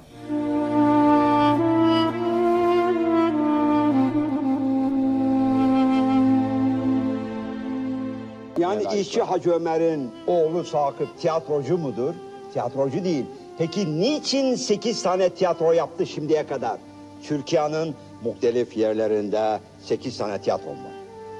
Yani 8.57 8.83
işçi 8.99 9.21
Hacı 9.21 9.51
Ömer'in 9.51 10.11
oğlu 10.27 10.63
Sakıp 10.63 11.19
tiyatrocu 11.19 11.77
mudur? 11.77 12.13
Tiyatrocu 12.53 13.03
değil. 13.03 13.25
Peki 13.57 13.99
niçin 14.01 14.55
8 14.55 15.03
tane 15.03 15.29
tiyatro 15.29 15.71
yaptı 15.71 16.05
şimdiye 16.05 16.47
kadar? 16.47 16.77
Türkiye'nin 17.23 17.95
muhtelif 18.25 18.77
yerlerinde 18.77 19.59
8 19.83 20.17
tane 20.17 20.41
tiyatro 20.41 20.69
var. 20.69 20.77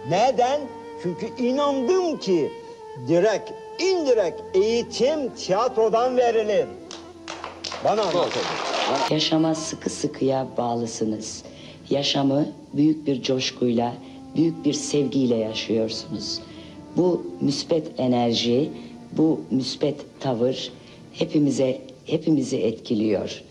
Neden? 0.09 0.61
Çünkü 1.03 1.43
inandım 1.43 2.19
ki 2.19 2.51
direkt, 3.07 3.51
indirekt 3.79 4.41
eğitim 4.53 5.29
tiyatrodan 5.35 6.17
verilir. 6.17 6.65
Bana 7.83 8.01
anlatın. 8.01 8.41
Yaşama 9.09 9.55
sıkı 9.55 9.89
sıkıya 9.89 10.47
bağlısınız. 10.57 11.43
Yaşamı 11.89 12.45
büyük 12.73 13.07
bir 13.07 13.21
coşkuyla, 13.21 13.93
büyük 14.35 14.65
bir 14.65 14.73
sevgiyle 14.73 15.35
yaşıyorsunuz. 15.35 16.41
Bu 16.97 17.25
müspet 17.41 17.99
enerji, 17.99 18.71
bu 19.11 19.41
müspet 19.51 19.95
tavır 20.19 20.71
hepimize 21.13 21.81
hepimizi 22.05 22.57
etkiliyor. 22.57 23.41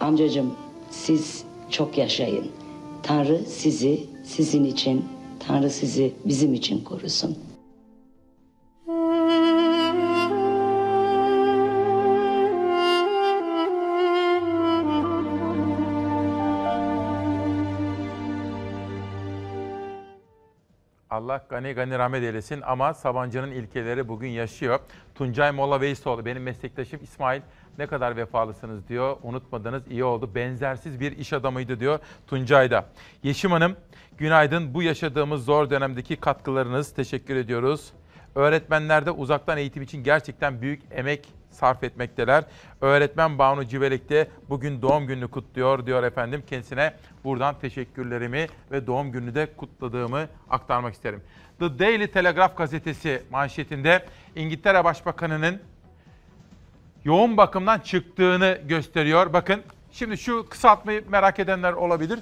Amcacığım 0.00 0.54
siz 0.90 1.44
çok 1.70 1.98
yaşayın. 1.98 2.50
Tanrı 3.02 3.38
sizi 3.46 4.00
sizin 4.24 4.64
için, 4.64 5.04
Tanrı 5.46 5.70
sizi 5.70 6.12
bizim 6.24 6.54
için 6.54 6.84
korusun. 6.84 7.38
Allah 21.30 21.44
gani 21.48 21.72
gani 21.72 21.98
rahmet 21.98 22.22
eylesin 22.22 22.60
ama 22.62 22.94
Sabancı'nın 22.94 23.50
ilkeleri 23.50 24.08
bugün 24.08 24.28
yaşıyor. 24.28 24.80
Tuncay 25.14 25.50
Molla 25.50 25.80
Veysoğlu 25.80 26.24
benim 26.24 26.42
meslektaşım 26.42 27.00
İsmail 27.02 27.40
ne 27.78 27.86
kadar 27.86 28.16
vefalısınız 28.16 28.88
diyor. 28.88 29.16
Unutmadınız 29.22 29.82
iyi 29.90 30.04
oldu. 30.04 30.34
Benzersiz 30.34 31.00
bir 31.00 31.16
iş 31.16 31.32
adamıydı 31.32 31.80
diyor 31.80 31.98
Tuncay 32.26 32.70
da. 32.70 32.86
Yeşim 33.22 33.50
Hanım 33.50 33.76
günaydın. 34.18 34.74
Bu 34.74 34.82
yaşadığımız 34.82 35.44
zor 35.44 35.70
dönemdeki 35.70 36.16
katkılarınız 36.16 36.94
teşekkür 36.94 37.36
ediyoruz. 37.36 37.92
Öğretmenler 38.34 39.06
de 39.06 39.10
uzaktan 39.10 39.58
eğitim 39.58 39.82
için 39.82 40.04
gerçekten 40.04 40.62
büyük 40.62 40.82
emek 40.90 41.28
sarf 41.50 41.84
etmekteler. 41.84 42.44
Öğretmen 42.80 43.38
Banu 43.38 43.64
Civelek 43.68 44.08
de 44.08 44.28
bugün 44.48 44.82
doğum 44.82 45.06
gününü 45.06 45.28
kutluyor 45.28 45.86
diyor 45.86 46.02
efendim. 46.02 46.42
Kendisine 46.46 46.94
buradan 47.24 47.58
teşekkürlerimi 47.60 48.46
ve 48.70 48.86
doğum 48.86 49.12
gününü 49.12 49.34
de 49.34 49.48
kutladığımı 49.56 50.28
aktarmak 50.50 50.94
isterim. 50.94 51.22
The 51.58 51.78
Daily 51.78 52.06
Telegraph 52.06 52.56
gazetesi 52.56 53.22
manşetinde 53.30 54.06
İngiltere 54.36 54.84
Başbakanı'nın 54.84 55.60
yoğun 57.04 57.36
bakımdan 57.36 57.78
çıktığını 57.78 58.58
gösteriyor. 58.68 59.32
Bakın 59.32 59.62
şimdi 59.92 60.18
şu 60.18 60.48
kısaltmayı 60.48 61.04
merak 61.10 61.38
edenler 61.38 61.72
olabilir. 61.72 62.18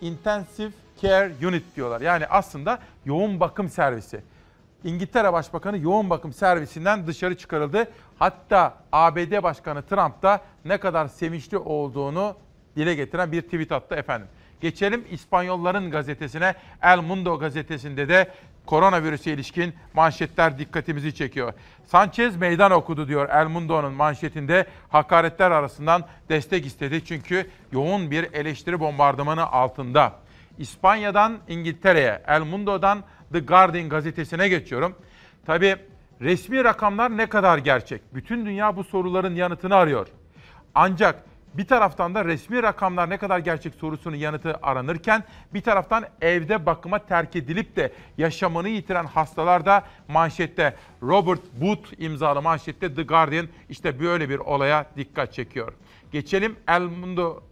Intensive 0.00 0.70
Care 1.02 1.32
Unit 1.46 1.76
diyorlar. 1.76 2.00
Yani 2.00 2.26
aslında 2.26 2.78
yoğun 3.04 3.40
bakım 3.40 3.68
servisi. 3.68 4.20
İngiltere 4.84 5.32
Başbakanı 5.32 5.78
yoğun 5.78 6.10
bakım 6.10 6.32
servisinden 6.32 7.06
dışarı 7.06 7.36
çıkarıldı. 7.36 7.88
Hatta 8.18 8.74
ABD 8.92 9.42
Başkanı 9.42 9.82
Trump 9.82 10.22
da 10.22 10.40
ne 10.64 10.78
kadar 10.78 11.08
sevinçli 11.08 11.58
olduğunu 11.58 12.36
dile 12.76 12.94
getiren 12.94 13.32
bir 13.32 13.42
tweet 13.42 13.72
attı 13.72 13.94
efendim. 13.94 14.28
Geçelim 14.60 15.04
İspanyolların 15.10 15.90
gazetesine. 15.90 16.54
El 16.82 16.98
Mundo 16.98 17.38
gazetesinde 17.38 18.08
de 18.08 18.30
koronavirüse 18.66 19.32
ilişkin 19.32 19.74
manşetler 19.94 20.58
dikkatimizi 20.58 21.14
çekiyor. 21.14 21.52
Sanchez 21.86 22.36
meydan 22.36 22.70
okudu 22.70 23.08
diyor 23.08 23.28
El 23.28 23.46
Mundo'nun 23.46 23.92
manşetinde. 23.92 24.66
Hakaretler 24.88 25.50
arasından 25.50 26.04
destek 26.28 26.66
istedi 26.66 27.04
çünkü 27.04 27.50
yoğun 27.72 28.10
bir 28.10 28.32
eleştiri 28.32 28.80
bombardımanı 28.80 29.46
altında. 29.46 30.12
İspanya'dan 30.58 31.38
İngiltere'ye, 31.48 32.22
El 32.26 32.40
Mundo'dan 32.40 33.02
The 33.32 33.40
Guardian 33.40 33.88
gazetesine 33.88 34.48
geçiyorum. 34.48 34.94
Tabii 35.46 35.76
resmi 36.20 36.64
rakamlar 36.64 37.16
ne 37.16 37.26
kadar 37.26 37.58
gerçek? 37.58 38.02
Bütün 38.14 38.46
dünya 38.46 38.76
bu 38.76 38.84
soruların 38.84 39.34
yanıtını 39.34 39.74
arıyor. 39.74 40.06
Ancak 40.74 41.24
bir 41.54 41.66
taraftan 41.66 42.14
da 42.14 42.24
resmi 42.24 42.62
rakamlar 42.62 43.10
ne 43.10 43.16
kadar 43.16 43.38
gerçek 43.38 43.74
sorusunun 43.74 44.16
yanıtı 44.16 44.58
aranırken 44.62 45.24
bir 45.54 45.60
taraftan 45.60 46.04
evde 46.20 46.66
bakıma 46.66 46.98
terk 46.98 47.36
edilip 47.36 47.76
de 47.76 47.92
yaşamını 48.18 48.68
yitiren 48.68 49.06
hastalar 49.06 49.66
da 49.66 49.84
manşette. 50.08 50.76
Robert 51.02 51.52
Booth 51.52 51.88
imzalı 51.98 52.42
manşette 52.42 52.94
The 52.94 53.02
Guardian 53.02 53.48
işte 53.68 54.00
böyle 54.00 54.28
bir 54.28 54.38
olaya 54.38 54.86
dikkat 54.96 55.32
çekiyor. 55.32 55.72
Geçelim 56.12 56.56
El 56.68 56.82
Mundo 56.82 57.42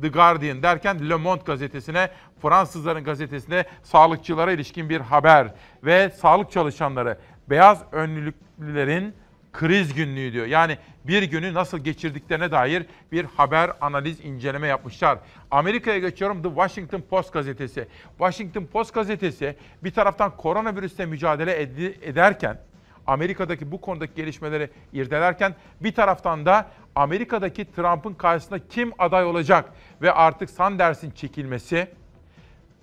The 0.00 0.08
Guardian 0.08 0.62
derken 0.62 1.10
Le 1.10 1.14
Monde 1.14 1.42
gazetesine, 1.46 2.10
Fransızların 2.42 3.04
gazetesine 3.04 3.64
sağlıkçılara 3.82 4.52
ilişkin 4.52 4.88
bir 4.88 5.00
haber 5.00 5.54
ve 5.84 6.10
sağlık 6.10 6.50
çalışanları, 6.50 7.18
beyaz 7.50 7.82
önlüklülerin 7.92 9.14
kriz 9.52 9.94
günlüğü 9.94 10.32
diyor. 10.32 10.46
Yani 10.46 10.78
bir 11.04 11.22
günü 11.22 11.54
nasıl 11.54 11.78
geçirdiklerine 11.78 12.50
dair 12.50 12.86
bir 13.12 13.24
haber, 13.24 13.72
analiz, 13.80 14.20
inceleme 14.24 14.66
yapmışlar. 14.66 15.18
Amerika'ya 15.50 15.98
geçiyorum 15.98 16.42
The 16.42 16.48
Washington 16.48 17.00
Post 17.00 17.32
gazetesi. 17.32 17.88
Washington 18.18 18.64
Post 18.64 18.94
gazetesi 18.94 19.56
bir 19.84 19.90
taraftan 19.90 20.36
koronavirüsle 20.36 21.06
mücadele 21.06 21.62
ed- 21.62 22.04
ederken, 22.04 22.58
Amerika'daki 23.06 23.72
bu 23.72 23.80
konudaki 23.80 24.14
gelişmeleri 24.14 24.70
irdelerken 24.92 25.54
bir 25.80 25.94
taraftan 25.94 26.46
da 26.46 26.66
Amerika'daki 26.94 27.72
Trump'ın 27.72 28.14
karşısında 28.14 28.68
kim 28.68 28.92
aday 28.98 29.24
olacak 29.24 29.72
ve 30.02 30.12
artık 30.12 30.50
Sanders'in 30.50 31.10
çekilmesi, 31.10 31.88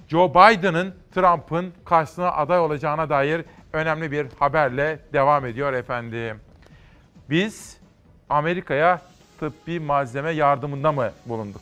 Joe 0.07 0.29
Biden'ın 0.29 0.93
Trump'ın 1.15 1.73
karşısına 1.85 2.31
aday 2.31 2.59
olacağına 2.59 3.09
dair 3.09 3.45
önemli 3.73 4.11
bir 4.11 4.27
haberle 4.39 4.99
devam 5.13 5.45
ediyor 5.45 5.73
efendim. 5.73 6.39
Biz 7.29 7.77
Amerika'ya 8.29 9.01
tıbbi 9.39 9.79
malzeme 9.79 10.31
yardımında 10.31 10.91
mı 10.91 11.11
bulunduk? 11.25 11.61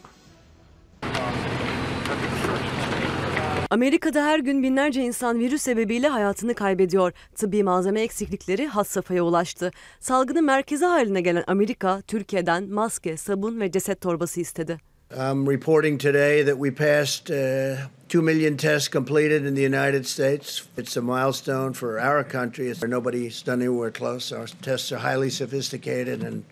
Amerika'da 3.69 4.25
her 4.25 4.39
gün 4.39 4.63
binlerce 4.63 5.01
insan 5.01 5.39
virüs 5.39 5.61
sebebiyle 5.61 6.07
hayatını 6.07 6.53
kaybediyor. 6.53 7.11
Tıbbi 7.35 7.63
malzeme 7.63 8.01
eksiklikleri 8.01 8.67
has 8.67 8.87
safhaya 8.87 9.23
ulaştı. 9.23 9.71
Salgının 9.99 10.45
merkezi 10.45 10.85
haline 10.85 11.21
gelen 11.21 11.43
Amerika, 11.47 12.01
Türkiye'den 12.01 12.63
maske, 12.69 13.17
sabun 13.17 13.59
ve 13.59 13.71
ceset 13.71 14.01
torbası 14.01 14.41
istedi. 14.41 14.90
I'm 15.17 15.45
reporting 15.45 15.97
today 15.97 16.41
that 16.43 16.57
we 16.57 16.71
passed 16.71 17.29
uh, 17.29 17.87
2 18.07 18.21
million 18.21 18.55
tests 18.55 18.87
completed 18.87 19.45
in 19.45 19.55
the 19.55 19.61
United 19.61 20.05
States. 20.05 20.63
It's 20.77 20.97
a 20.97 21.01
milestone 21.01 21.73
for 21.73 21.99
our 21.99 22.23
country. 22.23 22.69
It's, 22.69 22.81
nobody's 22.81 23.41
done 23.41 23.61
anywhere 23.61 23.91
close. 23.91 24.31
Our 24.31 24.47
tests 24.61 24.91
are 24.91 24.99
highly 24.99 25.29
sophisticated 25.29 26.23
and 26.23 26.43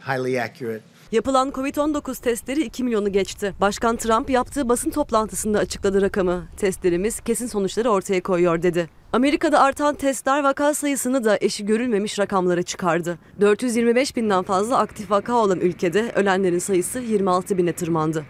highly 0.00 0.38
accurate. 0.38 0.82
Yapılan 1.12 1.50
Covid-19 1.50 2.20
testleri 2.22 2.62
2 2.62 2.84
milyonu 2.84 3.12
geçti. 3.12 3.54
Başkan 3.60 3.96
Trump 3.96 4.30
yaptığı 4.30 4.68
basın 4.68 4.90
toplantısında 4.90 5.58
açıkladı 5.58 6.02
rakamı. 6.02 6.44
Testlerimiz 6.56 7.20
kesin 7.20 7.46
sonuçları 7.46 7.90
ortaya 7.90 8.22
koyuyor 8.22 8.62
dedi. 8.62 8.88
Amerika'da 9.14 9.60
artan 9.60 9.94
testler 9.94 10.42
vaka 10.42 10.74
sayısını 10.74 11.24
da 11.24 11.38
eşi 11.40 11.66
görülmemiş 11.66 12.18
rakamlara 12.18 12.62
çıkardı. 12.62 13.18
425 13.40 14.16
binden 14.16 14.42
fazla 14.42 14.78
aktif 14.78 15.10
vaka 15.10 15.34
olan 15.34 15.60
ülkede 15.60 16.12
ölenlerin 16.14 16.58
sayısı 16.58 16.98
26 16.98 17.58
bine 17.58 17.72
tırmandı. 17.72 18.24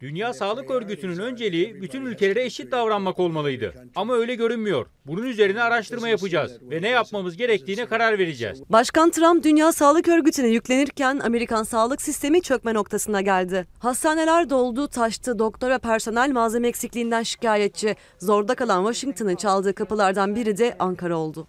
Dünya 0.00 0.32
Sağlık 0.32 0.70
Örgütü'nün 0.70 1.18
önceliği 1.18 1.82
bütün 1.82 2.06
ülkelere 2.06 2.44
eşit 2.44 2.72
davranmak 2.72 3.18
olmalıydı. 3.18 3.74
Ama 3.94 4.14
öyle 4.14 4.34
görünmüyor. 4.34 4.86
Bunun 5.06 5.22
üzerine 5.22 5.62
araştırma 5.62 6.08
yapacağız 6.08 6.52
ve 6.70 6.82
ne 6.82 6.88
yapmamız 6.88 7.36
gerektiğine 7.36 7.86
karar 7.86 8.18
vereceğiz. 8.18 8.62
Başkan 8.70 9.10
Trump 9.10 9.44
Dünya 9.44 9.72
Sağlık 9.72 10.08
Örgütü'ne 10.08 10.48
yüklenirken 10.48 11.20
Amerikan 11.24 11.62
sağlık 11.62 12.02
sistemi 12.02 12.42
çökme 12.42 12.74
noktasına 12.74 13.20
geldi. 13.20 13.66
Hastaneler 13.78 14.50
doldu, 14.50 14.88
taştı, 14.88 15.38
doktor 15.38 15.70
ve 15.70 15.78
personel 15.78 16.30
malzeme 16.30 16.68
eksikliğinden 16.68 17.22
şikayetçi. 17.22 17.96
Zorda 18.18 18.54
kalan 18.54 18.84
Washington'ın 18.84 19.43
çaldığı 19.44 19.74
kapılardan 19.74 20.36
biri 20.36 20.58
de 20.58 20.76
Ankara 20.78 21.16
oldu. 21.16 21.46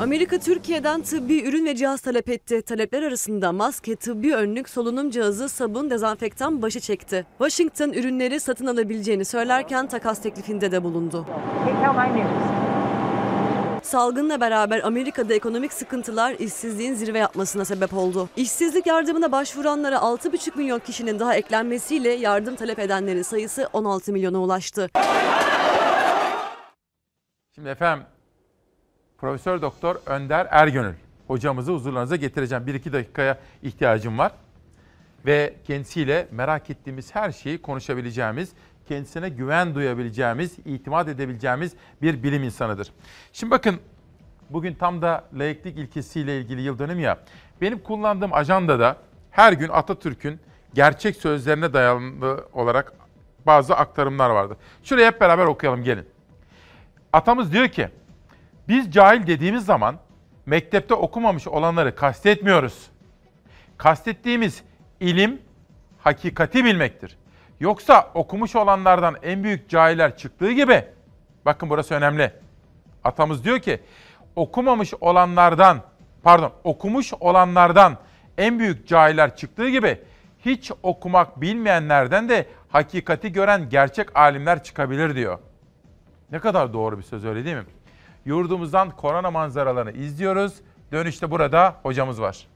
Amerika 0.00 0.38
Türkiye'den 0.38 1.02
tıbbi 1.02 1.42
ürün 1.48 1.66
ve 1.66 1.74
cihaz 1.74 2.00
talep 2.00 2.28
etti. 2.28 2.62
Talepler 2.62 3.02
arasında 3.02 3.52
maske, 3.52 3.96
tıbbi 3.96 4.34
önlük, 4.34 4.68
solunum 4.68 5.10
cihazı, 5.10 5.48
sabun, 5.48 5.90
dezenfektan 5.90 6.62
başı 6.62 6.80
çekti. 6.80 7.26
Washington 7.38 7.92
ürünleri 7.92 8.40
satın 8.40 8.66
alabileceğini 8.66 9.24
söylerken 9.24 9.86
takas 9.86 10.22
teklifinde 10.22 10.72
de 10.72 10.84
bulundu. 10.84 11.26
Salgınla 13.82 14.40
beraber 14.40 14.80
Amerika'da 14.84 15.34
ekonomik 15.34 15.72
sıkıntılar 15.72 16.32
işsizliğin 16.32 16.94
zirve 16.94 17.18
yapmasına 17.18 17.64
sebep 17.64 17.94
oldu. 17.94 18.28
İşsizlik 18.36 18.86
yardımına 18.86 19.32
başvuranlara 19.32 19.96
6,5 19.96 20.56
milyon 20.58 20.78
kişinin 20.78 21.18
daha 21.18 21.34
eklenmesiyle 21.34 22.08
yardım 22.08 22.56
talep 22.56 22.78
edenlerin 22.78 23.22
sayısı 23.22 23.68
16 23.72 24.12
milyona 24.12 24.38
ulaştı. 24.38 24.88
Şimdi 27.54 27.68
efendim 27.68 28.06
Profesör 29.18 29.62
Doktor 29.62 29.96
Önder 30.06 30.46
Ergönül 30.50 30.94
hocamızı 31.26 31.72
huzurlarınıza 31.72 32.16
getireceğim. 32.16 32.66
Bir 32.66 32.74
iki 32.74 32.92
dakikaya 32.92 33.38
ihtiyacım 33.62 34.18
var. 34.18 34.32
Ve 35.26 35.54
kendisiyle 35.66 36.28
merak 36.30 36.70
ettiğimiz 36.70 37.14
her 37.14 37.32
şeyi 37.32 37.62
konuşabileceğimiz, 37.62 38.52
kendisine 38.88 39.28
güven 39.28 39.74
duyabileceğimiz, 39.74 40.58
itimat 40.64 41.08
edebileceğimiz 41.08 41.72
bir 42.02 42.22
bilim 42.22 42.42
insanıdır. 42.42 42.92
Şimdi 43.32 43.50
bakın 43.50 43.80
bugün 44.50 44.74
tam 44.74 45.02
da 45.02 45.24
laiklik 45.34 45.78
ilkesiyle 45.78 46.38
ilgili 46.40 46.60
yıl 46.60 46.78
dönümü 46.78 47.00
ya. 47.00 47.18
Benim 47.60 47.78
kullandığım 47.78 48.34
ajandada 48.34 48.96
her 49.30 49.52
gün 49.52 49.68
Atatürk'ün 49.68 50.40
gerçek 50.74 51.16
sözlerine 51.16 51.72
dayalı 51.72 52.48
olarak 52.52 52.92
bazı 53.46 53.76
aktarımlar 53.76 54.30
vardı. 54.30 54.56
Şuraya 54.82 55.06
hep 55.06 55.20
beraber 55.20 55.44
okuyalım 55.46 55.84
gelin. 55.84 56.06
Atamız 57.12 57.52
diyor 57.52 57.68
ki, 57.68 57.88
biz 58.68 58.92
cahil 58.92 59.26
dediğimiz 59.26 59.64
zaman 59.64 59.96
mektepte 60.46 60.94
okumamış 60.94 61.48
olanları 61.48 61.94
kastetmiyoruz. 61.94 62.90
Kastettiğimiz 63.76 64.62
ilim 65.00 65.40
hakikati 65.98 66.64
bilmektir. 66.64 67.16
Yoksa 67.62 68.10
okumuş 68.14 68.56
olanlardan 68.56 69.16
en 69.22 69.44
büyük 69.44 69.68
cahiller 69.68 70.16
çıktığı 70.16 70.52
gibi, 70.52 70.84
bakın 71.44 71.70
burası 71.70 71.94
önemli. 71.94 72.32
Atamız 73.04 73.44
diyor 73.44 73.58
ki, 73.58 73.80
okumamış 74.36 74.94
olanlardan, 75.00 75.80
pardon 76.22 76.52
okumuş 76.64 77.12
olanlardan 77.20 77.96
en 78.38 78.58
büyük 78.58 78.88
cahiller 78.88 79.36
çıktığı 79.36 79.68
gibi 79.68 80.00
hiç 80.44 80.72
okumak 80.82 81.40
bilmeyenlerden 81.40 82.28
de 82.28 82.46
hakikati 82.68 83.32
gören 83.32 83.68
gerçek 83.68 84.16
alimler 84.16 84.62
çıkabilir 84.62 85.14
diyor. 85.14 85.38
Ne 86.32 86.38
kadar 86.38 86.72
doğru 86.72 86.98
bir 86.98 87.02
söz 87.02 87.24
öyle 87.24 87.44
değil 87.44 87.56
mi? 87.56 87.64
Yurdumuzdan 88.24 88.90
korona 88.90 89.30
manzaralarını 89.30 89.92
izliyoruz. 89.92 90.54
Dönüşte 90.92 91.30
burada 91.30 91.76
hocamız 91.82 92.20
var. 92.20 92.46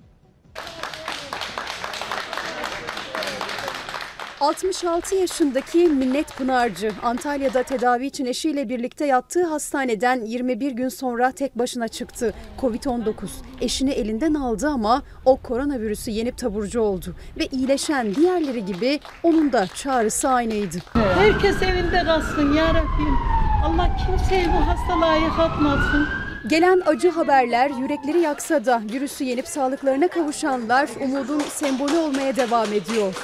66 4.40 5.14
yaşındaki 5.14 5.78
Minnet 5.78 6.36
Pınarcı 6.36 6.92
Antalya'da 7.02 7.62
tedavi 7.62 8.06
için 8.06 8.26
eşiyle 8.26 8.68
birlikte 8.68 9.06
yattığı 9.06 9.44
hastaneden 9.46 10.24
21 10.24 10.72
gün 10.72 10.88
sonra 10.88 11.32
tek 11.32 11.58
başına 11.58 11.88
çıktı. 11.88 12.34
Covid-19 12.60 13.12
eşini 13.60 13.90
elinden 13.90 14.34
aldı 14.34 14.68
ama 14.68 15.02
o 15.24 15.36
koronavirüsü 15.36 16.10
yenip 16.10 16.38
taburcu 16.38 16.80
oldu 16.80 17.14
ve 17.38 17.46
iyileşen 17.46 18.14
diğerleri 18.14 18.64
gibi 18.64 19.00
onun 19.22 19.52
da 19.52 19.66
çağrısı 19.66 20.28
aynıydı. 20.28 20.76
Herkes 20.92 21.62
evinde 21.62 22.04
kalsın 22.04 22.52
ya 22.54 22.68
Rabbim. 22.68 23.16
Allah 23.64 23.96
kimseyi 24.06 24.46
bu 24.48 24.66
hastalığa 24.66 25.16
yıkatmasın. 25.16 26.06
Gelen 26.48 26.82
acı 26.86 27.10
haberler 27.10 27.70
yürekleri 27.70 28.20
yaksa 28.20 28.64
da 28.64 28.82
virüsü 28.92 29.24
yenip 29.24 29.48
sağlıklarına 29.48 30.08
kavuşanlar 30.08 30.88
umudun 31.00 31.40
sembolü 31.40 31.96
olmaya 31.96 32.36
devam 32.36 32.72
ediyor. 32.72 33.14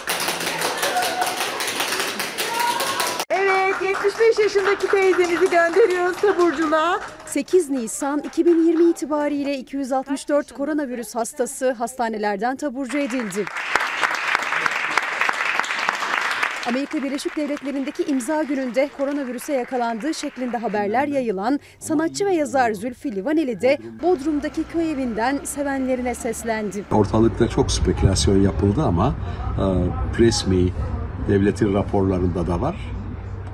Evet 3.34 3.74
75 3.82 4.38
yaşındaki 4.38 4.86
teyzemizi 4.90 5.50
gönderiyoruz 5.50 6.16
taburculuğa. 6.16 7.00
8 7.26 7.70
Nisan 7.70 8.18
2020 8.18 8.90
itibariyle 8.90 9.58
264 9.58 10.52
koronavirüs 10.52 11.14
hastası 11.14 11.72
hastanelerden 11.72 12.56
taburcu 12.56 12.98
edildi. 12.98 13.44
Amerika 16.68 17.02
Birleşik 17.02 17.36
Devletleri'ndeki 17.36 18.02
imza 18.02 18.42
gününde 18.42 18.90
koronavirüse 18.98 19.52
yakalandığı 19.52 20.14
şeklinde 20.14 20.56
haberler 20.56 21.06
yayılan 21.08 21.60
sanatçı 21.78 22.26
ve 22.26 22.34
yazar 22.34 22.72
Zülfü 22.72 23.16
Livaneli 23.16 23.60
de 23.60 23.78
Bodrum'daki 24.02 24.64
köy 24.64 24.92
evinden 24.92 25.40
sevenlerine 25.44 26.14
seslendi. 26.14 26.84
Ortalıkta 26.90 27.48
çok 27.48 27.70
spekülasyon 27.70 28.42
yapıldı 28.42 28.82
ama 28.82 29.14
e, 29.58 29.64
resmi 30.18 30.72
devletin 31.28 31.74
raporlarında 31.74 32.46
da 32.46 32.60
var. 32.60 32.91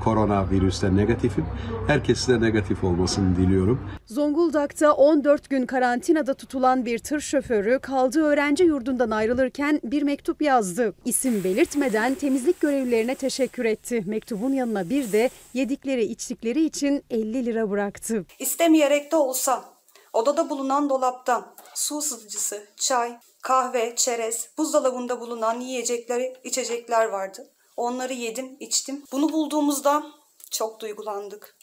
Koronavirüste 0.09 0.97
negatifim. 0.97 1.47
Herkese 1.87 2.33
de 2.33 2.41
negatif 2.41 2.85
olmasını 2.85 3.37
diliyorum. 3.37 3.91
Zonguldak'ta 4.07 4.93
14 4.93 5.51
gün 5.51 5.67
karantinada 5.67 6.35
tutulan 6.35 6.87
bir 6.87 6.99
tır 6.99 7.21
şoförü 7.21 7.79
kaldığı 7.79 8.25
öğrenci 8.25 8.65
yurdundan 8.65 9.11
ayrılırken 9.11 9.81
bir 9.85 10.03
mektup 10.03 10.43
yazdı. 10.43 10.95
İsim 11.05 11.45
belirtmeden 11.45 12.15
temizlik 12.15 12.61
görevlilerine 12.61 13.15
teşekkür 13.15 13.65
etti. 13.65 14.05
Mektubun 14.07 14.53
yanına 14.53 14.91
bir 14.91 15.13
de 15.13 15.31
yedikleri 15.55 16.05
içtikleri 16.05 16.65
için 16.65 17.05
50 17.11 17.47
lira 17.47 17.71
bıraktı. 17.71 18.25
İstemeyerek 18.39 19.13
de 19.13 19.17
olsa 19.17 19.65
odada 20.13 20.51
bulunan 20.51 20.91
dolapta 20.91 21.55
su 21.75 21.99
ısıtıcısı, 21.99 22.63
çay, 22.77 23.19
kahve, 23.43 23.97
çerez, 23.97 24.49
buzdolabında 24.59 25.21
bulunan 25.21 25.61
yiyecekleri, 25.61 26.37
içecekler 26.45 27.05
vardı. 27.05 27.51
Onları 27.79 28.13
yedim, 28.13 28.57
içtim. 28.61 29.03
Bunu 29.13 29.33
bulduğumuzda 29.33 30.03
çok 30.51 30.81
duygulandık. 30.81 31.57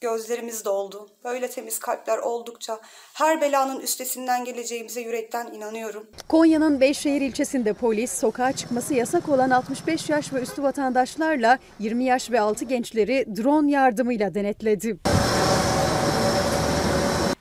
Gözlerimiz 0.00 0.64
doldu. 0.64 1.08
Böyle 1.24 1.50
temiz 1.50 1.78
kalpler 1.78 2.18
oldukça 2.18 2.80
her 3.14 3.40
belanın 3.40 3.80
üstesinden 3.80 4.44
geleceğimize 4.44 5.00
yürekten 5.00 5.46
inanıyorum. 5.52 6.06
Konya'nın 6.28 6.80
Beyşehir 6.80 7.20
ilçesinde 7.20 7.72
polis 7.72 8.12
sokağa 8.12 8.52
çıkması 8.52 8.94
yasak 8.94 9.28
olan 9.28 9.50
65 9.50 10.08
yaş 10.08 10.32
ve 10.32 10.40
üstü 10.40 10.62
vatandaşlarla 10.62 11.58
20 11.78 12.04
yaş 12.04 12.30
ve 12.30 12.40
altı 12.40 12.64
gençleri 12.64 13.26
drone 13.36 13.70
yardımıyla 13.70 14.34
denetledi. 14.34 14.98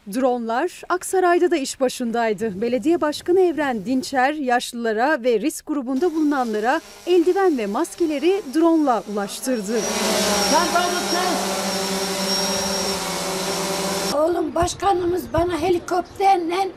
Dronlar 0.08 0.82
Aksaray'da 0.90 1.52
da 1.52 1.58
iş 1.58 1.80
başındaydı. 1.82 2.62
Belediye 2.62 3.02
Başkanı 3.02 3.40
Evren 3.40 3.86
Dinçer 3.86 4.34
yaşlılara 4.34 5.24
ve 5.24 5.40
risk 5.40 5.66
grubunda 5.68 6.16
bulunanlara 6.16 6.82
eldiven 7.08 7.58
ve 7.58 7.68
maskeleri 7.68 8.42
drone'la 8.56 9.04
ulaştırdı. 9.14 9.80
Oğlum 14.16 14.56
başkanımız 14.56 15.34
bana 15.34 15.62
helikopterle 15.62 16.70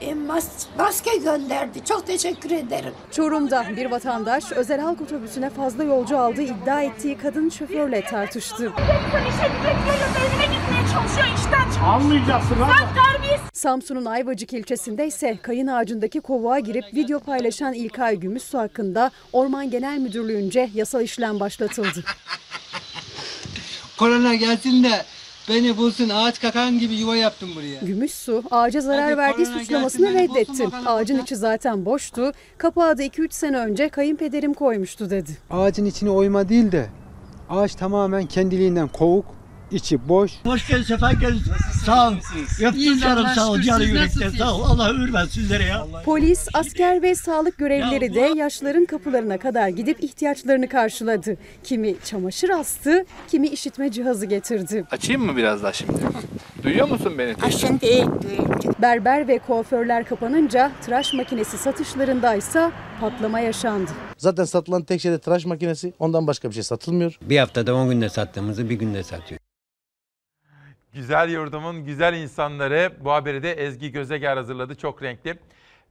e, 0.00 0.12
mas- 0.12 0.66
maske 0.78 1.16
gönderdi. 1.16 1.84
Çok 1.84 2.06
teşekkür 2.06 2.50
ederim. 2.50 2.92
Çorum'da 3.10 3.64
bir 3.76 3.90
vatandaş 3.90 4.52
özel 4.52 4.80
halk 4.80 5.00
otobüsüne 5.00 5.50
fazla 5.50 5.84
yolcu 5.84 6.18
aldığı 6.18 6.42
iddia 6.42 6.82
ettiği 6.82 7.18
kadın 7.18 7.48
şoförle 7.48 8.02
tartıştı. 8.04 8.72
Almayacaksın 11.84 12.56
Samsun'un 13.52 14.04
Ayvacık 14.04 14.52
ilçesinde 14.52 15.06
ise 15.06 15.38
kayın 15.42 15.66
ağacındaki 15.66 16.20
kovuğa 16.20 16.58
girip 16.58 16.84
video 16.94 17.18
paylaşan 17.18 17.72
İlkay 17.72 18.16
Gümüşsu 18.16 18.58
hakkında 18.58 19.10
Orman 19.32 19.70
Genel 19.70 19.98
Müdürlüğü'nce 19.98 20.70
yasal 20.74 21.02
işlem 21.02 21.40
başlatıldı. 21.40 22.04
Korona 23.98 24.34
gelsin 24.34 24.84
de 24.84 24.90
beni 25.48 25.76
bulsun 25.76 26.08
ağaç 26.08 26.40
kakan 26.40 26.78
gibi 26.78 26.94
yuva 26.94 27.16
yaptım 27.16 27.50
buraya. 27.56 27.80
Gümüşsu 27.82 28.42
ağaca 28.50 28.80
zarar 28.80 29.04
Hadi 29.04 29.16
verdiği 29.16 29.46
suçlamasını 29.46 30.12
gelsin, 30.12 30.34
reddetti. 30.34 30.68
Ağacın 30.86 31.18
içi 31.22 31.36
zaten 31.36 31.84
boştu. 31.84 32.32
Kapağı 32.58 32.98
da 32.98 33.02
2-3 33.02 33.32
sene 33.32 33.58
önce 33.58 33.88
kayınpederim 33.88 34.54
koymuştu 34.54 35.10
dedi. 35.10 35.30
Ağacın 35.50 35.84
içine 35.84 36.10
oyma 36.10 36.48
değil 36.48 36.72
de 36.72 36.86
ağaç 37.50 37.74
tamamen 37.74 38.26
kendiliğinden 38.26 38.88
kovuk, 38.88 39.39
içi 39.70 40.08
boş. 40.08 40.32
Hoş 40.44 40.68
geldin, 40.68 40.82
sefa 40.82 41.12
geldin. 41.12 41.42
Sağ 41.86 42.08
ol. 42.08 42.14
Öptüm 42.62 42.98
canım 42.98 43.26
sağ 43.34 43.50
ol, 43.50 43.60
canı 43.60 43.84
yürekten 43.84 44.30
sağ 44.30 44.54
ol. 44.54 44.62
Allah 44.64 44.90
ömür 44.90 45.12
versin 45.12 45.30
sizlere 45.30 45.64
ya. 45.64 45.86
Polis, 46.04 46.48
asker 46.54 47.02
ve 47.02 47.14
sağlık 47.14 47.58
görevlileri 47.58 48.14
de 48.14 48.32
yaşlıların 48.36 48.84
kapılarına 48.84 49.38
kadar 49.38 49.68
gidip 49.68 50.04
ihtiyaçlarını 50.04 50.68
karşıladı. 50.68 51.36
Kimi 51.64 51.94
çamaşır 52.04 52.50
astı, 52.50 53.04
kimi 53.30 53.48
işitme 53.48 53.90
cihazı 53.92 54.26
getirdi. 54.26 54.84
Açayım 54.90 55.22
mı 55.22 55.36
biraz 55.36 55.62
daha 55.62 55.72
şimdi? 55.72 55.92
Duyuyor 56.62 56.88
musun 56.88 57.14
beni? 57.18 57.52
Şimdi 57.52 58.08
Berber 58.82 59.28
ve 59.28 59.38
kuaförler 59.38 60.04
kapanınca 60.04 60.72
tıraş 60.82 61.14
makinesi 61.14 61.58
satışlarındaysa 61.58 62.72
patlama 63.00 63.40
yaşandı. 63.40 63.90
Zaten 64.16 64.44
satılan 64.44 64.82
tek 64.82 65.00
şey 65.00 65.12
de 65.12 65.18
tıraş 65.18 65.44
makinesi. 65.44 65.92
Ondan 65.98 66.26
başka 66.26 66.48
bir 66.48 66.54
şey 66.54 66.62
satılmıyor. 66.62 67.18
Bir 67.22 67.38
haftada 67.38 67.74
10 67.74 67.90
günde 67.90 68.08
sattığımızı 68.08 68.70
bir 68.70 68.74
günde 68.74 69.02
satıyor. 69.02 69.40
Güzel 70.94 71.28
yurdumun 71.30 71.84
güzel 71.84 72.14
insanları 72.14 72.92
bu 73.00 73.12
haberi 73.12 73.42
de 73.42 73.52
Ezgi 73.52 73.92
Gözeger 73.92 74.36
hazırladı. 74.36 74.74
Çok 74.74 75.02
renkli. 75.02 75.38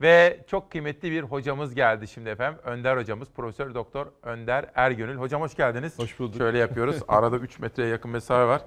Ve 0.01 0.39
çok 0.47 0.71
kıymetli 0.71 1.11
bir 1.11 1.23
hocamız 1.23 1.75
geldi 1.75 2.07
şimdi 2.07 2.29
efendim. 2.29 2.59
Önder 2.63 2.97
hocamız 2.97 3.27
Profesör 3.35 3.73
Doktor 3.75 4.07
Önder 4.23 4.65
Ergönül. 4.75 5.15
Hocam 5.15 5.41
hoş 5.41 5.55
geldiniz. 5.55 5.99
Hoş 5.99 6.19
bulduk. 6.19 6.37
Şöyle 6.37 6.57
yapıyoruz. 6.57 6.95
Arada 7.07 7.37
3 7.37 7.59
metreye 7.59 7.89
yakın 7.89 8.11
mesafe 8.11 8.47
var. 8.47 8.61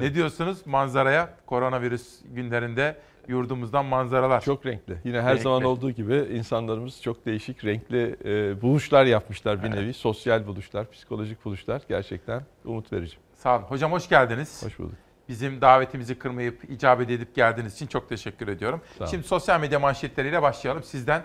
Ne 0.00 0.14
diyorsunuz 0.14 0.66
manzaraya? 0.66 1.34
Koronavirüs 1.46 2.18
günlerinde 2.24 2.96
yurdumuzdan 3.28 3.84
manzaralar. 3.84 4.40
Çok 4.40 4.66
renkli. 4.66 4.96
Yine 5.04 5.20
her 5.22 5.30
Renkli. 5.30 5.42
zaman 5.42 5.62
olduğu 5.62 5.90
gibi 5.90 6.14
insanlarımız 6.14 7.02
çok 7.02 7.26
değişik 7.26 7.64
renkli 7.64 8.16
e, 8.24 8.62
buluşlar 8.62 9.04
yapmışlar 9.04 9.64
bir 9.64 9.70
nevi. 9.70 9.94
Sosyal 9.94 10.46
buluşlar, 10.46 10.90
psikolojik 10.90 11.44
buluşlar 11.44 11.82
gerçekten 11.88 12.42
umut 12.64 12.92
verici. 12.92 13.16
Sağ 13.34 13.56
olun. 13.58 13.64
Hocam 13.64 13.92
hoş 13.92 14.08
geldiniz. 14.08 14.66
Hoş 14.66 14.78
bulduk. 14.78 14.94
Bizim 15.30 15.60
davetimizi 15.60 16.18
kırmayıp 16.18 16.70
icabet 16.70 17.10
edip 17.10 17.34
geldiğiniz 17.34 17.74
için 17.74 17.86
çok 17.86 18.08
teşekkür 18.08 18.48
ediyorum. 18.48 18.80
Şimdi 19.10 19.26
sosyal 19.26 19.60
medya 19.60 19.78
manşetleriyle 19.78 20.42
başlayalım. 20.42 20.82
Sizden 20.82 21.22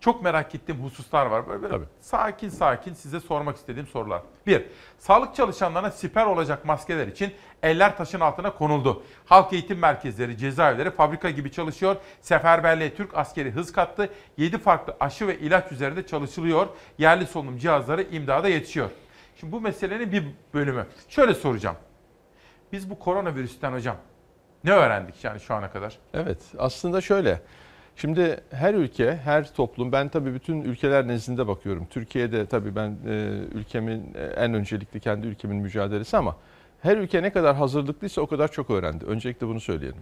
çok 0.00 0.22
merak 0.22 0.54
ettiğim 0.54 0.82
hususlar 0.84 1.26
var. 1.26 1.48
Böyle, 1.48 1.62
böyle 1.62 1.74
Tabii. 1.74 1.84
sakin 2.00 2.48
sakin 2.48 2.94
size 2.94 3.20
sormak 3.20 3.56
istediğim 3.56 3.86
sorular. 3.86 4.22
Bir, 4.46 4.64
sağlık 4.98 5.34
çalışanlarına 5.34 5.90
siper 5.90 6.26
olacak 6.26 6.64
maskeler 6.64 7.06
için 7.06 7.32
eller 7.62 7.96
taşın 7.96 8.20
altına 8.20 8.54
konuldu. 8.54 9.02
Halk 9.26 9.52
eğitim 9.52 9.78
merkezleri, 9.78 10.38
cezaevleri 10.38 10.90
fabrika 10.90 11.30
gibi 11.30 11.52
çalışıyor. 11.52 11.96
Seferberliğe 12.20 12.94
Türk 12.94 13.16
askeri 13.16 13.50
hız 13.50 13.72
kattı. 13.72 14.08
7 14.36 14.58
farklı 14.58 14.96
aşı 15.00 15.26
ve 15.26 15.38
ilaç 15.38 15.72
üzerinde 15.72 16.06
çalışılıyor. 16.06 16.66
Yerli 16.98 17.26
solunum 17.26 17.58
cihazları 17.58 18.02
imdada 18.02 18.48
yetişiyor. 18.48 18.90
Şimdi 19.36 19.52
bu 19.52 19.60
meselenin 19.60 20.12
bir 20.12 20.24
bölümü. 20.54 20.86
Şöyle 21.08 21.34
soracağım. 21.34 21.76
Biz 22.72 22.90
bu 22.90 22.98
koronavirüsten 22.98 23.72
hocam 23.72 23.96
ne 24.64 24.72
öğrendik 24.72 25.24
yani 25.24 25.40
şu 25.40 25.54
ana 25.54 25.70
kadar? 25.70 25.98
Evet 26.14 26.38
aslında 26.58 27.00
şöyle. 27.00 27.40
Şimdi 27.96 28.40
her 28.50 28.74
ülke, 28.74 29.16
her 29.16 29.54
toplum, 29.54 29.92
ben 29.92 30.08
tabii 30.08 30.34
bütün 30.34 30.62
ülkeler 30.62 31.08
nezdinde 31.08 31.48
bakıyorum. 31.48 31.86
Türkiye'de 31.90 32.46
tabii 32.46 32.76
ben 32.76 32.96
e, 33.06 33.12
ülkemin 33.54 34.14
e, 34.14 34.24
en 34.24 34.54
öncelikli 34.54 35.00
kendi 35.00 35.26
ülkemin 35.26 35.56
mücadelesi 35.56 36.16
ama 36.16 36.36
her 36.82 36.96
ülke 36.96 37.22
ne 37.22 37.30
kadar 37.30 37.56
hazırlıklıysa 37.56 38.20
o 38.20 38.26
kadar 38.26 38.52
çok 38.52 38.70
öğrendi. 38.70 39.04
Öncelikle 39.04 39.46
bunu 39.46 39.60
söyleyelim. 39.60 39.98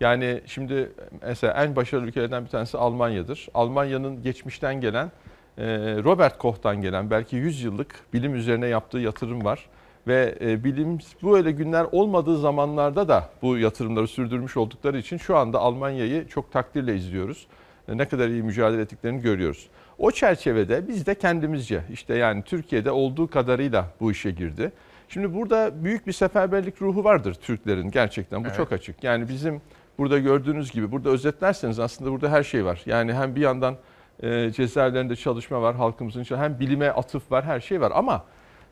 Yani 0.00 0.40
şimdi 0.46 0.92
mesela 1.22 1.64
en 1.64 1.76
başarılı 1.76 2.06
ülkelerden 2.06 2.44
bir 2.44 2.50
tanesi 2.50 2.78
Almanya'dır. 2.78 3.48
Almanya'nın 3.54 4.22
geçmişten 4.22 4.80
gelen, 4.80 5.12
e, 5.58 5.64
Robert 6.04 6.38
Koch'tan 6.38 6.82
gelen 6.82 7.10
belki 7.10 7.36
100 7.36 7.62
yıllık 7.62 7.94
bilim 8.12 8.34
üzerine 8.34 8.66
yaptığı 8.66 8.98
yatırım 8.98 9.44
var. 9.44 9.66
Ve 10.06 10.34
e, 10.40 10.64
bilim 10.64 10.98
bu 11.22 11.36
öyle 11.36 11.50
günler 11.50 11.86
olmadığı 11.92 12.38
zamanlarda 12.38 13.08
da 13.08 13.28
bu 13.42 13.58
yatırımları 13.58 14.06
sürdürmüş 14.08 14.56
oldukları 14.56 14.98
için 14.98 15.16
şu 15.16 15.36
anda 15.36 15.58
Almanya'yı 15.58 16.28
çok 16.28 16.52
takdirle 16.52 16.96
izliyoruz. 16.96 17.46
E, 17.88 17.98
Ne 17.98 18.08
kadar 18.08 18.28
iyi 18.28 18.42
mücadele 18.42 18.82
ettiklerini 18.82 19.20
görüyoruz. 19.20 19.68
O 19.98 20.10
çerçevede 20.10 20.88
biz 20.88 21.06
de 21.06 21.14
kendimizce 21.14 21.82
işte 21.92 22.14
yani 22.14 22.42
Türkiye'de 22.42 22.90
olduğu 22.90 23.26
kadarıyla 23.30 23.86
bu 24.00 24.10
işe 24.12 24.30
girdi. 24.30 24.72
Şimdi 25.08 25.34
burada 25.34 25.84
büyük 25.84 26.06
bir 26.06 26.12
seferberlik 26.12 26.82
ruhu 26.82 27.04
vardır 27.04 27.34
Türklerin 27.34 27.90
gerçekten 27.90 28.44
bu 28.44 28.46
Evet. 28.46 28.56
çok 28.56 28.72
açık. 28.72 29.04
Yani 29.04 29.28
bizim 29.28 29.60
burada 29.98 30.18
gördüğünüz 30.18 30.72
gibi 30.72 30.92
burada 30.92 31.10
özetlerseniz 31.10 31.78
aslında 31.78 32.10
burada 32.10 32.30
her 32.30 32.42
şey 32.42 32.64
var. 32.64 32.82
Yani 32.86 33.12
hem 33.12 33.34
bir 33.34 33.40
yandan 33.40 33.76
e, 34.22 34.50
cezaevlerinde 34.50 35.16
çalışma 35.16 35.62
var 35.62 35.74
halkımızın 35.76 36.24
hem 36.24 36.60
bilime 36.60 36.90
atıf 36.90 37.32
var 37.32 37.44
her 37.44 37.60
şey 37.60 37.80
var 37.80 37.92
ama 37.94 38.24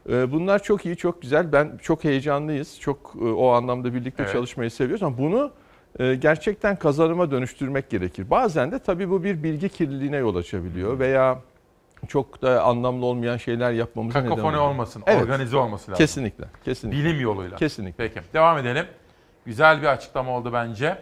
bunlar 0.09 0.63
çok 0.63 0.87
iyi 0.87 0.97
çok 0.97 1.23
güzel 1.23 1.53
ben 1.53 1.79
çok 1.83 2.05
heyecanlıyız 2.05 2.81
çok 2.81 3.15
e, 3.21 3.25
o 3.25 3.49
anlamda 3.49 3.95
birlikte 3.95 4.23
Evet. 4.23 4.33
çalışmayı 4.33 4.71
seviyoruz 4.71 5.03
ama 5.03 5.19
bunu 5.19 5.53
e, 5.99 6.15
gerçekten 6.15 6.77
kazanıma 6.77 7.31
dönüştürmek 7.31 7.91
gerekir. 7.91 8.31
Bazen 8.31 8.73
de 8.73 8.79
tabii 8.79 9.11
bu 9.11 9.25
bir 9.25 9.43
bilgi 9.43 9.69
kirliliğine 9.69 10.17
yol 10.17 10.37
açabiliyor 10.37 10.99
veya 10.99 11.39
çok 12.09 12.43
da 12.43 12.63
anlamlı 12.63 13.07
olmayan 13.07 13.37
şeyler 13.37 13.73
yapmamıza 13.73 14.19
neden 14.19 14.29
Kakofoni 14.31 14.57
olmasın, 14.57 15.03
Evet. 15.07 15.23
organize 15.23 15.57
olması 15.57 15.91
lazım. 15.91 16.05
Kesinlikle, 16.05 16.45
kesinlikle. 16.65 17.05
Bilim 17.05 17.21
yoluyla. 17.21 17.57
Kesinlikle. 17.57 18.09
Peki 18.09 18.21
devam 18.35 18.59
edelim. 18.59 18.87
Güzel 19.47 19.83
bir 19.83 19.87
açıklama 19.87 20.37
oldu 20.37 20.51
bence. 20.53 20.99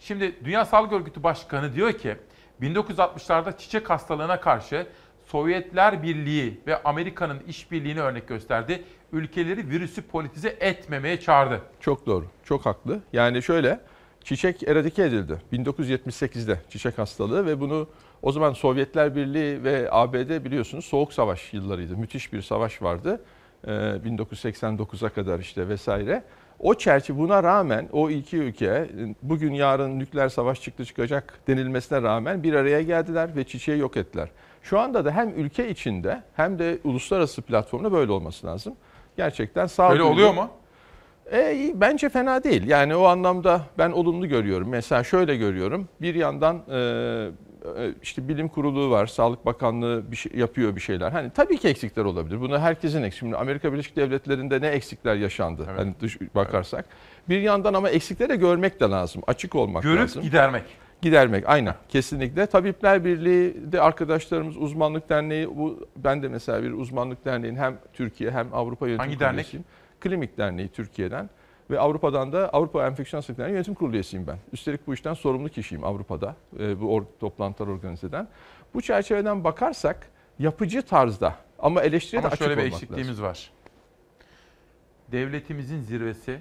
Şimdi 0.00 0.34
Dünya 0.44 0.64
Sağlık 0.64 0.92
Örgütü 0.92 1.22
Başkanı 1.22 1.74
diyor 1.74 1.92
ki 1.92 2.16
1960'larda 2.62 3.58
çiçek 3.58 3.90
hastalığına 3.90 4.40
karşı 4.40 4.86
Sovyetler 5.32 6.02
Birliği 6.02 6.60
ve 6.66 6.82
Amerika'nın 6.82 7.40
işbirliğini 7.48 8.00
örnek 8.00 8.28
gösterdi. 8.28 8.84
Ülkeleri 9.12 9.70
virüsü 9.70 10.02
politize 10.02 10.56
etmemeye 10.60 11.20
çağırdı. 11.20 11.60
Çok 11.80 12.06
doğru, 12.06 12.26
çok 12.44 12.66
haklı. 12.66 13.00
Yani 13.12 13.42
şöyle, 13.42 13.80
çiçek 14.24 14.62
eradike 14.62 15.02
edildi 15.02 15.42
1978'de 15.52 16.58
çiçek 16.68 16.98
hastalığı 16.98 17.46
ve 17.46 17.60
bunu 17.60 17.88
o 18.22 18.32
zaman 18.32 18.52
Sovyetler 18.52 19.16
Birliği 19.16 19.64
ve 19.64 19.88
ABD 19.90 20.44
biliyorsunuz 20.44 20.84
Soğuk 20.84 21.12
Savaş 21.12 21.54
yıllarıydı. 21.54 21.96
Müthiş 21.96 22.32
bir 22.32 22.42
savaş 22.42 22.82
vardı. 22.82 23.20
Ee, 23.66 23.70
1989'a 23.70 25.08
kadar 25.08 25.38
işte 25.38 25.68
vesaire. 25.68 26.22
O 26.58 26.74
çerçeve 26.74 27.18
buna 27.18 27.42
rağmen 27.42 27.88
o 27.92 28.10
iki 28.10 28.36
ülke 28.36 28.90
bugün 29.22 29.52
yarın 29.52 29.98
nükleer 29.98 30.28
savaş 30.28 30.62
çıktı 30.62 30.84
çıkacak 30.84 31.40
denilmesine 31.48 32.02
rağmen 32.02 32.42
bir 32.42 32.54
araya 32.54 32.82
geldiler 32.82 33.36
ve 33.36 33.44
çiçeği 33.44 33.78
yok 33.78 33.96
ettiler. 33.96 34.28
Şu 34.62 34.78
anda 34.80 35.04
da 35.04 35.10
hem 35.10 35.28
ülke 35.36 35.68
içinde 35.68 36.22
hem 36.36 36.58
de 36.58 36.78
uluslararası 36.84 37.42
platformda 37.42 37.92
böyle 37.92 38.12
olması 38.12 38.46
lazım. 38.46 38.74
Gerçekten 39.16 39.66
sağ 39.66 39.90
Böyle 39.90 40.02
oluyor 40.02 40.34
mu? 40.34 40.50
e, 41.32 41.70
bence 41.74 42.08
fena 42.08 42.44
değil. 42.44 42.66
Yani 42.68 42.96
o 42.96 43.04
anlamda 43.04 43.60
ben 43.78 43.90
olumlu 43.90 44.28
görüyorum. 44.28 44.68
Mesela 44.68 45.04
şöyle 45.04 45.36
görüyorum. 45.36 45.88
Bir 46.00 46.14
yandan 46.14 46.62
e, 46.70 46.76
e, 47.78 47.94
işte 48.02 48.28
bilim 48.28 48.48
kurulu 48.48 48.90
var, 48.90 49.06
Sağlık 49.06 49.46
Bakanlığı 49.46 50.10
bir 50.10 50.16
şey 50.16 50.32
yapıyor 50.34 50.76
bir 50.76 50.80
şeyler. 50.80 51.10
Hani 51.12 51.30
tabii 51.30 51.58
ki 51.58 51.68
eksikler 51.68 52.04
olabilir. 52.04 52.40
Bunu 52.40 52.58
herkesin 52.58 53.02
eksik. 53.02 53.18
Şimdi 53.20 53.36
Amerika 53.36 53.72
Birleşik 53.72 53.96
Devletleri'nde 53.96 54.60
ne 54.60 54.68
eksikler 54.68 55.14
yaşandı? 55.14 55.66
Hani 55.76 55.94
dış 56.00 56.18
bakarsak. 56.34 56.84
Bir 57.28 57.40
yandan 57.40 57.74
ama 57.74 57.90
eksikleri 57.90 58.38
görmek 58.38 58.80
de 58.80 58.84
lazım. 58.84 59.22
Açık 59.26 59.54
olmak 59.54 59.82
Görüp 59.82 60.00
lazım. 60.00 60.22
gidermek. 60.22 60.62
Gidermek 61.02 61.48
aynen 61.48 61.74
kesinlikle. 61.88 62.46
Tabipler 62.46 63.04
Birliği 63.04 63.72
de 63.72 63.80
arkadaşlarımız 63.80 64.56
uzmanlık 64.56 65.08
derneği 65.08 65.56
bu 65.56 65.86
ben 65.96 66.22
de 66.22 66.28
mesela 66.28 66.62
bir 66.62 66.72
uzmanlık 66.72 67.24
derneğin 67.24 67.56
hem 67.56 67.78
Türkiye 67.92 68.30
hem 68.30 68.54
Avrupa 68.54 68.86
Yönetim 68.88 69.04
Hangi 69.06 69.20
dernek? 69.20 69.44
üyesiyim. 69.44 69.64
Klinik 70.00 70.38
Derneği 70.38 70.68
Türkiye'den 70.68 71.30
ve 71.70 71.80
Avrupa'dan 71.80 72.32
da 72.32 72.48
Avrupa 72.48 72.86
Enfeksiyon 72.86 73.18
Hastalıkları 73.18 73.50
Yönetim 73.52 73.74
Kurulu 73.74 73.92
üyesiyim 73.94 74.26
ben. 74.26 74.38
Üstelik 74.52 74.86
bu 74.86 74.94
işten 74.94 75.14
sorumlu 75.14 75.48
kişiyim 75.48 75.84
Avrupa'da 75.84 76.36
e, 76.58 76.80
bu 76.80 76.84
or- 76.98 77.04
toplantılar 77.20 77.68
organize 77.68 78.06
eden. 78.06 78.28
Bu 78.74 78.80
çerçeveden 78.82 79.44
bakarsak 79.44 80.10
yapıcı 80.38 80.82
tarzda 80.82 81.34
ama 81.58 81.82
eleştiriye 81.82 82.22
de 82.22 82.26
Ama 82.26 82.32
açık 82.32 82.44
şöyle 82.46 82.56
bir 82.56 82.62
olmak 82.62 82.72
eksikliğimiz 82.74 83.08
lazım. 83.10 83.24
var. 83.24 83.50
Devletimizin 85.12 85.80
zirvesi 85.80 86.38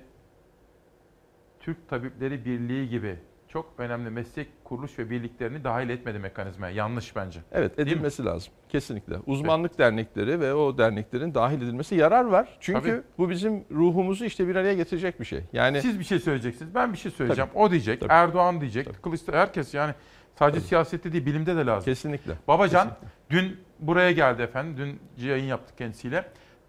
Türk 1.60 1.90
Tabipleri 1.90 2.46
Birliği 2.46 2.90
gibi 2.90 3.16
çok 3.54 3.74
önemli 3.78 4.10
meslek 4.10 4.48
kuruluş 4.64 5.00
ve 5.00 5.10
birliklerini 5.10 5.64
dahil 5.64 5.90
etmedi 5.90 6.20
mekanizmaya. 6.20 6.76
Yanlış 6.76 7.16
bence. 7.16 7.40
Evet 7.52 7.80
edilmesi 7.80 8.26
lazım 8.26 8.54
kesinlikle. 8.70 9.16
Uzmanlık 9.26 9.80
dernekleri 9.80 10.40
ve 10.40 10.54
o 10.54 10.78
derneklerin 10.78 11.34
dahil 11.34 11.58
edilmesi 11.58 11.96
yarar 11.96 12.26
var. 12.26 12.58
Çünkü 12.60 12.82
Tabii. 12.82 13.02
bu 13.18 13.30
bizim 13.30 13.66
ruhumuzu 13.72 14.26
işte 14.26 14.48
bir 14.48 14.56
araya 14.56 14.74
getirecek 14.74 15.20
bir 15.20 15.26
şey. 15.26 15.44
Yani 15.54 15.82
Siz 15.82 16.00
bir 16.00 16.04
şey 16.04 16.20
söyleyeceksiniz. 16.20 16.76
Ben 16.76 16.94
bir 16.94 16.98
şey 16.98 17.12
söyleyeceğim. 17.12 17.50
Tabii. 17.54 17.64
O 17.64 17.72
diyecek. 17.72 18.00
Tabii. 18.00 18.14
Erdoğan 18.14 18.62
diyecek. 18.62 19.04
Kılıçdaroğlu 19.04 19.42
herkes 19.42 19.74
yani 19.74 19.94
sadece 20.40 20.60
siyasette 20.60 21.14
değil 21.14 21.26
bilimde 21.26 21.56
de 21.56 21.66
lazım. 21.66 21.86
Kesinlikle. 21.86 22.34
Babacan 22.48 22.92
dün 23.30 23.60
buraya 23.80 24.12
geldi 24.12 24.42
efendim. 24.42 24.78
Dün 24.78 25.26
yayın 25.26 25.46
yaptık 25.46 25.78
kendisiyle. 25.78 26.26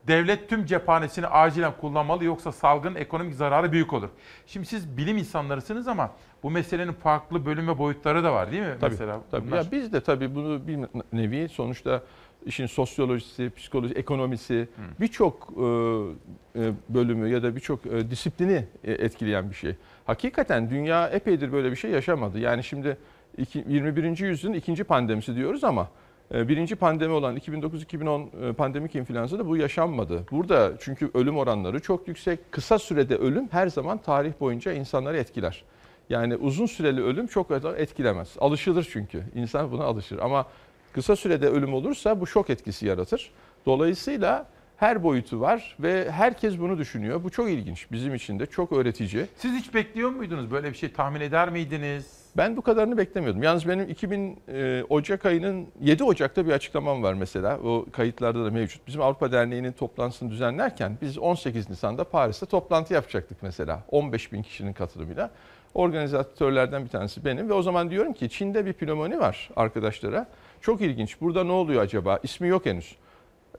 Devlet 0.07 0.49
tüm 0.49 0.67
cephanesini 0.67 1.27
acilen 1.27 1.73
kullanmalı 1.81 2.25
yoksa 2.25 2.53
salgın 2.53 2.95
ekonomik 2.95 3.35
zararı 3.35 3.73
büyük 3.73 3.93
olur. 3.93 4.09
Şimdi 4.47 4.67
siz 4.67 4.97
bilim 4.97 5.17
insanlarısınız 5.17 5.89
ama 5.89 6.11
bu 6.43 6.51
meselenin 6.51 6.93
farklı 6.93 7.47
bölüm 7.47 7.69
ve 7.69 7.79
boyutları 7.79 8.25
da 8.25 8.33
var 8.33 8.53
değil 8.53 8.63
mi? 8.63 8.77
Tabii, 8.81 8.91
Mesela 8.91 9.21
tabii. 9.31 9.47
bunlar? 9.47 9.57
Ya 9.57 9.65
biz 9.73 9.93
de 9.93 10.01
tabii 10.01 10.35
bunu 10.35 10.67
bir 10.67 10.79
nevi 11.13 11.49
sonuçta 11.49 12.03
işin 12.47 12.67
sosyolojisi, 12.67 13.51
psikoloji, 13.57 13.95
ekonomisi 13.95 14.69
birçok 15.01 15.49
e, 15.57 15.63
e, 15.63 16.73
bölümü 16.89 17.29
ya 17.29 17.43
da 17.43 17.57
birçok 17.57 17.87
e, 17.87 18.11
disiplini 18.11 18.65
etkileyen 18.85 19.51
bir 19.51 19.55
şey. 19.55 19.77
Hakikaten 20.05 20.71
dünya 20.71 21.09
epeydir 21.09 21.53
böyle 21.53 21.71
bir 21.71 21.77
şey 21.77 21.91
yaşamadı. 21.91 22.39
Yani 22.39 22.65
şimdi 22.65 22.97
iki- 23.39 23.65
21. 23.69 24.19
yüzyılın 24.19 24.55
ikinci 24.55 24.85
pandemisi 24.85 25.37
diyoruz 25.37 25.65
ama 25.65 25.89
birinci 26.31 26.77
pandemi 26.77 27.13
olan 27.13 27.37
2009-2010 27.37 28.51
e, 28.51 28.53
pandemik 28.53 28.95
influenza'da 28.95 29.47
bu 29.47 29.57
yaşanmadı. 29.57 30.25
Burada 30.31 30.73
çünkü 30.81 31.11
ölüm 31.15 31.37
oranları 31.37 31.81
çok 31.81 32.09
yüksek. 32.09 32.53
Kısa 32.53 32.79
sürede 32.79 33.17
ölüm 33.17 33.49
her 33.51 33.69
zaman 33.69 33.99
tarih 33.99 34.33
boyunca 34.41 34.73
insanları 34.73 35.17
etkiler. 35.17 35.65
Yani 36.11 36.37
uzun 36.37 36.67
süreli 36.67 37.03
ölüm 37.03 37.27
çok 37.27 37.51
etkilemez. 37.79 38.37
Alışılır 38.39 38.89
çünkü. 38.93 39.23
İnsan 39.35 39.73
buna 39.73 39.85
alışır. 39.85 40.19
Ama 40.19 40.47
kısa 40.93 41.17
sürede 41.17 41.49
ölüm 41.49 41.75
olursa 41.75 42.21
bu 42.21 42.27
şok 42.27 42.51
etkisi 42.51 42.87
yaratır. 42.87 43.31
Dolayısıyla 43.67 44.47
her 44.83 45.03
boyutu 45.03 45.41
var 45.41 45.77
ve 45.81 46.11
herkes 46.11 46.59
bunu 46.59 46.79
düşünüyor. 46.79 47.25
Bu 47.25 47.31
çok 47.31 47.51
ilginç. 47.51 47.87
Bizim 47.93 48.15
için 48.15 48.39
de 48.39 48.47
çok 48.47 48.73
öğretici. 48.73 49.27
Siz 49.37 49.53
hiç 49.53 49.75
bekliyor 49.75 50.11
muydunuz? 50.11 50.51
Böyle 50.51 50.71
bir 50.71 50.77
şey 50.77 50.93
tahmin 50.93 51.21
eder 51.21 51.51
miydiniz? 51.51 52.07
Ben 52.37 52.57
bu 52.57 52.63
kadarını 52.63 52.99
beklemiyordum. 52.99 53.43
Yalnız 53.43 53.69
benim 53.69 53.89
2000 53.91 54.39
e, 54.49 54.83
Ocak 54.89 55.27
ayının 55.27 55.67
7 55.81 56.05
Ocak'ta 56.05 56.47
bir 56.47 56.53
açıklamam 56.53 57.03
var 57.03 57.15
mesela. 57.15 57.59
O 57.59 57.87
kayıtlarda 57.93 58.45
da 58.45 58.51
mevcut. 58.51 58.87
Bizim 58.87 59.03
Avrupa 59.03 59.33
Derneği'nin 59.33 59.73
toplantısını 59.73 60.31
düzenlerken 60.31 60.99
biz 61.03 61.19
18 61.19 61.71
Nisan'da 61.71 62.05
Paris'te 62.05 62.47
toplantı 62.47 62.95
yapacaktık 62.95 63.43
mesela. 63.43 63.83
15 63.91 64.33
bin 64.33 64.43
kişinin 64.43 64.73
katılımıyla. 64.73 65.31
Organizatörlerden 65.75 66.85
bir 66.85 66.91
tanesi 66.91 67.25
benim 67.25 67.49
ve 67.49 67.53
o 67.53 67.63
zaman 67.63 67.91
diyorum 67.91 68.13
ki 68.13 68.31
Çin'de 68.31 68.67
bir 68.67 68.73
pnömoni 68.73 69.21
var 69.21 69.51
arkadaşlara. 69.57 70.27
Çok 70.61 70.81
ilginç. 70.81 71.21
Burada 71.21 71.45
ne 71.45 71.53
oluyor 71.53 71.83
acaba? 71.83 72.19
İsmi 72.23 72.49
yok 72.49 72.67
henüz. 72.67 72.97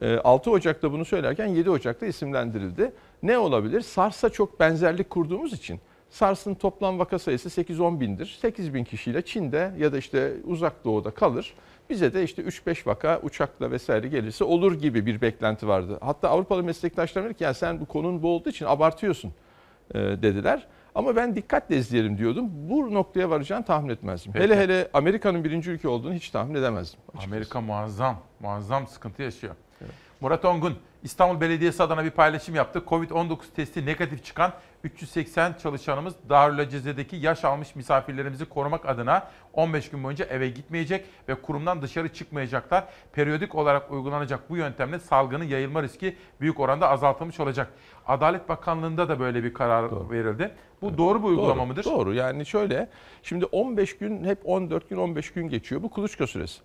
E, 0.02 0.16
6 0.18 0.50
Ocak'ta 0.50 0.92
bunu 0.92 1.04
söylerken 1.04 1.46
7 1.46 1.70
Ocak'ta 1.70 2.06
isimlendirildi. 2.06 2.92
Ne 3.22 3.38
olabilir? 3.38 3.80
SARS'a 3.80 4.30
çok 4.30 4.60
benzerlik 4.60 5.10
kurduğumuz 5.10 5.52
için 5.52 5.80
SARS'ın 6.10 6.54
toplam 6.54 6.98
vaka 6.98 7.18
sayısı 7.18 7.48
8-10 7.62 8.00
bindir. 8.00 8.38
8 8.40 8.74
bin 8.74 8.84
kişiyle 8.84 9.22
Çin'de 9.22 9.72
ya 9.78 9.92
da 9.92 9.98
işte 9.98 10.32
uzak 10.44 10.84
doğuda 10.84 11.10
kalır. 11.10 11.54
Bize 11.90 12.14
de 12.14 12.22
işte 12.22 12.42
3-5 12.42 12.86
vaka 12.86 13.20
uçakla 13.22 13.70
vesaire 13.70 14.08
gelirse 14.08 14.44
olur 14.44 14.78
gibi 14.80 15.06
bir 15.06 15.20
beklenti 15.20 15.68
vardı. 15.68 15.98
Hatta 16.00 16.28
Avrupalı 16.28 16.62
meslektaşlarım 16.62 17.28
dedi 17.28 17.38
ki 17.38 17.44
yani 17.44 17.54
sen 17.54 17.80
bu 17.80 17.86
konun 17.86 18.22
bu 18.22 18.28
olduğu 18.28 18.48
için 18.48 18.66
abartıyorsun 18.66 19.32
e, 19.94 19.98
dediler. 19.98 20.66
Ama 20.94 21.16
ben 21.16 21.36
dikkatle 21.36 21.76
izleyelim 21.76 22.18
diyordum. 22.18 22.50
Bu 22.52 22.94
noktaya 22.94 23.30
varacağını 23.30 23.64
tahmin 23.64 23.88
etmezdim. 23.88 24.32
Peki. 24.32 24.44
Hele 24.44 24.56
hele 24.56 24.88
Amerika'nın 24.92 25.44
birinci 25.44 25.70
ülke 25.70 25.88
olduğunu 25.88 26.14
hiç 26.14 26.30
tahmin 26.30 26.54
edemezdim. 26.54 27.00
Amerika 27.24 27.60
muazzam, 27.60 28.20
muazzam 28.40 28.86
sıkıntı 28.86 29.22
yaşıyor. 29.22 29.54
Murat 30.20 30.44
Ongun, 30.44 30.74
İstanbul 31.02 31.40
Belediyesi 31.40 31.82
adına 31.82 32.04
bir 32.04 32.10
paylaşım 32.10 32.54
yaptı. 32.54 32.82
Covid-19 32.88 33.38
testi 33.56 33.86
negatif 33.86 34.24
çıkan 34.24 34.52
380 34.84 35.52
çalışanımız 35.62 36.14
Darülaceze'deki 36.28 37.16
yaş 37.16 37.44
almış 37.44 37.74
misafirlerimizi 37.74 38.44
korumak 38.44 38.86
adına 38.86 39.28
15 39.52 39.90
gün 39.90 40.04
boyunca 40.04 40.24
eve 40.24 40.48
gitmeyecek 40.48 41.04
ve 41.28 41.34
kurumdan 41.34 41.82
dışarı 41.82 42.12
çıkmayacaklar. 42.12 42.84
Periyodik 43.12 43.54
olarak 43.54 43.90
uygulanacak 43.92 44.50
bu 44.50 44.56
yöntemle 44.56 44.98
salgının 44.98 45.44
yayılma 45.44 45.82
riski 45.82 46.16
büyük 46.40 46.60
oranda 46.60 46.88
azaltılmış 46.88 47.40
olacak. 47.40 47.72
Adalet 48.06 48.48
Bakanlığı'nda 48.48 49.08
da 49.08 49.20
böyle 49.20 49.44
bir 49.44 49.54
karar 49.54 50.10
verildi. 50.10 50.50
Bu 50.82 50.98
doğru 50.98 51.22
bir 51.22 51.28
uygulama 51.28 51.56
Doğru, 51.60 51.66
mıdır? 51.66 51.84
Doğru 51.84 52.14
yani 52.14 52.46
şöyle 52.46 52.88
şimdi 53.22 53.44
15 53.44 53.98
gün 53.98 54.24
hep 54.24 54.38
14 54.44 54.90
gün 54.90 54.96
15 54.96 55.32
gün 55.32 55.48
geçiyor 55.48 55.82
bu 55.82 55.90
kuluçka 55.90 56.26
süresi. 56.26 56.60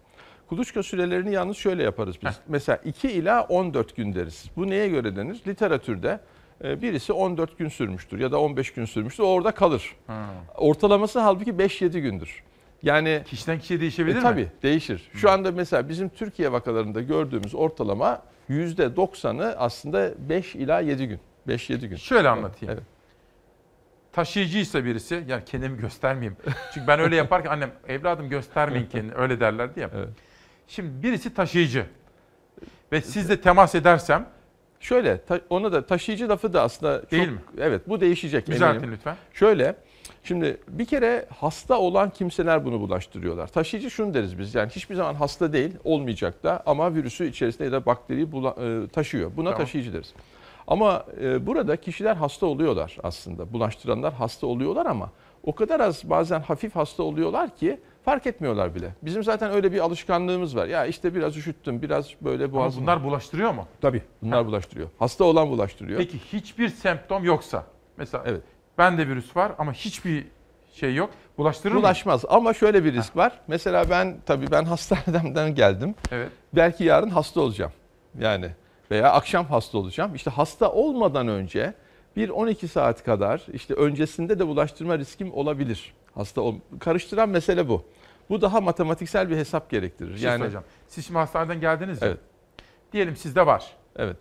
Kuluçka 0.50 0.84
sürelerini 0.84 1.34
yalnız 1.34 1.58
şöyle 1.58 1.84
yaparız 1.84 2.16
biz. 2.24 2.40
Mesela 2.48 2.80
2 2.86 3.12
ila 3.12 3.44
14 3.44 3.96
gün 3.96 4.14
deriz. 4.16 4.46
Bu 4.56 4.70
neye 4.70 4.88
göre 4.88 5.16
denir? 5.16 5.42
Literatürde 5.48 6.20
e, 6.64 6.82
birisi 6.82 7.14
14 7.14 7.58
gün 7.58 7.70
sürmüştür 7.70 8.20
ya 8.20 8.32
da 8.32 8.42
15 8.42 8.74
gün 8.74 8.86
sürmüştür. 8.86 9.24
O 9.24 9.28
orada 9.28 9.52
kalır. 9.52 9.96
Ortalaması 10.58 11.20
halbuki 11.20 11.52
5-7 11.52 12.00
gündür. 12.00 12.44
Yani 12.84 13.22
kişiden 13.26 13.60
kişiye 13.60 13.82
değişebilir 13.82 14.16
mi? 14.16 14.22
Tabii 14.22 14.48
değişir. 14.64 15.10
Şu 15.14 15.32
anda 15.32 15.52
mesela 15.52 15.90
bizim 15.90 16.10
Türkiye 16.10 16.52
vakalarında 16.52 17.02
gördüğümüz 17.02 17.56
ortalama 17.56 18.22
%90'ı 18.50 19.56
aslında 19.58 20.12
5 20.30 20.56
ila 20.56 20.80
7 20.80 21.08
gün. 21.08 21.20
5-7 21.48 21.88
gün. 21.88 21.96
Şöyle 21.96 22.30
anlatayım. 22.30 22.74
Evet. 22.74 22.84
taşıyıcıysa 24.12 24.86
birisi 24.86 25.24
yani 25.28 25.46
kendimi 25.46 25.78
göstermeyeyim. 25.78 26.38
Çünkü 26.74 26.88
ben 26.88 27.00
öyle 27.00 27.16
yaparken 27.16 27.52
annem 27.52 27.72
evladım 27.88 28.30
göstermeyin 28.30 28.86
kendini 28.92 29.16
öyle 29.16 29.40
derlerdi 29.40 29.80
ya. 29.80 29.90
Şimdi 30.70 31.04
birisi 31.04 31.34
taşıyıcı 31.34 31.86
ve 32.92 33.02
sizle 33.02 33.42
temas 33.42 33.76
edersem 33.76 34.26
Şöyle 34.82 35.22
ta- 35.26 35.42
ona 35.50 35.72
da 35.72 35.86
taşıyıcı 35.86 36.30
lafı 36.30 36.54
da 36.54 36.62
aslında 36.62 37.02
çok, 37.02 37.12
Değil 37.12 37.30
mi? 37.30 37.40
Evet 37.60 37.90
bu 37.90 38.02
değişecek. 38.02 38.48
Düzeltin 38.48 38.76
eminim. 38.80 38.94
lütfen. 38.94 39.16
Şöyle 39.34 39.76
şimdi 40.24 40.58
bir 40.68 40.86
kere 40.86 41.26
hasta 41.40 41.78
olan 41.80 42.10
kimseler 42.10 42.66
bunu 42.66 42.80
bulaştırıyorlar. 42.80 43.48
Taşıyıcı 43.48 43.92
şunu 43.92 44.14
deriz 44.14 44.40
biz 44.40 44.56
yani 44.56 44.70
hiçbir 44.70 44.96
zaman 44.96 45.14
hasta 45.14 45.54
değil 45.54 45.72
olmayacak 45.84 46.44
da 46.44 46.64
ama 46.66 46.96
virüsü 46.96 47.26
içerisinde 47.28 47.64
ya 47.64 47.72
da 47.72 47.86
bakteriyi 47.86 48.26
bula- 48.28 48.86
e, 48.86 48.88
taşıyor. 48.88 49.32
Buna 49.38 49.50
Tamam. 49.52 49.66
taşıyıcı 49.66 49.94
deriz. 49.94 50.14
Ama 50.68 51.06
e, 51.22 51.48
burada 51.48 51.76
kişiler 51.76 52.16
hasta 52.16 52.46
oluyorlar 52.46 52.98
aslında. 53.04 53.54
Bulaştıranlar 53.54 54.14
hasta 54.14 54.48
oluyorlar 54.48 54.86
ama 54.86 55.12
o 55.44 55.56
kadar 55.56 55.80
az 55.80 56.10
bazen 56.10 56.40
hafif 56.42 56.76
hasta 56.76 57.04
oluyorlar 57.04 57.56
ki 57.56 57.80
fark 58.10 58.28
etmiyorlar 58.28 58.76
bile. 58.76 58.94
Bizim 59.02 59.24
zaten 59.24 59.52
öyle 59.52 59.72
bir 59.72 59.80
alışkanlığımız 59.80 60.56
var. 60.56 60.66
Ya 60.68 60.86
işte 60.86 61.16
biraz 61.16 61.38
üşüttüm, 61.38 61.82
biraz 61.82 62.08
böyle 62.22 62.44
Ama 62.44 62.54
boğazım. 62.54 62.82
bunlar 62.82 63.04
bulaştırıyor 63.04 63.52
mu? 63.54 63.68
Tabii 63.82 64.02
bunlar 64.22 64.46
bulaştırıyor. 64.46 64.90
Hasta 65.00 65.24
olan 65.24 65.50
bulaştırıyor. 65.50 66.00
Peki 66.00 66.18
hiçbir 66.34 66.70
semptom 66.70 67.24
yoksa 67.24 67.64
mesela 67.98 68.24
Evet. 68.28 68.42
bende 68.78 69.08
virüs 69.08 69.36
var 69.36 69.52
ama 69.58 69.74
hiçbir 69.74 70.26
şey 70.74 70.96
yok. 70.96 71.10
Bulaştırır 71.38 71.74
mı? 71.76 71.80
Bulaşmaz 71.82 72.26
ama 72.30 72.54
şöyle 72.54 72.84
bir 72.84 72.94
risk 72.94 73.18
var. 73.18 73.40
Mesela 73.48 73.90
ben 73.90 74.18
tabii 74.26 74.52
ben 74.52 74.64
hastaneden 74.66 75.56
geldim. 75.56 75.96
Evet. 76.12 76.30
Belki 76.54 76.84
yarın 76.84 77.10
hasta 77.10 77.42
olacağım. 77.42 77.72
Yani 78.20 78.50
veya 78.92 79.12
akşam 79.12 79.46
hasta 79.46 79.78
olacağım. 79.78 80.16
İşte 80.16 80.30
hasta 80.32 80.72
olmadan 80.72 81.28
önce 81.28 81.74
bir 82.16 82.30
12 82.30 82.68
saat 82.68 83.04
kadar 83.04 83.46
işte 83.54 83.74
öncesinde 83.74 84.40
de 84.40 84.48
bulaştırma 84.48 84.98
riskim 84.98 85.34
olabilir. 85.34 85.94
Hasta 86.16 86.42
ol 86.42 86.56
karıştıran 86.80 87.30
mesele 87.30 87.70
bu. 87.70 87.84
Bu 88.30 88.42
daha 88.42 88.62
matematiksel 88.62 89.30
bir 89.30 89.38
hesap 89.38 89.70
gerektirir. 89.70 90.10
Bir 90.14 90.18
şey 90.18 90.30
söyleyeceğim. 90.30 90.66
Siz 90.88 91.06
şimdi 91.06 91.20
hastaneden 91.20 91.60
geldiniz 91.60 92.02
ya. 92.02 92.08
Evet. 92.08 92.20
Diyelim 92.94 93.16
sizde 93.16 93.46
var. 93.46 93.76
Evet. 93.96 94.18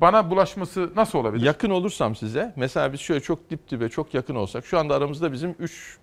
Bana 0.00 0.30
bulaşması 0.30 0.90
nasıl 0.96 1.18
olabilir? 1.18 1.46
Yakın 1.46 1.70
olursam 1.70 2.16
size 2.16 2.52
mesela 2.56 2.92
biz 2.92 3.00
şöyle 3.00 3.20
çok 3.20 3.50
dip 3.50 3.70
dibe 3.70 3.88
çok 3.88 4.14
yakın 4.14 4.34
olsak 4.34 4.66
şu 4.66 4.78
anda 4.78 4.94
aramızda 4.94 5.32
bizim 5.32 5.50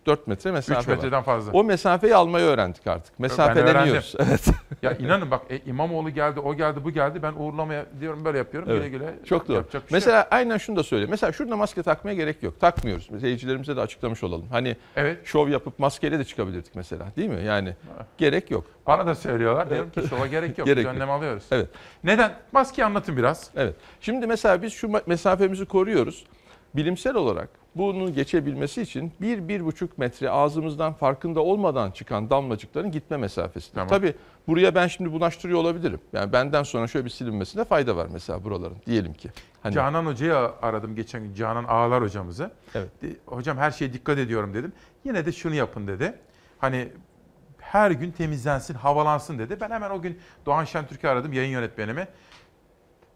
3-4 0.06 0.18
metre 0.26 0.52
mesafe 0.52 0.82
3 0.82 0.88
metreden 0.88 1.18
var. 1.20 1.24
fazla. 1.24 1.52
O 1.52 1.64
mesafeyi 1.64 2.16
almayı 2.16 2.46
öğrendik 2.46 2.88
artık. 2.88 3.20
Mesafeleniyoruz. 3.20 4.16
Evet. 4.20 4.46
Ya 4.82 4.92
inanın 4.98 5.32
bak 5.32 5.42
e, 5.50 5.58
İmamoğlu 5.58 6.10
geldi, 6.10 6.40
o 6.40 6.54
geldi, 6.56 6.84
bu 6.84 6.92
geldi. 6.92 7.24
Ben 7.24 7.34
uğurlamaya 7.34 7.86
diyorum 8.00 8.26
böyle 8.26 8.38
yapıyorum. 8.38 8.70
Evet. 8.72 8.80
Güle 8.80 8.90
güle. 8.98 9.16
Çok 9.26 9.48
doğru. 9.48 9.66
Şey 9.72 9.82
Mesela 9.92 10.18
yok. 10.18 10.28
aynen 10.32 10.58
şunu 10.58 10.76
da 10.76 10.84
söyleyeyim. 10.84 11.12
Mesela 11.12 11.32
şurada 11.32 11.56
maske 11.58 11.84
takmaya 11.84 12.14
gerek 12.16 12.44
yok. 12.44 12.60
Takmıyoruz. 12.60 13.10
Seyircilerimize 13.22 13.76
de 13.76 13.82
açıklamış 13.82 14.24
olalım. 14.24 14.48
Hani 14.52 14.76
Evet. 14.96 15.26
şov 15.28 15.48
yapıp 15.50 15.80
maskeyle 15.80 16.20
de 16.20 16.24
çıkabilirdik 16.24 16.76
mesela. 16.76 17.06
Değil 17.18 17.30
mi? 17.30 17.44
Yani 17.44 17.74
gerek 18.18 18.52
yok. 18.52 18.66
Bana 18.88 19.08
da 19.08 19.16
söylüyorlar. 19.16 19.70
Diyorum 19.70 19.90
ki 19.92 20.02
şova 20.10 20.28
gerek 20.28 20.58
yok. 20.58 20.68
Gerek 20.76 20.86
Biz 20.86 20.94
önlem 20.96 21.10
alıyoruz. 21.12 21.44
Evet. 21.52 21.68
Neden? 22.04 22.34
Maskeyi 22.52 22.86
anlatın 22.86 23.18
biraz. 23.18 23.50
Evet. 23.56 23.76
Şimdi 24.02 24.28
mesela 24.28 24.62
biz 24.62 24.74
şu 24.74 24.92
mesafemizi 25.06 25.66
koruyoruz. 25.66 26.26
Bilimsel 26.76 27.16
olarak 27.16 27.50
bunun 27.76 28.14
geçebilmesi 28.14 28.82
için 28.82 29.12
1-1,5 29.22 29.88
metre 29.98 30.30
ağzımızdan 30.30 30.94
farkında 30.94 31.40
olmadan 31.40 31.92
çıkan 31.92 32.30
damlacıkların 32.30 32.92
gitme 32.92 33.18
mesafesi. 33.18 33.74
Tamam. 33.74 33.88
Tabii 33.88 34.14
buraya 34.48 34.76
ben 34.76 34.88
şimdi 34.88 35.12
bulaştırıyor 35.12 35.60
olabilirim. 35.60 36.00
Yani 36.14 36.34
benden 36.34 36.64
sonra 36.64 36.88
şöyle 36.88 37.06
bir 37.06 37.10
silinmesine 37.10 37.64
fayda 37.64 37.96
var 37.96 38.08
mesela 38.14 38.44
buraların 38.44 38.78
diyelim 38.86 39.14
ki. 39.14 39.30
Hani 39.64 39.74
Canan 39.74 40.06
Hoca'yı 40.06 40.36
aradım 40.62 40.96
geçen 40.96 41.24
gün. 41.24 41.34
Canan 41.34 41.64
Ağlar 41.64 42.04
hocamızı. 42.04 42.52
Evet. 42.76 42.90
Hocam 43.26 43.58
her 43.58 43.72
şeye 43.72 43.94
dikkat 43.94 44.18
ediyorum 44.18 44.54
dedim. 44.54 44.74
Yine 45.04 45.26
de 45.26 45.32
şunu 45.32 45.56
yapın 45.56 45.88
dedi. 45.88 46.14
Hani 46.58 46.90
her 47.60 47.92
gün 47.92 48.12
temizlensin, 48.12 48.74
havalansın 48.74 49.40
dedi. 49.40 49.58
Ben 49.62 49.70
hemen 49.70 49.90
o 49.90 50.02
gün 50.02 50.20
Doğan 50.46 50.64
Şentürk'ü 50.64 51.08
aradım 51.08 51.34
yayın 51.34 51.52
yönetmenimi. 51.52 52.08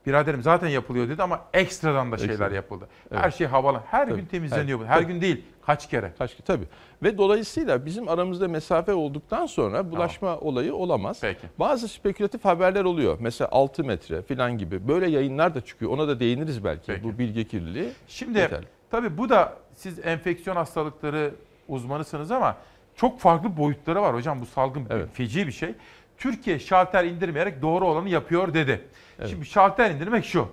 Biraderim 0.09 0.43
zaten 0.43 0.67
yapılıyor 0.67 1.09
dedi 1.09 1.23
ama 1.23 1.41
ekstradan 1.53 2.11
da 2.11 2.17
şeyler 2.17 2.31
Ekstra. 2.33 2.55
yapıldı. 2.55 2.87
Evet. 3.11 3.23
Her 3.23 3.31
şey 3.31 3.47
havalan. 3.47 3.81
Her 3.91 4.07
Tabii, 4.07 4.19
gün 4.19 4.25
temizleniyor. 4.25 4.85
her-. 4.85 4.87
Her 4.87 5.01
gün 5.01 5.21
değil. 5.21 5.43
Kaç 5.65 5.89
kere? 5.89 6.13
Kaç 6.17 6.35
tabii. 6.45 6.65
Ve 7.03 7.17
dolayısıyla 7.17 7.85
bizim 7.85 8.09
aramızda 8.09 8.47
mesafe 8.47 8.93
olduktan 8.93 9.45
sonra 9.45 9.91
bulaşma 9.91 10.37
olayı 10.37 10.75
olamaz. 10.75 11.17
Peki. 11.21 11.47
Bazı 11.59 11.87
spekülatif 11.87 12.45
haberler 12.45 12.83
oluyor. 12.83 13.17
Mesela 13.19 13.49
6 13.51 13.83
metre 13.83 14.21
falan 14.21 14.57
gibi. 14.57 14.87
Böyle 14.87 15.09
yayınlar 15.09 15.55
da 15.55 15.61
çıkıyor. 15.61 15.91
Ona 15.91 16.07
da 16.07 16.19
değiniriz 16.19 16.63
belki. 16.63 16.85
Peki. 16.87 17.03
Bu 17.03 17.17
bilgi 17.17 17.47
kirliliği. 17.47 17.89
Şimdi 18.07 18.39
yeterli. 18.39 18.65
tabii 18.91 19.17
bu 19.17 19.29
da 19.29 19.53
siz 19.75 20.05
enfeksiyon 20.05 20.55
hastalıkları 20.55 21.31
uzmanısınız 21.67 22.31
ama 22.31 22.55
çok 22.95 23.19
farklı 23.19 23.57
boyutları 23.57 24.01
var 24.01 24.15
hocam. 24.15 24.41
Bu 24.41 24.45
salgın 24.45 24.87
feci 25.13 25.47
bir 25.47 25.51
şey. 25.51 25.73
Türkiye 26.19 26.59
şalter 26.59 27.03
indirmeyerek 27.03 27.61
doğru 27.61 27.85
olanı 27.87 28.09
yapıyor 28.09 28.53
dedi. 28.53 28.81
Şimdi 29.29 29.45
şalter 29.45 29.91
indirmek 29.91 30.25
şu. 30.25 30.47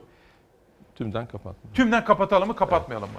Tümden 0.95 1.27
kapatma. 1.27 1.71
Tümden 1.75 2.05
kapatalım 2.05 2.49
mı 2.49 2.57
kapatmayalım 2.57 3.09
mı? 3.09 3.19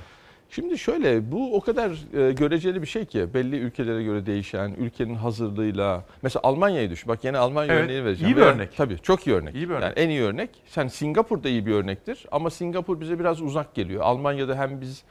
Şimdi 0.49 0.77
şöyle 0.77 1.31
bu 1.31 1.55
o 1.55 1.61
kadar 1.61 1.89
e, 1.89 2.31
göreceli 2.31 2.81
bir 2.81 2.87
şey 2.87 3.05
ki 3.05 3.33
belli 3.33 3.55
ülkelere 3.55 4.03
göre 4.03 4.25
değişen, 4.25 4.71
ülkenin 4.77 5.15
hazırlığıyla. 5.15 6.03
Mesela 6.21 6.41
Almanya'yı 6.43 6.89
düşün. 6.89 7.09
Bak 7.09 7.23
yine 7.23 7.37
Almanya 7.37 7.73
Evet, 7.73 7.83
örneği 7.83 8.05
vereceğim. 8.05 8.33
iyi 8.33 8.37
bir 8.37 8.41
örnek. 8.41 8.77
Tabii 8.77 8.97
çok 8.99 9.27
iyi 9.27 9.35
örnek. 9.35 9.55
İyi 9.55 9.69
bir 9.69 9.73
örnek. 9.73 9.83
Yani 9.83 9.93
en 9.95 10.09
iyi 10.09 10.21
örnek. 10.21 10.49
Sen 10.65 10.87
Singapur 10.87 11.43
da 11.43 11.49
iyi 11.49 11.65
bir 11.65 11.73
örnektir 11.73 12.25
ama 12.31 12.49
Singapur 12.49 12.99
bize 13.01 13.19
biraz 13.19 13.41
uzak 13.41 13.75
geliyor. 13.75 14.01
Almanya'da 14.03 14.55
hem 14.55 14.81
biz 14.81 15.03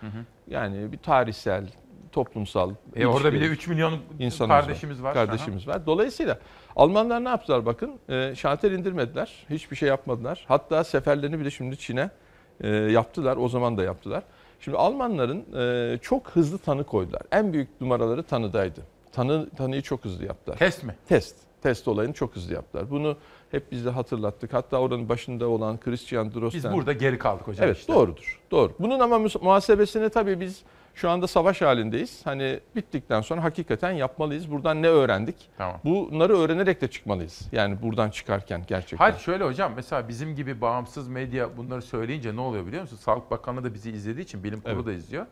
yani 0.49 0.93
bir 0.93 0.99
tarihsel, 0.99 1.69
toplumsal 2.21 2.71
E 2.97 3.07
orada 3.07 3.33
bir 3.33 3.41
de 3.41 3.47
ilişkilerimiz- 3.47 3.53
3 3.53 3.67
milyon 3.69 3.99
insanımız 4.19 4.61
kardeşimiz 4.67 5.03
var. 5.03 5.15
Kardeşimiz 5.15 5.69
var. 5.69 5.87
Dolayısıyla 5.87 6.39
Almanlar 6.77 7.25
ne 7.25 7.29
yaptılar 7.29 7.67
bakın? 7.67 7.91
E, 8.09 8.35
şalter 8.37 8.71
indirmediler. 8.71 9.47
Hiçbir 9.51 9.77
şey 9.77 9.89
yapmadılar. 9.89 10.45
Hatta 10.49 10.85
seferlerini 10.85 11.41
bile 11.41 11.51
şimdi 11.51 11.79
Çin'e 11.79 12.11
e, 12.61 12.69
yaptılar. 12.69 13.37
O 13.37 13.49
zaman 13.49 13.79
da 13.79 13.83
yaptılar. 13.83 14.23
Şimdi 14.61 14.77
Almanların 14.77 15.45
e, 15.57 15.99
çok 15.99 16.31
hızlı 16.31 16.59
tanı 16.59 16.85
koydular. 16.85 17.23
En 17.33 17.53
büyük 17.53 17.81
numaraları 17.81 18.23
tanıdaydı. 18.23 18.81
Tanı 19.13 19.51
tanıyı 19.51 19.83
çok 19.83 20.05
hızlı 20.05 20.25
yaptılar. 20.25 20.57
Test 20.57 20.85
mi? 20.85 20.95
Test. 21.09 21.37
Test 21.63 21.89
olayını 21.89 22.13
çok 22.13 22.37
hızlı 22.37 22.55
yaptılar. 22.55 22.91
Bunu 22.91 23.17
hep 23.51 23.73
biz 23.73 23.85
de 23.85 23.91
hatırlattık. 23.91 24.53
Hatta 24.53 24.79
oranın 24.79 25.09
başında 25.09 25.49
olan 25.49 25.81
Christian 25.81 26.35
Drosten. 26.35 26.63
Biz 26.65 26.73
burada 26.73 26.93
geri 26.93 27.19
kaldık 27.19 27.47
hocam 27.49 27.67
Evet 27.67 27.77
işte. 27.79 27.93
doğrudur. 27.93 28.41
Doğru. 28.51 28.73
Bunun 28.79 29.01
ama 29.01 29.19
muhasebesini 29.19 30.09
tabii 30.11 30.41
biz 30.41 30.63
şu 30.97 31.11
anda 31.11 31.27
savaş 31.27 31.63
halindeyiz. 31.63 32.21
Hani 32.27 32.61
bittikten 32.77 33.21
sonra 33.21 33.45
hakikaten 33.45 33.91
yapmalıyız. 33.91 34.51
Buradan 34.51 34.83
ne 34.83 34.89
öğrendik? 34.89 35.37
Tamam. 35.59 35.81
Bunları 35.85 36.37
öğrenerek 36.39 36.81
de 36.81 36.89
çıkmalıyız. 36.89 37.49
Yani 37.53 37.83
buradan 37.83 38.11
çıkarken 38.11 38.63
gerçekten. 38.67 38.97
Hayır 38.97 39.17
şöyle 39.19 39.45
hocam 39.45 39.73
mesela 39.77 40.09
bizim 40.09 40.35
gibi 40.35 40.61
bağımsız 40.61 41.09
medya 41.09 41.57
bunları 41.57 41.83
söyleyince 41.83 42.37
ne 42.37 42.41
oluyor 42.41 42.67
biliyor 42.67 42.83
musun? 42.83 42.97
Sağlık 42.97 43.31
Bakanlığı 43.31 43.65
da 43.65 43.75
bizi 43.75 43.91
izlediği 43.91 44.25
için 44.25 44.45
bilim 44.45 44.61
kurulu 44.61 44.77
Evet. 44.77 44.87
da 44.87 44.93
izliyor. 44.93 45.27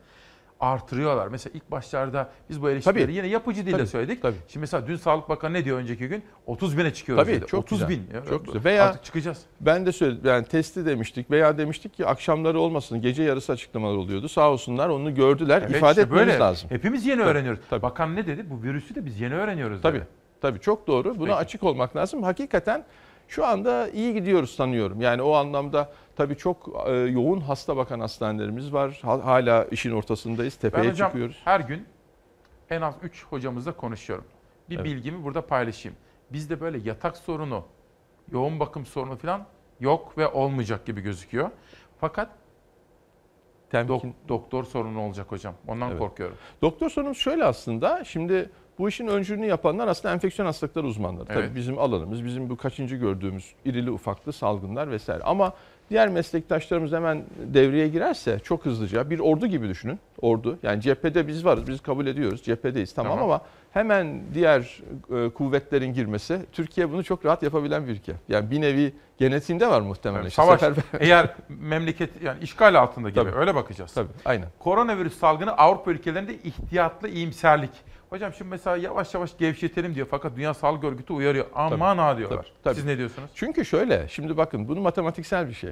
Artırıyorlar. 0.61 1.29
Mesela 1.29 1.53
ilk 1.55 1.71
başlarda 1.71 2.31
biz 2.51 2.63
bu 2.63 2.71
eleştirileri 2.71 3.05
Tabii. 3.05 3.15
yine 3.15 3.27
yapıcı 3.27 3.67
dille 3.67 3.77
Tabii, 3.77 3.87
söyledik. 3.87 4.23
tabii. 4.23 4.37
Şimdi 4.49 4.61
mesela 4.61 4.87
dün 4.87 4.97
Sağlık 4.97 5.29
Bakanı 5.29 5.53
ne 5.55 5.65
diyor 5.65 5.79
önceki 5.79 6.09
gün? 6.09 6.23
30 6.47 6.79
bine 6.79 6.95
çıkıyoruz 6.95 7.25
Tabii 7.25 7.37
dedi. 7.37 7.47
çok 7.47 7.61
30 7.65 7.79
güzel. 7.79 7.89
bin. 7.89 8.15
Ya, 8.15 8.25
Çok 8.29 8.45
güzel. 8.47 8.65
Veya 8.65 8.85
Artık 8.85 9.05
çıkacağız. 9.05 9.39
Ben 9.61 9.87
de 9.87 9.93
söyledim 9.93 10.23
yani 10.25 10.45
testi 10.45 10.87
demiştik 10.87 11.31
veya 11.31 11.59
demiştik 11.59 11.95
ki 11.95 12.07
akşamları 12.07 12.61
olmasın 12.61 13.01
gece 13.03 13.23
yarısı 13.23 13.53
açıklamalar 13.53 13.97
oluyordu. 13.97 14.29
Sağ 14.29 14.51
olsunlar 14.51 14.89
onu 14.89 15.15
gördüler. 15.15 15.63
Evet, 15.63 15.77
ifade 15.77 15.91
işte 15.91 16.03
etmemiz 16.03 16.27
böyle. 16.27 16.39
lazım. 16.39 16.71
Hepimiz 16.71 17.07
yeni 17.07 17.19
Tabii, 17.19 17.29
öğreniyoruz. 17.29 17.61
tabii. 17.71 17.83
Bakan 17.83 18.17
ne 18.17 18.27
dedi? 18.27 18.51
Bu 18.51 18.63
virüsü 18.63 18.95
de 18.95 19.05
biz 19.07 19.21
yeni 19.21 19.35
öğreniyoruz 19.35 19.83
Tabii. 19.83 19.97
dedi. 19.99 20.07
Tabii 20.41 20.61
çok 20.61 20.87
doğru. 20.87 21.15
Buna 21.19 21.27
Peki. 21.27 21.35
açık 21.35 21.63
olmak 21.63 21.97
lazım. 21.97 22.23
Hakikaten 22.23 22.85
şu 23.29 23.47
anda 23.47 23.89
iyi 23.89 24.15
gidiyoruz 24.15 24.51
sanıyorum. 24.51 25.01
Yani 25.01 25.23
o 25.23 25.33
anlamda 25.35 25.93
tabii 26.17 26.37
çok 26.37 26.87
e, 26.87 26.93
yoğun 26.93 27.41
hasta 27.41 27.77
bakan 27.77 28.01
hastanelerimiz 28.01 28.73
var. 28.73 28.99
Ha- 29.03 29.25
Hala 29.25 29.65
işin 29.65 29.91
ortasındayız. 29.93 30.57
Tepeye 30.57 30.85
Ben 30.85 30.91
hocam 30.91 31.09
çıkıyoruz. 31.09 31.41
her 31.45 31.61
gün 31.61 31.87
en 32.71 32.81
az 32.83 32.95
3 33.03 33.25
hocamızla 33.27 33.73
konuşuyorum. 33.73 34.25
Bir 34.71 34.77
Evet. 34.77 34.85
bilgimi 34.85 35.25
burada 35.25 35.47
paylaşayım. 35.47 35.97
Bizde 36.33 36.61
böyle 36.61 36.79
yatak 36.79 37.17
sorunu, 37.17 37.65
yoğun 38.33 38.61
bakım 38.61 38.87
sorunu 38.87 39.17
falan 39.17 39.47
yok 39.81 40.19
ve 40.19 40.29
olmayacak 40.29 40.87
gibi 40.87 41.01
gözüküyor. 41.01 41.51
Fakat 42.01 42.29
dok- 43.73 44.13
doktor 44.29 44.65
sorunu 44.65 45.01
olacak 45.07 45.27
hocam. 45.33 45.55
Ondan 45.69 45.91
Evet. 45.91 45.99
korkuyorum. 45.99 46.37
Doktor 46.63 46.91
sorunumuz 46.91 47.19
şöyle 47.19 47.45
aslında. 47.45 48.05
Şimdi 48.05 48.51
bu 48.79 48.89
işin 48.89 49.07
öncülüğünü 49.07 49.47
yapanlar 49.47 49.89
aslında 49.89 50.15
enfeksiyon 50.15 50.47
hastalıkları 50.47 50.87
uzmanları. 50.87 51.27
Evet. 51.33 51.45
Tabii 51.47 51.55
bizim 51.57 51.79
alanımız, 51.79 52.25
bizim 52.25 52.51
bu 52.51 52.57
kaçıncı 52.57 52.97
gördüğümüz 52.97 53.55
irili 53.65 53.91
ufaklı 53.91 54.33
salgınlar 54.33 54.91
vesaire. 54.91 55.23
Ama 55.23 55.53
diğer 55.91 56.09
meslektaşlarımız 56.09 56.93
hemen 56.93 57.25
devreye 57.39 57.89
girerse 57.89 58.39
çok 58.45 58.65
hızlıca 58.65 59.11
bir 59.11 59.19
ordu 59.19 59.47
gibi 59.47 59.69
düşünün. 59.69 59.99
Ordu. 60.21 60.59
Yani 60.63 60.81
cephede 60.83 61.27
biz 61.29 61.45
varız, 61.45 61.67
biz 61.69 61.81
kabul 61.83 62.07
ediyoruz. 62.07 62.43
Cephedeyiz 62.43 62.95
tamam, 62.95 63.13
Tamam. 63.13 63.25
ama 63.31 63.41
hemen 63.73 64.21
diğer 64.35 64.81
e, 65.17 65.29
kuvvetlerin 65.31 65.93
girmesi 65.95 66.39
Türkiye 66.53 66.93
bunu 66.93 67.05
çok 67.05 67.25
rahat 67.27 67.43
yapabilen 67.43 67.87
bir 67.87 67.93
ülke. 67.93 68.13
Yani 68.29 68.51
bir 68.51 68.61
nevi 68.61 68.93
genetiğinde 69.19 69.69
var 69.71 69.81
muhtemelen. 69.81 70.27
İşte 70.27 70.43
Savaş 70.43 70.61
seferber- 70.61 70.83
eğer 71.01 71.35
memleket 71.49 72.23
yani 72.23 72.39
işgal 72.43 72.75
altında 72.75 73.09
gibi 73.11 73.21
Tabii. 73.21 73.35
öyle 73.37 73.55
bakacağız. 73.55 73.93
Tabii 73.95 74.09
aynen. 74.25 74.49
Koronavirüs 74.59 75.19
salgını 75.19 75.53
Avrupa 75.57 75.91
ülkelerinde 75.91 76.35
ihtiyatlı 76.35 77.09
iyimserlik. 77.09 77.71
Hocam 78.15 78.33
şimdi 78.33 78.51
mesela 78.51 78.77
yavaş 78.77 79.15
yavaş 79.15 79.39
gevşetelim 79.39 79.95
diyor 79.95 80.07
fakat 80.11 80.37
Dünya 80.37 80.55
Sağlık 80.55 80.85
Örgütü 80.85 81.13
uyarıyor. 81.13 81.47
Aman 81.55 81.99
ha 81.99 82.19
diyorlar. 82.19 82.39
Tabii, 82.39 82.63
tabii. 82.65 82.75
Siz 82.75 82.85
ne 82.85 82.99
diyorsunuz? 82.99 83.31
Çünkü 83.35 83.65
şöyle, 83.65 84.09
şimdi 84.09 84.37
bakın 84.37 84.69
bunu 84.69 84.81
matematiksel 84.81 85.49
bir 85.49 85.55
şey. 85.55 85.71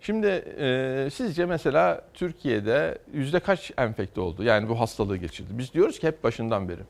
Şimdi 0.00 0.26
e, 0.58 1.08
sizce 1.12 1.46
mesela 1.46 2.04
Türkiye'de 2.14 2.98
yüzde 3.12 3.40
kaç 3.40 3.72
enfekte 3.78 4.20
oldu? 4.20 4.42
Yani 4.42 4.68
bu 4.68 4.80
hastalığı 4.80 5.16
geçirdi. 5.16 5.48
Biz 5.50 5.74
diyoruz 5.74 5.98
ki 5.98 6.06
hep 6.06 6.24
başından 6.24 6.68
beri. 6.68 6.80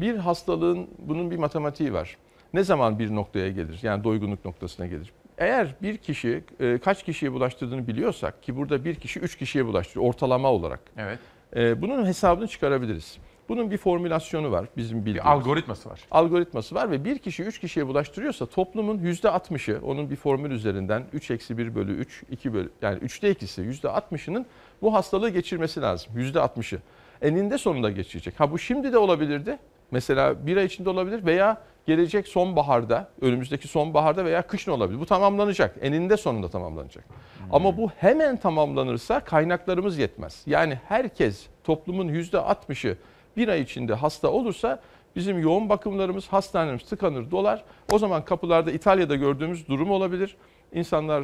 Bir 0.00 0.16
hastalığın 0.16 0.88
bunun 0.98 1.30
bir 1.30 1.36
matematiği 1.36 1.92
var. 1.92 2.16
Ne 2.54 2.64
zaman 2.64 2.98
bir 2.98 3.14
noktaya 3.14 3.50
gelir? 3.50 3.78
Yani 3.82 4.04
doygunluk 4.04 4.44
noktasına 4.44 4.86
gelir. 4.86 5.12
Eğer 5.38 5.74
bir 5.82 5.96
kişi 5.96 6.44
e, 6.60 6.78
kaç 6.78 7.04
kişiye 7.04 7.32
bulaştırdığını 7.32 7.86
biliyorsak 7.86 8.42
ki 8.42 8.56
burada 8.56 8.84
bir 8.84 8.94
kişi 8.94 9.20
üç 9.20 9.36
kişiye 9.36 9.66
bulaştırıyor 9.66 10.06
ortalama 10.06 10.52
olarak. 10.52 10.80
Evet. 10.96 11.18
E, 11.56 11.82
bunun 11.82 12.06
hesabını 12.06 12.48
çıkarabiliriz. 12.48 13.18
Bunun 13.48 13.70
bir 13.70 13.78
formülasyonu 13.78 14.50
var 14.50 14.66
bizim 14.76 14.98
bildiğimiz. 14.98 15.24
Bir 15.24 15.30
algoritması 15.30 15.90
var. 15.90 16.00
Algoritması 16.10 16.74
var 16.74 16.90
ve 16.90 17.04
bir 17.04 17.18
kişi 17.18 17.42
üç 17.42 17.58
kişiye 17.58 17.86
bulaştırıyorsa 17.86 18.46
toplumun 18.46 18.98
yüzde 18.98 19.28
60'ı 19.28 19.86
onun 19.86 20.10
bir 20.10 20.16
formül 20.16 20.50
üzerinden 20.50 21.04
3 21.12 21.30
eksi 21.30 21.58
1 21.58 21.74
bölü 21.74 21.92
3, 21.92 22.22
2 22.30 22.54
bölü 22.54 22.70
yani 22.82 22.98
3'te 22.98 23.30
ikisi 23.30 23.60
yüzde 23.60 23.88
60'ının 23.88 24.46
bu 24.82 24.94
hastalığı 24.94 25.30
geçirmesi 25.30 25.80
lazım. 25.80 26.12
Yüzde 26.16 26.38
60'ı. 26.38 26.78
Eninde 27.22 27.58
sonunda 27.58 27.90
geçirecek. 27.90 28.40
Ha 28.40 28.50
bu 28.50 28.58
şimdi 28.58 28.92
de 28.92 28.98
olabilirdi. 28.98 29.58
Mesela 29.90 30.46
bir 30.46 30.56
ay 30.56 30.64
içinde 30.64 30.90
olabilir 30.90 31.26
veya 31.26 31.62
gelecek 31.86 32.28
sonbaharda, 32.28 33.08
önümüzdeki 33.20 33.68
sonbaharda 33.68 34.24
veya 34.24 34.42
kışın 34.42 34.72
olabilir. 34.72 35.00
Bu 35.00 35.06
tamamlanacak. 35.06 35.76
Eninde 35.80 36.16
sonunda 36.16 36.48
tamamlanacak. 36.48 37.04
Ama 37.52 37.76
bu 37.76 37.90
hemen 37.96 38.36
tamamlanırsa 38.36 39.20
kaynaklarımız 39.20 39.98
yetmez. 39.98 40.42
Yani 40.46 40.78
herkes 40.88 41.46
toplumun 41.64 42.08
yüzde 42.08 42.36
60'ı 42.36 42.96
bir 43.36 43.48
ay 43.48 43.60
içinde 43.60 43.94
hasta 43.94 44.28
olursa 44.28 44.80
bizim 45.16 45.38
yoğun 45.38 45.68
bakımlarımız, 45.68 46.28
hastanelerimiz 46.28 46.82
tıkanır, 46.84 47.30
dolar. 47.30 47.64
O 47.92 47.98
zaman 47.98 48.24
kapılarda 48.24 48.70
İtalya'da 48.70 49.16
gördüğümüz 49.16 49.68
durum 49.68 49.90
olabilir. 49.90 50.36
İnsanlar 50.72 51.22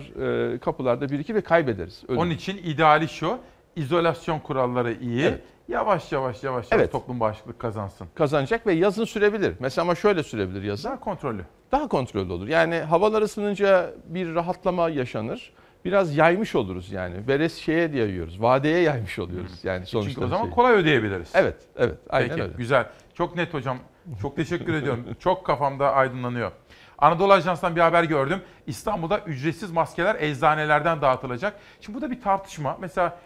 e, 0.55 0.59
kapılarda 0.59 1.09
birikir 1.09 1.35
ve 1.35 1.41
kaybederiz. 1.41 2.03
Ölüm. 2.09 2.21
Onun 2.21 2.31
için 2.31 2.57
ideali 2.57 3.09
şu. 3.09 3.39
izolasyon 3.77 4.39
kuralları 4.39 4.93
iyi. 5.01 5.23
Evet. 5.23 5.41
Yavaş 5.69 6.13
yavaş 6.13 6.43
yavaş 6.45 6.73
yavaş 6.73 6.81
Evet. 6.83 6.93
toplum 6.93 7.21
bağışıklık 7.21 7.59
kazansın. 7.59 8.07
kazanacak 8.15 8.67
ve 8.67 8.73
yazın 8.73 9.05
sürebilir. 9.05 9.55
Mesela 9.61 9.83
ama 9.83 9.95
şöyle 9.95 10.23
sürebilir 10.23 10.63
yazın. 10.63 10.89
Daha 10.91 11.01
kontrollü. 11.01 11.45
Daha 11.73 11.89
kontrollü 11.89 12.33
olur. 12.33 12.49
Yani 12.49 12.77
havalar 12.77 13.23
ısınınca 13.23 13.91
bir 14.07 14.35
rahatlama 14.35 14.91
yaşanır. 14.91 15.53
Biraz 15.85 16.17
yaymış 16.17 16.55
oluruz 16.55 16.93
yani. 16.93 17.29
Veres 17.29 17.57
şeye 17.57 17.93
diye 17.93 18.05
yayıyoruz. 18.05 18.43
Vadeye 18.43 18.81
yaymış 18.81 19.19
oluyoruz 19.19 19.65
yani 19.65 19.87
sonuçta. 19.87 20.11
Çünkü 20.11 20.25
o 20.25 20.29
zaman 20.29 20.45
şey. 20.45 20.55
kolay 20.55 20.75
ödeyebiliriz. 20.75 21.31
Evet, 21.35 21.57
evet. 21.77 21.99
Aynen 22.11 22.29
Peki 22.29 22.43
öyle. 22.43 22.53
güzel. 22.57 22.87
Çok 23.15 23.37
net 23.37 23.55
hocam. 23.55 23.79
Çok 24.23 24.37
teşekkür 24.37 24.75
ediyorum. 24.75 25.05
Çok 25.21 25.47
kafamda 25.47 25.93
aydınlanıyor. 25.93 26.53
Anadolu 26.99 27.33
Ajans'tan 27.33 27.77
bir 27.77 27.81
haber 27.81 28.05
gördüm. 28.05 28.39
İstanbul'da 28.67 29.19
ücretsiz 29.19 29.71
maskeler 29.71 30.17
eczanelerden 30.21 31.03
dağıtılacak. 31.03 31.57
Şimdi 31.81 31.99
bu 31.99 32.03
da 32.03 32.11
bir 32.11 32.21
tartışma. 32.21 32.77
Mesela 32.81 33.19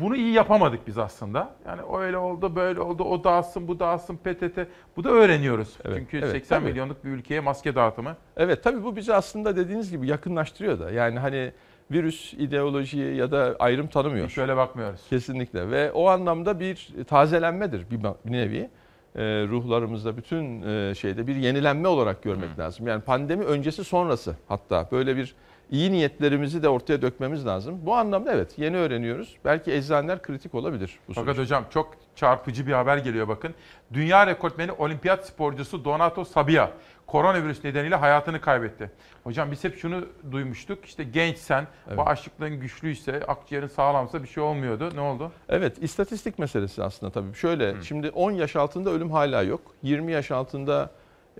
bunu 0.00 0.16
iyi 0.16 0.32
yapamadık 0.32 0.86
biz 0.86 0.98
aslında. 0.98 1.54
Yani 1.66 1.80
öyle 1.98 2.16
oldu, 2.16 2.56
böyle 2.56 2.80
oldu, 2.80 3.04
o 3.04 3.24
dağıtsın, 3.24 3.68
bu 3.68 3.80
dağıtsın, 3.80 4.16
PTT. 4.16 4.58
Bu 4.96 5.04
da 5.04 5.10
öğreniyoruz. 5.10 5.76
Evet, 5.84 5.98
Çünkü 5.98 6.18
evet, 6.18 6.30
80 6.30 6.58
tabii. 6.58 6.68
milyonluk 6.68 7.04
bir 7.04 7.10
ülkeye 7.10 7.40
maske 7.40 7.74
dağıtımı. 7.74 8.16
Evet 8.36 8.64
tabii 8.64 8.84
bu 8.84 8.96
bizi 8.96 9.14
aslında 9.14 9.56
dediğiniz 9.56 9.90
gibi 9.90 10.06
yakınlaştırıyor 10.06 10.80
da. 10.80 10.90
Yani 10.90 11.18
hani 11.18 11.52
virüs 11.90 12.34
ideolojiyi 12.34 13.16
ya 13.16 13.30
da 13.30 13.56
ayrım 13.58 13.86
tanımıyor. 13.86 14.28
Hiç 14.28 14.38
öyle 14.38 14.56
bakmıyoruz. 14.56 15.00
Kesinlikle 15.10 15.70
ve 15.70 15.92
o 15.92 16.08
anlamda 16.08 16.60
bir 16.60 16.88
tazelenmedir 17.06 17.90
bir, 17.90 18.00
nevi. 18.32 18.70
Ee, 19.16 19.22
ruhlarımızda 19.48 20.16
bütün 20.16 20.62
e, 20.62 20.94
şeyde 20.94 21.26
bir 21.26 21.36
yenilenme 21.36 21.88
olarak 21.88 22.22
görmek 22.22 22.58
lazım. 22.58 22.86
Yani 22.86 23.02
pandemi 23.02 23.44
öncesi 23.44 23.84
sonrası 23.84 24.36
hatta 24.48 24.88
böyle 24.92 25.16
bir 25.16 25.34
iyi 25.70 25.92
niyetlerimizi 25.92 26.62
de 26.62 26.68
ortaya 26.68 27.02
dökmemiz 27.02 27.46
lazım. 27.46 27.78
Bu 27.86 27.94
anlamda 27.94 28.32
evet 28.32 28.58
yeni 28.58 28.76
öğreniyoruz. 28.76 29.36
Belki 29.44 29.72
eczaneler 29.72 30.22
kritik 30.22 30.54
olabilir 30.54 30.98
bu 31.08 31.12
Fakat 31.12 31.34
süreçte. 31.34 31.42
hocam 31.42 31.64
çok 31.70 31.94
çarpıcı 32.16 32.66
bir 32.66 32.72
haber 32.72 32.96
geliyor 32.98 33.28
bakın. 33.28 33.54
Dünya 33.92 34.26
rekortmeni 34.26 34.72
olimpiyat 34.72 35.26
sporcusu 35.26 35.84
Donato 35.84 36.24
Sabia 36.24 36.70
koronavirüs 37.06 37.64
nedeniyle 37.64 37.94
hayatını 37.96 38.40
kaybetti. 38.40 38.90
Hocam 39.24 39.50
biz 39.50 39.64
hep 39.64 39.78
şunu 39.78 40.04
duymuştuk. 40.32 40.84
İşte 40.84 41.04
gençsen, 41.04 41.66
Evet. 41.88 41.98
bağışıklığın 41.98 42.60
güçlüyse, 42.60 43.24
akciğerin 43.28 43.66
sağlamsa 43.66 44.22
bir 44.22 44.28
şey 44.28 44.42
olmuyordu. 44.42 44.90
Ne 44.94 45.00
oldu? 45.00 45.32
Evet, 45.48 45.82
istatistik 45.82 46.38
meselesi 46.38 46.82
aslında 46.82 47.12
tabii. 47.12 47.34
Şöyle, 47.34 47.82
şimdi 47.82 48.10
10 48.10 48.30
yaş 48.30 48.56
altında 48.56 48.90
ölüm 48.90 49.10
hala 49.10 49.42
yok. 49.42 49.60
20 49.82 50.12
yaş 50.12 50.30
altında 50.30 50.90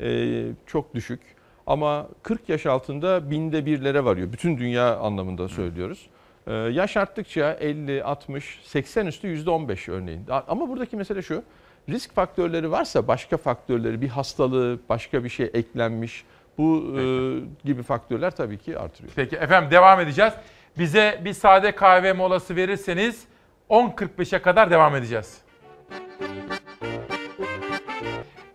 e, 0.01 0.45
çok 0.67 0.95
düşük. 0.95 1.21
Ama 1.69 2.09
40 2.23 2.49
yaş 2.49 2.67
altında 2.67 3.31
binde 3.31 3.67
birlere 3.67 4.05
varıyor. 4.05 4.33
Bütün 4.33 4.59
dünya 4.59 4.97
anlamında 4.97 5.49
söylüyoruz. 5.49 6.07
E, 6.47 6.53
yaş 6.55 6.97
arttıkça 6.97 7.53
50, 7.61 8.05
60, 8.05 8.61
80 8.65 9.07
üstü 9.07 9.29
%15 9.29 9.91
örneğin. 9.91 10.25
Ama 10.49 10.69
buradaki 10.69 10.97
mesele 10.97 11.23
şu. 11.23 11.43
Risk 11.89 12.15
faktörleri 12.15 12.71
varsa 12.71 13.09
başka 13.09 13.37
faktörleri, 13.37 14.01
bir 14.01 14.09
hastalığı, 14.09 14.79
başka 14.89 15.25
bir 15.25 15.29
şey 15.29 15.51
eklenmiş. 15.55 16.25
Bu 16.59 16.95
e, 16.99 17.03
gibi 17.65 17.83
faktörler 17.83 18.31
tabii 18.31 18.59
ki 18.59 18.79
artırıyor. 18.79 19.13
Peki 19.17 19.37
efendim 19.37 19.71
devam 19.71 20.01
edeceğiz. 20.01 20.33
Bize 20.79 21.21
bir 21.25 21.33
sade 21.33 21.75
kahve 21.75 22.13
molası 22.13 22.57
verirseniz 22.57 23.25
10.45'e 23.71 24.43
kadar 24.43 24.71
devam 24.71 24.97
edeceğiz. 24.97 25.39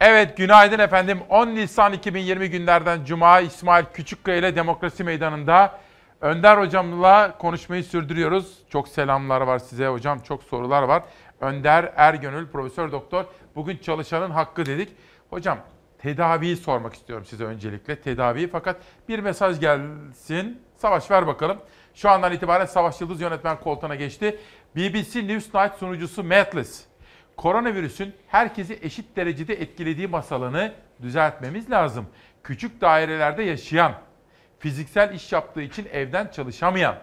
Evet 0.06 0.38
günaydın 0.38 0.80
efendim. 0.80 1.20
10 1.30 1.48
Nisan 1.48 1.94
2020 1.94 2.50
günlerden 2.50 3.06
Cuma 3.06 3.40
İsmail 3.40 3.86
Küçükkaya 3.94 4.38
ile 4.38 4.56
Demokrasi 4.56 5.04
Meydanı'nda 5.04 5.80
Önder 6.22 6.58
hocamla 6.58 7.38
konuşmayı 7.38 7.84
sürdürüyoruz. 7.84 8.58
Çok 8.70 8.88
selamlar 8.88 9.42
var 9.42 9.60
size 9.60 9.88
hocam. 9.88 10.20
Çok 10.20 10.44
sorular 10.44 10.84
var. 10.84 11.04
Önder 11.42 11.94
Ergönül, 11.96 12.48
Profesör 12.48 12.92
Doktor. 12.92 13.26
Bugün 13.56 13.78
çalışanın 13.78 14.32
hakkı 14.32 14.66
dedik. 14.66 14.90
Hocam 15.30 15.58
tedaviyi 15.98 16.58
sormak 16.58 16.94
istiyorum 16.94 17.26
size 17.26 17.44
öncelikle. 17.44 18.02
Tedaviyi 18.02 18.48
fakat 18.48 18.78
bir 19.10 19.20
mesaj 19.20 19.60
gelsin. 19.60 20.62
Savaş 20.78 21.12
ver 21.12 21.28
bakalım. 21.28 21.58
Şu 21.94 22.10
andan 22.10 22.34
itibaren 22.34 22.66
Savaş 22.66 23.02
Yıldız 23.02 23.22
yönetmen 23.22 23.60
koltuğuna 23.60 23.96
geçti. 23.96 24.40
BBC 24.76 25.28
Newsnight 25.28 25.76
sunucusu 25.76 26.24
Matless. 26.24 26.93
Koronavirüsün 27.38 28.14
herkesi 28.28 28.80
eşit 28.82 29.16
derecede 29.16 29.54
etkilediği 29.54 30.08
masalını 30.08 30.74
düzeltmemiz 31.02 31.72
lazım. 31.72 32.06
Küçük 32.44 32.82
dairelerde 32.82 33.44
yaşayan, 33.44 33.94
fiziksel 34.60 35.14
iş 35.14 35.32
yaptığı 35.32 35.62
için 35.62 35.88
evden 35.92 36.28
çalışamayan, 36.28 36.96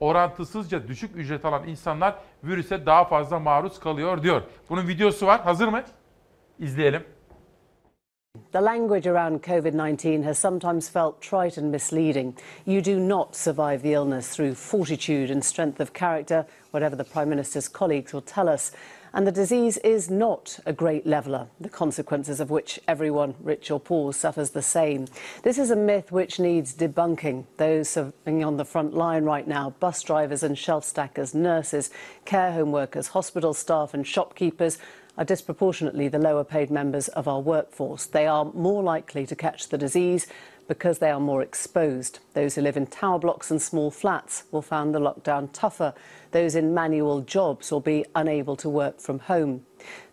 orantısızca 0.00 0.88
düşük 0.88 1.16
ücret 1.16 1.44
alan 1.44 1.68
insanlar 1.68 2.14
virüse 2.44 2.86
daha 2.86 3.04
fazla 3.04 3.38
maruz 3.38 3.80
kalıyor 3.80 4.22
diyor. 4.22 4.42
Bunun 4.68 4.88
videosu 4.88 5.26
var. 5.26 5.40
Hazır 5.42 5.68
mı? 5.68 5.82
İzleyelim. 6.58 7.04
The 8.52 8.60
language 8.60 9.10
around 9.10 9.44
COVID 9.44 9.74
19 9.74 10.24
has 10.24 10.38
sometimes 10.38 10.90
felt 10.90 11.20
trite 11.20 11.60
and 11.60 11.70
misleading. 11.70 12.34
You 12.66 12.84
do 12.84 13.08
not 13.08 13.36
survive 13.36 13.82
the 13.82 13.92
illness 13.92 14.36
through 14.36 14.54
fortitude 14.54 15.32
and 15.32 15.42
strength 15.42 15.80
of 15.80 15.92
character, 15.92 16.44
whatever 16.72 16.96
the 16.96 17.04
Prime 17.04 17.30
Minister's 17.30 17.68
colleagues 17.68 18.12
will 18.12 18.22
tell 18.22 18.48
us. 18.48 18.72
And 19.16 19.28
the 19.28 19.32
disease 19.32 19.76
is 19.78 20.10
not 20.10 20.58
a 20.66 20.72
great 20.72 21.06
leveller, 21.06 21.46
the 21.60 21.68
consequences 21.68 22.40
of 22.40 22.50
which 22.50 22.80
everyone, 22.88 23.36
rich 23.40 23.70
or 23.70 23.78
poor, 23.78 24.12
suffers 24.12 24.50
the 24.50 24.60
same. 24.60 25.06
This 25.44 25.56
is 25.56 25.70
a 25.70 25.76
myth 25.76 26.10
which 26.10 26.40
needs 26.40 26.74
debunking. 26.74 27.44
Those 27.56 27.88
serving 27.88 28.44
on 28.44 28.56
the 28.56 28.64
front 28.64 28.92
line 28.92 29.22
right 29.22 29.46
now 29.46 29.70
bus 29.78 30.02
drivers 30.02 30.42
and 30.42 30.58
shelf 30.58 30.84
stackers, 30.84 31.32
nurses, 31.32 31.90
care 32.24 32.50
home 32.50 32.72
workers, 32.72 33.06
hospital 33.06 33.54
staff, 33.54 33.94
and 33.94 34.04
shopkeepers 34.04 34.78
are 35.16 35.24
disproportionately 35.24 36.08
the 36.08 36.18
lower 36.18 36.42
paid 36.42 36.68
members 36.68 37.06
of 37.06 37.28
our 37.28 37.40
workforce. 37.40 38.06
They 38.06 38.26
are 38.26 38.46
more 38.46 38.82
likely 38.82 39.26
to 39.26 39.36
catch 39.36 39.68
the 39.68 39.78
disease 39.78 40.26
because 40.68 40.98
they 40.98 41.10
are 41.10 41.20
more 41.20 41.42
exposed. 41.42 42.18
Those 42.34 42.54
who 42.54 42.62
live 42.62 42.76
in 42.76 42.86
tower 42.86 43.18
blocks 43.18 43.50
and 43.50 43.60
small 43.60 43.90
flats 43.90 44.44
will 44.50 44.62
find 44.62 44.94
the 44.94 45.00
lockdown 45.00 45.48
tougher. 45.52 45.94
Those 46.30 46.54
in 46.58 46.74
manual 46.74 47.20
jobs 47.20 47.70
will 47.70 47.80
be 47.82 48.04
unable 48.14 48.56
to 48.56 48.68
work 48.68 49.00
from 49.00 49.18
home. 49.18 49.60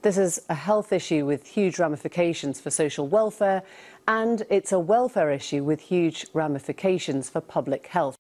This 0.02 0.18
is 0.18 0.40
a 0.49 0.56
health 0.56 0.91
issue 0.94 1.26
with 1.26 1.48
huge 1.48 1.80
ramifications 1.80 2.61
for 2.61 2.72
social 2.72 3.07
welfare, 3.07 3.61
and 4.07 4.45
it's 4.49 4.72
a 4.73 4.80
welfare 4.80 5.32
issue 5.36 5.64
with 5.64 5.82
huge 5.91 6.26
ramifications 6.34 7.30
for 7.30 7.41
public 7.41 7.88
health. 7.88 8.15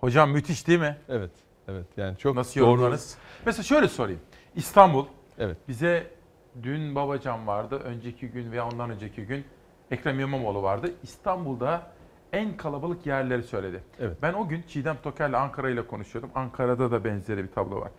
Hocam 0.00 0.30
müthiş 0.30 0.66
değil 0.66 0.80
mi? 0.80 0.96
Evet. 1.08 1.30
Evet. 1.68 1.86
Yani 1.96 2.18
çok 2.18 2.36
Nasıl 2.36 2.60
doğru. 2.60 2.70
yorumlarız? 2.70 3.16
Mesela 3.46 3.62
şöyle 3.62 3.88
sorayım. 3.88 4.20
İstanbul. 4.54 5.06
Evet. 5.38 5.56
Bize 5.68 6.06
dün 6.62 6.94
Babacan 6.94 7.46
vardı. 7.46 7.80
Önceki 7.84 8.28
gün 8.28 8.52
veya 8.52 8.68
ondan 8.68 8.90
önceki 8.90 9.22
gün 9.26 9.44
Ekrem 9.90 10.20
İmamoğlu 10.20 10.62
vardı. 10.62 10.90
İstanbul'da 11.02 11.82
en 12.32 12.56
kalabalık 12.56 13.06
yerleri 13.06 13.42
söyledi. 13.42 13.82
Evet. 14.00 14.16
Ben 14.22 14.32
o 14.32 14.48
gün 14.48 14.64
Çiğdem 14.68 14.96
Toker'le 15.02 15.34
Ankara 15.34 15.70
ile 15.70 15.86
konuşuyordum. 15.86 16.30
Ankara'da 16.34 16.90
da 16.90 17.04
benzeri 17.04 17.42
bir 17.42 17.52
tablo 17.52 17.80
var. 17.80 17.90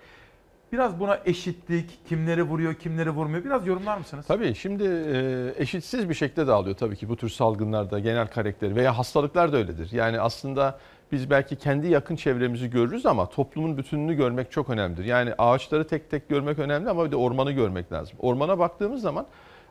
Biraz 0.71 0.99
buna 0.99 1.19
eşitlik, 1.25 1.99
kimleri 2.07 2.43
vuruyor, 2.43 2.73
kimleri 2.73 3.09
vurmuyor. 3.09 3.43
Biraz 3.43 3.67
yorumlar 3.67 3.97
mısınız? 3.97 4.25
Tabii 4.27 4.55
şimdi 4.55 4.83
e, 4.83 5.53
eşitsiz 5.57 6.09
bir 6.09 6.13
şekilde 6.13 6.47
dağılıyor 6.47 6.75
tabii 6.75 6.95
ki 6.95 7.09
bu 7.09 7.15
tür 7.15 7.29
salgınlarda 7.29 7.99
genel 7.99 8.27
karakteri 8.27 8.75
veya 8.75 8.97
hastalıklar 8.97 9.53
da 9.53 9.57
öyledir. 9.57 9.89
Yani 9.91 10.19
aslında 10.19 10.79
biz 11.11 11.29
belki 11.29 11.55
kendi 11.55 11.87
yakın 11.87 12.15
çevremizi 12.15 12.69
görürüz 12.69 13.05
ama 13.05 13.29
toplumun 13.29 13.77
bütününü 13.77 14.13
görmek 14.13 14.51
çok 14.51 14.69
önemlidir. 14.69 15.05
Yani 15.05 15.33
ağaçları 15.37 15.87
tek 15.87 16.09
tek 16.11 16.29
görmek 16.29 16.59
önemli 16.59 16.89
ama 16.89 17.05
bir 17.05 17.11
de 17.11 17.15
ormanı 17.15 17.51
görmek 17.51 17.91
lazım. 17.91 18.17
Ormana 18.19 18.59
baktığımız 18.59 19.01
zaman 19.01 19.25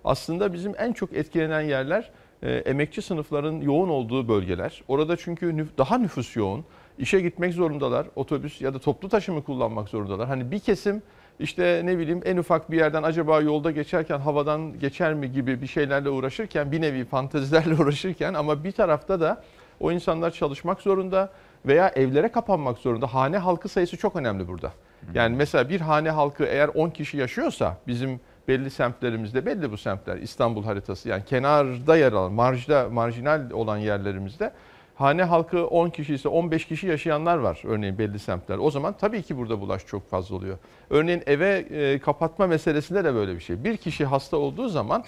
aslında 0.06 0.52
bizim 0.52 0.72
en 0.78 0.92
çok 0.92 1.12
etkilenen 1.12 1.60
yerler 1.60 2.10
e, 2.42 2.52
emekçi 2.52 3.02
sınıfların 3.02 3.60
yoğun 3.60 3.88
olduğu 3.88 4.28
bölgeler. 4.28 4.82
Orada 4.88 5.16
çünkü 5.16 5.46
nüf- 5.46 5.78
daha 5.78 5.98
nüfus 5.98 6.36
yoğun. 6.36 6.64
İşe 6.98 7.20
gitmek 7.20 7.54
zorundalar. 7.54 8.06
Otobüs 8.16 8.60
ya 8.60 8.74
da 8.74 8.78
toplu 8.78 9.08
taşımı 9.08 9.44
kullanmak 9.44 9.88
zorundalar. 9.88 10.28
Hani 10.28 10.50
bir 10.50 10.58
kesim 10.58 11.02
işte 11.38 11.82
ne 11.84 11.98
bileyim 11.98 12.20
en 12.24 12.36
ufak 12.36 12.70
bir 12.70 12.76
yerden 12.76 13.02
acaba 13.02 13.40
yolda 13.40 13.70
geçerken 13.70 14.18
havadan 14.18 14.78
geçer 14.78 15.14
mi 15.14 15.32
gibi 15.32 15.62
bir 15.62 15.66
şeylerle 15.66 16.08
uğraşırken 16.10 16.72
bir 16.72 16.80
nevi 16.80 17.04
fantezilerle 17.04 17.74
uğraşırken 17.82 18.34
ama 18.34 18.64
bir 18.64 18.72
tarafta 18.72 19.20
da 19.20 19.42
o 19.80 19.92
insanlar 19.92 20.30
çalışmak 20.30 20.80
zorunda 20.80 21.32
veya 21.66 21.88
evlere 21.88 22.28
kapanmak 22.28 22.78
zorunda. 22.78 23.14
Hane 23.14 23.38
halkı 23.38 23.68
sayısı 23.68 23.96
çok 23.96 24.16
önemli 24.16 24.48
burada. 24.48 24.72
Yani 25.14 25.36
mesela 25.36 25.68
bir 25.68 25.80
hane 25.80 26.10
halkı 26.10 26.44
eğer 26.44 26.68
10 26.68 26.90
kişi 26.90 27.16
yaşıyorsa 27.16 27.76
bizim 27.86 28.20
belli 28.48 28.70
semtlerimizde 28.70 29.46
belli 29.46 29.72
bu 29.72 29.76
semtler 29.76 30.16
İstanbul 30.16 30.64
haritası 30.64 31.08
yani 31.08 31.24
kenarda 31.24 31.96
yer 31.96 32.12
alan 32.12 32.32
marjda 32.32 32.88
marjinal 32.88 33.50
olan 33.50 33.76
yerlerimizde 33.76 34.52
hane 34.94 35.22
halkı 35.24 35.66
10 35.66 35.90
kişi 35.90 36.14
ise 36.14 36.28
15 36.28 36.64
kişi 36.64 36.86
yaşayanlar 36.86 37.36
var 37.36 37.62
örneğin 37.64 37.98
belli 37.98 38.18
semtler. 38.18 38.58
O 38.58 38.70
zaman 38.70 38.94
tabii 39.00 39.22
ki 39.22 39.36
burada 39.36 39.60
bulaş 39.60 39.86
çok 39.86 40.10
fazla 40.10 40.36
oluyor. 40.36 40.58
Örneğin 40.90 41.22
eve 41.26 41.56
e, 41.58 41.98
kapatma 41.98 42.46
meselesinde 42.46 43.04
de 43.04 43.14
böyle 43.14 43.34
bir 43.34 43.40
şey. 43.40 43.64
Bir 43.64 43.76
kişi 43.76 44.04
hasta 44.04 44.36
olduğu 44.36 44.68
zaman 44.68 45.04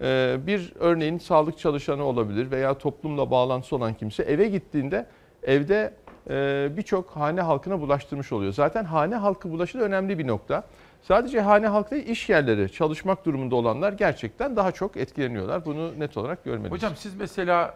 e, 0.00 0.36
bir 0.46 0.72
örneğin 0.80 1.18
sağlık 1.18 1.58
çalışanı 1.58 2.04
olabilir 2.04 2.50
veya 2.50 2.78
toplumla 2.78 3.30
bağlantısı 3.30 3.76
olan 3.76 3.94
kimse 3.94 4.22
eve 4.22 4.48
gittiğinde 4.48 5.06
evde 5.42 5.94
e, 6.30 6.68
birçok 6.76 7.10
hane 7.10 7.40
halkına 7.40 7.80
bulaştırmış 7.80 8.32
oluyor. 8.32 8.52
Zaten 8.52 8.84
hane 8.84 9.14
halkı 9.14 9.50
bulaşı 9.50 9.80
da 9.80 9.84
önemli 9.84 10.18
bir 10.18 10.26
nokta. 10.26 10.64
Sadece 11.02 11.40
hane 11.40 11.66
halkı 11.66 11.90
değil, 11.90 12.06
iş 12.06 12.28
yerleri, 12.28 12.72
çalışmak 12.72 13.24
durumunda 13.26 13.56
olanlar 13.56 13.92
gerçekten 13.92 14.56
daha 14.56 14.72
çok 14.72 14.96
etkileniyorlar. 14.96 15.64
Bunu 15.64 16.00
net 16.00 16.16
olarak 16.16 16.44
görmeliyiz. 16.44 16.72
Hocam 16.72 16.92
siz 16.96 17.14
mesela 17.14 17.74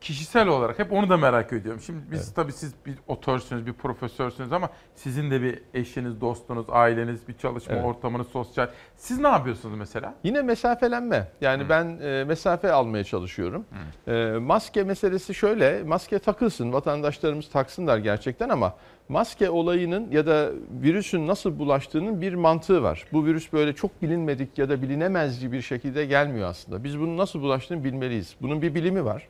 kişisel 0.00 0.48
olarak 0.48 0.78
hep 0.78 0.92
onu 0.92 1.08
da 1.08 1.16
merak 1.16 1.52
ediyorum. 1.52 1.80
Şimdi 1.80 2.00
biz 2.10 2.34
tabii 2.34 2.52
siz 2.52 2.74
bir 2.86 2.94
otörsünüz, 3.08 3.66
bir 3.66 3.72
profesörsünüz 3.72 4.52
ama 4.52 4.68
sizin 4.94 5.30
de 5.30 5.42
bir 5.42 5.62
eşiniz, 5.74 6.20
dostunuz, 6.20 6.66
aileniz, 6.68 7.28
bir 7.28 7.32
çalışma 7.38 7.74
Evet. 7.74 7.84
ortamınız, 7.84 8.26
sosyal. 8.26 8.68
Siz 8.96 9.18
ne 9.18 9.28
yapıyorsunuz 9.28 9.78
mesela? 9.78 10.14
Yine 10.24 10.42
mesafelenme. 10.42 11.28
Yani 11.40 11.68
ben 11.68 11.98
e, 12.02 12.24
mesafe 12.24 12.72
almaya 12.72 13.04
çalışıyorum. 13.04 13.64
E, 14.08 14.32
maske 14.40 14.82
meselesi 14.84 15.34
şöyle, 15.34 15.82
maske 15.82 16.18
takılsın, 16.18 16.72
vatandaşlarımız 16.72 17.48
taksınlar 17.50 17.98
gerçekten 17.98 18.48
ama 18.48 18.74
maske 19.08 19.50
olayının 19.50 20.10
ya 20.10 20.26
da 20.26 20.50
virüsün 20.82 21.26
nasıl 21.26 21.58
bulaştığının 21.58 22.20
bir 22.20 22.34
mantığı 22.34 22.82
var. 22.82 23.04
Bu 23.12 23.26
virüs 23.26 23.52
böyle 23.52 23.72
çok 23.72 24.02
bilinmedik 24.02 24.58
ya 24.58 24.68
da 24.68 24.82
bilinemezci 24.82 25.52
bir 25.52 25.62
şekilde 25.62 26.06
gelmiyor 26.06 26.48
aslında. 26.48 26.84
Biz 26.84 27.00
bunun 27.00 27.16
nasıl 27.16 27.40
bulaştığını 27.40 27.84
bilmeliyiz. 27.84 28.34
Bunun 28.42 28.62
bir 28.62 28.74
bilimi 28.74 29.04
var. 29.04 29.28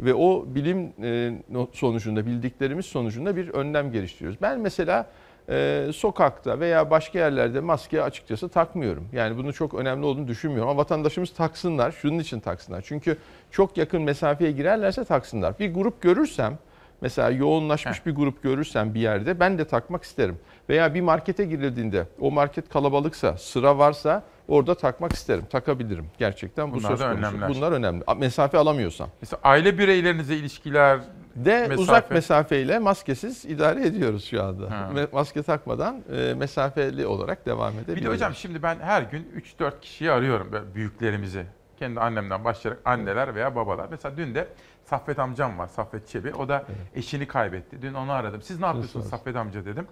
Ve 0.00 0.14
o 0.14 0.44
bilim 0.46 0.92
e, 1.02 1.32
sonucunda, 1.72 2.26
bildiklerimiz 2.26 2.86
sonucunda 2.86 3.36
bir 3.36 3.48
önlem 3.48 3.92
geliştiriyoruz. 3.92 4.38
Ben 4.42 4.60
mesela 4.60 5.06
e, 5.48 5.86
sokakta 5.94 6.60
veya 6.60 6.90
başka 6.90 7.18
yerlerde 7.18 7.60
maske 7.60 8.02
açıkçası 8.02 8.48
takmıyorum. 8.48 9.08
Yani 9.12 9.36
bunu 9.36 9.52
çok 9.52 9.74
önemli 9.74 10.06
olduğunu 10.06 10.28
düşünmüyorum. 10.28 10.70
Ama 10.70 10.80
vatandaşımız 10.80 11.30
taksınlar, 11.34 11.92
şunun 11.92 12.18
için 12.18 12.40
taksınlar. 12.40 12.82
Çünkü 12.86 13.16
çok 13.50 13.76
yakın 13.76 14.02
mesafeye 14.02 14.52
girerlerse 14.52 15.04
taksınlar. 15.04 15.58
Bir 15.58 15.74
grup 15.74 16.02
görürsem, 16.02 16.58
mesela 17.02 17.30
yoğunlaşmış 17.30 18.06
bir 18.06 18.14
grup 18.14 18.42
görürsem 18.42 18.94
bir 18.94 19.00
yerde 19.00 19.40
ben 19.40 19.58
de 19.58 19.64
takmak 19.64 20.02
isterim. 20.02 20.38
Veya 20.68 20.94
bir 20.94 21.00
markete 21.00 21.44
girildiğinde 21.44 22.06
o 22.20 22.30
market 22.30 22.68
kalabalıksa, 22.68 23.36
sıra 23.36 23.78
varsa 23.78 24.22
orada 24.48 24.74
takmak 24.74 25.12
isterim, 25.12 25.44
takabilirim. 25.50 26.06
Gerçekten 26.18 26.70
bu 26.72 26.74
Bunlar 26.76 26.88
söz 26.88 27.00
konusu. 27.00 27.18
önemler. 27.18 27.48
Bunlar 27.48 27.72
önemli. 27.72 28.04
Mesafe 28.18 28.58
alamıyorsam. 28.58 29.08
Mesela 29.22 29.40
aile 29.44 29.78
bireylerinize 29.78 30.36
ilişkiler, 30.36 31.00
De 31.36 31.58
mesafe. 31.60 31.74
uzak 31.80 32.10
mesafeyle 32.10 32.78
maskesiz 32.78 33.44
idare 33.44 33.86
ediyoruz 33.86 34.24
şu 34.24 34.42
anda. 34.42 34.70
Ha. 34.70 34.90
Ve 34.94 35.06
Maske 35.12 35.42
takmadan 35.42 36.02
e, 36.16 36.34
mesafeli 36.34 37.06
olarak 37.06 37.46
devam 37.46 37.72
Bir 37.72 37.78
edebiliyoruz. 37.78 38.20
de 38.20 38.24
hocam 38.24 38.34
şimdi 38.34 38.62
ben 38.62 38.78
her 38.80 39.02
gün 39.02 39.28
3-4 39.60 39.80
kişiyi 39.80 40.10
arıyorum 40.10 40.50
büyüklerimizi. 40.74 41.44
Kendi 41.78 42.00
annemden 42.00 42.44
başlayarak 42.44 42.80
anneler 42.84 43.34
veya 43.34 43.56
babalar. 43.56 43.86
Mesela 43.90 44.16
dün 44.16 44.34
de 44.34 44.48
Saffet 44.92 45.18
amcam 45.18 45.58
var, 45.58 45.66
Saffet 45.66 46.08
Çebi. 46.08 46.34
O 46.34 46.48
da 46.48 46.64
eşini 46.94 47.28
kaybetti. 47.28 47.82
Dün 47.82 47.94
onu 47.94 48.12
aradım. 48.12 48.42
Siz 48.42 48.60
ne 48.60 48.66
yapıyorsunuz 48.66 48.96
olsun. 49.06 49.10
Saffet 49.16 49.36
amca 49.36 49.64
dedim. 49.64 49.86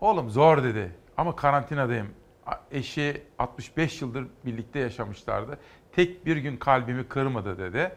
Oğlum 0.00 0.30
zor 0.30 0.64
dedi 0.64 0.92
ama 1.16 1.36
karantinadayım. 1.36 2.06
Eşi 2.70 3.22
65 3.38 4.02
yıldır 4.02 4.26
birlikte 4.44 4.78
yaşamışlardı. 4.78 5.58
Tek 5.92 6.26
bir 6.26 6.36
gün 6.36 6.56
kalbimi 6.56 7.08
kırmadı 7.08 7.58
dedi. 7.58 7.92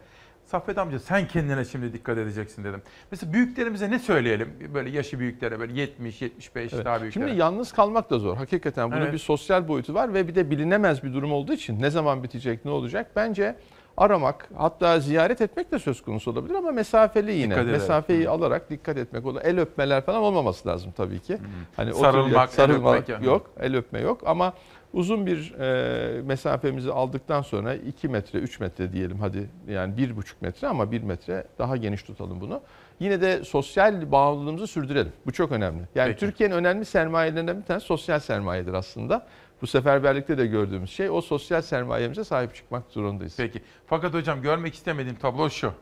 Saffet 0.45 0.77
amca 0.77 0.99
sen 0.99 1.27
kendine 1.27 1.65
şimdi 1.65 1.93
dikkat 1.93 2.17
edeceksin 2.17 2.63
dedim. 2.63 2.81
Mesela 3.11 3.33
büyüklerimize 3.33 3.91
ne 3.91 3.99
söyleyelim? 3.99 4.71
Böyle 4.73 4.89
yaşı 4.89 5.19
büyüklere 5.19 5.59
böyle 5.59 5.81
70, 5.81 6.21
75 6.21 6.73
Evet. 6.73 6.85
daha 6.85 7.01
büyüklere. 7.01 7.25
Şimdi 7.25 7.39
yalnız 7.39 7.71
kalmak 7.71 8.09
da 8.09 8.19
zor. 8.19 8.37
Hakikaten 8.37 8.91
bunun 8.91 9.01
Evet. 9.01 9.13
bir 9.13 9.17
sosyal 9.17 9.67
boyutu 9.67 9.93
var 9.93 10.13
ve 10.13 10.27
bir 10.27 10.35
de 10.35 10.51
bilinemez 10.51 11.03
bir 11.03 11.13
durum 11.13 11.31
olduğu 11.31 11.53
için 11.53 11.81
ne 11.81 11.89
zaman 11.89 12.23
bitecek, 12.23 12.65
ne 12.65 12.71
olacak? 12.71 13.11
Bence 13.15 13.55
aramak, 14.03 14.49
hatta 14.57 14.99
ziyaret 14.99 15.41
etmek 15.41 15.71
de 15.71 15.79
söz 15.79 16.01
konusu 16.01 16.31
olabilir 16.31 16.55
ama 16.55 16.71
mesafeli 16.71 17.31
yine. 17.33 17.53
Dikkat. 17.55 17.67
Mesafeyi 17.67 18.29
alarak 18.29 18.69
dikkat 18.69 18.97
etmek 18.97 19.25
olur. 19.25 19.41
El 19.43 19.59
öpmeler 19.59 20.01
falan 20.05 20.21
olmaması 20.23 20.67
lazım 20.67 20.91
tabii 20.97 21.19
ki. 21.19 21.37
Hani 21.75 21.89
otur- 21.91 21.99
Sarılmak, 21.99 22.49
el 22.49 22.55
sarılmak 22.55 22.93
öpmek 22.99 23.09
yani. 23.09 23.25
yok, 23.25 23.51
el 23.59 23.75
öpme 23.75 23.99
yok 24.01 24.21
ama 24.25 24.53
uzun 24.93 25.25
bir 25.25 25.53
e, 25.59 26.21
mesafemizi 26.21 26.91
aldıktan 26.91 27.41
sonra 27.41 27.75
2 27.75 28.07
metre, 28.07 28.39
3 28.39 28.59
metre 28.59 28.93
diyelim 28.93 29.19
hadi 29.19 29.49
yani 29.67 29.93
1,5 29.97 30.13
metre 30.41 30.67
ama 30.67 30.91
1 30.91 31.01
metre 31.03 31.43
daha 31.59 31.77
geniş 31.77 32.03
tutalım 32.03 32.41
bunu. 32.41 32.61
Yine 32.99 33.21
de 33.21 33.43
sosyal 33.43 34.11
bağlılığımızı 34.11 34.67
sürdürelim. 34.67 35.11
Bu 35.25 35.31
çok 35.31 35.51
önemli. 35.51 35.81
Yani. 35.95 36.15
Türkiye'nin 36.15 36.55
önemli 36.55 36.85
sermayelerinden 36.85 37.57
bir 37.57 37.65
tanesi 37.65 37.85
sosyal 37.85 38.19
sermayedir 38.19 38.73
aslında. 38.73 39.25
Bu 39.61 39.67
seferberlikte 39.67 40.37
de 40.37 40.47
gördüğümüz 40.47 40.89
şey 40.89 41.09
o 41.09 41.21
sosyal 41.21 41.61
sermayemize 41.61 42.23
sahip 42.23 42.55
çıkmak 42.55 42.83
zorundayız. 42.89 43.33
Peki. 43.37 43.61
Fakat 43.87 44.13
hocam 44.13 44.41
görmek 44.41 44.73
istemediğim 44.73 45.15
tablo 45.17 45.49
şu. 45.49 45.73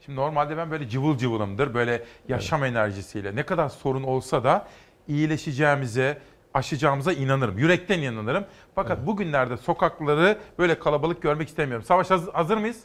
Şimdi 0.00 0.18
normalde 0.18 0.56
ben 0.56 0.70
böyle 0.70 0.88
cıvıl 0.88 1.18
cıvılımdır. 1.18 1.74
Böyle 1.74 2.04
yaşam 2.28 2.64
enerjisiyle. 2.64 3.36
Ne 3.36 3.42
kadar 3.42 3.68
sorun 3.68 4.02
olsa 4.02 4.44
da 4.44 4.68
iyileşeceğimize, 5.08 6.18
aşacağımıza 6.54 7.12
inanırım. 7.12 7.58
Yürekten 7.58 7.98
inanırım. 8.02 8.44
Fakat 8.74 9.06
bugünlerde 9.06 9.56
sokakları 9.56 10.38
böyle 10.58 10.78
kalabalık 10.78 11.22
görmek 11.22 11.48
istemiyorum. 11.48 11.84
Savaş 11.86 12.10
haz- 12.10 12.32
hazır 12.32 12.56
mıyız? 12.56 12.84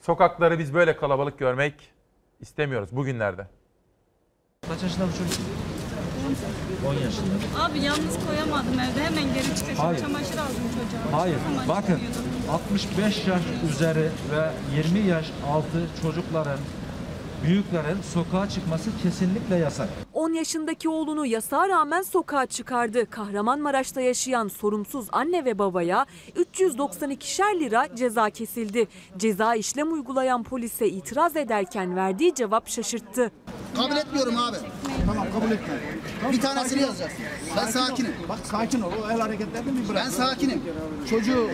Sokakları 0.00 0.58
biz 0.58 0.74
böyle 0.74 0.96
kalabalık 0.96 1.38
görmek 1.38 1.74
istemiyoruz 2.40 2.96
bugünlerde. 2.96 3.46
Kaç 4.68 4.82
yaşında 4.82 5.04
bu 5.06 5.12
çocuk? 5.18 5.40
10 6.88 6.94
yaşında. 6.94 7.64
Abi 7.64 7.78
yalnız 7.78 8.14
koyamadım 8.28 8.80
evde 8.80 9.04
hemen 9.04 9.34
geri 9.34 9.56
çıkacağım. 9.56 9.78
Hayır. 9.78 10.00
Çamaşır 10.00 10.38
aldım 10.38 10.64
çocuğa. 10.74 11.20
Hayır. 11.20 11.36
Bakın 11.68 11.92
yıkıyordum. 11.92 12.24
65 12.52 13.26
yaş 13.26 13.42
üzeri 13.70 14.08
ve 14.32 14.50
20 14.76 14.98
yaş 15.08 15.26
altı 15.52 15.86
çocukların, 16.02 16.58
büyüklerin 17.46 18.02
sokağa 18.14 18.48
çıkması 18.48 18.90
kesinlikle 19.02 19.56
yasak. 19.56 19.88
10 20.12 20.32
yaşındaki 20.32 20.88
oğlunu 20.88 21.26
yasağa 21.26 21.68
rağmen 21.68 22.02
sokağa 22.02 22.46
çıkardı. 22.46 23.10
Kahramanmaraş'ta 23.10 24.00
yaşayan 24.00 24.48
sorumsuz 24.48 25.06
anne 25.12 25.44
ve 25.44 25.58
babaya 25.58 26.06
392'şer 26.36 27.60
lira 27.60 27.96
ceza 27.96 28.30
kesildi. 28.30 28.88
Ceza 29.16 29.54
işlem 29.54 29.92
uygulayan 29.92 30.42
polise 30.42 30.88
itiraz 30.88 31.36
ederken 31.36 31.96
verdiği 31.96 32.34
cevap 32.34 32.68
şaşırttı. 32.68 33.30
Kabul 33.76 33.96
etmiyorum 33.96 34.36
abi. 34.38 34.56
Tamam 35.06 35.26
kabul 35.32 35.50
etmiyorum. 35.50 35.84
Bir 36.32 36.40
tanesini 36.40 36.82
yazacaksın. 36.82 37.24
Ben 37.56 37.66
sakinim. 37.66 38.12
Bak 38.28 38.38
sakin 38.44 38.80
ol. 38.80 38.90
O 39.04 39.10
el 39.10 39.20
hareketlerini 39.20 39.82
bir 39.82 39.88
bırak. 39.88 40.02
Ben 40.04 40.10
sakinim. 40.10 40.62
Çocuğu 41.10 41.48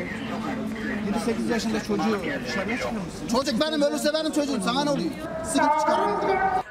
7-8 1.49 1.53
yaşında 1.53 1.81
çocuğu 1.83 2.19
dışarıya 2.49 2.77
çıkarmışsın. 2.79 3.27
Çocuk 3.33 3.61
benim 3.61 3.83
ölürse 3.83 4.09
benim 4.15 4.33
çocuğum. 4.33 4.61
Sana 4.65 4.85
ne 4.85 4.91
oluyor? 4.91 5.11
Sıkıntı. 5.45 5.80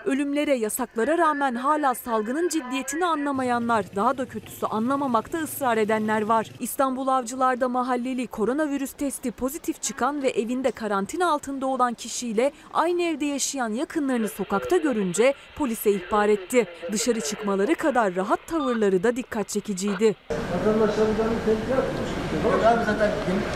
Ölümlere, 0.06 0.56
yasaklara 0.56 1.18
rağmen 1.18 1.56
hala 1.56 1.96
salgının 1.96 2.50
ciddiyetini 2.50 3.06
anlamayanlar, 3.06 3.86
daha 3.96 4.18
da 4.18 4.26
kötüsü 4.26 4.66
anlamamakta 4.66 5.38
ısrar 5.38 5.78
edenler 5.78 6.22
var. 6.22 6.52
İstanbul 6.60 7.08
Avcılar'da 7.08 7.70
mahalleli 7.70 8.28
koronavirüs 8.28 8.94
testi 8.94 9.32
pozitif 9.32 9.82
çıkan 9.82 10.22
ve 10.24 10.30
evinde 10.30 10.72
karantina 10.72 11.32
altında 11.32 11.66
olan 11.66 11.94
kişiyle 11.94 12.52
aynı 12.74 13.02
evde 13.02 13.26
yaşayan 13.26 13.70
yakınlarını 13.70 14.28
sokakta 14.28 14.78
görünce 14.78 15.34
polise 15.58 15.92
ihbar 15.92 16.30
etti. 16.30 16.68
Dışarı 16.92 17.22
çıkmaları 17.22 17.76
kadar 17.76 18.16
rahat 18.16 18.48
tavırları 18.48 19.04
da 19.04 19.16
dikkat 19.16 19.50
çekiciydi. 19.50 20.16
Vatandaşlarımızdan 20.32 21.28
bir 21.28 21.46
tehlike 21.46 21.72
yapmış. 21.72 22.10
Yok 22.46 22.66
abi 22.66 22.86
zaten 22.86 23.12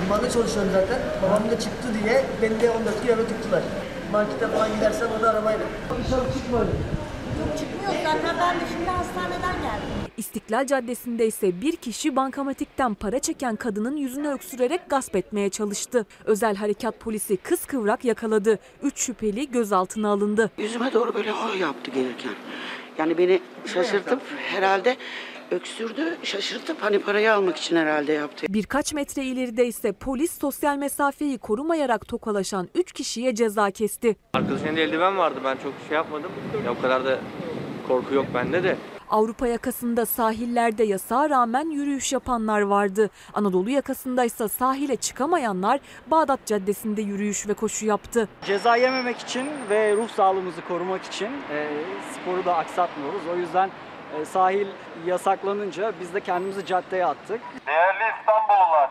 limanda 0.06 0.30
çalışıyorum 0.30 0.72
zaten. 0.74 1.00
Babam 1.24 1.50
da 1.50 1.60
çıktı 1.60 1.88
diye 2.04 2.26
beni 2.42 2.62
de 2.62 2.70
10 2.70 2.86
dakika 2.86 3.12
yana 3.12 3.22
tuttular. 3.22 3.64
Markete 4.14 4.48
falan 4.48 4.76
gidersem 4.76 5.08
o 5.20 5.22
da 5.22 5.30
arabayla. 5.30 5.66
Dışarı 6.06 6.22
çıkmadım. 6.34 6.74
Yok 7.40 7.58
çıkmıyor 7.58 8.04
zaten 8.04 8.36
ben 8.40 8.56
de 8.56 8.64
şimdi 8.74 8.90
hastaneden 8.90 9.62
geldim. 9.62 9.88
İstiklal 10.18 10.68
Caddesi'nde 10.68 11.28
ise 11.28 11.62
bir 11.62 11.76
kişi 11.76 12.16
bankamatikten 12.16 12.94
para 12.94 13.20
çeken 13.20 13.56
kadının 13.56 13.98
yüzünü 13.98 14.28
öksürerek 14.28 14.90
gasp 14.90 15.16
etmeye 15.16 15.50
çalıştı. 15.50 16.06
Özel 16.26 16.56
harekat 16.56 17.00
polisi 17.00 17.38
kıskıvrak 17.38 18.06
yakaladı. 18.06 18.60
Üç 18.84 19.00
şüpheli 19.00 19.52
gözaltına 19.52 20.10
alındı. 20.10 20.52
Yüzüme 20.58 20.94
doğru 20.94 21.14
böyle 21.14 21.32
ha 21.32 21.56
yaptı 21.56 21.92
gelirken. 21.92 22.34
Yani 22.98 23.18
beni 23.18 23.42
şaşırtıp 23.66 24.22
herhalde 24.38 24.98
öksürdü, 25.54 26.18
şaşırtıp 26.24 26.78
hani 26.84 27.00
parayı 27.00 27.34
almak 27.34 27.58
için 27.58 27.76
herhalde 27.76 28.14
yaptı. 28.14 28.46
Birkaç 28.50 28.94
metre 28.94 29.24
ileride 29.24 29.66
ise 29.66 29.92
polis 29.92 30.40
sosyal 30.40 30.78
mesafeyi 30.78 31.38
korumayarak 31.38 32.08
tokalaşan 32.08 32.70
3 32.76 32.92
kişiye 32.92 33.36
ceza 33.36 33.72
kesti. 33.72 34.16
Arkadaşın 34.34 34.76
eldiven 34.76 35.18
vardı 35.18 35.40
ben 35.44 35.56
çok 35.56 35.74
şey 35.88 35.96
yapmadım. 35.96 36.32
Ya 36.66 36.72
o 36.72 36.82
kadar 36.82 37.06
da 37.06 37.20
korku 37.88 38.16
yok 38.16 38.26
bende 38.34 38.64
de. 38.64 38.78
Avrupa 39.10 39.48
yakasında 39.48 40.06
sahillerde 40.06 40.84
yasağa 40.84 41.30
rağmen 41.30 41.70
yürüyüş 41.70 42.14
yapanlar 42.14 42.62
vardı. 42.62 43.10
Anadolu 43.34 43.70
yakasında 43.70 44.26
ise 44.26 44.48
sahile 44.48 44.96
çıkamayanlar 44.96 45.80
Bağdat 46.08 46.46
Caddesi'nde 46.46 47.02
yürüyüş 47.02 47.48
ve 47.48 47.54
koşu 47.54 47.86
yaptı. 47.86 48.28
Ceza 48.46 48.76
yememek 48.76 49.18
için 49.18 49.48
ve 49.70 49.96
ruh 49.96 50.10
sağlığımızı 50.10 50.62
korumak 50.68 51.04
için 51.04 51.28
e, 51.52 51.68
sporu 52.14 52.46
da 52.46 52.56
aksatmıyoruz. 52.56 53.22
O 53.34 53.38
yüzden 53.38 53.70
e, 54.22 54.26
sahil 54.26 54.68
yasaklanınca 55.06 55.94
biz 56.00 56.14
de 56.14 56.20
kendimizi 56.20 56.66
caddeye 56.66 57.06
attık. 57.06 57.42
Değerli 57.68 58.04
İstanbullular, 58.20 58.90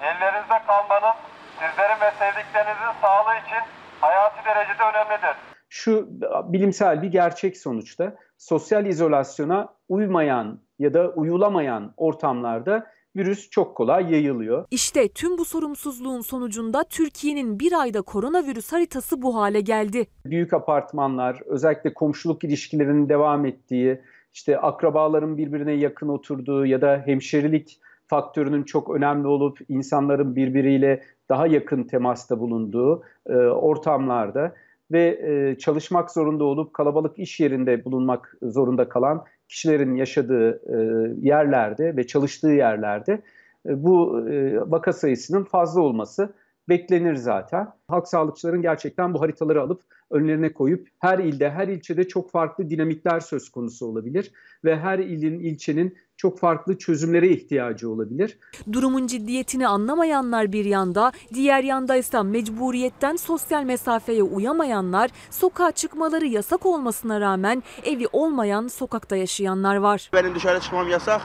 ellerinizde 0.00 0.58
kalmanın 0.66 1.14
sizlerin 1.52 2.00
ve 2.00 2.10
sevdiklerinizin 2.18 3.00
sağlığı 3.02 3.34
için 3.34 3.62
hayati 4.00 4.44
derecede 4.44 4.82
önemlidir. 4.82 5.36
Şu 5.68 6.08
bilimsel 6.52 7.02
bir 7.02 7.08
gerçek 7.08 7.56
sonuçta 7.56 8.14
sosyal 8.38 8.86
izolasyona 8.86 9.68
uymayan 9.88 10.60
ya 10.78 10.94
da 10.94 11.08
uyulamayan 11.08 11.94
ortamlarda 11.96 12.86
virüs 13.16 13.50
çok 13.50 13.76
kolay 13.76 14.12
yayılıyor. 14.12 14.64
İşte 14.70 15.08
tüm 15.08 15.38
bu 15.38 15.44
sorumsuzluğun 15.44 16.20
sonucunda 16.20 16.84
Türkiye'nin 16.84 17.60
bir 17.60 17.72
ayda 17.80 18.02
koronavirüs 18.02 18.72
haritası 18.72 19.22
bu 19.22 19.36
hale 19.36 19.60
geldi. 19.60 20.06
Büyük 20.24 20.52
apartmanlar, 20.52 21.40
özellikle 21.46 21.94
komşuluk 21.94 22.44
ilişkilerinin 22.44 23.08
devam 23.08 23.46
ettiği, 23.46 24.00
işte 24.34 24.58
akrabaların 24.58 25.36
birbirine 25.36 25.72
yakın 25.72 26.08
oturduğu 26.08 26.66
ya 26.66 26.80
da 26.80 27.02
hemşerilik 27.06 27.80
faktörünün 28.06 28.62
çok 28.62 28.90
önemli 28.90 29.26
olup 29.26 29.58
insanların 29.68 30.36
birbiriyle 30.36 31.02
daha 31.28 31.46
yakın 31.46 31.82
temasta 31.82 32.40
bulunduğu 32.40 33.02
e, 33.26 33.34
ortamlarda 33.36 34.54
ve 34.92 35.18
e, 35.22 35.58
çalışmak 35.58 36.10
zorunda 36.10 36.44
olup 36.44 36.74
kalabalık 36.74 37.18
iş 37.18 37.40
yerinde 37.40 37.84
bulunmak 37.84 38.36
zorunda 38.42 38.88
kalan 38.88 39.24
kişilerin 39.48 39.94
yaşadığı 39.94 40.50
e, 40.50 40.76
yerlerde 41.20 41.96
ve 41.96 42.06
çalıştığı 42.06 42.50
yerlerde 42.50 43.22
e, 43.66 43.84
bu 43.84 44.28
e, 44.28 44.60
vaka 44.70 44.92
sayısının 44.92 45.44
fazla 45.44 45.80
olması 45.80 46.34
beklenir 46.68 47.14
zaten. 47.14 47.68
Halk 47.88 48.08
sağlıkçıların 48.08 48.62
gerçekten 48.62 49.14
bu 49.14 49.20
haritaları 49.20 49.62
alıp 49.62 49.82
önlerine 50.10 50.52
koyup 50.52 50.88
her 50.98 51.18
ilde, 51.18 51.50
her 51.50 51.68
ilçede 51.68 52.08
çok 52.08 52.30
farklı 52.30 52.70
dinamikler 52.70 53.20
söz 53.20 53.48
konusu 53.48 53.86
olabilir 53.86 54.32
ve 54.64 54.76
her 54.76 54.98
ilin, 54.98 55.40
ilçenin 55.40 55.96
çok 56.16 56.38
farklı 56.38 56.78
çözümlere 56.78 57.28
ihtiyacı 57.28 57.90
olabilir. 57.90 58.38
Durumun 58.72 59.06
ciddiyetini 59.06 59.68
anlamayanlar 59.68 60.52
bir 60.52 60.64
yanda, 60.64 61.12
diğer 61.34 61.62
yanda 61.62 61.96
ise 61.96 62.22
mecburiyetten 62.22 63.16
sosyal 63.16 63.64
mesafeye 63.64 64.22
uyamayanlar, 64.22 65.10
sokağa 65.30 65.72
çıkmaları 65.72 66.26
yasak 66.26 66.66
olmasına 66.66 67.20
rağmen 67.20 67.62
evi 67.84 68.06
olmayan 68.12 68.68
sokakta 68.68 69.16
yaşayanlar 69.16 69.76
var. 69.76 70.10
Benim 70.12 70.34
dışarı 70.34 70.60
çıkmam 70.60 70.88
yasak. 70.88 71.20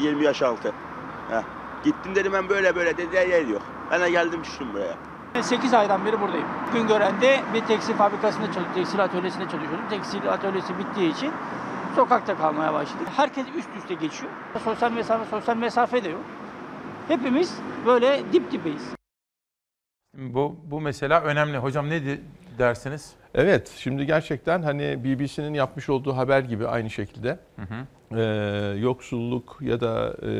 20 0.00 0.24
yaş 0.24 0.42
altı. 0.42 0.72
Heh. 1.30 1.61
Gittim 1.84 2.14
dedim 2.14 2.32
ben 2.32 2.48
böyle 2.48 2.76
böyle 2.76 2.96
dedi 2.96 3.16
yer 3.16 3.46
yok. 3.46 3.62
Ben 3.90 4.00
de 4.00 4.10
geldim 4.10 4.40
düştüm 4.44 4.66
buraya. 4.72 4.94
8 5.42 5.74
aydan 5.74 6.06
beri 6.06 6.20
buradayım. 6.20 6.46
Güngören'de 6.72 7.40
bir 7.54 7.60
tekstil 7.60 7.94
fabrikasında 7.94 8.46
çalışıyorum, 8.46 8.72
tekstil 8.74 9.04
atölyesinde 9.04 9.44
çalışıyordum. 9.48 9.88
Tekstil 9.90 10.28
atölyesi 10.32 10.78
bittiği 10.78 11.12
için 11.12 11.32
sokakta 11.96 12.36
kalmaya 12.36 12.72
başladık. 12.74 13.08
Herkes 13.16 13.46
üst 13.56 13.68
üste 13.78 13.94
geçiyor. 13.94 14.30
Sosyal 14.64 14.92
mesafe, 14.92 15.24
sosyal 15.30 15.56
mesafe 15.56 16.04
de 16.04 16.08
yok. 16.08 16.20
Hepimiz 17.08 17.58
böyle 17.86 18.20
dip 18.32 18.52
dibeyiz. 18.52 18.82
Bu, 20.18 20.56
bu 20.64 20.80
mesela 20.80 21.20
önemli. 21.20 21.58
Hocam 21.58 21.90
ne 21.90 22.02
di- 22.04 22.20
dersiniz? 22.58 23.12
Evet, 23.34 23.74
şimdi 23.76 24.06
gerçekten 24.06 24.62
hani 24.62 25.04
BBC'nin 25.04 25.54
yapmış 25.54 25.88
olduğu 25.88 26.16
haber 26.16 26.40
gibi 26.40 26.68
aynı 26.68 26.90
şekilde 26.90 27.38
e, 28.16 28.78
yoksulluk 28.78 29.58
ya 29.60 29.80
da 29.80 30.16
e, 30.22 30.30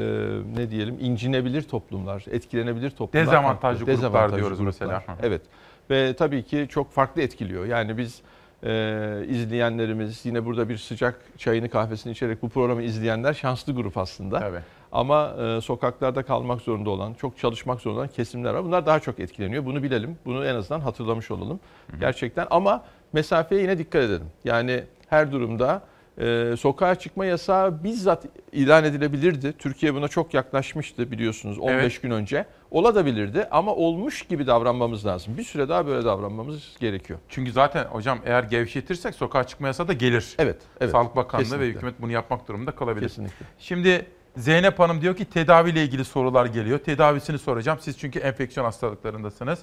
ne 0.56 0.70
diyelim 0.70 0.96
incinebilir 1.00 1.62
toplumlar, 1.62 2.24
etkilenebilir 2.30 2.90
toplumlar. 2.90 3.26
Dezavantajlı 3.26 3.86
farklı. 3.86 4.02
gruplar 4.02 4.36
diyoruz 4.36 4.60
mesela. 4.60 5.02
Hı 5.06 5.12
hı. 5.12 5.16
Evet 5.22 5.42
ve 5.90 6.14
tabii 6.14 6.42
ki 6.42 6.66
çok 6.70 6.92
farklı 6.92 7.22
etkiliyor. 7.22 7.66
Yani 7.66 7.98
biz 7.98 8.22
e, 8.64 9.24
izleyenlerimiz 9.28 10.26
yine 10.26 10.44
burada 10.44 10.68
bir 10.68 10.76
sıcak 10.76 11.20
çayını 11.38 11.68
kahvesini 11.68 12.12
içerek 12.12 12.42
bu 12.42 12.48
programı 12.48 12.82
izleyenler 12.82 13.34
şanslı 13.34 13.74
grup 13.74 13.98
aslında. 13.98 14.38
Tabii. 14.38 14.60
Ama 14.92 15.34
e, 15.40 15.60
sokaklarda 15.60 16.22
kalmak 16.22 16.60
zorunda 16.60 16.90
olan, 16.90 17.14
çok 17.14 17.38
çalışmak 17.38 17.80
zorunda 17.80 18.00
olan 18.00 18.08
kesimler 18.08 18.54
var. 18.54 18.64
Bunlar 18.64 18.86
daha 18.86 19.00
çok 19.00 19.20
etkileniyor. 19.20 19.64
Bunu 19.64 19.82
bilelim. 19.82 20.18
Bunu 20.24 20.46
en 20.46 20.54
azından 20.54 20.80
hatırlamış 20.80 21.30
olalım. 21.30 21.60
Gerçekten 22.00 22.46
ama 22.50 22.84
mesafeye 23.12 23.62
yine 23.62 23.78
dikkat 23.78 24.02
edelim. 24.02 24.26
Yani 24.44 24.84
her 25.08 25.32
durumda 25.32 25.82
e, 26.18 26.55
sokağa 26.59 26.94
çıkma 26.94 27.24
yasağı 27.24 27.84
bizzat 27.84 28.26
ilan 28.52 28.84
edilebilirdi. 28.84 29.52
Türkiye 29.59 29.94
buna 29.94 30.09
çok 30.09 30.34
yaklaşmıştı 30.34 31.10
biliyorsunuz 31.10 31.59
15 31.59 31.74
Evet. 31.74 32.02
gün 32.02 32.10
önce. 32.10 32.47
Olabilirdi 32.70 33.48
ama 33.51 33.74
olmuş 33.74 34.22
gibi 34.22 34.47
davranmamız 34.47 35.06
lazım. 35.06 35.39
Bir 35.39 35.44
süre 35.44 35.68
daha 35.68 35.86
böyle 35.86 36.05
davranmamız 36.05 36.76
gerekiyor. 36.80 37.18
Çünkü 37.28 37.52
zaten 37.52 37.84
hocam 37.84 38.18
eğer 38.24 38.43
gevşetirsek 38.43 39.14
sokağa 39.14 39.44
çıkma 39.44 39.66
yasağı 39.66 39.89
da 39.89 39.93
gelir. 39.93 40.34
Evet. 40.39 40.56
evet. 40.80 40.93
Sağlık 40.93 41.16
Bakanlığı 41.16 41.44
Kesinlikle. 41.44 41.66
ve 41.66 41.70
hükümet 41.74 41.94
bunu 42.02 42.12
yapmak 42.12 42.48
durumunda 42.48 42.70
kalabilir. 42.70 43.09
Kesinlikle. 43.09 43.47
Şimdi 43.59 44.06
Zeynep 44.36 44.78
Hanım 44.78 45.01
diyor 45.01 45.16
ki 45.16 45.24
tedaviyle 45.24 45.84
ilgili 45.84 46.05
sorular 46.05 46.47
geliyor. 46.47 46.78
Tedavisini 46.78 47.39
soracağım. 47.39 47.78
Siz 47.80 47.98
çünkü 47.98 48.18
enfeksiyon 48.18 48.64
hastalıklarındasınız. 48.64 49.59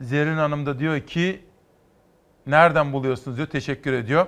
Zerrin 0.00 0.36
Hanım 0.36 0.66
da 0.66 0.78
diyor 0.78 1.00
ki 1.00 1.40
nereden 2.46 2.92
buluyorsunuz 2.92 3.36
diyor. 3.36 3.48
Teşekkür 3.48 3.92
ediyor. 3.92 4.26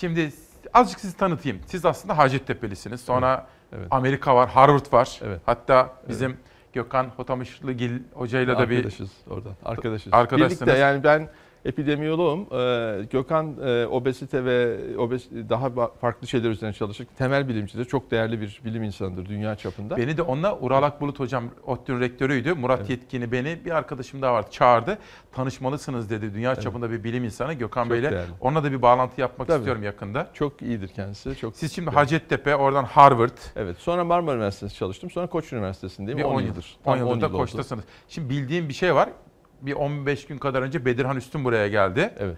Şimdi 0.00 0.32
azıcık 0.74 1.00
sizi 1.00 1.16
tanıtayım. 1.16 1.60
Siz 1.66 1.84
aslında 1.84 2.18
Hacettepe'lisiniz. 2.18 3.00
Sonra 3.00 3.46
Evet. 3.72 3.86
Amerika 3.90 4.36
var, 4.36 4.48
Harvard 4.48 4.92
var. 4.92 5.20
Evet. 5.24 5.40
Hatta 5.46 5.92
bizim 6.08 6.36
Gökhan 6.72 7.04
Hotamışlıgil 7.16 8.00
hocayla 8.14 8.58
da 8.58 8.70
bir 8.70 8.76
Arkadaşız 8.76 9.10
oradan. 9.30 9.52
Arkadaşız. 9.64 10.14
Arkadaşsınız. 10.14 10.60
Birlikte 10.60 10.78
yani 10.78 11.04
ben 11.04 11.28
epidemiyoloğum. 11.64 12.40
Ee, 12.52 13.04
Gökhan 13.10 13.54
e, 13.64 13.86
obezite 13.86 14.44
ve 14.44 14.78
obez 14.98 15.30
daha 15.30 15.88
farklı 16.00 16.26
şeyler 16.28 16.50
üzerine 16.50 16.74
çalışır. 16.74 17.06
Temel 17.18 17.48
bilimcidir. 17.48 17.84
Çok 17.84 18.10
değerli 18.10 18.40
bir 18.40 18.60
bilim 18.64 18.82
insanıdır 18.82 19.26
dünya 19.26 19.56
çapında. 19.56 19.96
Beni 19.96 20.16
de 20.16 20.22
onunla 20.22 20.58
Ural 20.58 20.82
Akbulut 20.82 21.20
hocam 21.20 21.44
ODTÜ'nün 21.66 22.00
rektörüydü. 22.00 22.54
Murat 22.54 22.90
Yetkin'i 22.90 23.32
beni 23.32 23.58
bir 23.64 23.70
arkadaşım 23.70 24.22
daha 24.22 24.32
vardı 24.32 24.48
çağırdı. 24.50 24.98
Tanışmalısınız 25.32 26.10
dedi. 26.10 26.34
Dünya 26.34 26.56
çapında 26.56 26.90
bir 26.90 27.04
bilim 27.04 27.24
insanı 27.24 27.52
Gökhan 27.54 27.90
Bey'le. 27.90 28.02
değerli. 28.02 28.30
Onunla 28.40 28.64
da 28.64 28.72
bir 28.72 28.82
bağlantı 28.82 29.20
yapmak 29.20 29.48
Tabii. 29.48 29.58
istiyorum 29.58 29.82
yakında. 29.82 30.30
Çok 30.34 30.62
iyidir 30.62 30.88
kendisi. 30.88 31.36
Çok 31.36 31.56
Siz 31.56 31.72
şimdi 31.72 31.88
Evet. 31.88 31.96
Hacettepe, 31.98 32.56
oradan 32.56 32.84
Harvard. 32.84 33.38
Evet. 33.56 33.76
Sonra 33.78 34.04
Marmara 34.04 34.36
Üniversitesi 34.36 34.74
çalıştım. 34.76 35.10
Sonra 35.10 35.26
Koç 35.26 35.52
Üniversitesi'ndeyim. 35.52 36.18
Bir 36.18 36.24
10 36.24 36.34
on 36.34 36.40
yıldır. 36.40 36.76
10 36.84 36.92
Tam 36.98 37.06
yıldır 37.06 37.20
da. 37.20 37.32
Koç'tasınız. 37.32 37.84
Şimdi 38.08 38.30
bildiğim 38.30 38.68
bir 38.68 38.74
şey 38.74 38.94
var. 38.94 39.08
Bir 39.66 39.72
15 39.72 40.26
gün 40.26 40.38
kadar 40.38 40.62
önce 40.62 40.84
Bedirhan 40.84 41.16
Üstün 41.16 41.44
buraya 41.44 41.68
geldi. 41.68 42.14
Evet. 42.18 42.36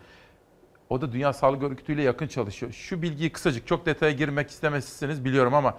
O 0.90 1.00
da 1.00 1.12
Dünya 1.12 1.32
Sağlık 1.32 1.62
Örgütü 1.62 1.92
ile 1.92 2.02
yakın 2.02 2.26
çalışıyor. 2.26 2.72
Şu 2.72 3.02
bilgiyi 3.02 3.30
kısacık 3.30 3.66
çok 3.66 3.86
detaya 3.86 4.12
girmek 4.12 4.50
istemezsiniz 4.50 5.24
biliyorum 5.24 5.54
ama 5.54 5.74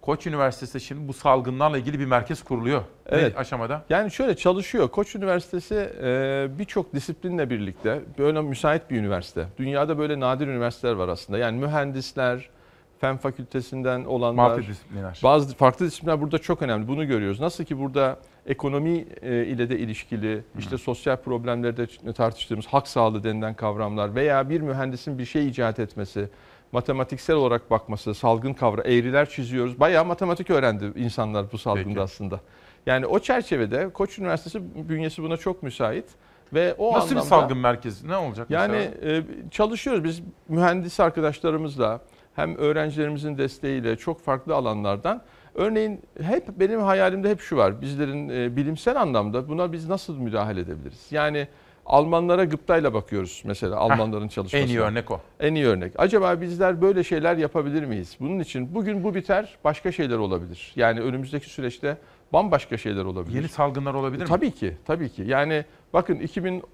Koç 0.00 0.26
Üniversitesi 0.26 0.80
şimdi 0.80 1.08
bu 1.08 1.12
salgınlarla 1.12 1.78
ilgili 1.78 1.98
bir 1.98 2.04
merkez 2.04 2.42
kuruluyor. 2.42 2.82
Evet. 3.06 3.34
Ne 3.34 3.40
aşamada? 3.40 3.84
Yani 3.90 4.10
şöyle 4.10 4.36
çalışıyor. 4.36 4.88
Koç 4.88 5.14
Üniversitesi 5.14 5.92
e, 6.02 6.48
birçok 6.58 6.94
disiplinle 6.94 7.50
birlikte 7.50 8.00
böyle 8.18 8.40
müsait 8.40 8.90
bir 8.90 8.96
üniversite. 8.96 9.46
Dünyada 9.58 9.98
böyle 9.98 10.20
nadir 10.20 10.46
üniversiteler 10.46 10.92
var 10.92 11.08
aslında. 11.08 11.38
Yani 11.38 11.60
mühendisler, 11.60 12.50
fen 13.00 13.16
fakültesinden 13.16 14.04
olanlar, 14.04 14.62
bazı 15.22 15.56
farklı 15.56 15.86
disiplinler 15.86 16.20
burada 16.20 16.38
çok 16.38 16.62
önemli. 16.62 16.88
Bunu 16.88 17.06
görüyoruz. 17.06 17.40
Nasıl 17.40 17.64
ki 17.64 17.78
burada 17.78 18.18
ekonomi 18.46 19.06
e, 19.22 19.44
ile 19.44 19.70
de 19.70 19.78
ilişkili, 19.78 20.44
işte 20.58 20.78
sosyal 20.78 21.16
problemlerde 21.16 22.12
tartıştığımız 22.12 22.66
hak 22.66 22.88
sağlığı 22.88 23.24
denilen 23.24 23.54
kavramlar 23.54 24.14
veya 24.14 24.50
bir 24.50 24.60
mühendisin 24.60 25.18
bir 25.18 25.24
şey 25.24 25.48
icat 25.48 25.78
etmesi, 25.78 26.28
matematiksel 26.72 27.36
olarak 27.36 27.70
bakması, 27.70 28.14
salgın 28.14 28.52
kavra, 28.52 28.82
eğriler 28.82 29.28
çiziyoruz. 29.28 29.80
Bayağı 29.80 30.04
matematik 30.04 30.50
öğrendi 30.50 30.92
insanlar 30.96 31.52
bu 31.52 31.58
salgında 31.58 31.88
Peki. 31.88 32.00
aslında. 32.00 32.40
Yani 32.86 33.06
o 33.06 33.18
çerçevede 33.18 33.88
Koç 33.88 34.18
Üniversitesi 34.18 34.88
bünyesi 34.88 35.22
buna 35.22 35.36
çok 35.36 35.62
müsait 35.62 36.04
ve 36.52 36.74
o 36.74 36.92
Nasıl 36.92 37.10
bir 37.10 37.16
anlamda 37.16 37.28
salgın 37.28 37.58
merkezi? 37.58 38.08
Ne 38.08 38.16
olacak 38.16 38.50
yani 38.50 38.90
mesela? 38.94 39.16
e, 39.16 39.22
çalışıyoruz 39.50 40.04
biz 40.04 40.22
mühendis 40.48 41.00
arkadaşlarımızla 41.00 42.00
hem 42.38 42.56
öğrencilerimizin 42.56 43.38
desteğiyle 43.38 43.96
çok 43.96 44.20
farklı 44.20 44.54
alanlardan. 44.54 45.22
Örneğin 45.54 46.00
hep 46.22 46.48
benim 46.48 46.80
hayalimde 46.80 47.30
hep 47.30 47.40
şu 47.40 47.56
var. 47.56 47.80
Bizlerin 47.80 48.28
e, 48.28 48.56
bilimsel 48.56 49.00
anlamda 49.00 49.48
buna 49.48 49.72
biz 49.72 49.88
nasıl 49.88 50.18
müdahale 50.18 50.60
edebiliriz? 50.60 51.06
Yani 51.10 51.48
Almanlara 51.86 52.44
gıptayla 52.44 52.94
bakıyoruz 52.94 53.42
mesela 53.44 53.76
Almanların 53.76 54.28
çalışmasına. 54.28 54.60
en 54.60 54.66
iyi 54.66 54.80
örnek 54.80 55.10
o. 55.10 55.20
En 55.40 55.54
iyi 55.54 55.66
örnek. 55.66 55.92
Acaba 55.98 56.40
bizler 56.40 56.82
böyle 56.82 57.04
şeyler 57.04 57.36
yapabilir 57.36 57.84
miyiz? 57.84 58.16
Bunun 58.20 58.40
için 58.40 58.74
bugün 58.74 59.04
bu 59.04 59.14
biter, 59.14 59.56
başka 59.64 59.92
şeyler 59.92 60.16
olabilir. 60.16 60.72
Yani 60.76 61.00
önümüzdeki 61.00 61.50
süreçte 61.50 61.96
bambaşka 62.32 62.76
şeyler 62.76 63.04
olabilir. 63.04 63.34
Yeni 63.34 63.48
salgınlar 63.48 63.94
olabilir 63.94 64.22
mi? 64.22 64.28
Tabii 64.28 64.50
ki, 64.50 64.76
tabii 64.86 65.08
ki. 65.08 65.22
Yani 65.26 65.64
bakın 65.92 66.14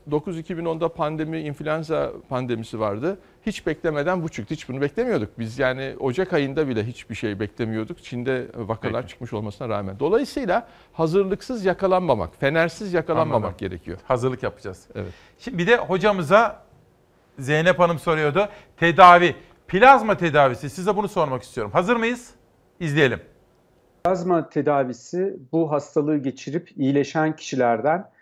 2009-2010'da 0.09 0.89
pandemi, 0.89 1.41
influenza 1.41 2.13
pandemisi 2.29 2.81
vardı. 2.81 3.19
Hiç 3.47 3.67
beklemeden 3.67 4.23
bu 4.23 4.29
çıktı. 4.29 4.55
Hiç 4.55 4.69
bunu 4.69 4.81
beklemiyorduk. 4.81 5.39
Biz 5.39 5.59
yani 5.59 5.95
Ocak 6.01 6.33
ayında 6.33 6.69
bile 6.69 6.87
hiçbir 6.87 7.15
şey 7.15 7.41
beklemiyorduk. 7.41 8.05
Çin'de 8.05 8.47
vakalar 8.55 9.03
Peki. 9.03 9.11
çıkmış 9.11 9.33
olmasına 9.33 9.69
rağmen. 9.69 9.99
Dolayısıyla 10.01 10.69
hazırlıksız 10.93 11.65
yakalanmamak, 11.65 12.41
fenersiz 12.41 12.93
yakalanmamak 12.93 13.45
Anladım. 13.45 13.57
gerekiyor. 13.59 13.99
Hazırlık 14.05 14.43
yapacağız. 14.43 14.87
Evet. 14.95 15.13
Şimdi 15.39 15.59
bir 15.59 15.67
de 15.67 15.77
hocamıza 15.77 16.65
Zeynep 17.39 17.79
Hanım 17.79 17.99
soruyordu. 17.99 18.49
Tedavi, 18.77 19.35
plazma 19.69 20.17
tedavisi. 20.17 20.71
Size 20.71 20.97
bunu 20.97 21.09
sormak 21.09 21.43
istiyorum. 21.43 21.73
Hazır 21.73 21.97
mıyız? 21.97 22.31
İzleyelim. 22.81 23.21
Plazma 24.05 24.49
tedavisi 24.49 25.37
bu 25.53 25.73
hastalığı 25.73 26.19
geçirip 26.19 26.73
iyileşen 26.77 27.37
kişilerden 27.37 28.14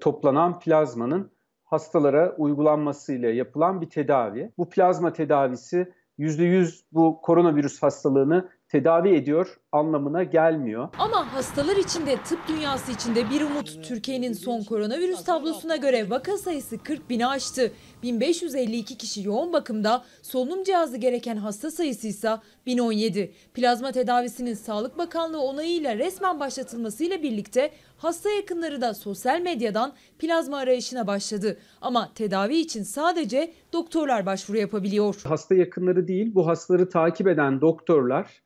toplanan 0.00 0.60
plazmanın 0.60 1.30
hastalara 1.64 2.34
uygulanmasıyla 2.38 3.30
yapılan 3.30 3.80
bir 3.80 3.90
tedavi. 3.90 4.52
Bu 4.58 4.70
plazma 4.70 5.12
tedavisi 5.12 5.92
%100 6.18 6.80
bu 6.92 7.20
koronavirüs 7.22 7.82
hastalığını 7.82 8.48
tedavi 8.68 9.08
ediyor 9.08 9.60
anlamına 9.72 10.22
gelmiyor. 10.22 10.88
Ama 10.98 11.34
hastalar 11.34 11.76
içinde 11.76 12.16
tıp 12.16 12.48
dünyası 12.48 12.92
içinde 12.92 13.30
bir 13.30 13.42
umut. 13.42 13.84
Türkiye'nin 13.84 14.32
son 14.32 14.62
koronavirüs 14.62 15.24
tablosuna 15.24 15.76
göre 15.76 16.10
vaka 16.10 16.36
sayısı 16.38 16.78
40 16.78 17.10
bini 17.10 17.26
aştı. 17.26 17.72
1552 18.02 18.98
kişi 18.98 19.26
yoğun 19.26 19.52
bakımda, 19.52 20.04
solunum 20.22 20.64
cihazı 20.64 20.96
gereken 20.96 21.36
hasta 21.36 21.70
sayısı 21.70 22.08
ise 22.08 22.36
1017. 22.66 23.32
Plazma 23.54 23.92
tedavisinin 23.92 24.54
Sağlık 24.54 24.98
Bakanlığı 24.98 25.40
onayıyla 25.40 25.98
resmen 25.98 26.40
başlatılmasıyla 26.40 27.22
birlikte 27.22 27.70
hasta 27.96 28.30
yakınları 28.30 28.80
da 28.80 28.94
sosyal 28.94 29.40
medyadan 29.40 29.92
plazma 30.18 30.58
arayışına 30.58 31.06
başladı. 31.06 31.56
Ama 31.80 32.12
tedavi 32.14 32.56
için 32.56 32.82
sadece 32.82 33.52
doktorlar 33.72 34.26
başvuru 34.26 34.58
yapabiliyor. 34.58 35.20
Hasta 35.24 35.54
yakınları 35.54 36.08
değil 36.08 36.34
bu 36.34 36.46
hastaları 36.46 36.88
takip 36.88 37.28
eden 37.28 37.60
doktorlar 37.60 38.42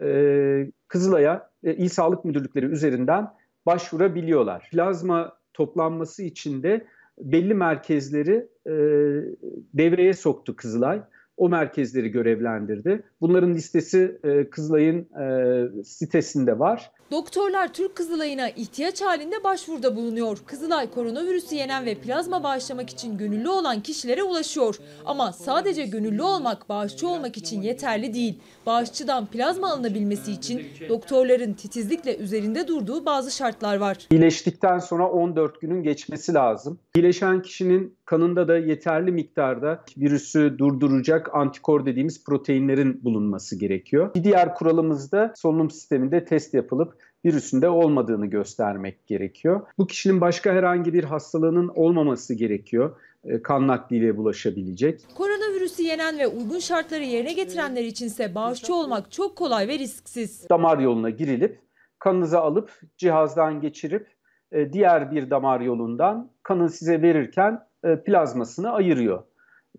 e, 0.00 0.70
Kızılay'a 0.88 1.50
e, 1.64 1.74
İl 1.74 1.88
Sağlık 1.88 2.24
Müdürlükleri 2.24 2.66
üzerinden 2.66 3.28
başvurabiliyorlar. 3.66 4.68
Plazma 4.72 5.38
toplanması 5.54 6.22
için 6.22 6.62
de 6.62 6.86
belli 7.18 7.54
merkezleri 7.54 8.48
e, 8.66 8.72
devreye 9.74 10.12
soktu 10.12 10.56
Kızılay. 10.56 11.02
O 11.36 11.48
merkezleri 11.48 12.08
görevlendirdi. 12.08 13.02
Bunların 13.20 13.54
listesi 13.54 14.18
e, 14.24 14.50
Kızılay'ın 14.50 15.20
e, 15.22 15.84
sitesinde 15.84 16.58
var. 16.58 16.92
Doktorlar 17.10 17.72
Türk 17.72 17.96
Kızılay'ına 17.96 18.48
ihtiyaç 18.48 19.02
halinde 19.02 19.44
başvuruda 19.44 19.96
bulunuyor. 19.96 20.38
Kızılay 20.46 20.90
koronavirüsü 20.90 21.54
yenen 21.54 21.86
ve 21.86 21.94
plazma 21.94 22.42
bağışlamak 22.42 22.90
için 22.90 23.18
gönüllü 23.18 23.48
olan 23.48 23.80
kişilere 23.80 24.22
ulaşıyor. 24.22 24.78
Ama 25.04 25.32
sadece 25.32 25.86
gönüllü 25.86 26.22
olmak, 26.22 26.68
bağışçı 26.68 27.08
olmak 27.08 27.36
için 27.36 27.62
yeterli 27.62 28.14
değil. 28.14 28.38
Bağışçıdan 28.66 29.26
plazma 29.26 29.72
alınabilmesi 29.72 30.32
için 30.32 30.62
doktorların 30.88 31.52
titizlikle 31.52 32.16
üzerinde 32.16 32.68
durduğu 32.68 33.06
bazı 33.06 33.30
şartlar 33.30 33.76
var. 33.76 33.96
İyileştikten 34.10 34.78
sonra 34.78 35.08
14 35.10 35.60
günün 35.60 35.82
geçmesi 35.82 36.34
lazım. 36.34 36.78
İyileşen 36.96 37.42
kişinin 37.42 37.97
kanında 38.08 38.48
da 38.48 38.58
yeterli 38.58 39.12
miktarda 39.12 39.84
virüsü 39.98 40.58
durduracak 40.58 41.34
antikor 41.34 41.86
dediğimiz 41.86 42.24
proteinlerin 42.24 43.04
bulunması 43.04 43.58
gerekiyor. 43.58 44.14
Bir 44.14 44.24
diğer 44.24 44.54
kuralımız 44.54 45.12
da 45.12 45.32
solunum 45.36 45.70
sisteminde 45.70 46.24
test 46.24 46.54
yapılıp 46.54 46.94
virüsün 47.24 47.62
de 47.62 47.68
olmadığını 47.68 48.26
göstermek 48.26 49.06
gerekiyor. 49.06 49.60
Bu 49.78 49.86
kişinin 49.86 50.20
başka 50.20 50.52
herhangi 50.52 50.92
bir 50.92 51.04
hastalığının 51.04 51.68
olmaması 51.74 52.34
gerekiyor. 52.34 52.96
E, 53.24 53.42
Kan 53.42 53.66
nakliyle 53.66 54.16
bulaşabilecek. 54.16 55.06
Koronavirüsü 55.14 55.82
yenen 55.82 56.18
ve 56.18 56.26
uygun 56.26 56.58
şartları 56.58 57.04
yerine 57.04 57.32
getirenler 57.32 57.84
içinse 57.84 58.34
bağışçı 58.34 58.74
olmak 58.74 59.12
çok 59.12 59.36
kolay 59.36 59.68
ve 59.68 59.78
risksiz. 59.78 60.48
Damar 60.50 60.78
yoluna 60.78 61.10
girilip 61.10 61.58
kanınızı 61.98 62.38
alıp 62.38 62.80
cihazdan 62.96 63.60
geçirip 63.60 64.06
e, 64.52 64.72
diğer 64.72 65.10
bir 65.10 65.30
damar 65.30 65.60
yolundan 65.60 66.30
kanı 66.42 66.70
size 66.70 67.02
verirken 67.02 67.67
plazmasını 67.82 68.70
ayırıyor 68.70 69.24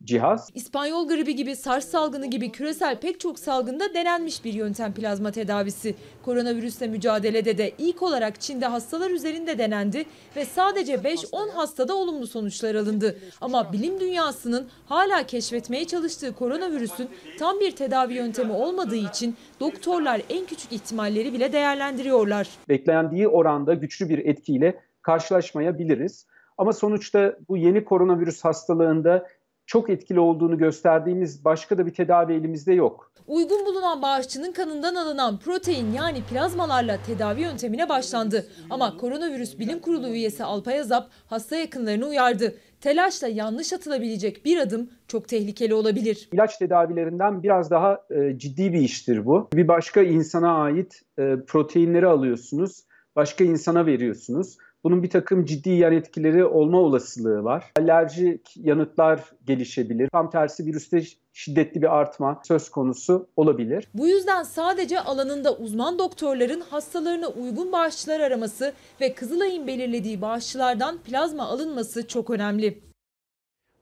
cihaz. 0.03 0.49
İspanyol 0.55 1.07
gribi 1.07 1.35
gibi, 1.35 1.55
SARS 1.55 1.85
salgını 1.85 2.25
gibi 2.25 2.51
küresel 2.51 2.99
pek 2.99 3.19
çok 3.19 3.39
salgında 3.39 3.93
denenmiş 3.93 4.45
bir 4.45 4.53
yöntem 4.53 4.93
plazma 4.93 5.31
tedavisi. 5.31 5.95
Koronavirüsle 6.25 6.87
mücadelede 6.87 7.57
de 7.57 7.71
ilk 7.77 8.01
olarak 8.01 8.41
Çin'de 8.41 8.65
hastalar 8.65 9.09
üzerinde 9.09 9.57
denendi 9.57 10.05
ve 10.35 10.45
sadece 10.45 10.95
5-10 10.95 11.51
hastada 11.51 11.95
olumlu 11.95 12.27
sonuçlar 12.27 12.75
alındı. 12.75 13.17
Ama 13.41 13.73
bilim 13.73 13.99
dünyasının 13.99 14.67
hala 14.85 15.23
keşfetmeye 15.23 15.85
çalıştığı 15.85 16.35
koronavirüsün 16.35 17.09
tam 17.39 17.59
bir 17.59 17.71
tedavi 17.71 18.13
yöntemi 18.13 18.51
olmadığı 18.51 18.95
için 18.95 19.35
doktorlar 19.59 20.21
en 20.29 20.45
küçük 20.45 20.71
ihtimalleri 20.71 21.33
bile 21.33 21.53
değerlendiriyorlar. 21.53 22.47
Beklendiği 22.69 23.27
oranda 23.27 23.73
güçlü 23.73 24.09
bir 24.09 24.25
etkiyle 24.25 24.79
karşılaşmayabiliriz. 25.01 26.25
Ama 26.59 26.73
sonuçta 26.73 27.35
bu 27.49 27.57
yeni 27.57 27.85
koronavirüs 27.85 28.45
hastalığında 28.45 29.27
çok 29.65 29.89
etkili 29.89 30.19
olduğunu 30.19 30.57
gösterdiğimiz 30.57 31.45
başka 31.45 31.77
da 31.77 31.85
bir 31.85 31.93
tedavi 31.93 32.33
elimizde 32.33 32.73
yok. 32.73 33.11
Uygun 33.27 33.65
bulunan 33.65 34.01
bağışçının 34.01 34.51
kanından 34.51 34.95
alınan 34.95 35.39
protein 35.39 35.93
yani 35.93 36.23
plazmalarla 36.23 36.97
tedavi 37.07 37.41
yöntemine 37.41 37.89
başlandı. 37.89 38.45
Ama 38.69 38.97
koronavirüs 38.97 39.59
bilim 39.59 39.79
kurulu 39.79 40.07
üyesi 40.07 40.43
Alpay 40.43 40.79
Azap 40.79 41.09
hasta 41.27 41.55
yakınlarını 41.55 42.07
uyardı. 42.07 42.55
Telaşla 42.81 43.27
yanlış 43.27 43.73
atılabilecek 43.73 44.45
bir 44.45 44.57
adım 44.57 44.89
çok 45.07 45.27
tehlikeli 45.27 45.73
olabilir. 45.73 46.29
İlaç 46.33 46.57
tedavilerinden 46.57 47.43
biraz 47.43 47.71
daha 47.71 48.05
e, 48.09 48.37
ciddi 48.37 48.73
bir 48.73 48.81
iştir 48.81 49.25
bu. 49.25 49.49
Bir 49.53 49.67
başka 49.67 50.01
insana 50.01 50.63
ait 50.63 51.01
e, 51.19 51.35
proteinleri 51.47 52.07
alıyorsunuz, 52.07 52.83
başka 53.15 53.43
insana 53.43 53.85
veriyorsunuz. 53.85 54.57
Bunun 54.83 55.03
bir 55.03 55.09
takım 55.09 55.45
ciddi 55.45 55.69
yan 55.69 55.93
etkileri 55.93 56.45
olma 56.45 56.79
olasılığı 56.79 57.43
var. 57.43 57.71
Alerjik 57.79 58.57
yanıtlar 58.57 59.23
gelişebilir. 59.45 60.09
Tam 60.11 60.29
tersi 60.29 60.65
virüste 60.65 61.03
şiddetli 61.33 61.81
bir 61.81 61.97
artma 61.97 62.41
söz 62.47 62.69
konusu 62.69 63.27
olabilir. 63.35 63.87
Bu 63.93 64.07
yüzden 64.07 64.43
sadece 64.43 64.99
alanında 64.99 65.55
uzman 65.57 65.99
doktorların 65.99 66.61
hastalarına 66.61 67.27
uygun 67.27 67.71
bağışçılar 67.71 68.19
araması 68.19 68.73
ve 69.01 69.13
Kızılay'ın 69.13 69.67
belirlediği 69.67 70.21
bağışçılardan 70.21 70.97
plazma 70.97 71.43
alınması 71.43 72.07
çok 72.07 72.29
önemli. 72.29 72.88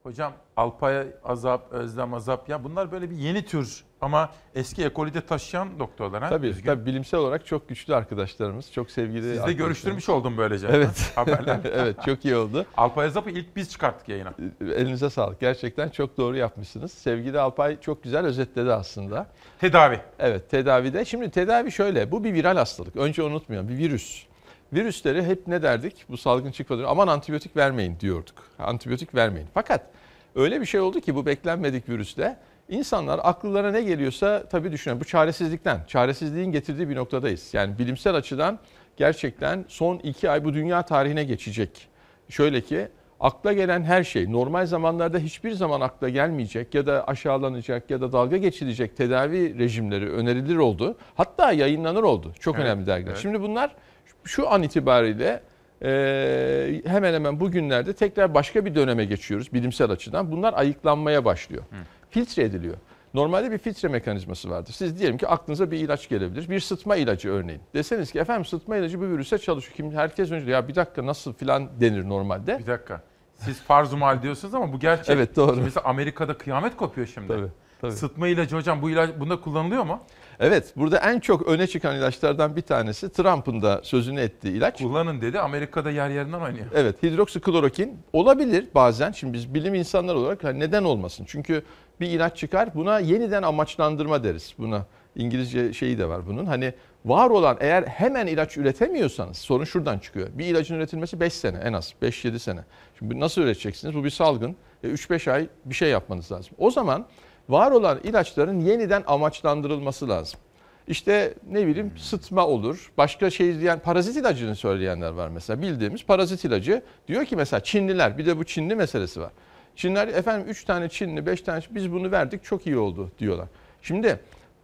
Hocam 0.08 0.32
Alpay 0.56 1.06
Azap, 1.24 1.72
Özlem 1.72 2.14
Azap 2.14 2.48
ya 2.48 2.64
bunlar 2.64 2.92
böyle 2.92 3.10
bir 3.10 3.16
yeni 3.16 3.44
tür 3.44 3.84
ama 4.00 4.30
eski 4.54 4.84
ekolide 4.84 5.20
taşıyan 5.20 5.78
doktorlar 5.78 6.22
ha? 6.22 6.28
Tabii, 6.28 6.46
Düzgün. 6.46 6.66
tabii 6.66 6.86
bilimsel 6.86 7.20
olarak 7.20 7.46
çok 7.46 7.68
güçlü 7.68 7.94
arkadaşlarımız, 7.94 8.72
çok 8.72 8.90
sevgili 8.90 9.34
Siz 9.36 9.46
de 9.46 9.52
görüştürmüş 9.52 10.08
oldum 10.08 10.34
böylece. 10.36 10.68
Evet. 10.70 11.12
Haberler. 11.14 11.60
evet, 11.72 11.96
çok 12.04 12.24
iyi 12.24 12.36
oldu. 12.36 12.66
Alpay 12.76 13.06
Azap'ı 13.06 13.30
ilk 13.30 13.56
biz 13.56 13.70
çıkarttık 13.70 14.08
yayına. 14.08 14.34
Elinize 14.60 15.10
sağlık. 15.10 15.40
Gerçekten 15.40 15.88
çok 15.88 16.16
doğru 16.16 16.36
yapmışsınız. 16.36 16.92
Sevgili 16.92 17.40
Alpay 17.40 17.80
çok 17.80 18.02
güzel 18.02 18.26
özetledi 18.26 18.72
aslında. 18.72 19.26
Tedavi. 19.60 20.00
Evet, 20.18 20.50
tedavide. 20.50 21.04
Şimdi 21.04 21.30
tedavi 21.30 21.72
şöyle. 21.72 22.10
Bu 22.10 22.24
bir 22.24 22.34
viral 22.34 22.56
hastalık. 22.56 22.96
Önce 22.96 23.22
unutmayalım. 23.22 23.68
Bir 23.68 23.78
virüs. 23.78 24.28
Virüsleri 24.72 25.24
hep 25.24 25.46
ne 25.46 25.62
derdik? 25.62 26.04
Bu 26.08 26.16
salgın 26.16 26.50
çıkmadan 26.50 26.84
aman 26.84 27.08
antibiyotik 27.08 27.56
vermeyin 27.56 28.00
diyorduk. 28.00 28.34
Antibiyotik 28.58 29.14
vermeyin. 29.14 29.48
Fakat 29.54 29.97
öyle 30.34 30.60
bir 30.60 30.66
şey 30.66 30.80
oldu 30.80 31.00
ki 31.00 31.14
bu 31.14 31.26
beklenmedik 31.26 31.88
virüste 31.88 32.36
insanlar 32.68 33.20
akıllara 33.22 33.70
ne 33.72 33.82
geliyorsa 33.82 34.42
tabii 34.50 34.72
düşünüyor. 34.72 35.00
Bu 35.00 35.04
çaresizlikten, 35.04 35.80
çaresizliğin 35.88 36.52
getirdiği 36.52 36.88
bir 36.88 36.96
noktadayız. 36.96 37.54
Yani 37.54 37.78
bilimsel 37.78 38.14
açıdan 38.14 38.58
gerçekten 38.96 39.64
son 39.68 39.98
iki 39.98 40.30
ay 40.30 40.44
bu 40.44 40.54
dünya 40.54 40.82
tarihine 40.82 41.24
geçecek. 41.24 41.88
Şöyle 42.28 42.60
ki 42.60 42.88
akla 43.20 43.52
gelen 43.52 43.82
her 43.82 44.04
şey 44.04 44.32
normal 44.32 44.66
zamanlarda 44.66 45.18
hiçbir 45.18 45.52
zaman 45.52 45.80
akla 45.80 46.08
gelmeyecek 46.08 46.74
ya 46.74 46.86
da 46.86 47.04
aşağılanacak 47.08 47.90
ya 47.90 48.00
da 48.00 48.12
dalga 48.12 48.36
geçilecek 48.36 48.96
tedavi 48.96 49.58
rejimleri 49.58 50.10
önerilir 50.10 50.56
oldu. 50.56 50.96
Hatta 51.14 51.52
yayınlanır 51.52 52.02
oldu. 52.02 52.32
Çok 52.40 52.54
Evet, 52.56 52.64
önemli 52.66 52.86
dergiler. 52.86 53.10
evet. 53.10 53.22
Şimdi 53.22 53.40
bunlar 53.42 53.76
şu 54.24 54.50
an 54.50 54.62
itibariyle 54.62 55.40
e, 55.82 56.82
hemen 56.86 57.14
hemen 57.14 57.40
bugünlerde 57.40 57.92
tekrar 57.92 58.34
başka 58.34 58.64
bir 58.64 58.74
döneme 58.74 59.04
geçiyoruz 59.04 59.52
bilimsel 59.52 59.90
açıdan. 59.90 60.32
Bunlar 60.32 60.54
ayıklanmaya 60.56 61.24
başlıyor. 61.24 61.62
Filtre 62.10 62.42
ediliyor. 62.42 62.76
Normalde 63.14 63.50
bir 63.50 63.58
filtre 63.58 63.88
mekanizması 63.88 64.50
vardır. 64.50 64.72
Siz 64.72 64.98
diyelim 64.98 65.18
ki 65.18 65.28
aklınıza 65.28 65.70
bir 65.70 65.78
ilaç 65.78 66.08
gelebilir. 66.08 66.50
Bir 66.50 66.60
sıtma 66.60 66.96
ilacı 66.96 67.30
örneğin. 67.30 67.60
Deseniz 67.74 68.12
ki 68.12 68.18
efendim 68.18 68.44
sıtma 68.44 68.76
ilacı 68.76 69.00
bu 69.00 69.04
virüse 69.04 69.38
çalışıyor. 69.38 69.76
Kim 69.76 69.92
herkes 69.92 70.30
önce 70.30 70.50
ya 70.50 70.68
bir 70.68 70.74
dakika 70.74 71.06
nasıl 71.06 71.32
filan 71.32 71.68
denir 71.80 72.08
normalde. 72.08 72.58
Bir 72.58 72.66
dakika. 72.66 73.02
Siz 73.34 73.60
farzumal 73.60 74.22
diyorsunuz 74.22 74.54
ama 74.54 74.72
bu 74.72 74.78
gerçek. 74.78 75.16
Evet, 75.16 75.36
doğru. 75.36 75.50
Şimdi 75.50 75.64
Mesela 75.64 75.84
Amerika'da 75.84 76.38
kıyamet 76.38 76.76
kopuyor 76.76 77.06
şimdi. 77.06 77.28
Tabii, 77.28 77.46
tabii. 77.80 77.92
Sıtma 77.92 78.28
ilacı 78.28 78.56
hocam 78.56 78.82
bu 78.82 78.90
ilaç 78.90 79.10
bunda 79.20 79.40
kullanılıyor 79.40 79.84
mu? 79.84 80.00
Evet 80.40 80.72
burada 80.76 80.98
en 80.98 81.20
çok 81.20 81.48
öne 81.48 81.66
çıkan 81.66 81.96
ilaçlardan 81.96 82.56
bir 82.56 82.62
tanesi 82.62 83.12
Trump'ın 83.12 83.62
da 83.62 83.80
sözünü 83.82 84.20
ettiği 84.20 84.56
ilaç. 84.56 84.78
Kullanın 84.78 85.20
dedi. 85.20 85.40
Amerika'da 85.40 85.90
yer 85.90 86.10
yerinden 86.10 86.40
oynuyor. 86.40 86.66
Evet 86.74 87.02
hidroksiklorokin 87.02 87.98
olabilir 88.12 88.68
bazen. 88.74 89.12
Şimdi 89.12 89.32
biz 89.32 89.54
bilim 89.54 89.74
insanları 89.74 90.18
olarak 90.18 90.44
hani 90.44 90.60
neden 90.60 90.84
olmasın? 90.84 91.24
Çünkü 91.28 91.62
bir 92.00 92.06
ilaç 92.06 92.36
çıkar 92.36 92.74
buna 92.74 92.98
yeniden 92.98 93.42
amaçlandırma 93.42 94.24
deriz. 94.24 94.54
Buna 94.58 94.86
İngilizce 95.16 95.72
şeyi 95.72 95.98
de 95.98 96.08
var 96.08 96.26
bunun. 96.26 96.46
Hani 96.46 96.72
var 97.04 97.30
olan 97.30 97.56
eğer 97.60 97.82
hemen 97.82 98.26
ilaç 98.26 98.56
üretemiyorsanız 98.56 99.36
sorun 99.36 99.64
şuradan 99.64 99.98
çıkıyor. 99.98 100.28
Bir 100.34 100.46
ilacın 100.46 100.74
üretilmesi 100.74 101.20
5 101.20 101.32
sene 101.32 101.58
en 101.58 101.72
az 101.72 101.94
5-7 102.02 102.38
sene. 102.38 102.60
Şimdi 102.98 103.20
nasıl 103.20 103.42
üreteceksiniz? 103.42 103.94
Bu 103.94 104.04
bir 104.04 104.10
salgın. 104.10 104.56
E, 104.84 104.88
3-5 104.88 105.32
ay 105.32 105.48
bir 105.64 105.74
şey 105.74 105.90
yapmanız 105.90 106.32
lazım. 106.32 106.54
O 106.58 106.70
zaman 106.70 107.06
var 107.48 107.70
olan 107.70 108.00
ilaçların 108.04 108.60
yeniden 108.60 109.04
amaçlandırılması 109.06 110.08
lazım. 110.08 110.40
İşte 110.88 111.34
ne 111.50 111.66
bileyim 111.66 111.92
sıtma 111.98 112.46
olur. 112.46 112.92
Başka 112.98 113.30
şey 113.30 113.60
diyen 113.60 113.78
parazit 113.78 114.16
ilacını 114.16 114.56
söyleyenler 114.56 115.10
var 115.10 115.28
mesela. 115.28 115.62
Bildiğimiz 115.62 116.04
parazit 116.04 116.44
ilacı. 116.44 116.82
Diyor 117.08 117.24
ki 117.24 117.36
mesela 117.36 117.60
Çinliler 117.60 118.18
bir 118.18 118.26
de 118.26 118.38
bu 118.38 118.44
Çinli 118.44 118.74
meselesi 118.74 119.20
var. 119.20 119.30
Çinliler 119.76 120.08
efendim 120.08 120.46
3 120.48 120.64
tane 120.64 120.88
Çinli 120.88 121.26
5 121.26 121.40
tane 121.40 121.62
biz 121.70 121.92
bunu 121.92 122.10
verdik 122.10 122.44
çok 122.44 122.66
iyi 122.66 122.78
oldu 122.78 123.10
diyorlar. 123.18 123.46
Şimdi 123.82 124.20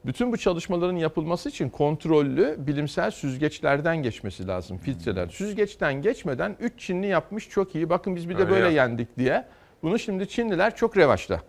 bütün 0.07 0.33
bu 0.33 0.37
çalışmaların 0.37 0.97
yapılması 0.97 1.49
için 1.49 1.69
kontrollü 1.71 2.57
bilimsel 2.59 3.11
süzgeçlerden 3.11 3.97
geçmesi 3.97 4.47
lazım 4.47 4.79
filtreler. 4.79 5.29
Süzgeçten 5.29 6.03
geçmeden 6.03 6.57
3 6.61 6.73
Çinli 6.79 7.07
yapmış 7.07 7.49
çok 7.49 7.75
iyi 7.75 7.91
bakın 7.91 8.17
biz 8.17 8.29
bir 8.29 8.35
de 8.39 8.43
Öyle 8.43 8.51
böyle 8.51 8.65
yap. 8.65 8.75
yendik 8.75 9.19
diye. 9.19 9.45
Bunu 9.83 9.99
şimdi 9.99 10.29
Çinliler 10.29 10.77
çok 10.77 10.97
revaçta. 10.97 11.41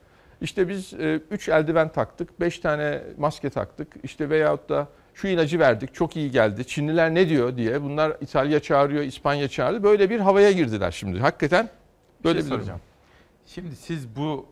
İşte 0.41 0.69
biz 0.69 0.93
3 1.31 1.49
eldiven 1.49 1.89
taktık, 1.91 2.39
5 2.39 2.59
tane 2.59 3.01
maske 3.17 3.49
taktık. 3.49 3.87
İşte 4.03 4.29
veyahut 4.29 4.69
da 4.69 4.87
şu 5.13 5.27
ilacı 5.27 5.59
verdik, 5.59 5.93
çok 5.93 6.15
iyi 6.15 6.31
geldi. 6.31 6.67
Çinliler 6.67 7.13
ne 7.15 7.29
diyor 7.29 7.57
diye. 7.57 7.81
Bunlar 7.83 8.17
İtalya 8.21 8.59
çağırıyor, 8.59 9.03
İspanya 9.03 9.47
çağırdı. 9.47 9.83
Böyle 9.83 10.09
bir 10.09 10.19
havaya 10.19 10.51
girdiler 10.51 10.91
şimdi. 10.91 11.19
Hakikaten 11.19 11.69
böyle 12.23 12.39
bir 12.39 12.43
bir 12.43 12.43
şey 12.43 12.51
durum. 12.51 12.59
soracağım. 12.61 12.81
Şimdi 13.45 13.75
siz 13.75 14.15
bu 14.15 14.45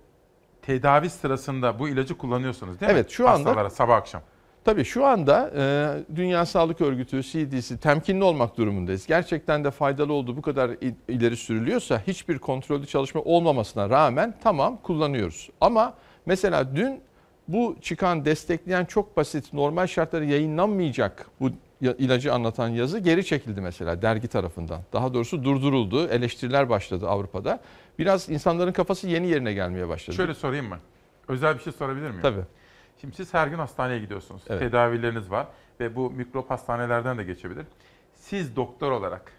tedavi 0.61 1.09
sırasında 1.09 1.79
bu 1.79 1.89
ilacı 1.89 2.17
kullanıyorsunuz 2.17 2.79
değil 2.79 2.91
mi? 2.91 2.95
Evet, 2.97 3.09
şu 3.09 3.29
anda- 3.29 3.49
Hastalara 3.49 3.69
sabah 3.69 3.95
akşam. 3.97 4.21
Tabii 4.65 4.83
şu 4.85 5.05
anda 5.05 5.51
e, 5.57 6.15
Dünya 6.15 6.45
Sağlık 6.45 6.81
Örgütü, 6.81 7.23
CDC 7.23 7.77
temkinli 7.77 8.23
olmak 8.23 8.57
durumundayız. 8.57 9.07
Gerçekten 9.07 9.63
de 9.63 9.71
faydalı 9.71 10.13
olduğu 10.13 10.37
bu 10.37 10.41
kadar 10.41 10.69
il- 10.69 10.93
ileri 11.07 11.37
sürülüyorsa 11.37 12.01
hiçbir 12.07 12.39
kontrollü 12.39 12.85
çalışma 12.87 13.21
olmamasına 13.21 13.89
rağmen 13.89 14.33
tamam 14.43 14.77
kullanıyoruz. 14.83 15.49
Ama 15.61 15.93
mesela 16.25 16.75
dün 16.75 16.99
bu 17.47 17.75
çıkan 17.81 18.25
destekleyen 18.25 18.85
çok 18.85 19.17
basit 19.17 19.53
normal 19.53 19.87
şartları 19.87 20.25
yayınlanmayacak 20.25 21.25
bu 21.39 21.49
ilacı 21.81 22.33
anlatan 22.33 22.67
yazı 22.69 22.99
geri 22.99 23.25
çekildi 23.25 23.61
mesela 23.61 24.01
dergi 24.01 24.27
tarafından. 24.27 24.81
Daha 24.93 25.13
doğrusu 25.13 25.43
durduruldu. 25.43 26.07
Eleştiriler 26.07 26.69
başladı 26.69 27.07
Avrupa'da. 27.07 27.59
Biraz 27.99 28.29
insanların 28.29 28.71
kafası 28.71 29.07
yeni 29.07 29.27
yerine 29.27 29.53
gelmeye 29.53 29.87
başladı. 29.89 30.15
Şöyle 30.15 30.33
sorayım 30.33 30.69
mı? 30.69 30.77
Özel 31.27 31.55
bir 31.57 31.59
şey 31.63 31.73
sorabilir 31.73 32.09
miyim? 32.09 32.21
Tabii. 32.21 32.41
Şimdi 33.03 33.15
siz 33.15 33.33
her 33.33 33.47
gün 33.47 33.57
hastaneye 33.57 33.99
gidiyorsunuz. 33.99 34.41
Evet. 34.49 34.59
Tedavileriniz 34.59 35.31
var 35.31 35.47
ve 35.79 35.95
bu 35.95 36.09
mikrop 36.11 36.49
hastanelerden 36.49 37.17
de 37.17 37.23
geçebilir. 37.23 37.65
Siz 38.15 38.55
doktor 38.55 38.91
olarak 38.91 39.31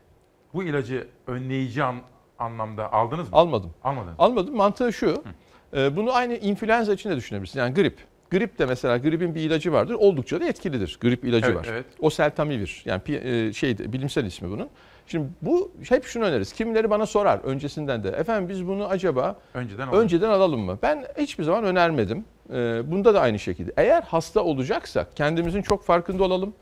bu 0.55 0.65
ilacı 0.65 1.07
önleyici 1.27 1.85
an- 1.85 2.01
anlamda 2.39 2.93
aldınız 2.93 3.31
mı? 3.32 3.36
Almadım. 3.36 3.74
Almadınız. 3.85 4.15
Almadım. 4.19 4.57
Mantığı 4.57 4.93
şu. 4.93 5.23
e, 5.77 5.97
Bunu 5.97 6.12
aynı 6.15 6.35
influenza 6.36 6.93
için 6.93 7.11
de 7.11 7.16
düşünebilirsin. 7.16 7.59
Yani 7.59 7.74
grip. 7.74 7.99
Grip 8.31 8.59
de 8.59 8.66
mesela 8.66 8.99
gripin 8.99 9.35
bir 9.35 9.41
ilacı 9.41 9.73
vardır. 9.73 9.95
Oldukça 9.95 10.41
da 10.41 10.45
etkilidir. 10.45 10.99
Grip 11.01 11.24
ilacı 11.24 11.47
Evet, 11.47 11.57
var. 11.57 11.66
evet. 11.70 11.86
O 12.01 12.11
seltamivir. 12.11 12.82
Yani 12.85 13.03
e, 13.09 13.53
şey 13.53 13.78
bilimsel 13.78 14.24
ismi 14.24 14.51
bunun. 14.51 14.69
Şimdi 15.06 15.28
bu 15.43 15.72
hep 15.89 16.05
şunu 16.05 16.24
öneririz. 16.24 16.52
Kimileri 16.52 16.90
bana 16.90 17.06
sorar 17.06 17.39
öncesinden 17.39 18.05
de. 18.05 18.09
Efendim 18.09 18.48
biz 18.48 18.66
bunu 18.66 18.86
acaba 18.86 19.36
Önceden 19.55 19.86
alalım. 19.89 20.01
önceden 20.02 20.28
alalım 20.28 20.60
mı? 20.60 20.78
Ben 20.82 21.05
hiçbir 21.18 21.44
zaman 21.44 21.64
önermedim. 21.64 22.24
E, 22.52 22.82
Bunda 22.90 23.14
da 23.14 23.20
aynı 23.20 23.39
şekilde. 23.39 23.72
Eğer 23.76 24.02
hasta 24.02 24.44
olacaksak 24.44 25.16
kendimizin 25.16 25.62
çok 25.62 25.85
farkında 25.85 26.24
olalım. 26.24 26.55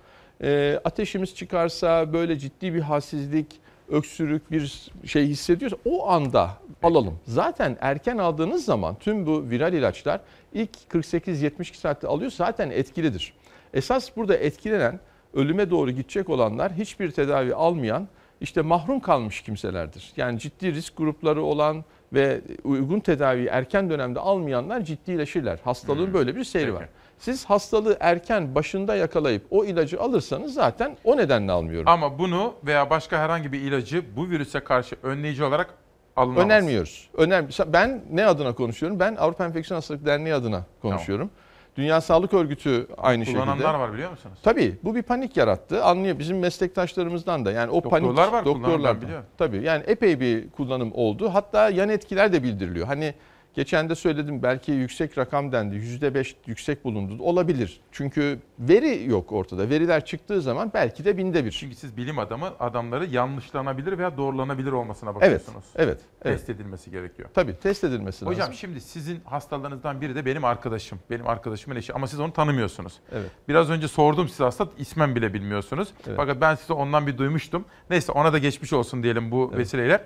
E, 0.43 0.81
Ateşimiz 0.85 1.35
çıkarsa 1.35 2.12
böyle 2.12 2.39
ciddi 2.39 2.74
bir 2.74 2.81
halsizlik, 2.81 3.47
öksürük 3.89 4.51
bir 4.51 4.90
şey 5.06 5.27
hissediyorsa 5.27 5.77
o 5.85 6.09
anda 6.10 6.51
alalım. 6.82 7.19
Zaten 7.27 7.77
erken 7.81 8.19
aldığınız 8.19 8.64
zaman 8.64 8.94
tüm 9.01 9.27
bu 9.27 9.51
viral 9.51 9.73
ilaçlar 9.73 10.20
ilk 10.52 10.70
48-72 10.90 11.77
saatte 11.77 12.06
alıyor 12.06 12.31
zaten 12.31 12.70
etkilidir. 12.70 13.32
Esas 13.74 14.16
burada 14.16 14.36
etkilenen 14.36 15.01
ölüme 15.35 15.70
doğru 15.70 15.90
gidecek 15.90 16.28
olanlar 16.31 16.73
hiçbir 16.73 17.10
tedavi 17.10 17.55
almayan 17.55 18.09
işte 18.43 18.62
mahrum 18.62 19.01
kalmış 19.01 19.43
kimselerdir. 19.43 20.12
Yani 20.16 20.39
ciddi 20.39 20.74
risk 20.74 20.97
grupları 20.97 21.43
olan 21.43 21.85
ve 22.12 22.40
uygun 22.64 23.01
tedaviyi 23.01 23.47
erken 23.47 23.90
dönemde 23.90 24.20
almayanlar 24.20 24.81
ciddileşirler. 24.81 25.59
Hastalığın 25.64 26.14
böyle 26.14 26.36
bir 26.36 26.44
seyri 26.44 26.74
var. 26.74 26.89
Siz 27.19 27.44
hastalığı 27.44 27.97
erken 28.01 28.55
başında 28.55 28.97
yakalayıp 28.97 29.43
o 29.51 29.64
ilacı 29.64 30.01
alırsanız 30.01 30.55
zaten 30.55 30.97
o 31.05 31.16
nedenle 31.16 31.52
almıyorum. 31.52 31.89
Ama 31.89 32.19
bunu 32.19 32.55
veya 32.66 32.90
başka 32.90 33.19
herhangi 33.19 33.52
bir 33.52 33.60
ilacı 33.60 34.16
bu 34.16 34.31
virüse 34.31 34.60
karşı 34.60 34.97
önleyici 35.02 35.44
olarak 35.44 35.74
Alınamaz. 36.16 36.44
Önermiyoruz. 36.44 37.09
Öner 37.14 37.44
ben 37.66 38.02
ne 38.10 38.27
adına 38.27 38.55
konuşuyorum? 38.55 39.01
Ben 39.01 39.16
Avrupa 39.16 39.44
Enfeksiyon 39.44 39.77
Hastalıkları 39.77 40.06
Derneği 40.06 40.35
adına 40.35 40.64
konuşuyorum. 40.82 41.31
Dünya 41.77 42.01
Sağlık 42.01 42.35
Örgütü 42.35 42.86
aynı 42.99 43.24
şekilde. 43.27 43.40
Kullananlar 43.43 43.74
var 43.74 43.93
biliyor 43.93 44.11
musunuz? 44.11 44.39
Tabii 44.43 44.77
bu 44.85 44.94
bir 44.94 45.03
panik 45.03 45.36
yarattı. 45.36 45.85
Anlıyor 45.85 46.19
bizim 46.19 46.39
meslektaşlarımızdan 46.39 47.44
da. 47.44 47.53
Yani 47.53 47.70
o 47.70 47.85
Doktorlar 47.85 48.15
panik 48.15 48.32
var 48.32 48.44
doktorlardan. 48.44 49.03
biliyorum. 49.03 49.27
Tabii 49.39 49.62
yani 49.62 49.82
epey 49.86 50.20
bir 50.20 50.51
kullanım 50.51 50.93
oldu. 50.94 51.31
Hatta 51.35 51.69
yan 51.70 51.89
etkiler 51.89 52.32
de 52.32 52.43
bildiriliyor. 52.43 52.86
Hani 52.86 53.15
geçen 53.55 53.89
de 53.89 53.95
söyledim 53.95 54.43
belki 54.43 54.73
yüksek 54.73 55.19
rakam 55.19 55.53
dendi. 55.53 55.74
%5 55.77 56.35
yüksek 56.47 56.85
bulundu. 56.85 57.23
Olabilir. 57.23 57.81
Çünkü 57.93 58.39
veri 58.59 59.11
yok 59.11 59.33
ortada. 59.33 59.70
Veriler 59.70 60.05
çıktığı 60.05 60.43
zaman 60.43 60.70
belki 60.74 61.05
de 61.05 61.16
binde 61.16 61.45
bir. 61.45 61.51
Çünkü 61.51 61.74
siz 61.77 61.97
bilim 61.97 62.19
adamı 62.19 62.51
adamları 62.61 63.07
yanlışlanabilir 63.07 63.99
veya 63.99 64.16
doğrulanabilir 64.16 64.73
olmasına 64.73 65.11
Evet, 65.11 65.16
bakıyorsunuz. 65.23 65.65
evet, 65.77 65.99
evet. 66.24 66.37
Test 66.39 66.51
edilmesi 66.51 66.91
gerekiyor. 66.91 67.29
Tabii 67.35 67.55
test 67.62 67.85
edilmesi 67.85 68.27
Hocam 68.27 68.41
lazım. 68.41 68.55
şimdi 68.55 68.81
sizin 68.81 69.20
hastalığınızdan 69.24 70.01
biri 70.01 70.15
de 70.15 70.24
benim 70.27 70.45
arkadaşım. 70.45 70.99
Benim 71.11 71.29
arkadaşımın 71.29 71.77
eşi 71.77 71.93
ama 71.95 72.07
siz 72.07 72.20
onu 72.20 72.33
tanımıyorsunuz. 72.33 72.93
Evet. 73.12 73.31
Biraz 73.49 73.70
önce 73.70 73.89
sordum 73.89 74.29
size 74.29 74.45
hasta 74.45 74.69
ismen 74.79 75.16
bile 75.16 75.35
bilmiyorsunuz. 75.35 75.89
Evet. 76.07 76.16
Fakat 76.16 76.41
ben 76.41 76.55
size 76.55 76.73
ondan 76.73 77.07
bir 77.07 77.19
duymuştum. 77.19 77.65
Neyse 77.91 78.12
ona 78.12 78.33
da 78.33 78.39
geçmiş 78.39 78.73
olsun 78.73 79.03
diyelim 79.03 79.31
bu 79.31 79.53
vesileyle. 79.57 80.05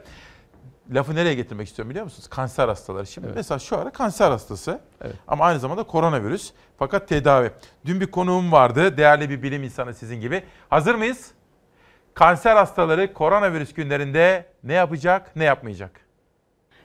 Lafı 0.91 1.15
nereye 1.15 1.35
getirmek 1.35 1.69
istiyorum 1.69 1.91
biliyor 1.91 2.05
musunuz? 2.05 2.29
Kanser 2.29 2.69
hastaları. 2.69 3.07
Şimdi 3.07 3.29
mesela 3.35 3.59
şu 3.59 3.79
ara 3.79 3.91
kanser 3.91 4.31
hastası 4.31 4.81
ama 5.29 5.45
aynı 5.45 5.59
zamanda 5.59 5.83
koronavirüs 5.83 6.53
fakat 6.79 7.09
tedavi. 7.09 7.51
Dün 7.87 8.01
bir 8.01 8.07
konuğum 8.07 8.53
vardı. 8.53 8.97
Değerli 8.97 9.31
bir 9.31 9.43
bilim 9.43 9.63
insanı 9.63 9.95
sizin 9.95 10.21
gibi. 10.21 10.43
Hazır 10.71 10.95
mıyız? 10.95 11.31
Kanser 12.15 12.57
hastaları 12.57 13.13
koronavirüs 13.13 13.75
günlerinde 13.75 14.47
ne 14.65 14.73
yapacak, 14.73 15.37
ne 15.37 15.45
yapmayacak? 15.45 15.91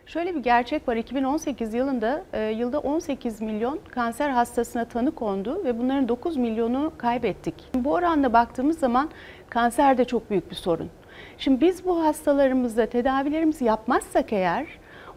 Şöyle 0.05 0.35
bir 0.35 0.39
gerçek 0.43 0.87
var. 0.87 0.95
2018 0.95 1.73
yılında 1.73 2.23
e, 2.33 2.41
yılda 2.41 2.79
18 2.79 3.41
milyon 3.41 3.79
kanser 3.91 4.29
hastasına 4.29 4.85
tanı 4.85 5.15
kondu 5.15 5.63
ve 5.63 5.79
bunların 5.79 6.07
9 6.07 6.37
milyonu 6.37 6.93
kaybettik. 6.97 7.55
Bu 7.73 7.93
oranla 7.93 8.33
baktığımız 8.33 8.79
zaman 8.79 9.09
kanser 9.49 9.97
de 9.97 10.05
çok 10.05 10.29
büyük 10.29 10.49
bir 10.51 10.55
sorun. 10.55 10.89
Şimdi 11.43 11.61
biz 11.61 11.85
bu 11.85 12.03
hastalarımızda 12.03 12.85
tedavilerimizi 12.85 13.65
yapmazsak 13.65 14.33
eğer 14.33 14.67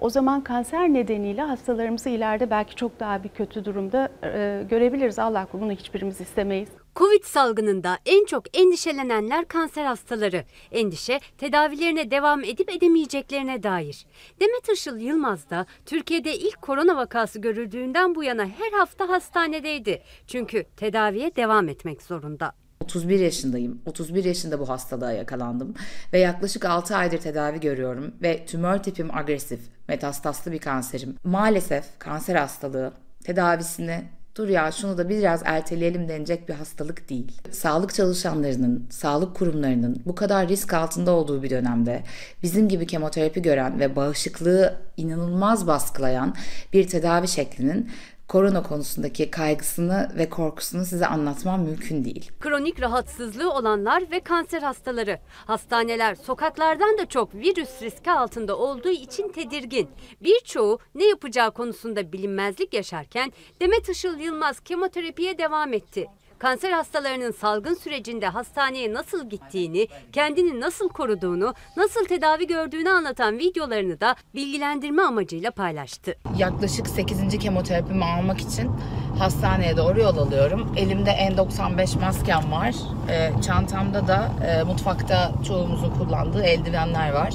o 0.01 0.11
zaman 0.11 0.45
kanser 0.45 0.89
nedeniyle 0.89 1.43
hastalarımızı 1.43 2.09
ileride 2.09 2.51
belki 2.51 2.75
çok 2.75 3.01
daha 3.01 3.25
bir 3.25 3.29
kötü 3.29 3.65
durumda 3.65 4.09
e, 4.23 4.63
görebiliriz. 4.71 5.19
Allah 5.19 5.47
bunu 5.53 5.73
hiçbirimiz 5.73 6.21
istemeyiz. 6.21 6.69
Covid 6.97 7.25
salgınında 7.25 7.99
en 8.07 8.25
çok 8.25 8.59
endişelenenler 8.59 9.49
kanser 9.49 9.85
hastaları. 9.85 10.45
Endişe 10.73 11.21
tedavilerine 11.39 12.11
devam 12.11 12.45
edip 12.45 12.71
edemeyeceklerine 12.71 13.63
dair. 13.63 14.07
Demet 14.41 14.69
Işıl 14.69 14.99
Yılmaz 14.99 15.51
da 15.51 15.67
Türkiye'de 15.87 16.37
ilk 16.37 16.63
korona 16.63 16.97
vakası 16.97 17.41
görüldüğünden 17.41 18.15
bu 18.15 18.25
yana 18.25 18.47
her 18.47 18.79
hafta 18.79 19.09
hastanedeydi. 19.09 20.03
Çünkü 20.27 20.65
tedaviye 20.77 21.37
devam 21.37 21.69
etmek 21.69 22.03
zorunda. 22.03 22.64
31 22.85 23.21
yaşındayım. 23.21 23.81
31 23.87 24.25
yaşında 24.25 24.61
bu 24.61 24.69
hastalığa 24.69 25.13
yakalandım 25.13 25.75
ve 26.13 26.19
yaklaşık 26.19 26.65
6 26.65 26.97
aydır 26.97 27.19
tedavi 27.19 27.61
görüyorum 27.61 28.15
ve 28.23 28.47
tümör 28.47 28.79
tipim 28.79 29.17
agresif, 29.17 29.61
metastaslı 29.89 30.53
bir 30.53 30.59
kanserim. 30.59 31.17
Maalesef 31.25 31.85
kanser 31.99 32.35
hastalığı 32.35 32.93
tedavisini 33.25 34.05
dur 34.37 34.49
ya 34.49 34.73
şunu 34.73 34.99
da 34.99 35.09
biraz 35.09 35.43
erteleyelim 35.45 36.09
denecek 36.09 36.49
bir 36.49 36.55
hastalık 36.55 37.11
değil. 37.11 37.33
Sağlık 37.51 37.95
çalışanlarının, 37.95 38.87
sağlık 38.91 39.37
kurumlarının 39.37 40.03
bu 40.07 40.15
kadar 40.15 40.49
risk 40.49 40.75
altında 40.75 41.11
olduğu 41.11 41.43
bir 41.43 41.51
dönemde 41.51 42.03
bizim 42.43 42.69
gibi 42.69 42.87
kemoterapi 42.87 43.43
gören 43.43 43.81
ve 43.81 43.97
bağışıklığı 43.97 44.77
inanılmaz 44.97 45.67
baskılayan 45.67 46.35
bir 46.73 46.89
tedavi 46.89 47.29
şeklinin 47.29 47.91
korona 48.29 48.63
konusundaki 48.63 49.31
kaygısını 49.31 50.13
ve 50.17 50.29
korkusunu 50.29 50.85
size 50.85 51.07
anlatmam 51.07 51.63
mümkün 51.63 52.05
değil. 52.05 52.31
Kronik 52.41 52.81
rahatsızlığı 52.81 53.53
olanlar 53.53 54.11
ve 54.11 54.21
kanser 54.21 54.63
hastaları. 54.63 55.19
Hastaneler 55.47 56.15
sokaklardan 56.15 56.99
da 56.99 57.07
çok 57.07 57.35
virüs 57.35 57.83
riski 57.83 58.11
altında 58.11 58.59
olduğu 58.59 58.91
için 58.91 59.29
tedirgin. 59.29 59.89
Birçoğu 60.21 60.79
ne 60.95 61.05
yapacağı 61.05 61.53
konusunda 61.53 62.13
bilinmezlik 62.13 62.75
yaşarken 62.75 63.33
Demet 63.61 63.89
Işıl 63.89 64.19
Yılmaz 64.19 64.61
kemoterapiye 64.61 65.39
devam 65.39 65.73
etti. 65.73 66.07
Kanser 66.39 66.71
hastalarının 66.71 67.31
salgın 67.31 67.75
sürecinde 67.75 68.27
hastaneye 68.27 68.93
nasıl 68.93 69.31
gittiğini, 69.31 69.89
kendini 70.13 70.61
nasıl 70.61 70.89
koruduğunu, 70.89 71.55
nasıl 71.77 72.05
tedavi 72.05 72.47
gördüğünü 72.47 72.91
anlatan 72.91 73.39
videolarını 73.39 74.01
da 74.01 74.17
bilgilendirme 74.35 75.03
amacıyla 75.03 75.51
paylaştı. 75.51 76.15
Yaklaşık 76.39 76.87
8. 76.89 77.39
kemoterapimi 77.39 78.05
almak 78.05 78.41
için 78.41 78.71
hastaneye 79.19 79.77
doğru 79.77 80.01
yol 80.01 80.17
alıyorum. 80.19 80.75
Elimde 80.77 81.11
N95 81.11 82.01
maskem 82.01 82.53
var. 82.53 82.75
E, 83.11 83.43
çantamda 83.43 84.09
da 84.09 84.31
e, 84.47 84.63
mutfakta 84.63 85.33
çoğumuzun 85.47 85.91
kullandığı 85.91 86.43
eldivenler 86.43 87.13
var. 87.13 87.35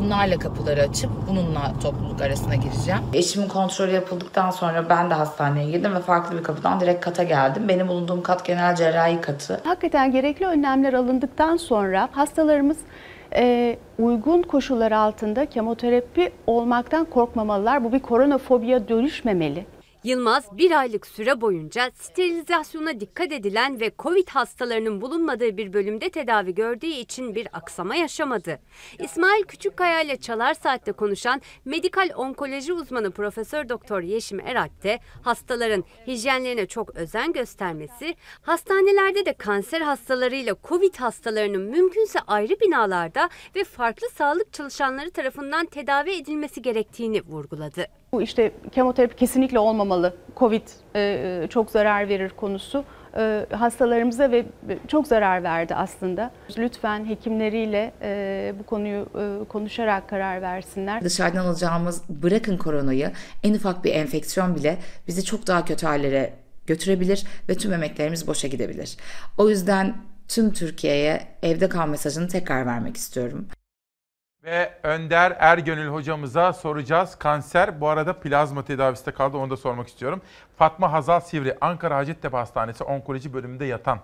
Bunlarla 0.00 0.38
kapıları 0.38 0.82
açıp 0.82 1.10
bununla 1.28 1.72
topluluk 1.82 2.22
arasına 2.22 2.54
gireceğim. 2.54 3.00
Eşimin 3.12 3.48
kontrolü 3.48 3.90
yapıldıktan 3.90 4.50
sonra 4.50 4.88
ben 4.88 5.10
de 5.10 5.14
hastaneye 5.14 5.70
girdim 5.70 5.94
ve 5.94 6.00
farklı 6.00 6.38
bir 6.38 6.42
kapıdan 6.42 6.80
direkt 6.80 7.04
kata 7.04 7.22
geldim. 7.22 7.68
Benim 7.68 7.88
bulunduğum 7.88 8.22
kat 8.22 8.44
genel 8.44 8.76
cerrahi 8.76 9.20
katı. 9.20 9.60
Hakikaten 9.64 10.12
gerekli 10.12 10.46
önlemler 10.46 10.92
alındıktan 10.92 11.56
sonra 11.56 12.08
hastalarımız 12.12 12.76
e, 13.34 13.76
uygun 13.98 14.42
koşullar 14.42 14.92
altında 14.92 15.46
kemoterapi 15.46 16.32
olmaktan 16.46 17.04
korkmamalılar. 17.04 17.84
Bu 17.84 17.92
bir 17.92 18.00
koronafobiye 18.00 18.88
dönüşmemeli. 18.88 19.66
Yılmaz 20.04 20.58
bir 20.58 20.78
aylık 20.78 21.06
süre 21.06 21.40
boyunca 21.40 21.90
sterilizasyona 21.94 23.00
dikkat 23.00 23.32
edilen 23.32 23.80
ve 23.80 23.92
Covid 23.98 24.28
hastalarının 24.28 25.00
bulunmadığı 25.00 25.56
bir 25.56 25.72
bölümde 25.72 26.10
tedavi 26.10 26.54
gördüğü 26.54 26.86
için 26.86 27.34
bir 27.34 27.48
aksama 27.52 27.96
yaşamadı. 27.96 28.58
İsmail 28.98 29.42
Küçükkaya 29.42 30.00
ile 30.00 30.16
Çalar 30.16 30.54
Saat'te 30.54 30.92
konuşan 30.92 31.42
medikal 31.64 32.10
onkoloji 32.16 32.72
uzmanı 32.72 33.10
Profesör 33.10 33.68
Doktor 33.68 34.00
Yeşim 34.00 34.40
Eralp 34.40 34.82
de 34.82 34.98
hastaların 35.22 35.84
hijyenlerine 36.06 36.66
çok 36.66 36.96
özen 36.96 37.32
göstermesi, 37.32 38.14
hastanelerde 38.42 39.26
de 39.26 39.32
kanser 39.32 39.80
hastalarıyla 39.80 40.56
Covid 40.64 40.94
hastalarının 40.96 41.62
mümkünse 41.62 42.20
ayrı 42.26 42.60
binalarda 42.60 43.30
ve 43.56 43.64
farklı 43.64 44.08
sağlık 44.08 44.52
çalışanları 44.52 45.10
tarafından 45.10 45.66
tedavi 45.66 46.10
edilmesi 46.10 46.62
gerektiğini 46.62 47.22
vurguladı. 47.22 47.99
Bu 48.12 48.22
işte 48.22 48.52
kemoterapi 48.72 49.16
kesinlikle 49.16 49.58
olmamalı. 49.58 50.14
Covid 50.36 50.62
e, 50.96 51.46
çok 51.50 51.70
zarar 51.70 52.08
verir 52.08 52.30
konusu 52.36 52.84
e, 53.16 53.46
hastalarımıza 53.50 54.30
ve 54.30 54.44
çok 54.88 55.06
zarar 55.06 55.42
verdi 55.42 55.74
aslında. 55.74 56.30
Lütfen 56.58 57.06
hekimleriyle 57.06 57.92
e, 58.02 58.54
bu 58.58 58.62
konuyu 58.62 59.06
e, 59.14 59.48
konuşarak 59.48 60.08
karar 60.08 60.42
versinler. 60.42 61.04
Dışarıdan 61.04 61.44
alacağımız 61.44 62.02
bırakın 62.08 62.56
koronayı 62.56 63.12
en 63.42 63.54
ufak 63.54 63.84
bir 63.84 63.94
enfeksiyon 63.94 64.56
bile 64.56 64.78
bizi 65.08 65.24
çok 65.24 65.46
daha 65.46 65.64
kötü 65.64 65.86
hallere 65.86 66.32
götürebilir 66.66 67.26
ve 67.48 67.54
tüm 67.54 67.72
emeklerimiz 67.72 68.26
boşa 68.26 68.48
gidebilir. 68.48 68.96
O 69.38 69.48
yüzden 69.48 69.96
tüm 70.28 70.52
Türkiye'ye 70.52 71.20
evde 71.42 71.68
kal 71.68 71.88
mesajını 71.88 72.28
tekrar 72.28 72.66
vermek 72.66 72.96
istiyorum. 72.96 73.46
Ve 74.44 74.74
Önder 74.82 75.36
Ergönül 75.38 75.88
hocamıza 75.88 76.52
soracağız. 76.52 77.16
Kanser 77.18 77.80
bu 77.80 77.88
arada 77.88 78.20
plazma 78.20 78.64
tedavisi 78.64 79.06
de 79.06 79.12
kaldı 79.12 79.36
onu 79.36 79.50
da 79.50 79.56
sormak 79.56 79.88
istiyorum. 79.88 80.22
Fatma 80.56 80.92
Hazal 80.92 81.20
Sivri 81.20 81.56
Ankara 81.60 81.96
Hacettepe 81.96 82.36
Hastanesi 82.36 82.84
onkoloji 82.84 83.32
bölümünde 83.32 83.64
yatan 83.64 84.00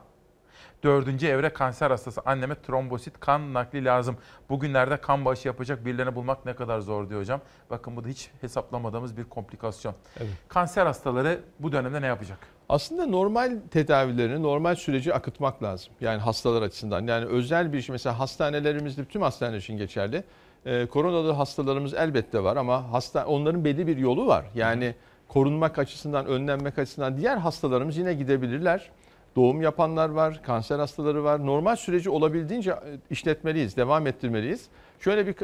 dördüncü 0.82 1.26
evre 1.26 1.50
kanser 1.50 1.90
hastası 1.90 2.20
anneme 2.26 2.62
trombosit 2.62 3.20
kan 3.20 3.54
nakli 3.54 3.84
lazım. 3.84 4.16
Bugünlerde 4.48 4.96
kan 4.96 5.24
bağışı 5.24 5.48
yapacak 5.48 5.84
birilerini 5.84 6.14
bulmak 6.14 6.46
ne 6.46 6.54
kadar 6.56 6.80
zor 6.80 7.08
diyor 7.08 7.20
hocam. 7.20 7.40
Bakın 7.70 7.96
bu 7.96 8.04
da 8.04 8.08
hiç 8.08 8.30
hesaplamadığımız 8.40 9.16
bir 9.16 9.24
komplikasyon. 9.24 9.94
Evet. 10.16 10.30
Kanser 10.48 10.86
hastaları 10.86 11.40
bu 11.58 11.72
dönemde 11.72 12.02
ne 12.02 12.06
yapacak? 12.06 12.38
Aslında 12.68 13.06
normal 13.06 13.52
tedavilerini, 13.70 14.42
normal 14.42 14.74
süreci 14.74 15.14
akıtmak 15.14 15.62
lazım. 15.62 15.92
Yani 16.00 16.20
hastalar 16.20 16.62
açısından. 16.62 17.06
Yani 17.06 17.24
özel 17.24 17.72
bir 17.72 17.80
şey 17.80 17.92
mesela 17.92 18.18
hastanelerimizde 18.18 19.04
tüm 19.04 19.22
hastaneler 19.22 19.58
için 19.58 19.78
geçerli. 19.78 20.24
Ee, 20.66 20.86
koronalı 20.86 21.32
hastalarımız 21.32 21.94
elbette 21.94 22.44
var 22.44 22.56
ama 22.56 22.92
hasta 22.92 23.26
onların 23.26 23.64
belli 23.64 23.86
bir 23.86 23.96
yolu 23.96 24.26
var. 24.26 24.44
Yani 24.54 24.94
korunmak 25.28 25.78
açısından, 25.78 26.26
önlenmek 26.26 26.78
açısından 26.78 27.16
diğer 27.16 27.36
hastalarımız 27.36 27.96
yine 27.96 28.14
gidebilirler. 28.14 28.90
Doğum 29.36 29.62
yapanlar 29.62 30.08
var, 30.08 30.42
kanser 30.42 30.78
hastaları 30.78 31.24
var. 31.24 31.46
Normal 31.46 31.76
süreci 31.76 32.10
olabildiğince 32.10 32.70
e, 32.70 32.76
işletmeliyiz, 33.10 33.76
devam 33.76 34.06
ettirmeliyiz. 34.06 34.68
Şöyle 35.00 35.26
bir 35.26 35.34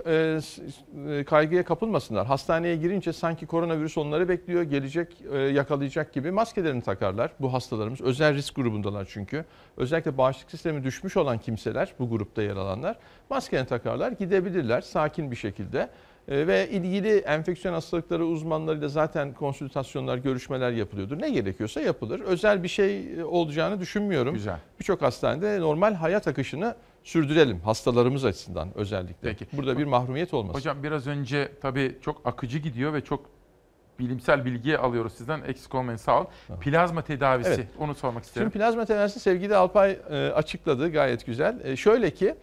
e, 1.19 1.25
kaygıya 1.25 1.65
kapılmasınlar. 1.65 2.27
Hastaneye 2.27 2.77
girince 2.77 3.13
sanki 3.13 3.47
koronavirüs 3.47 3.99
onları 3.99 4.29
bekliyor, 4.29 4.63
gelecek, 4.63 5.17
e, 5.33 5.39
yakalayacak 5.39 6.13
gibi 6.13 6.31
maskelerini 6.31 6.83
takarlar 6.83 7.31
bu 7.41 7.53
hastalarımız. 7.53 8.01
Özel 8.01 8.35
risk 8.35 8.57
grubundalar 8.57 9.09
çünkü. 9.11 9.45
Özellikle 9.77 10.19
bağışıklık 10.19 10.51
sistemi 10.51 10.85
düşmüş 10.85 11.17
olan 11.17 11.39
kimseler, 11.39 11.95
bu 11.99 12.11
grupta 12.11 12.43
yer 12.43 12.57
alanlar 12.57 12.97
maskeni 13.31 13.67
takarlar, 13.67 14.13
gidebilirler 14.13 14.81
sakin 14.81 15.31
bir 15.31 15.37
şekilde. 15.37 15.89
E, 16.29 16.47
ve 16.47 16.71
ilgili 16.71 17.19
enfeksiyon 17.19 17.75
hastalıkları 17.75 18.25
uzmanlarıyla 18.25 18.89
zaten 18.89 19.33
konsültasyonlar, 19.35 20.19
görüşmeler 20.19 20.73
yapılıyordur. 20.73 21.21
Ne 21.21 21.31
gerekiyorsa 21.31 21.81
yapılır. 21.81 22.21
Özel 22.21 22.63
bir 22.63 22.69
şey 22.69 23.21
e, 23.21 23.25
olacağını 23.25 23.81
düşünmüyorum. 23.81 24.35
Güzel. 24.35 24.59
Birçok 24.81 25.03
hastanede 25.03 25.61
normal 25.61 25.95
hayat 25.95 26.29
akışını 26.29 26.75
sürdürelim 27.05 27.61
hastalarımız 27.61 28.25
açısından 28.25 28.69
özellikle. 28.75 29.29
Peki. 29.29 29.57
Burada 29.57 29.79
bir 29.79 29.85
mahrumiyet 29.85 30.35
olmasın. 30.35 30.59
Hocam 30.59 30.83
biraz 30.83 31.07
önce 31.07 31.53
tabii 31.63 31.99
çok 32.01 32.21
akıcı 32.25 32.59
gidiyor 32.59 32.93
ve 32.95 33.01
çok 33.01 33.25
bilimsel 33.99 34.45
bilgi 34.45 34.79
alıyoruz 34.79 35.13
sizden. 35.13 35.43
Eksik 35.43 35.75
olmayın 35.75 35.97
sağ 35.97 36.21
ol. 36.21 36.25
Plazma 36.61 37.03
tedavisi 37.03 37.51
Evet. 37.51 37.67
onu 37.79 37.95
sormak 37.95 38.25
isterim. 38.25 38.45
Şimdi 38.47 38.59
plazma 38.59 38.85
tedavisi 38.85 39.21
sevgili 39.21 39.57
Alpay 39.57 39.99
e, 40.11 40.17
açıkladı 40.17 40.93
gayet 40.93 41.27
güzel. 41.27 41.61
E, 41.65 41.77
şöyle 41.77 42.11
ki 42.11 42.35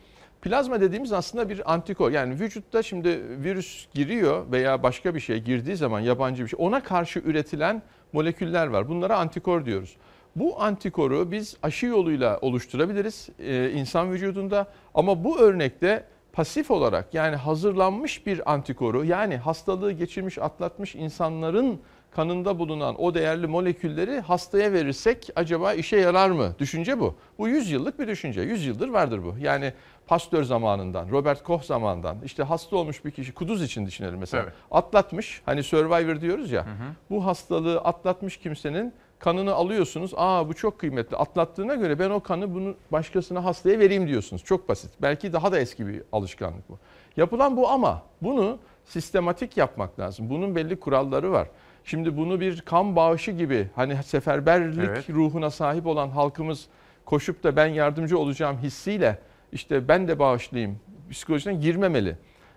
plazma 0.41 0.81
dediğimiz 0.81 1.13
aslında 1.13 1.49
bir 1.49 1.73
antikor. 1.73 2.11
Yani 2.11 2.39
vücutta 2.39 2.83
şimdi 2.83 3.09
virüs 3.43 3.87
giriyor 3.93 4.51
veya 4.51 4.83
başka 4.83 5.15
bir 5.15 5.19
şey 5.19 5.37
girdiği 5.37 5.75
zaman 5.75 5.99
yabancı 5.99 6.43
bir 6.43 6.49
şey 6.49 6.59
ona 6.61 6.83
karşı 6.83 7.19
üretilen 7.19 7.81
moleküller 8.13 8.67
var. 8.67 8.89
Bunlara 8.89 9.17
antikor 9.17 9.65
diyoruz. 9.65 9.95
Bu 10.35 10.61
antikoru 10.61 11.31
biz 11.31 11.57
aşı 11.63 11.85
yoluyla 11.85 12.37
oluşturabiliriz 12.41 13.29
e, 13.39 13.71
insan 13.71 14.11
vücudunda 14.11 14.67
ama 14.93 15.23
bu 15.23 15.39
örnekte 15.39 16.03
pasif 16.33 16.71
olarak 16.71 17.13
yani 17.13 17.35
hazırlanmış 17.35 18.25
bir 18.25 18.53
antikoru 18.53 19.05
yani 19.05 19.37
hastalığı 19.37 19.91
geçirmiş 19.91 20.37
atlatmış 20.37 20.95
insanların 20.95 21.79
kanında 22.11 22.59
bulunan 22.59 23.01
o 23.01 23.13
değerli 23.13 23.47
molekülleri 23.47 24.19
hastaya 24.19 24.73
verirsek 24.73 25.29
acaba 25.35 25.73
işe 25.73 25.97
yarar 25.97 26.29
mı? 26.29 26.55
Düşünce 26.59 26.99
bu. 26.99 27.15
Bu 27.37 27.47
100 27.47 27.71
yıllık 27.71 27.99
bir 27.99 28.07
düşünce. 28.07 28.41
100 28.41 28.65
yıldır 28.65 28.87
vardır 28.87 29.23
bu. 29.23 29.35
Yani 29.39 29.73
Pasteur 30.07 30.43
zamanından, 30.43 31.09
Robert 31.09 31.43
Koch 31.43 31.63
zamanından 31.63 32.17
işte 32.25 32.43
hasta 32.43 32.77
olmuş 32.77 33.05
bir 33.05 33.11
kişi 33.11 33.33
kuduz 33.33 33.63
için 33.63 33.85
düşünelim 33.85 34.19
mesela. 34.19 34.43
Evet. 34.43 34.53
Atlatmış 34.71 35.41
hani 35.45 35.63
survivor 35.63 36.21
diyoruz 36.21 36.51
ya. 36.51 36.65
Bu 37.09 37.25
hastalığı 37.25 37.79
atlatmış 37.79 38.37
kimsenin 38.37 38.93
kanını 39.19 39.53
alıyorsunuz. 39.53 40.11
Aa 40.17 40.49
bu 40.49 40.53
çok 40.53 40.79
kıymetli. 40.79 41.17
Atlattığına 41.17 41.75
göre 41.75 41.99
ben 41.99 42.09
o 42.09 42.19
kanı 42.19 42.53
bunu 42.55 42.75
başkasına 42.91 43.43
hastaya 43.45 43.79
vereyim 43.79 44.07
diyorsunuz. 44.07 44.43
Çok 44.43 44.69
basit. 44.69 44.91
Belki 45.01 45.33
daha 45.33 45.51
da 45.51 45.59
eski 45.59 45.87
bir 45.87 46.01
alışkanlık 46.11 46.69
bu. 46.69 46.77
Yapılan 47.17 47.57
bu 47.57 47.69
ama 47.69 48.01
bunu 48.21 48.59
sistematik 48.85 49.57
yapmak 49.57 49.99
lazım. 49.99 50.29
Bunun 50.29 50.55
belli 50.55 50.79
kuralları 50.79 51.31
var. 51.31 51.47
Şimdi 51.83 52.17
bunu 52.17 52.39
bir 52.39 52.61
kan 52.61 52.95
bağışı 52.95 53.31
gibi 53.31 53.67
hani 53.75 54.03
seferberlik 54.03 54.89
Evet. 54.89 55.09
ruhuna 55.09 55.49
sahip 55.49 55.85
olan 55.87 56.09
halkımız 56.09 56.67
koşup 57.05 57.43
da 57.43 57.55
ben 57.55 57.67
yardımcı 57.67 58.19
olacağım 58.19 58.57
hissiyle 58.57 59.19
işte 59.51 59.87
ben 59.87 60.07
de 60.07 60.19
bağışlayayım 60.19 60.79
psikolojisine 61.11 61.53
girmemeli. 61.53 62.15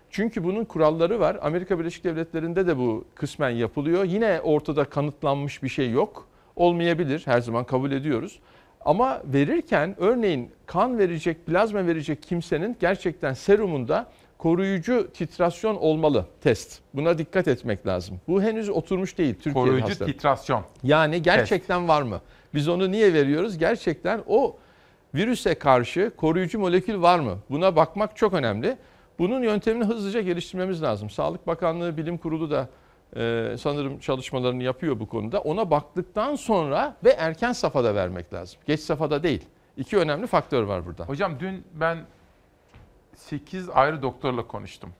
Çünkü 0.09 0.43
bunun 0.43 0.65
kuralları 0.65 1.19
var. 1.19 1.37
Amerika 1.41 1.79
Birleşik 1.79 2.03
Devletleri'nde 2.03 2.67
de 2.67 2.77
bu 2.77 3.05
kısmen 3.15 3.49
yapılıyor. 3.49 4.03
Yine 4.03 4.41
ortada 4.41 4.85
kanıtlanmış 4.85 5.63
bir 5.63 5.69
şey 5.69 5.91
yok. 5.91 6.27
Olmayabilir 6.55 7.21
her 7.25 7.41
zaman 7.41 7.63
kabul 7.63 7.91
ediyoruz. 7.91 8.39
Ama 8.85 9.21
verirken 9.25 9.95
örneğin 9.99 10.51
kan 10.65 10.97
verecek, 10.99 11.45
plazma 11.45 11.87
verecek 11.87 12.23
kimsenin 12.23 12.77
gerçekten 12.79 13.33
serumunda 13.33 14.07
koruyucu 14.37 15.09
titrasyon 15.13 15.75
olmalı 15.75 16.25
test. 16.41 16.79
Buna 16.93 17.17
dikkat 17.17 17.47
etmek 17.47 17.87
lazım. 17.87 18.19
Bu 18.27 18.41
henüz 18.41 18.69
oturmuş 18.69 19.17
değil 19.17 19.33
Türkiye'de 19.33 19.59
Koruyucu 19.59 19.87
hastalık. 19.89 20.13
titrasyon. 20.13 20.63
Yani 20.83 21.21
gerçekten 21.21 21.87
var 21.87 22.01
mı? 22.01 22.21
Biz 22.53 22.67
onu 22.67 22.91
niye 22.91 23.13
veriyoruz? 23.13 23.57
Gerçekten 23.57 24.21
o 24.27 24.55
virüse 25.15 25.55
karşı 25.55 26.11
koruyucu 26.17 26.59
molekül 26.59 27.01
var 27.01 27.19
mı? 27.19 27.37
Buna 27.49 27.75
bakmak 27.75 28.15
çok 28.15 28.33
önemli. 28.33 28.77
Bunun 29.19 29.43
yöntemini 29.43 29.83
hızlıca 29.83 30.21
geliştirmemiz 30.21 30.83
lazım. 30.83 31.09
Sağlık 31.09 31.47
Bakanlığı 31.47 31.97
Bilim 31.97 32.17
Kurulu 32.17 32.51
da 32.51 32.67
e, 33.15 33.55
sanırım 33.59 33.99
çalışmalarını 33.99 34.63
yapıyor 34.63 34.99
bu 34.99 35.07
konuda. 35.07 35.39
Ona 35.39 35.71
baktıktan 35.71 36.35
sonra 36.35 36.97
ve 37.03 37.09
erken 37.09 37.51
safhada 37.51 37.95
vermek 37.95 38.33
lazım. 38.33 38.59
Geç 38.65 38.79
safhada 38.79 39.23
değil. 39.23 39.45
İki 39.77 39.97
önemli 39.97 40.27
faktör 40.27 40.63
var 40.63 40.85
burada. 40.85 41.05
Hocam 41.05 41.39
dün 41.39 41.65
ben 41.73 42.05
8 43.15 43.69
ayrı 43.69 44.01
doktorla 44.01 44.47
konuştum. 44.47 44.93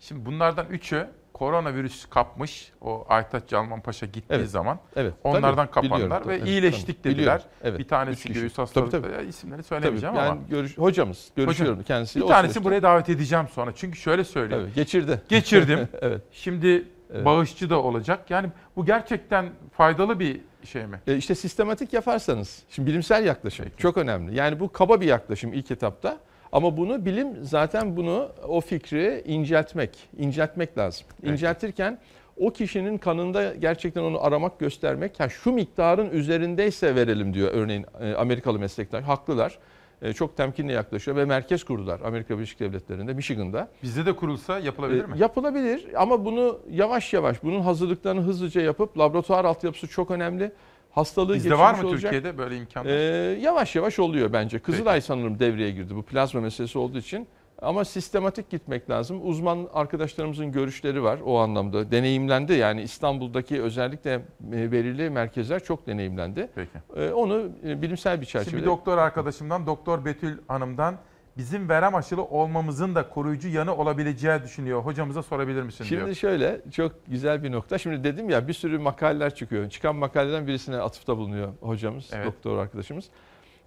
Şimdi 0.00 0.26
bunlardan 0.26 0.66
3'ü 0.66 1.08
koronavirüs 1.40 2.06
kapmış. 2.06 2.72
O 2.80 3.04
Aytaç 3.08 3.42
Calman 3.48 3.80
Paşa 3.80 4.06
gittiği 4.06 4.34
Evet. 4.34 4.50
zaman. 4.50 4.78
Evet. 4.96 5.14
Onlardan 5.24 5.70
Tabii, 5.70 5.88
kapandılar 5.88 6.28
ve 6.28 6.38
tabii. 6.38 6.48
iyileştik 6.50 7.02
Tamam, 7.02 7.16
dediler. 7.18 7.42
Evet. 7.64 7.78
Bir 7.78 7.88
tanesi 7.88 8.32
göğüs 8.32 8.54
Tabii, 8.54 8.62
hastalığı. 8.66 8.90
tabii. 8.90 9.12
Ya 9.12 9.20
isimleri 9.20 9.62
söylemeyeceğim 9.62 10.14
Tabii, 10.14 10.26
ama. 10.26 10.36
yani 10.36 10.48
görüş, 10.50 10.78
hocamız, 10.78 11.30
görüşüyorum 11.36 11.74
Hocam, 11.76 11.84
kendisiyle. 11.86 12.28
Bir 12.28 12.34
süreçte. 12.34 12.64
buraya 12.64 12.82
davet 12.82 13.08
edeceğim 13.08 13.46
sonra. 13.54 13.72
Çünkü 13.76 13.98
şöyle 13.98 14.24
söyleyeyim. 14.24 14.64
Tabii, 14.64 14.74
geçirdi. 14.74 15.22
Geçirdim. 15.28 15.88
evet. 16.00 16.22
Şimdi 16.32 16.84
Evet. 17.14 17.24
bağışçı 17.24 17.70
da 17.70 17.82
olacak. 17.82 18.30
Yani 18.30 18.48
bu 18.76 18.86
gerçekten 18.86 19.50
faydalı 19.72 20.20
bir 20.20 20.40
şey 20.64 20.86
mi? 20.86 21.00
E 21.06 21.16
işte 21.16 21.34
sistematik 21.34 21.92
yaparsanız, 21.92 22.62
şimdi 22.70 22.90
bilimsel 22.90 23.24
yaklaşım 23.26 23.66
çok 23.78 23.96
önemli. 23.96 24.36
Yani 24.36 24.60
bu 24.60 24.72
kaba 24.72 25.00
bir 25.00 25.06
yaklaşım 25.06 25.52
ilk 25.52 25.70
etapta. 25.70 26.18
Ama 26.52 26.76
bunu 26.76 27.04
bilim 27.04 27.28
zaten 27.42 27.96
bunu 27.96 28.28
o 28.48 28.60
fikri 28.60 29.22
inceltmek, 29.26 29.98
inceltmek 30.18 30.78
lazım. 30.78 31.06
İnceltirken 31.22 31.98
o 32.36 32.50
kişinin 32.50 32.98
kanında 32.98 33.54
gerçekten 33.54 34.02
onu 34.02 34.24
aramak, 34.24 34.58
göstermek. 34.58 35.20
Ha 35.20 35.28
şu 35.28 35.52
miktarın 35.52 36.10
üzerindeyse 36.10 36.94
verelim 36.94 37.34
diyor 37.34 37.50
örneğin 37.52 37.86
e, 38.00 38.14
Amerikalı 38.14 38.58
meslektaş. 38.58 39.04
Haklılar. 39.04 39.58
E, 40.02 40.12
Çok 40.12 40.36
temkinli 40.36 40.72
yaklaşıyor 40.72 41.16
ve 41.16 41.24
merkez 41.24 41.64
kurdular 41.64 42.00
Amerika 42.04 42.36
Birleşik 42.36 42.60
Devletleri'nde, 42.60 43.12
Michigan'da. 43.14 43.68
Bizde 43.82 44.06
de 44.06 44.12
kurulsa 44.16 44.58
yapılabilir 44.58 45.04
E, 45.04 45.06
mi? 45.06 45.14
Yapılabilir 45.18 45.86
ama 45.96 46.24
bunu 46.24 46.58
yavaş 46.70 47.12
yavaş, 47.12 47.42
bunun 47.42 47.60
hazırlıklarını 47.60 48.20
hızlıca 48.20 48.60
yapıp 48.60 48.98
laboratuvar 48.98 49.44
altyapısı 49.44 49.86
çok 49.88 50.10
önemli. 50.10 50.52
Hastalığı 50.90 51.34
Bizde 51.34 51.58
var 51.58 51.74
mı 51.74 51.88
olacak. 51.88 52.12
Türkiye'de 52.12 52.38
böyle 52.38 52.56
imkanlar? 52.56 52.90
Ee, 52.90 53.40
yavaş 53.40 53.76
yavaş 53.76 53.98
oluyor 53.98 54.32
bence. 54.32 54.58
Kızılay 54.58 55.00
sanırım 55.00 55.38
devreye 55.38 55.70
girdi 55.70 55.96
bu 55.96 56.02
plazma 56.02 56.40
meselesi 56.40 56.78
olduğu 56.78 56.98
için. 56.98 57.26
Ama 57.62 57.84
sistematik 57.84 58.50
gitmek 58.50 58.90
lazım. 58.90 59.20
Uzman 59.28 59.68
arkadaşlarımızın 59.74 60.52
görüşleri 60.52 61.02
var 61.02 61.18
o 61.24 61.38
anlamda. 61.38 61.90
Deneyimlendi 61.90 62.52
yani 62.52 62.82
İstanbul'daki 62.82 63.62
özellikle 63.62 64.22
belirli 64.40 65.10
merkezler 65.10 65.64
çok 65.64 65.86
deneyimlendi. 65.86 66.50
Peki. 66.54 66.70
Ee, 66.96 67.10
onu 67.10 67.48
e, 67.66 67.82
bilimsel 67.82 68.20
bir 68.20 68.26
Şimdi 68.26 68.44
çerçevede... 68.44 68.62
bir 68.62 68.66
doktor 68.66 68.98
arkadaşımdan, 68.98 69.66
Doktor 69.66 70.04
Betül 70.04 70.38
Hanım'dan 70.48 70.96
bizim 71.40 71.68
verem 71.68 71.94
aşılı 71.94 72.22
olmamızın 72.24 72.94
da 72.94 73.08
koruyucu 73.08 73.48
yanı 73.48 73.76
olabileceği 73.76 74.42
düşünüyor. 74.42 74.80
Hocamıza 74.82 75.22
sorabilir 75.22 75.62
misin 75.62 75.84
Şimdi 75.84 76.04
diyor. 76.04 76.14
şöyle 76.14 76.60
çok 76.72 76.92
güzel 77.06 77.42
bir 77.42 77.52
nokta. 77.52 77.78
Şimdi 77.78 78.04
dedim 78.04 78.30
ya 78.30 78.48
bir 78.48 78.52
sürü 78.52 78.78
makaleler 78.78 79.34
çıkıyor. 79.34 79.70
Çıkan 79.70 79.96
makaleden 79.96 80.46
birisine 80.46 80.76
atıfta 80.76 81.16
bulunuyor 81.16 81.48
hocamız, 81.60 82.10
Evet. 82.12 82.26
doktor 82.26 82.58
arkadaşımız. 82.58 83.04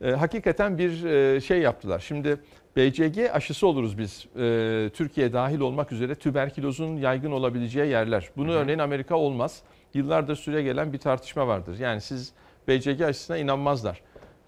Ee, 0.01 0.11
hakikaten 0.11 0.77
bir 0.77 1.03
e, 1.05 1.41
şey 1.41 1.59
yaptılar. 1.59 1.99
Şimdi 1.99 2.37
BCG 2.75 3.29
aşısı 3.33 3.67
oluruz 3.67 3.97
biz. 3.97 4.25
Ee, 4.37 4.89
Türkiye 4.93 5.33
dahil 5.33 5.59
olmak 5.59 5.91
üzere 5.91 6.15
tüberkülozun 6.15 6.97
yaygın 6.97 7.31
olabileceği 7.31 7.89
yerler. 7.91 8.29
Bunu 8.37 8.51
örneğin 8.51 8.79
Amerika 8.79 9.15
olmaz. 9.15 9.61
Yıllardır 9.93 10.35
süre 10.35 10.63
gelen 10.63 10.93
bir 10.93 10.97
tartışma 10.97 11.47
vardır. 11.47 11.79
Yani 11.79 12.01
siz 12.01 12.33
BCG 12.67 13.01
aşısına 13.01 13.37
inanmazlar. 13.37 14.01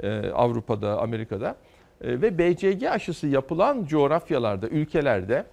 Ee, 0.03 0.29
Avrupa'da, 0.29 1.01
Amerika'da. 1.01 1.55
Ee, 2.01 2.21
ve 2.21 2.37
BCG 2.37 2.83
aşısı 2.83 3.27
yapılan 3.27 3.85
coğrafyalarda, 3.85 4.67
ülkelerde 4.67 5.45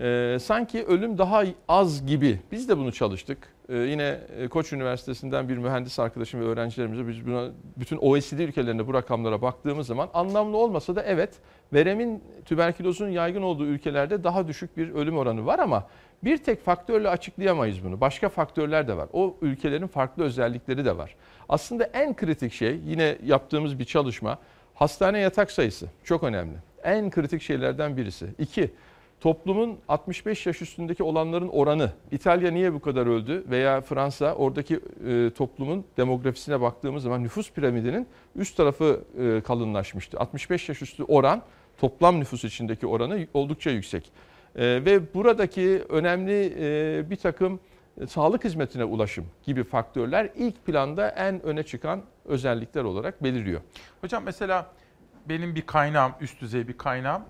e, 0.00 0.38
sanki 0.40 0.84
ölüm 0.84 1.18
daha 1.18 1.44
az 1.68 2.06
gibi. 2.06 2.38
Biz 2.52 2.68
de 2.68 2.78
bunu 2.78 2.92
çalıştık. 2.92 3.38
Ee, 3.68 3.76
yine 3.76 4.20
e, 4.38 4.48
Koç 4.48 4.72
Üniversitesi'nden 4.72 5.48
bir 5.48 5.58
mühendis 5.58 5.98
arkadaşım 5.98 6.40
ve 6.40 6.44
öğrencilerimize 6.44 7.08
biz 7.08 7.26
buna 7.26 7.50
bütün 7.76 7.96
OECD 7.96 8.38
ülkelerinde 8.38 8.86
bu 8.86 8.94
rakamlara 8.94 9.42
baktığımız 9.42 9.86
zaman 9.86 10.08
anlamlı 10.14 10.56
olmasa 10.56 10.96
da 10.96 11.02
evet 11.02 11.30
veremin 11.72 12.22
tüberkülozun 12.44 13.08
yaygın 13.08 13.42
olduğu 13.42 13.66
ülkelerde 13.66 14.24
daha 14.24 14.48
düşük 14.48 14.76
bir 14.76 14.90
ölüm 14.90 15.18
oranı 15.18 15.46
var 15.46 15.58
ama 15.58 15.86
bir 16.24 16.36
tek 16.36 16.64
faktörle 16.64 17.08
açıklayamayız 17.08 17.84
bunu. 17.84 18.00
Başka 18.00 18.28
faktörler 18.28 18.88
de 18.88 18.96
var. 18.96 19.08
O 19.12 19.36
ülkelerin 19.42 19.86
farklı 19.86 20.24
özellikleri 20.24 20.84
de 20.84 20.96
var. 20.96 21.14
Aslında 21.48 21.84
en 21.84 22.16
kritik 22.16 22.52
şey 22.52 22.80
yine 22.86 23.18
yaptığımız 23.24 23.78
bir 23.78 23.84
çalışma 23.84 24.38
hastane 24.78 25.18
yatak 25.18 25.50
sayısı 25.50 25.86
çok 26.04 26.22
önemli. 26.22 26.56
En 26.84 27.10
kritik 27.10 27.42
şeylerden 27.42 27.96
birisi. 27.96 28.26
İki, 28.38 28.70
toplumun 29.20 29.78
65 29.88 30.46
yaş 30.46 30.62
üstündeki 30.62 31.02
olanların 31.02 31.48
oranı. 31.48 31.92
İtalya 32.10 32.50
niye 32.50 32.74
bu 32.74 32.80
kadar 32.80 33.06
öldü 33.06 33.44
veya 33.50 33.80
Fransa 33.80 34.34
oradaki 34.34 34.80
e, 35.08 35.30
toplumun 35.30 35.84
demografisine 35.96 36.60
baktığımız 36.60 37.02
zaman 37.02 37.22
nüfus 37.22 37.52
piramidinin 37.52 38.06
üst 38.36 38.56
tarafı 38.56 39.00
e, 39.20 39.40
kalınlaşmıştı. 39.40 40.20
65 40.20 40.68
yaş 40.68 40.82
üstü 40.82 41.02
oran 41.02 41.42
toplam 41.78 42.20
nüfus 42.20 42.44
içindeki 42.44 42.86
oranı 42.86 43.26
oldukça 43.34 43.70
yüksek. 43.70 44.12
E, 44.56 44.64
ve 44.64 45.14
buradaki 45.14 45.82
önemli 45.88 46.54
e, 46.58 47.10
bir 47.10 47.16
takım 47.16 47.60
e, 48.00 48.06
sağlık 48.06 48.44
hizmetine 48.44 48.84
ulaşım 48.84 49.26
gibi 49.44 49.64
faktörler 49.64 50.30
ilk 50.36 50.66
planda 50.66 51.08
en 51.08 51.42
öne 51.42 51.62
çıkan 51.62 52.02
özellikler 52.28 52.84
olarak 52.84 53.22
beliriyor. 53.22 53.60
Hocam 54.00 54.22
mesela 54.24 54.66
benim 55.28 55.54
bir 55.54 55.62
kaynağım, 55.62 56.12
üst 56.20 56.40
düzey 56.40 56.68
bir 56.68 56.78
kaynağım. 56.78 57.22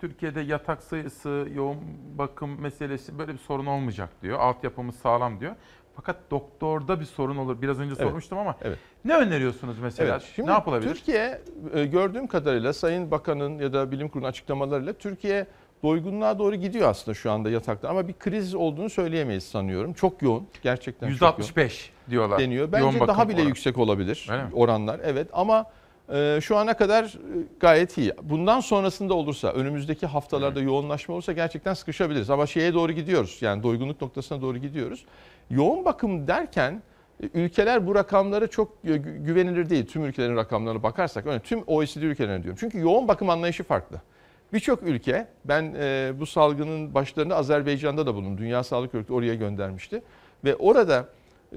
Türkiye'de 0.00 0.40
yatak 0.40 0.82
sayısı, 0.82 1.48
yoğun 1.54 1.78
bakım 2.18 2.60
meselesi 2.60 3.18
böyle 3.18 3.32
bir 3.32 3.38
sorun 3.38 3.66
olmayacak 3.66 4.10
diyor. 4.22 4.38
Altyapımız 4.38 4.96
sağlam 4.96 5.40
diyor. 5.40 5.54
Fakat 5.96 6.16
doktorda 6.30 7.00
bir 7.00 7.04
sorun 7.04 7.36
olur. 7.36 7.62
Biraz 7.62 7.80
önce 7.80 7.94
Evet, 7.98 8.02
sormuştum 8.08 8.38
ama 8.38 8.56
evet. 8.62 8.78
ne 9.04 9.16
öneriyorsunuz 9.16 9.78
mesela? 9.78 10.12
Evet, 10.12 10.32
şimdi 10.34 10.48
ne 10.48 10.52
yapılabilir? 10.52 10.94
Türkiye 10.94 11.40
e, 11.74 11.84
gördüğüm 11.84 12.26
kadarıyla 12.26 12.72
Sayın 12.72 13.10
Bakan'ın 13.10 13.58
ya 13.58 13.72
da 13.72 13.90
bilim 13.90 14.08
kurulunun 14.08 14.28
açıklamalarıyla 14.28 14.92
Türkiye 14.92 15.46
doygunluğa 15.88 16.38
doğru 16.38 16.56
gidiyor 16.56 16.88
aslında 16.88 17.14
şu 17.14 17.30
anda 17.30 17.50
yatakta. 17.50 17.88
Ama 17.88 18.08
bir 18.08 18.12
kriz 18.12 18.54
olduğunu 18.54 18.90
söyleyemeyiz 18.90 19.44
sanıyorum. 19.44 19.92
Çok 19.92 20.22
yoğun. 20.22 20.46
Gerçekten 20.62 21.08
çok 21.14 21.20
yoğun. 21.20 21.32
%65 21.32 21.70
diyorlar. 22.10 22.38
deniyor. 22.38 22.60
Yoğun 22.60 22.72
Bence 22.72 23.00
bakım 23.00 23.08
daha 23.14 23.28
bile 23.28 23.36
oranı. 23.36 23.48
yüksek 23.48 23.78
olabilir 23.78 24.26
Öyle 24.30 24.42
mi? 24.42 24.48
oranlar. 24.54 25.00
Evet 25.04 25.28
ama 25.32 25.66
e, 26.12 26.38
şu 26.42 26.56
ana 26.56 26.74
kadar 26.76 27.04
e, 27.04 27.10
gayet 27.60 27.98
iyi. 27.98 28.12
Bundan 28.22 28.60
sonrasında 28.60 29.14
olursa, 29.14 29.52
önümüzdeki 29.52 30.06
haftalarda 30.06 30.60
yoğunlaşma 30.60 31.14
olursa 31.14 31.32
gerçekten 31.32 31.74
sıkışabiliriz. 31.74 32.30
Ama 32.30 32.46
şeye 32.46 32.74
doğru 32.74 32.92
gidiyoruz. 32.92 33.38
Yani 33.40 33.62
doygunluk 33.62 34.00
noktasına 34.02 34.42
doğru 34.42 34.58
gidiyoruz. 34.58 35.04
Yoğun 35.50 35.84
bakım 35.84 36.26
derken 36.26 36.82
e, 37.22 37.26
ülkeler 37.34 37.86
bu 37.86 37.94
rakamları 37.94 38.46
çok 38.50 38.72
e, 38.84 38.88
gü- 38.88 39.24
güvenilir 39.24 39.70
değil. 39.70 39.86
Tüm 39.86 40.04
ülkelerin 40.04 40.36
rakamlarına 40.36 40.82
bakarsak, 40.82 41.26
öyle 41.26 41.38
tüm 41.40 41.62
OECD 41.66 42.02
ülkelerine 42.02 42.42
diyorum. 42.42 42.58
Çünkü 42.60 42.78
yoğun 42.80 43.08
bakım 43.08 43.30
anlayışı 43.30 43.62
farklı. 43.64 43.96
Birçok 44.54 44.82
ülke, 44.82 45.26
ben 45.44 45.74
e, 45.78 46.12
bu 46.20 46.26
salgının 46.26 46.94
başlarında 46.94 47.36
Azerbaycan'da 47.36 48.06
da 48.06 48.14
bulundum. 48.14 48.38
Dünya 48.38 48.64
Sağlık 48.64 48.94
Örgütü 48.94 49.12
oraya 49.12 49.34
göndermişti. 49.34 50.02
Ve 50.44 50.56
orada 50.56 51.08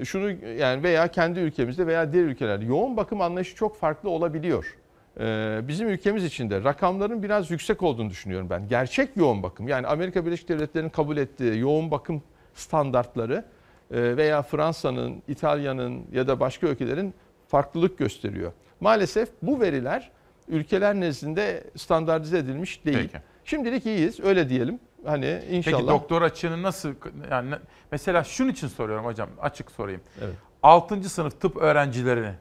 şunu 0.04 0.32
yani 0.60 0.84
veya 0.84 1.08
kendi 1.08 1.40
ülkemizde 1.40 1.88
veya 1.88 2.14
diğer 2.14 2.24
ülkelerde 2.24 2.66
yoğun 2.66 2.98
bakım 2.98 3.22
anlayışı 3.22 3.56
çok 3.56 3.78
farklı 3.78 4.10
olabiliyor. 4.10 4.78
Ee, 5.20 5.60
bizim 5.68 5.90
ülkemiz 5.90 6.24
için 6.24 6.50
de 6.50 6.64
rakamların 6.64 7.24
biraz 7.24 7.52
yüksek 7.52 7.84
olduğunu 7.84 8.10
düşünüyorum 8.10 8.50
ben. 8.50 8.68
Gerçek 8.68 9.18
yoğun 9.18 9.44
bakım 9.44 9.68
yani 9.68 9.88
Amerika 9.88 10.26
Birleşik 10.26 10.50
Devletleri'nin 10.50 10.90
kabul 10.90 11.18
ettiği 11.18 11.60
yoğun 11.60 11.92
bakım 11.92 12.24
standartları 12.54 13.46
e, 13.92 14.18
veya 14.18 14.42
Fransa'nın, 14.42 15.22
İtalya'nın 15.28 16.04
ya 16.14 16.28
da 16.28 16.40
başka 16.40 16.68
ülkelerin 16.68 17.14
farklılık 17.48 17.98
gösteriyor. 17.98 18.52
Maalesef 18.80 19.30
bu 19.42 19.62
veriler 19.62 20.12
ülkeler 20.48 20.96
nezdinde 20.96 21.64
standartize 21.76 22.38
edilmiş 22.38 22.86
değil. 22.86 22.98
Peki. 23.12 23.18
Şimdilik 23.46 23.86
iyiyiz 23.86 24.20
öyle 24.20 24.50
diyelim. 24.50 24.80
Hani 25.06 25.42
inşallah. 25.50 25.78
Peki 25.78 25.88
doktor 25.88 26.22
açığını 26.22 26.64
nasıl 26.64 26.94
yani 27.32 27.56
mesela 27.92 28.24
şunun 28.24 28.50
için 28.50 28.68
soruyorum 28.68 29.06
hocam 29.06 29.30
açık 29.42 29.72
sorayım. 29.72 30.02
Evet. 30.22 30.36
6. 30.64 31.10
sınıf 31.10 31.42
tıp 31.42 31.58
öğrencilerini 31.58 32.32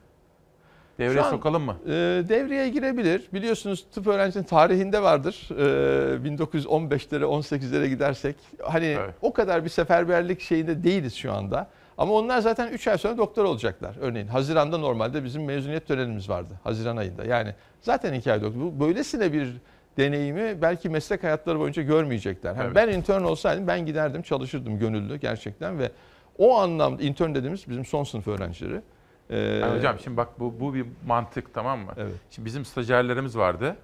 devreye 0.99 1.13
Şu 1.21 1.25
an, 1.25 1.29
sokalım 1.29 1.63
mı? 1.63 1.77
e, 1.85 1.89
devreye 2.29 2.69
girebilir. 2.69 3.27
Biliyorsunuz 3.33 3.85
tıp 3.93 4.07
öğrencisinin 4.07 4.43
tarihinde 4.43 5.01
vardır. 5.03 5.49
E, 5.51 6.29
1915'lere 6.29 7.23
18'lere 7.23 7.87
gidersek. 7.87 8.35
Hani 8.63 8.97
o 9.21 9.33
kadar 9.33 9.63
bir 9.63 9.69
seferberlik 9.69 10.41
şeyinde 10.41 10.83
değiliz 10.83 11.15
şu 11.15 11.33
anda. 11.33 11.69
Ama 11.97 12.13
onlar 12.13 12.39
zaten 12.39 12.67
3 12.67 12.87
ay 12.87 12.97
sonra 12.97 13.17
doktor 13.17 13.45
olacaklar. 13.45 13.95
Örneğin 14.01 14.27
Haziran'da 14.27 14.77
normalde 14.77 15.23
bizim 15.23 15.45
mezuniyet 15.45 15.87
törenimiz 15.87 16.29
vardı. 16.29 16.53
Haziran 16.63 16.97
ayında. 16.97 17.25
Yani 17.25 17.55
zaten 17.81 18.13
2 18.13 18.31
ay 18.31 18.41
doktor. 18.41 18.61
Bu 18.61 18.79
böylesine 18.79 19.33
bir 19.33 19.53
deneyimi 19.97 20.61
belki 20.61 20.89
meslek 20.89 21.23
hayatları 21.23 21.59
boyunca 21.59 21.81
görmeyecekler. 21.83 22.55
Hani 22.55 22.65
Evet. 22.65 22.75
Ben 22.75 22.87
intern 22.89 23.23
olsaydım 23.23 23.67
ben 23.67 23.85
giderdim 23.85 24.21
çalışırdım 24.21 24.79
gönüllü 24.79 25.15
gerçekten 25.15 25.79
ve 25.79 25.91
o 26.37 26.57
anlamda 26.57 27.03
intern 27.03 27.35
dediğimiz 27.35 27.69
bizim 27.69 27.85
son 27.85 28.03
sınıf 28.03 28.27
öğrencileri. 28.27 28.81
Ee, 29.29 29.37
Yani 29.39 29.77
hocam 29.77 29.99
şimdi 29.99 30.17
bak 30.17 30.39
bu, 30.39 30.59
bu 30.59 30.73
bir 30.73 30.85
mantık 31.07 31.53
tamam 31.53 31.79
mı? 31.79 31.91
Şimdi 32.29 32.45
bizim 32.45 32.65
stajyerlerimiz 32.65 33.37
vardı. 33.37 33.75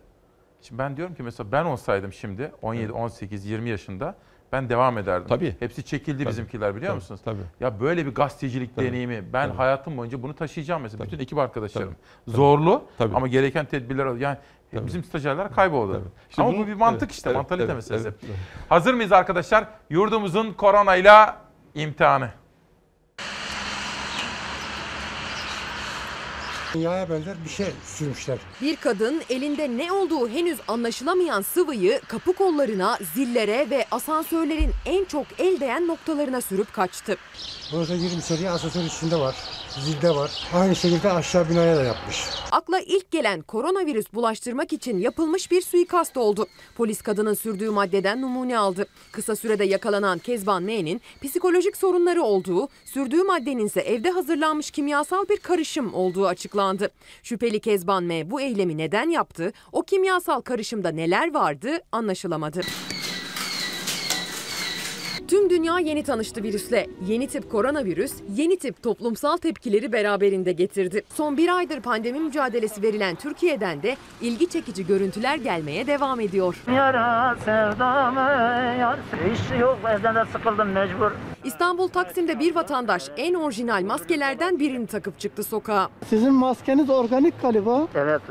Şimdi 0.61 0.79
ben 0.79 0.97
diyorum 0.97 1.15
ki 1.15 1.23
mesela 1.23 1.51
ben 1.51 1.65
olsaydım 1.65 2.13
şimdi 2.13 2.51
17, 2.61 2.91
18, 2.91 3.45
20 3.45 3.69
yaşında 3.69 4.15
ben 4.53 4.69
devam 4.69 4.97
ederdim. 4.97 5.27
Tabii. 5.29 5.55
Hepsi 5.59 5.83
çekildi 5.83 6.17
Tabii. 6.17 6.29
bizimkiler 6.29 6.75
biliyor 6.75 6.89
Tabii, 6.91 6.95
musunuz? 6.95 7.21
tabii. 7.25 7.41
Ya 7.59 7.79
böyle 7.79 8.05
bir 8.05 8.15
gazetecilik 8.15 8.75
Tabii. 8.75 8.85
deneyimi 8.85 9.23
ben 9.33 9.47
Tabii. 9.47 9.57
hayatım 9.57 9.97
boyunca 9.97 10.21
bunu 10.23 10.33
taşıyacağım 10.35 10.81
mesela. 10.81 11.03
Bütün 11.05 11.19
ekip 11.19 11.37
arkadaşlarım. 11.37 11.95
Tabii. 12.25 12.35
Zorlu 12.35 12.83
Tabii. 12.97 13.15
ama 13.15 13.27
gereken 13.27 13.65
tedbirler 13.65 14.05
al. 14.05 14.17
Yani 14.19 14.37
bizim 14.73 15.03
stajyerler 15.03 15.51
kayboldu. 15.51 16.01
İşte 16.29 16.41
ama 16.41 16.51
bunu- 16.51 16.63
bu 16.63 16.67
bir 16.67 16.73
mantık 16.73 17.01
evet, 17.03 17.11
işte, 17.11 17.29
evet, 17.29 17.37
mantalite 17.37 17.63
evet, 17.65 17.75
meselesi. 17.75 18.07
evet, 18.07 18.17
evet. 18.25 18.35
Hazır 18.69 18.93
mıyız 18.93 19.11
arkadaşlar? 19.11 19.67
Yurdumuzun 19.89 20.53
koronayla 20.53 21.37
imtihanı. 21.75 22.29
Dünyaya 26.73 27.09
benzer 27.09 27.35
bir 27.45 27.49
şey 27.49 27.67
sürmüşler. 27.85 28.37
Bir 28.61 28.75
kadın 28.75 29.21
elinde 29.29 29.77
ne 29.77 29.91
olduğu 29.91 30.29
henüz 30.29 30.59
anlaşılamayan 30.67 31.41
sıvıyı 31.41 32.01
kapı 32.07 32.33
kollarına, 32.33 32.97
zillere 33.13 33.69
ve 33.69 33.85
asansörlerin 33.91 34.71
en 34.85 35.05
çok 35.05 35.25
el 35.39 35.59
değen 35.59 35.87
noktalarına 35.87 36.41
sürüp 36.41 36.73
kaçtı. 36.73 37.17
Burası 37.73 37.93
20 37.93 38.19
içeriye 38.19 38.49
asansör 38.49 38.83
içinde 38.83 39.15
var. 39.15 39.35
Zilde 39.79 40.09
var. 40.09 40.31
Aynı 40.53 40.75
şekilde 40.75 41.11
aşağı 41.11 41.49
binaya 41.49 41.77
da 41.77 41.83
yapmış. 41.83 42.25
Akla 42.51 42.79
ilk 42.79 43.11
gelen 43.11 43.41
koronavirüs 43.41 44.05
bulaştırmak 44.13 44.73
için 44.73 44.97
yapılmış 44.97 45.51
bir 45.51 45.61
suikast 45.61 46.17
oldu. 46.17 46.47
Polis 46.75 47.01
kadının 47.01 47.33
sürdüğü 47.33 47.69
maddeden 47.69 48.21
numune 48.21 48.57
aldı. 48.57 48.87
Kısa 49.11 49.35
sürede 49.35 49.63
yakalanan 49.63 50.19
Kezban 50.19 50.63
M'nin 50.63 51.01
psikolojik 51.21 51.77
sorunları 51.77 52.23
olduğu, 52.23 52.67
sürdüğü 52.85 53.23
maddenin 53.23 53.65
ise 53.65 53.81
evde 53.81 54.09
hazırlanmış 54.09 54.71
kimyasal 54.71 55.29
bir 55.29 55.37
karışım 55.37 55.93
olduğu 55.93 56.27
açıklandı. 56.27 56.89
Şüpheli 57.23 57.59
Kezban 57.59 58.03
M 58.03 58.31
bu 58.31 58.41
eylemi 58.41 58.77
neden 58.77 59.09
yaptı, 59.09 59.53
o 59.71 59.83
kimyasal 59.83 60.41
karışımda 60.41 60.89
neler 60.89 61.33
vardı 61.33 61.69
anlaşılamadı. 61.91 62.61
Tüm 65.27 65.49
dünya 65.49 65.79
yeni 65.79 66.03
tanıştı 66.03 66.43
virüsle. 66.43 66.87
Yeni 67.07 67.27
tip 67.27 67.51
koronavirüs, 67.51 68.13
yeni 68.35 68.57
tip 68.57 68.83
toplumsal 68.83 69.37
tepkileri 69.37 69.91
beraberinde 69.93 70.51
getirdi. 70.51 71.03
Son 71.13 71.37
bir 71.37 71.55
aydır 71.57 71.81
pandemi 71.81 72.19
mücadelesi 72.19 72.81
verilen 72.81 73.15
Türkiye'den 73.15 73.83
de 73.83 73.95
ilgi 74.21 74.49
çekici 74.49 74.87
görüntüler 74.87 75.35
gelmeye 75.37 75.87
devam 75.87 76.19
ediyor. 76.19 76.55
Yara 76.75 77.35
sevdamı 77.45 78.19
yar 78.79 78.99
iş 79.33 79.59
yok 79.61 79.79
evden 79.89 80.15
de 80.15 80.25
sıkıldım 80.31 80.67
mecbur. 80.71 81.11
İstanbul 81.43 81.87
Taksim'de 81.87 82.39
bir 82.39 82.55
vatandaş 82.55 83.09
en 83.17 83.33
orijinal 83.33 83.83
maskelerden 83.83 84.59
birini 84.59 84.87
takıp 84.87 85.19
çıktı 85.19 85.43
sokağa. 85.43 85.89
Sizin 86.09 86.33
maskeniz 86.33 86.89
organik 86.89 87.41
galiba. 87.41 87.87
Evet. 87.95 88.21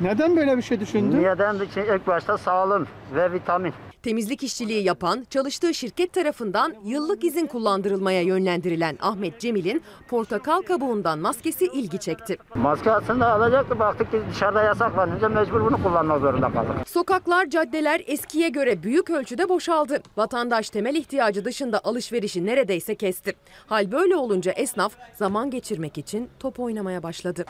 Neden 0.00 0.36
böyle 0.36 0.56
bir 0.56 0.62
şey 0.62 0.80
düşündün? 0.80 1.22
Neden 1.22 1.54
için 1.54 1.80
ilk 1.80 2.06
başta 2.06 2.38
sağlığım 2.38 2.86
ve 3.14 3.32
vitamin. 3.32 3.72
Temizlik 4.06 4.42
işçiliği 4.42 4.84
yapan, 4.84 5.26
çalıştığı 5.30 5.74
şirket 5.74 6.12
tarafından 6.12 6.74
yıllık 6.84 7.24
izin 7.24 7.46
kullandırılmaya 7.46 8.22
yönlendirilen 8.22 8.98
Ahmet 9.00 9.40
Cemil'in 9.40 9.82
portakal 10.08 10.62
kabuğundan 10.62 11.18
maskesi 11.18 11.64
ilgi 11.64 11.98
çekti. 11.98 12.36
Maske 12.54 12.90
aslında 12.90 13.32
alacaktı 13.32 13.78
baktık 13.78 14.10
ki 14.10 14.22
dışarıda 14.30 14.62
yasaklanınca 14.62 15.28
mecbur 15.28 15.60
bunu 15.60 15.82
kullanmak 15.82 16.20
zorunda 16.20 16.52
kaldık. 16.52 16.88
Sokaklar, 16.88 17.50
caddeler 17.50 18.02
eskiye 18.06 18.48
göre 18.48 18.82
büyük 18.82 19.10
ölçüde 19.10 19.48
boşaldı. 19.48 20.02
Vatandaş 20.16 20.70
temel 20.70 20.94
ihtiyacı 20.94 21.44
dışında 21.44 21.80
alışverişi 21.84 22.46
neredeyse 22.46 22.94
kesti. 22.94 23.34
Hal 23.66 23.92
böyle 23.92 24.16
olunca 24.16 24.52
esnaf 24.52 24.92
zaman 25.14 25.50
geçirmek 25.50 25.98
için 25.98 26.28
top 26.40 26.60
oynamaya 26.60 27.02
başladı. 27.02 27.44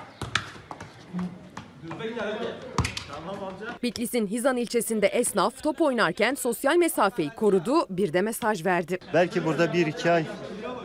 Bitlis'in 3.83 4.27
Hizan 4.27 4.57
ilçesinde 4.57 5.07
esnaf 5.07 5.63
top 5.63 5.81
oynarken 5.81 6.35
sosyal 6.35 6.77
mesafeyi 6.77 7.31
korudu, 7.31 7.87
bir 7.91 8.13
de 8.13 8.23
mesaj 8.23 8.67
verdi. 8.67 8.99
Belki 9.15 9.45
burada 9.45 9.73
bir 9.73 9.87
iki 9.87 10.11
ay 10.11 10.25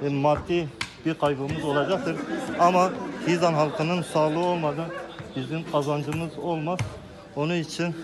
e, 0.05 0.09
maddi 0.09 0.69
bir 1.05 1.13
kaybımız 1.13 1.63
olacaktır. 1.63 2.15
Ama 2.59 2.91
Hizan 3.27 3.53
halkının 3.53 4.01
sağlığı 4.01 4.45
olmadan 4.45 4.87
bizim 5.35 5.71
kazancımız 5.71 6.37
olmaz. 6.37 6.79
Onun 7.35 7.55
için 7.55 7.95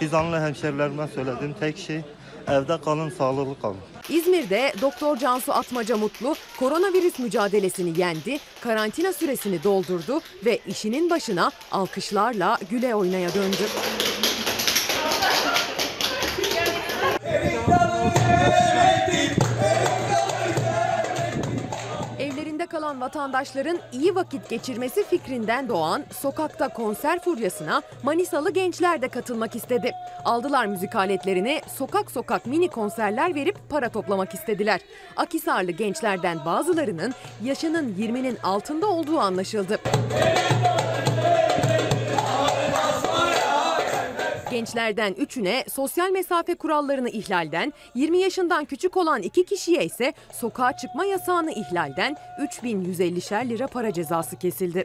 Hizanlı 0.00 0.40
hemşerilerime 0.40 1.08
söylediğim 1.08 1.54
tek 1.60 1.78
şey 1.78 2.00
evde 2.48 2.80
kalın, 2.80 3.10
sağlıklı 3.10 3.60
kalın. 3.60 3.89
İzmir'de 4.10 4.72
Doktor 4.80 5.16
Cansu 5.16 5.52
Atmaca 5.52 5.96
Mutlu 5.96 6.34
koronavirüs 6.58 7.18
mücadelesini 7.18 8.00
yendi, 8.00 8.38
karantina 8.60 9.12
süresini 9.12 9.64
doldurdu 9.64 10.20
ve 10.44 10.58
işinin 10.66 11.10
başına 11.10 11.50
alkışlarla 11.72 12.58
güle 12.70 12.94
oynaya 12.94 13.34
döndü. 13.34 13.66
Evlerinde 17.24 18.59
kalan 22.70 23.00
vatandaşların 23.00 23.78
iyi 23.92 24.14
vakit 24.14 24.48
geçirmesi 24.48 25.04
fikrinden 25.04 25.68
doğan 25.68 26.04
sokakta 26.12 26.68
konser 26.68 27.20
furyasına 27.20 27.82
Manisalı 28.02 28.50
gençler 28.50 29.02
de 29.02 29.08
katılmak 29.08 29.56
istedi. 29.56 29.92
Aldılar 30.24 30.66
müzik 30.66 30.94
aletlerini, 30.94 31.60
sokak 31.76 32.10
sokak 32.10 32.46
mini 32.46 32.68
konserler 32.68 33.34
verip 33.34 33.56
para 33.68 33.88
toplamak 33.88 34.34
istediler. 34.34 34.80
Akisarlı 35.16 35.70
gençlerden 35.70 36.44
bazılarının 36.44 37.14
yaşının 37.44 37.94
20'nin 37.94 38.38
altında 38.42 38.86
olduğu 38.86 39.18
anlaşıldı. 39.18 39.78
Gençlerden 44.50 45.12
3'üne 45.12 45.70
sosyal 45.70 46.10
mesafe 46.10 46.54
kurallarını 46.54 47.08
ihlalden, 47.08 47.72
20 47.94 48.18
yaşından 48.18 48.64
küçük 48.64 48.96
olan 48.96 49.22
2 49.22 49.44
kişiye 49.44 49.84
ise 49.84 50.12
sokağa 50.32 50.76
çıkma 50.76 51.04
yasağını 51.04 51.52
ihlalden 51.52 52.16
3150'şer 52.40 53.48
lira 53.48 53.66
para 53.66 53.92
cezası 53.92 54.38
kesildi. 54.38 54.84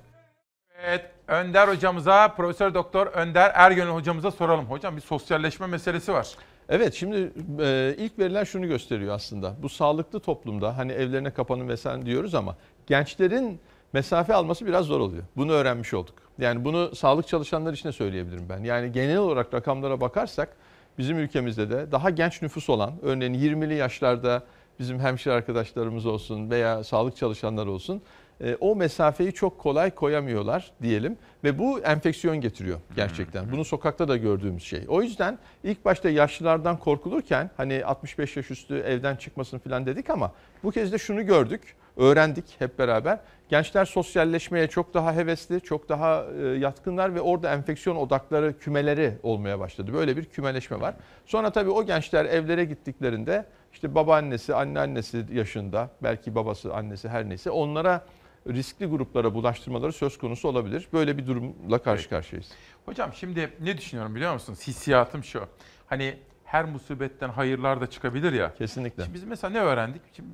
Evet, 0.83 1.05
Önder 1.27 1.67
hocamıza, 1.67 2.27
Profesör 2.27 2.73
Doktor 2.73 3.07
Önder 3.07 3.51
Ergönül 3.53 3.91
hocamıza 3.91 4.31
soralım. 4.31 4.65
Hocam 4.65 4.95
bir 4.95 5.01
sosyalleşme 5.01 5.67
meselesi 5.67 6.13
var. 6.13 6.27
Evet 6.69 6.93
şimdi 6.93 7.31
e, 7.61 7.95
ilk 7.97 8.19
veriler 8.19 8.45
şunu 8.45 8.67
gösteriyor 8.67 9.15
aslında. 9.15 9.55
Bu 9.63 9.69
sağlıklı 9.69 10.19
toplumda 10.19 10.77
hani 10.77 10.91
evlerine 10.91 11.31
kapanın 11.31 11.67
vesaire 11.69 12.05
diyoruz 12.05 12.35
ama 12.35 12.55
gençlerin 12.87 13.59
mesafe 13.95 14.33
alması 14.33 14.65
biraz 14.65 14.85
zor 14.85 14.99
oluyor. 14.99 15.23
Bunu 15.37 15.51
öğrenmiş 15.51 15.93
olduk. 15.93 16.15
Yani 16.37 16.65
bunu 16.65 16.95
sağlık 16.95 17.27
çalışanları 17.27 17.75
için 17.75 17.89
de 17.89 17.93
söyleyebilirim 17.93 18.49
ben. 18.49 18.63
Yani 18.63 18.91
genel 18.91 19.17
olarak 19.17 19.53
rakamlara 19.53 20.01
bakarsak 20.01 20.49
bizim 20.97 21.19
ülkemizde 21.19 21.69
de 21.69 21.91
daha 21.91 22.09
genç 22.09 22.41
nüfus 22.41 22.69
olan 22.69 22.93
örneğin 23.01 23.33
20'li 23.33 23.75
yaşlarda 23.75 24.43
bizim 24.79 24.99
hemşire 24.99 25.33
arkadaşlarımız 25.33 26.05
olsun 26.05 26.49
veya 26.49 26.83
sağlık 26.83 27.17
çalışanları 27.17 27.71
olsun 27.71 28.01
e, 28.41 28.55
o 28.59 28.75
mesafeyi 28.75 29.33
çok 29.33 29.59
kolay 29.59 29.91
koyamıyorlar 29.91 30.71
diyelim 30.81 31.17
ve 31.43 31.59
bu 31.59 31.79
enfeksiyon 31.79 32.41
getiriyor 32.41 32.79
gerçekten. 32.95 33.51
Bunu 33.51 33.65
sokakta 33.65 34.07
da 34.07 34.17
gördüğümüz 34.17 34.63
şey. 34.63 34.85
O 34.87 35.01
yüzden 35.01 35.39
ilk 35.63 35.85
başta 35.85 36.09
yaşlılardan 36.09 36.79
korkulurken 36.79 37.49
hani 37.57 37.85
65 37.85 38.37
yaş 38.37 38.51
üstü 38.51 38.77
evden 38.77 39.15
çıkmasın 39.15 39.59
falan 39.59 39.85
dedik 39.85 40.09
ama 40.09 40.31
bu 40.63 40.71
kez 40.71 40.91
de 40.91 40.97
şunu 40.97 41.25
gördük, 41.25 41.75
öğrendik 41.97 42.45
hep 42.59 42.79
beraber. 42.79 43.19
Gençler 43.49 43.85
sosyalleşmeye 43.85 44.67
çok 44.67 44.93
daha 44.93 45.13
hevesli, 45.15 45.61
çok 45.61 45.89
daha 45.89 46.25
e, 46.41 46.45
yatkınlar 46.47 47.15
ve 47.15 47.21
orada 47.21 47.53
enfeksiyon 47.53 47.95
odakları, 47.95 48.57
kümeleri 48.59 49.13
olmaya 49.23 49.59
başladı. 49.59 49.93
Böyle 49.93 50.17
bir 50.17 50.25
kümeleşme 50.25 50.81
var. 50.81 50.95
Sonra 51.25 51.49
tabii 51.51 51.69
o 51.69 51.85
gençler 51.85 52.25
evlere 52.25 52.65
gittiklerinde 52.65 53.45
işte 53.73 53.95
babaannesi, 53.95 54.55
anneannesi 54.55 55.25
yaşında, 55.31 55.89
belki 56.03 56.35
babası, 56.35 56.73
annesi 56.73 57.09
her 57.09 57.29
neyse 57.29 57.49
onlara 57.49 58.05
riskli 58.47 58.85
gruplara 58.85 59.33
bulaştırmaları 59.33 59.93
söz 59.93 60.17
konusu 60.17 60.47
olabilir. 60.47 60.87
Böyle 60.93 61.17
bir 61.17 61.27
durumla 61.27 61.77
karşı 61.77 62.09
karşıyayız. 62.09 62.51
Hocam 62.85 63.13
şimdi 63.13 63.49
ne 63.61 63.77
düşünüyorum 63.77 64.15
biliyor 64.15 64.33
musunuz? 64.33 64.59
Hissiyatım 64.67 65.23
şu. 65.23 65.47
Hani 65.87 66.17
her 66.43 66.65
musibetten 66.65 67.29
hayırlar 67.29 67.81
da 67.81 67.87
çıkabilir 67.89 68.33
ya. 68.33 68.53
Kesinlikle. 68.53 69.03
Şimdi 69.03 69.15
biz 69.15 69.23
mesela 69.23 69.51
ne 69.51 69.59
öğrendik? 69.59 70.01
Şimdi 70.13 70.29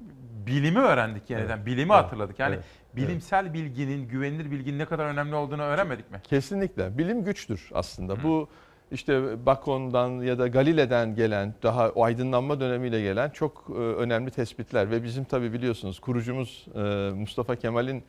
bilimi 0.45 0.79
öğrendik 0.79 1.29
yeniden. 1.29 1.57
Evet. 1.57 1.65
Bilimi 1.65 1.81
Evet. 1.93 2.03
hatırladık. 2.03 2.39
Yani 2.39 2.55
Evet. 2.55 2.65
Bilimsel 2.95 3.53
bilginin, 3.53 4.07
güvenilir 4.07 4.51
bilginin 4.51 4.79
ne 4.79 4.85
kadar 4.85 5.05
önemli 5.05 5.35
olduğunu 5.35 5.61
öğrenmedik 5.61 6.11
mi? 6.11 6.21
Kesinlikle. 6.23 6.97
Bilim 6.97 7.23
güçtür 7.23 7.69
aslında. 7.73 8.23
Bu 8.23 8.49
işte 8.91 9.45
Bakon'dan 9.45 10.09
ya 10.09 10.39
da 10.39 10.47
Galile'den 10.47 11.15
gelen, 11.15 11.53
daha 11.63 11.89
o 11.89 12.03
aydınlanma 12.03 12.59
dönemiyle 12.59 13.01
gelen 13.01 13.29
çok 13.29 13.65
e, 13.69 13.73
önemli 13.73 14.31
tespitler 14.31 14.91
ve 14.91 15.03
bizim 15.03 15.23
tabii 15.23 15.53
biliyorsunuz 15.53 15.99
kurucumuz 15.99 16.65
e, 16.75 16.79
Mustafa 17.15 17.55
Kemal'in 17.55 18.03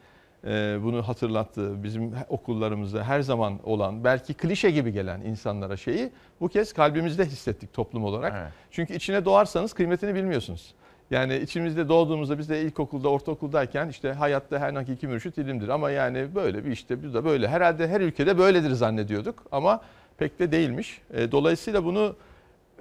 e, 0.45 0.79
bunu 0.83 1.09
hatırlattığı, 1.09 1.83
bizim 1.83 2.13
okullarımızda 2.29 3.05
her 3.05 3.21
zaman 3.21 3.59
olan, 3.65 4.05
belki 4.05 4.35
klişe 4.35 4.71
gibi 4.71 4.93
gelen 4.93 5.21
insanlara 5.21 5.77
şeyi 5.77 6.11
bu 6.41 6.49
kez 6.49 6.73
kalbimizde 6.73 7.25
hissettik 7.25 7.73
toplum 7.73 8.05
olarak. 8.05 8.53
Çünkü 8.71 8.95
içine 8.95 9.25
doğarsanız 9.25 9.73
kıymetini 9.73 10.15
bilmiyorsunuz. 10.15 10.75
Yani 11.13 11.37
içimizde 11.37 11.89
doğduğumuzda 11.89 12.39
biz 12.39 12.49
de 12.49 12.63
ilkokulda, 12.63 13.09
ortaokuldayken 13.09 13.89
işte 13.89 14.13
hayatta 14.13 14.59
her 14.59 14.75
hakiki 14.75 15.07
mürşit 15.07 15.39
ilimdir. 15.39 15.69
Ama 15.69 15.91
yani 15.91 16.35
böyle 16.35 16.65
bir 16.65 16.71
işte 16.71 17.03
biz 17.03 17.15
de 17.15 17.25
böyle. 17.25 17.49
Herhalde 17.49 17.89
her 17.89 18.01
ülkede 18.01 18.39
böyledir 18.39 18.71
zannediyorduk 18.71 19.43
ama 19.53 19.81
pek 20.19 20.39
de 20.39 20.53
değilmiş. 20.53 21.01
E, 21.15 21.33
Dolayısıyla 21.33 21.85
bunu 21.85 22.17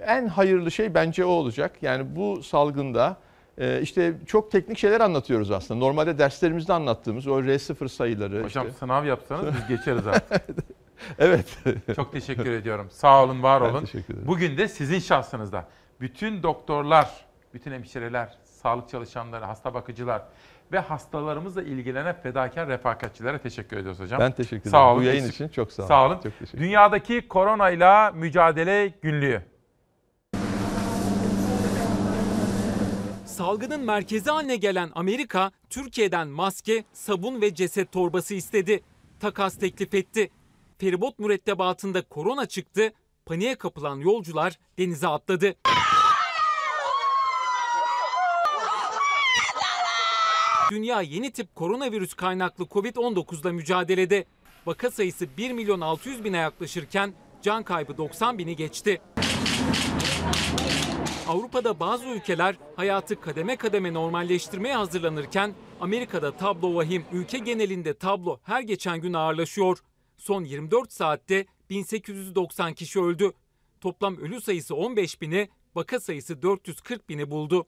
en 0.06 0.26
hayırlı 0.26 0.70
şey 0.70 0.94
bence 0.94 1.24
o 1.24 1.28
olacak. 1.28 1.72
Yani 1.82 2.16
bu 2.16 2.42
salgında 2.42 3.16
e, 3.58 3.80
işte 3.82 4.14
çok 4.26 4.52
teknik 4.52 4.78
şeyler 4.78 5.00
anlatıyoruz 5.00 5.50
aslında. 5.50 5.80
Normalde 5.80 6.18
derslerimizde 6.18 6.72
anlattığımız 6.72 7.26
o 7.26 7.40
R0 7.40 7.88
sayıları. 7.88 8.44
Hocam 8.44 8.66
işte. 8.66 8.78
sınav 8.78 9.04
yapsanız 9.04 9.54
biz 9.54 9.76
geçeriz 9.76 10.06
artık. 10.06 10.42
evet. 11.18 11.58
Çok 11.96 12.12
teşekkür 12.12 12.52
ediyorum. 12.52 12.88
Sağ 12.90 13.24
olun, 13.24 13.42
var 13.42 13.60
olun. 13.60 13.80
teşekkür 13.80 14.14
ederim. 14.14 14.28
Bugün 14.28 14.56
de 14.58 14.68
sizin 14.68 14.98
şahsınızda 14.98 15.68
bütün 16.00 16.42
doktorlar, 16.42 17.10
bütün 17.54 17.72
hemşireler, 17.72 18.38
sağlık 18.44 18.88
çalışanları, 18.88 19.44
hasta 19.44 19.74
bakıcılar 19.74 20.22
ve 20.72 20.78
hastalarımızla 20.78 21.62
ilgilenen 21.62 22.16
fedakar 22.22 22.68
refakatçilere 22.68 23.38
teşekkür 23.38 23.76
ediyoruz 23.76 24.00
hocam. 24.00 24.20
Ben 24.20 24.32
teşekkür 24.32 24.56
ederim. 24.60 24.70
Sağ 24.70 24.92
olun. 24.92 25.02
Bu 25.02 25.06
yayın 25.06 25.28
için 25.28 25.48
çok 25.48 25.72
sağ 25.72 25.82
olun. 25.82 25.88
Sağ 25.88 26.06
olun. 26.06 26.14
Çok 26.14 26.38
teşekkür 26.38 26.58
Dünyadaki 26.58 27.28
koronayla 27.28 28.10
mücadele 28.10 28.94
günlüğü. 29.02 29.42
Salgının 33.24 33.84
merkezi 33.84 34.30
haline 34.30 34.56
gelen 34.56 34.90
Amerika, 34.94 35.50
Türkiye'den 35.70 36.28
maske, 36.28 36.84
sabun 36.92 37.40
ve 37.40 37.54
ceset 37.54 37.92
torbası 37.92 38.34
istedi. 38.34 38.82
Takas 39.20 39.56
teklif 39.58 39.94
etti. 39.94 40.30
Feribot 40.78 41.18
mürettebatında 41.18 42.02
korona 42.02 42.46
çıktı, 42.46 42.92
paniğe 43.26 43.54
kapılan 43.54 43.96
yolcular 43.96 44.58
denize 44.78 45.08
atladı. 45.08 45.54
Dünya 50.72 51.02
yeni 51.02 51.30
tip 51.30 51.54
koronavirüs 51.54 52.14
kaynaklı 52.14 52.64
Covid-19'la 52.64 53.52
mücadelede. 53.52 54.24
Vaka 54.66 54.90
sayısı 54.90 55.36
1 55.36 55.52
milyon 55.52 55.80
600 55.80 56.24
bine 56.24 56.36
yaklaşırken 56.36 57.14
can 57.42 57.62
kaybı 57.62 57.96
90 57.96 58.38
bini 58.38 58.56
geçti. 58.56 59.00
Avrupa'da 61.28 61.80
bazı 61.80 62.08
ülkeler 62.08 62.56
hayatı 62.76 63.20
kademe 63.20 63.56
kademe 63.56 63.94
normalleştirmeye 63.94 64.76
hazırlanırken 64.76 65.54
Amerika'da 65.80 66.36
tablo 66.36 66.74
vahim. 66.74 67.04
Ülke 67.12 67.38
genelinde 67.38 67.94
tablo 67.94 68.40
her 68.42 68.62
geçen 68.62 69.00
gün 69.00 69.12
ağırlaşıyor. 69.12 69.78
Son 70.18 70.44
24 70.44 70.92
saatte 70.92 71.46
1890 71.70 72.74
kişi 72.74 73.00
öldü. 73.00 73.32
Toplam 73.80 74.16
ölü 74.16 74.40
sayısı 74.40 74.74
15 74.76 75.20
bini, 75.20 75.48
vaka 75.74 76.00
sayısı 76.00 76.42
440 76.42 77.08
bini 77.08 77.30
buldu. 77.30 77.66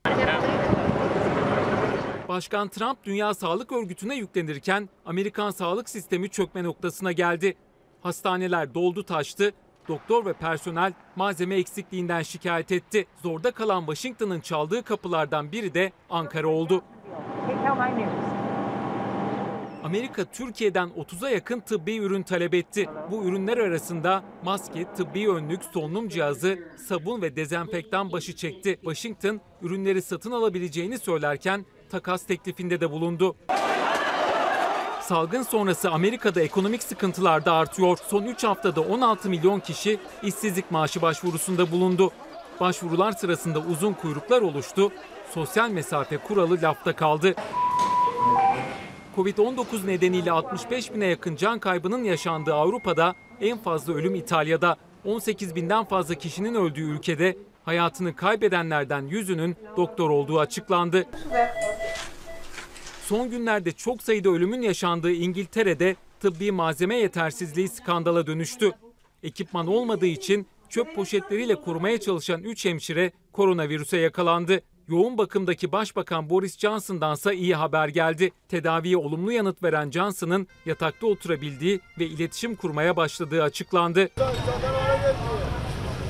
Başkan 2.28 2.68
Trump 2.68 3.04
Dünya 3.04 3.34
Sağlık 3.34 3.72
Örgütü'ne 3.72 4.14
yüklenirken 4.16 4.88
Amerikan 5.06 5.50
sağlık 5.50 5.88
sistemi 5.88 6.28
çökme 6.28 6.62
noktasına 6.62 7.12
geldi. 7.12 7.56
Hastaneler 8.02 8.74
doldu 8.74 9.04
taştı, 9.04 9.52
doktor 9.88 10.26
ve 10.26 10.32
personel 10.32 10.92
malzeme 11.16 11.54
eksikliğinden 11.54 12.22
şikayet 12.22 12.72
etti. 12.72 13.06
Zorda 13.22 13.50
kalan 13.50 13.80
Washington'ın 13.80 14.40
çaldığı 14.40 14.82
kapılardan 14.82 15.52
biri 15.52 15.74
de 15.74 15.92
Ankara 16.10 16.48
oldu. 16.48 16.84
Amerika 19.84 20.24
Türkiye'den 20.24 20.88
30'a 20.88 21.30
yakın 21.30 21.60
tıbbi 21.60 21.96
ürün 21.96 22.22
talep 22.22 22.54
etti. 22.54 22.88
Bu 23.10 23.24
ürünler 23.24 23.58
arasında 23.58 24.24
maske, 24.44 24.94
tıbbi 24.96 25.30
önlük, 25.30 25.64
solunum 25.64 26.08
cihazı, 26.08 26.58
sabun 26.88 27.22
ve 27.22 27.36
dezenfektan 27.36 28.12
başı 28.12 28.36
çekti. 28.36 28.74
Washington 28.74 29.40
ürünleri 29.62 30.02
satın 30.02 30.30
alabileceğini 30.30 30.98
söylerken 30.98 31.64
takas 31.90 32.26
teklifinde 32.26 32.80
de 32.80 32.90
bulundu. 32.90 33.36
Salgın 35.02 35.42
sonrası 35.42 35.90
Amerika'da 35.90 36.40
ekonomik 36.40 36.82
sıkıntılar 36.82 37.44
da 37.44 37.52
artıyor. 37.52 37.98
Son 38.08 38.22
3 38.22 38.44
haftada 38.44 38.80
16 38.80 39.28
milyon 39.30 39.60
kişi 39.60 39.98
işsizlik 40.22 40.70
maaşı 40.70 41.02
başvurusunda 41.02 41.70
bulundu. 41.70 42.10
Başvurular 42.60 43.12
sırasında 43.12 43.58
uzun 43.58 43.92
kuyruklar 43.92 44.42
oluştu. 44.42 44.92
Sosyal 45.30 45.70
mesafe 45.70 46.16
kuralı 46.16 46.62
lafta 46.62 46.96
kaldı. 46.96 47.34
Covid-19 49.16 49.86
nedeniyle 49.86 50.32
65 50.32 50.94
bine 50.94 51.06
yakın 51.06 51.36
can 51.36 51.58
kaybının 51.58 52.04
yaşandığı 52.04 52.54
Avrupa'da 52.54 53.14
en 53.40 53.58
fazla 53.58 53.92
ölüm 53.92 54.14
İtalya'da. 54.14 54.76
18 55.04 55.54
binden 55.54 55.84
fazla 55.84 56.14
kişinin 56.14 56.54
öldüğü 56.54 56.82
ülkede 56.82 57.36
hayatını 57.64 58.16
kaybedenlerden 58.16 59.06
yüzünün 59.06 59.56
doktor 59.76 60.10
olduğu 60.10 60.40
açıklandı. 60.40 61.06
Son 63.06 63.30
günlerde 63.30 63.72
çok 63.72 64.02
sayıda 64.02 64.28
ölümün 64.28 64.62
yaşandığı 64.62 65.12
İngiltere'de 65.12 65.96
tıbbi 66.20 66.52
malzeme 66.52 66.96
yetersizliği 66.96 67.68
skandala 67.68 68.26
dönüştü. 68.26 68.70
Ekipman 69.22 69.66
olmadığı 69.66 70.06
için 70.06 70.46
çöp 70.68 70.94
poşetleriyle 70.94 71.54
korumaya 71.54 72.00
çalışan 72.00 72.42
3 72.42 72.64
hemşire 72.64 73.12
koronavirüse 73.32 73.98
yakalandı. 73.98 74.60
Yoğun 74.88 75.18
bakımdaki 75.18 75.72
Başbakan 75.72 76.30
Boris 76.30 76.58
Johnson'dansa 76.58 77.32
iyi 77.32 77.54
haber 77.54 77.88
geldi. 77.88 78.30
Tedaviye 78.48 78.96
olumlu 78.96 79.32
yanıt 79.32 79.62
veren 79.62 79.90
Johnson'ın 79.90 80.48
yatakta 80.66 81.06
oturabildiği 81.06 81.80
ve 81.98 82.06
iletişim 82.06 82.56
kurmaya 82.56 82.96
başladığı 82.96 83.42
açıklandı. 83.42 84.08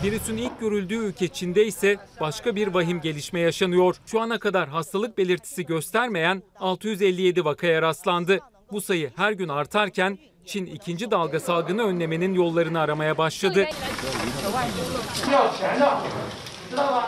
Virüsün 0.04 0.36
ilk 0.36 0.60
görüldüğü 0.60 0.94
ülke 0.94 1.28
Çin'de 1.28 1.66
ise 1.66 1.96
başka 2.20 2.56
bir 2.56 2.66
vahim 2.68 3.00
gelişme 3.00 3.40
yaşanıyor. 3.40 3.96
Şu 4.06 4.20
ana 4.20 4.38
kadar 4.38 4.68
hastalık 4.68 5.18
belirtisi 5.18 5.66
göstermeyen 5.66 6.42
657 6.60 7.44
vakaya 7.44 7.82
rastlandı. 7.82 8.40
Bu 8.72 8.80
sayı 8.80 9.10
her 9.16 9.32
gün 9.32 9.48
artarken 9.48 10.18
Çin 10.46 10.66
ikinci 10.66 11.10
dalga 11.10 11.40
salgını 11.40 11.82
önlemenin 11.82 12.34
yollarını 12.34 12.80
aramaya 12.80 13.18
başladı. 13.18 13.66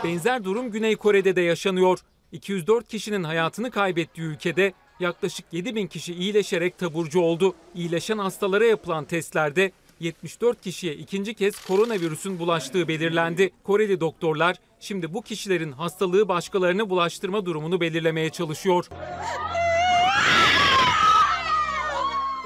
Benzer 0.04 0.44
durum 0.44 0.70
Güney 0.70 0.96
Kore'de 0.96 1.36
de 1.36 1.40
yaşanıyor. 1.40 1.98
204 2.32 2.88
kişinin 2.88 3.24
hayatını 3.24 3.70
kaybettiği 3.70 4.26
ülkede 4.26 4.72
yaklaşık 5.00 5.46
7 5.52 5.74
bin 5.74 5.86
kişi 5.86 6.14
iyileşerek 6.14 6.78
taburcu 6.78 7.20
oldu. 7.20 7.54
İyileşen 7.74 8.18
hastalara 8.18 8.64
yapılan 8.64 9.04
testlerde 9.04 9.72
74 10.00 10.60
kişiye 10.62 10.94
ikinci 10.94 11.34
kez 11.34 11.66
koronavirüsün 11.66 12.38
bulaştığı 12.38 12.88
belirlendi. 12.88 13.50
Koreli 13.64 14.00
doktorlar 14.00 14.56
şimdi 14.80 15.14
bu 15.14 15.22
kişilerin 15.22 15.72
hastalığı 15.72 16.28
başkalarına 16.28 16.90
bulaştırma 16.90 17.46
durumunu 17.46 17.80
belirlemeye 17.80 18.30
çalışıyor. 18.30 18.88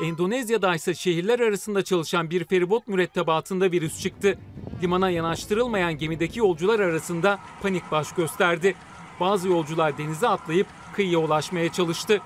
Endonezya'da 0.03 0.75
ise 0.75 0.95
şehirler 0.95 1.41
arasında 1.41 1.85
çalışan 1.85 2.31
bir 2.31 2.45
feribot 2.45 2.89
mürettebatında 2.89 3.73
virüs 3.73 4.01
çıktı. 4.03 4.39
Limana 4.83 5.11
yanaştırılmayan 5.11 5.99
gemideki 5.99 6.39
yolcular 6.39 6.81
arasında 6.81 7.39
panik 7.62 7.91
baş 7.91 8.12
gösterdi. 8.12 8.75
Bazı 9.20 9.49
yolcular 9.49 9.99
denize 9.99 10.29
atlayıp 10.29 10.67
kıyıya 10.93 11.19
ulaşmaya 11.19 11.73
çalıştı. 11.73 12.20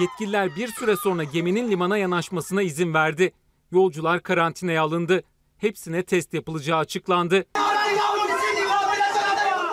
Yetkililer 0.00 0.56
bir 0.56 0.68
süre 0.68 0.96
sonra 0.96 1.24
geminin 1.24 1.70
limana 1.70 1.98
yanaşmasına 1.98 2.62
izin 2.62 2.94
verdi. 2.94 3.32
Yolcular 3.70 4.22
karantinaya 4.22 4.82
alındı. 4.82 5.22
Hepsine 5.58 6.02
test 6.02 6.34
yapılacağı 6.34 6.78
açıklandı. 6.78 7.44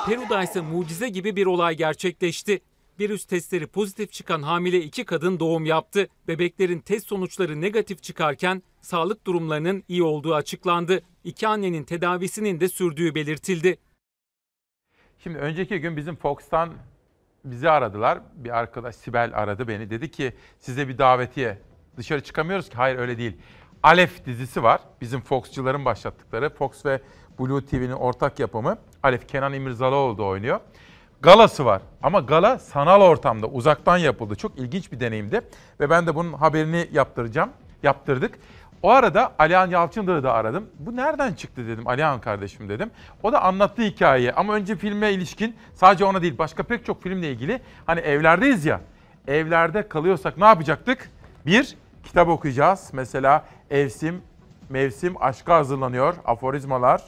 Peru'da 0.05 0.43
ise 0.43 0.61
mucize 0.61 1.09
gibi 1.09 1.35
bir 1.35 1.45
olay 1.45 1.75
gerçekleşti. 1.75 2.61
Virüs 2.99 3.25
testleri 3.25 3.67
pozitif 3.67 4.11
çıkan 4.11 4.41
hamile 4.41 4.81
iki 4.81 5.05
kadın 5.05 5.39
doğum 5.39 5.65
yaptı. 5.65 6.07
Bebeklerin 6.27 6.79
test 6.79 7.07
sonuçları 7.07 7.61
negatif 7.61 8.03
çıkarken 8.03 8.63
sağlık 8.81 9.27
durumlarının 9.27 9.83
iyi 9.87 10.03
olduğu 10.03 10.35
açıklandı. 10.35 11.01
İki 11.23 11.47
annenin 11.47 11.83
tedavisinin 11.83 12.59
de 12.59 12.69
sürdüğü 12.69 13.15
belirtildi. 13.15 13.77
Şimdi 15.19 15.37
önceki 15.37 15.79
gün 15.79 15.97
bizim 15.97 16.15
Fox'tan 16.15 16.73
bizi 17.45 17.69
aradılar. 17.69 18.19
Bir 18.35 18.57
arkadaş 18.57 18.95
Sibel 18.95 19.31
aradı 19.33 19.67
beni. 19.67 19.89
Dedi 19.89 20.11
ki 20.11 20.33
size 20.59 20.87
bir 20.87 20.97
davetiye. 20.97 21.57
Dışarı 21.97 22.23
çıkamıyoruz 22.23 22.69
ki. 22.69 22.75
Hayır 22.75 22.99
öyle 22.99 23.17
değil. 23.17 23.37
Alef 23.83 24.25
dizisi 24.25 24.63
var. 24.63 24.79
Bizim 25.01 25.21
Fox'cuların 25.21 25.85
başlattıkları. 25.85 26.49
Fox 26.49 26.85
ve 26.85 27.01
Blue 27.39 27.65
TV'nin 27.65 27.91
ortak 27.91 28.39
yapımı. 28.39 28.77
Alef 29.03 29.27
Kenan 29.27 29.53
İmirzalıoğlu 29.53 30.25
oynuyor. 30.27 30.59
Galası 31.21 31.65
var 31.65 31.81
ama 32.03 32.19
gala 32.19 32.59
sanal 32.59 33.01
ortamda 33.01 33.47
uzaktan 33.47 33.97
yapıldı. 33.97 34.35
Çok 34.35 34.59
ilginç 34.59 34.91
bir 34.91 34.99
deneyimdi 34.99 35.41
ve 35.79 35.89
ben 35.89 36.07
de 36.07 36.15
bunun 36.15 36.33
haberini 36.33 36.89
yaptıracağım. 36.91 37.49
Yaptırdık. 37.83 38.39
O 38.85 38.89
arada 38.89 39.31
Alihan 39.39 39.69
Yalçın'ı 39.69 40.23
da 40.23 40.33
aradım. 40.33 40.69
Bu 40.79 40.95
nereden 40.95 41.33
çıktı 41.33 41.67
dedim 41.67 41.87
Alihan 41.87 42.21
kardeşim 42.21 42.69
dedim. 42.69 42.91
O 43.23 43.31
da 43.31 43.41
anlattı 43.43 43.81
hikayeyi 43.81 44.33
ama 44.33 44.53
önce 44.53 44.75
filme 44.75 45.11
ilişkin 45.11 45.55
sadece 45.73 46.05
ona 46.05 46.21
değil 46.21 46.37
başka 46.37 46.63
pek 46.63 46.85
çok 46.85 47.03
filmle 47.03 47.31
ilgili. 47.31 47.61
Hani 47.85 47.99
evlerdeyiz 47.99 48.65
ya 48.65 48.81
evlerde 49.27 49.87
kalıyorsak 49.87 50.37
ne 50.37 50.45
yapacaktık? 50.45 51.09
Bir, 51.45 51.77
kitap 52.03 52.27
okuyacağız. 52.27 52.89
Mesela 52.93 53.45
Evsim, 53.69 54.21
Mevsim 54.69 55.23
Aşka 55.23 55.55
hazırlanıyor. 55.55 56.15
Aforizmalar. 56.25 57.01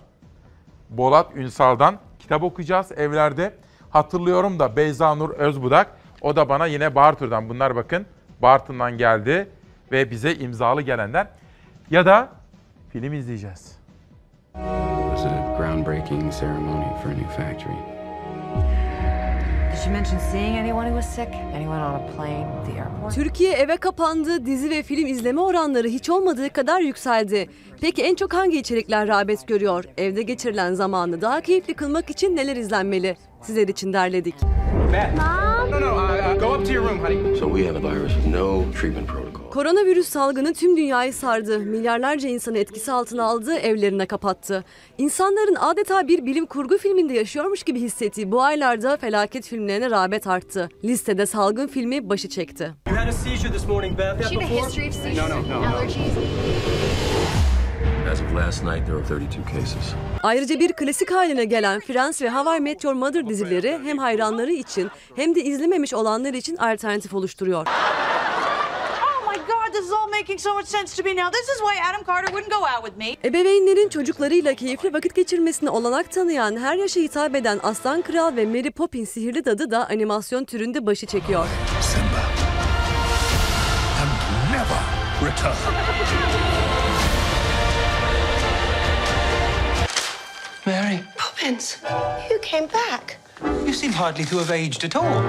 Bolat 0.89 1.35
Ünsal'dan 1.35 1.99
kitap 2.19 2.43
okuyacağız 2.43 2.91
evlerde. 2.91 3.53
Hatırlıyorum 3.89 4.59
da 4.59 4.75
Beyza 4.75 5.15
Nur 5.15 5.29
Özbudak. 5.29 5.87
O 6.21 6.35
da 6.35 6.49
bana 6.49 6.65
yine 6.65 6.95
Bartır'dan 6.95 7.49
bunlar 7.49 7.75
bakın. 7.75 8.05
Bartın'dan 8.41 8.97
geldi 8.97 9.49
ve 9.91 10.11
bize 10.11 10.35
imzalı 10.35 10.81
gelenler. 10.81 11.27
Ya 11.91 12.05
da 12.05 12.29
film 12.89 13.13
izleyeceğiz. 13.13 13.77
It 14.55 15.15
was 15.15 15.25
a 15.25 15.55
groundbreaking 15.57 16.33
ceremony 16.39 16.85
for 17.03 17.09
a 17.09 17.13
new 17.13 17.27
factory. 17.27 17.77
Did 19.71 19.83
she 19.83 19.89
mention 19.89 20.19
seeing 20.19 20.57
anyone 20.57 20.87
who 20.89 21.01
was 21.01 21.15
sick? 21.15 21.35
Anyone 21.55 21.79
on 21.79 21.93
a 21.95 22.07
plane, 22.15 22.47
the 22.65 22.81
airport? 22.81 23.15
Türkiye 23.15 23.53
eve 23.53 23.77
kapandı. 23.77 24.45
Dizi 24.45 24.69
ve 24.69 24.83
film 24.83 25.07
izleme 25.07 25.41
oranları 25.41 25.87
hiç 25.87 26.09
olmadığı 26.09 26.49
kadar 26.49 26.81
yükseldi. 26.81 27.49
Peki 27.81 28.03
en 28.03 28.15
çok 28.15 28.33
hangi 28.33 28.59
içerikler 28.59 29.07
rağbet 29.07 29.47
görüyor? 29.47 29.83
Evde 29.97 30.21
geçirilen 30.21 30.73
zamanı 30.73 31.21
daha 31.21 31.41
keyifli 31.41 31.73
kılmak 31.73 32.09
için 32.09 32.35
neler 32.35 32.55
izlenmeli? 32.55 33.17
Sizler 33.41 33.67
için 33.67 33.93
derledik. 33.93 34.35
No, 35.71 35.81
no, 35.81 35.95
uh, 35.95 36.39
go 36.39 36.55
up 36.55 36.65
to 36.65 36.73
your 36.73 36.89
room, 36.89 36.99
honey. 36.99 37.35
So 37.39 37.57
we 37.57 37.67
have 37.67 37.75
a 37.77 37.91
virus 37.93 38.13
with 38.13 38.27
no 38.27 38.63
treatment 38.81 39.07
protocol. 39.07 39.26
Koronavirüs 39.51 40.07
salgını 40.09 40.53
tüm 40.53 40.77
dünyayı 40.77 41.13
sardı. 41.13 41.59
Milyarlarca 41.59 42.29
insanı 42.29 42.57
etkisi 42.57 42.91
altına 42.91 43.23
aldı, 43.23 43.53
evlerine 43.55 44.05
kapattı. 44.05 44.63
İnsanların 44.97 45.55
adeta 45.55 46.07
bir 46.07 46.25
bilim 46.25 46.45
kurgu 46.45 46.77
filminde 46.77 47.13
yaşıyormuş 47.13 47.63
gibi 47.63 47.79
hissettiği 47.81 48.31
bu 48.31 48.43
aylarda 48.43 48.97
felaket 48.97 49.45
filmlerine 49.47 49.89
rağbet 49.89 50.27
arttı. 50.27 50.69
Listede 50.83 51.25
salgın 51.25 51.67
filmi 51.67 52.09
başı 52.09 52.29
çekti. 52.29 52.71
You 52.89 52.97
had 52.99 53.07
a 53.07 53.11
seizure 53.11 53.53
this 53.53 53.67
morning, 53.67 53.97
Beth. 53.99 54.29
She 54.29 54.35
had 54.35 54.43
a 54.43 54.47
history 54.65 54.87
of 54.89 54.93
seizures, 54.95 55.29
No, 55.29 55.29
no, 55.29 55.49
no, 55.49 55.61
no. 55.61 55.67
allergies. 55.75 55.97
As 58.11 58.21
of 58.21 58.35
last 58.35 58.63
night, 58.63 58.85
there 58.85 58.97
were 58.97 59.15
32 59.15 59.43
cases. 59.53 59.93
Ayrıca 60.23 60.59
bir 60.59 60.73
klasik 60.73 61.11
haline 61.11 61.45
gelen 61.45 61.79
Friends 61.79 62.21
ve 62.21 62.29
How 62.29 62.57
I 62.57 62.59
Met 62.59 62.83
Your 62.83 62.93
Mother 62.95 63.29
dizileri 63.29 63.79
hem 63.83 63.97
hayranları 63.97 64.51
için 64.51 64.89
hem 65.15 65.35
de 65.35 65.43
izlememiş 65.43 65.93
olanlar 65.93 66.33
için 66.33 66.57
alternatif 66.57 67.13
oluşturuyor. 67.13 67.67
This 69.77 69.85
is 69.85 69.91
all 69.91 70.09
making 70.09 70.39
so 70.39 70.53
much 70.55 70.65
sense 70.65 70.95
to 70.95 71.03
me 71.03 71.13
now. 71.13 71.29
This 71.29 71.49
is 71.49 71.61
why 71.61 71.75
Adam 71.89 72.03
Carter 72.03 72.33
wouldn't 72.33 72.51
go 72.51 72.65
out 72.65 72.83
with 72.83 72.97
me. 72.97 73.17
Ebeveynlerin 73.23 73.89
çocuklarıyla 73.89 74.53
keyifli 74.53 74.93
vakit 74.93 75.15
geçirmesine 75.15 75.69
olanak 75.69 76.11
tanıyan, 76.11 76.57
her 76.57 76.75
yaşa 76.75 76.99
hitap 76.99 77.35
eden 77.35 77.59
Aslan 77.63 78.01
Kral 78.01 78.35
ve 78.35 78.45
Mary 78.45 78.71
Poppins 78.71 79.09
Sihirli 79.09 79.45
Dadı 79.45 79.71
da 79.71 79.87
animasyon 79.89 80.45
türünde 80.45 80.85
başı 80.85 81.05
çekiyor. 81.05 81.47
Never 84.51 85.31
return. 85.31 85.55
Mary, 90.65 90.99
Poppins, 91.17 91.77
you 92.31 92.41
came 92.41 92.67
back. 92.73 93.19
you 93.65 93.73
seem 93.73 93.93
hardly 93.93 94.25
to 94.25 94.39
have 94.39 94.51
aged 94.51 94.83
at 94.83 94.95
all. 94.95 95.23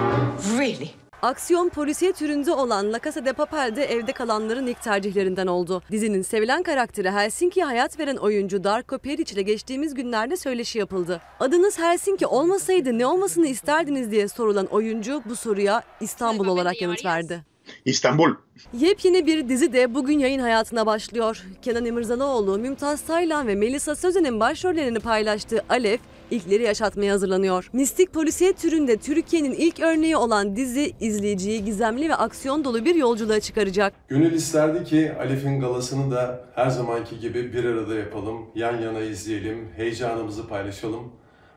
Really? 0.58 1.07
Aksiyon 1.22 1.68
polisiye 1.68 2.12
türünde 2.12 2.52
olan 2.52 2.92
La 2.92 3.00
Casa 3.04 3.24
de 3.24 3.32
Papel 3.32 3.76
de 3.76 3.84
evde 3.84 4.12
kalanların 4.12 4.66
ilk 4.66 4.82
tercihlerinden 4.82 5.46
oldu. 5.46 5.82
Dizinin 5.90 6.22
sevilen 6.22 6.62
karakteri 6.62 7.10
Helsinki'ye 7.10 7.66
hayat 7.66 7.98
veren 7.98 8.16
oyuncu 8.16 8.64
Darko 8.64 8.98
Peric 8.98 9.34
ile 9.34 9.42
geçtiğimiz 9.42 9.94
günlerde 9.94 10.36
söyleşi 10.36 10.78
yapıldı. 10.78 11.20
Adınız 11.40 11.78
Helsinki 11.78 12.26
olmasaydı 12.26 12.98
ne 12.98 13.06
olmasını 13.06 13.46
isterdiniz 13.46 14.10
diye 14.10 14.28
sorulan 14.28 14.66
oyuncu 14.66 15.22
bu 15.28 15.36
soruya 15.36 15.82
İstanbul 16.00 16.46
olarak 16.46 16.82
yanıt 16.82 17.04
verdi. 17.04 17.44
İstanbul. 17.84 18.34
Yepyeni 18.72 19.26
bir 19.26 19.48
dizi 19.48 19.72
de 19.72 19.94
bugün 19.94 20.18
yayın 20.18 20.40
hayatına 20.40 20.86
başlıyor. 20.86 21.44
Kenan 21.62 21.84
İmirzalıoğlu, 21.84 22.58
Mümtaz 22.58 23.02
Taylan 23.02 23.46
ve 23.46 23.54
Melisa 23.54 23.94
Sözen'in 23.94 24.40
başrollerini 24.40 25.00
paylaştığı 25.00 25.64
Alef, 25.68 26.00
ilkleri 26.30 26.62
yaşatmaya 26.62 27.12
hazırlanıyor. 27.12 27.70
Mistik 27.72 28.12
polisiye 28.12 28.52
türünde 28.52 28.96
Türkiye'nin 28.96 29.52
ilk 29.52 29.80
örneği 29.80 30.16
olan 30.16 30.56
dizi 30.56 30.92
izleyiciyi 31.00 31.64
gizemli 31.64 32.08
ve 32.08 32.14
aksiyon 32.14 32.64
dolu 32.64 32.84
bir 32.84 32.94
yolculuğa 32.94 33.40
çıkaracak. 33.40 33.94
Gönül 34.08 34.32
isterdi 34.32 34.84
ki 34.84 35.12
Alef'in 35.18 35.60
galasını 35.60 36.10
da 36.10 36.44
her 36.54 36.68
zamanki 36.70 37.18
gibi 37.20 37.52
bir 37.52 37.64
arada 37.64 37.94
yapalım, 37.94 38.46
yan 38.54 38.80
yana 38.80 39.00
izleyelim, 39.00 39.68
heyecanımızı 39.76 40.48
paylaşalım. 40.48 41.12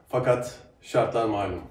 Fakat 0.10 0.56
şartlar 0.82 1.26
malum. 1.26 1.62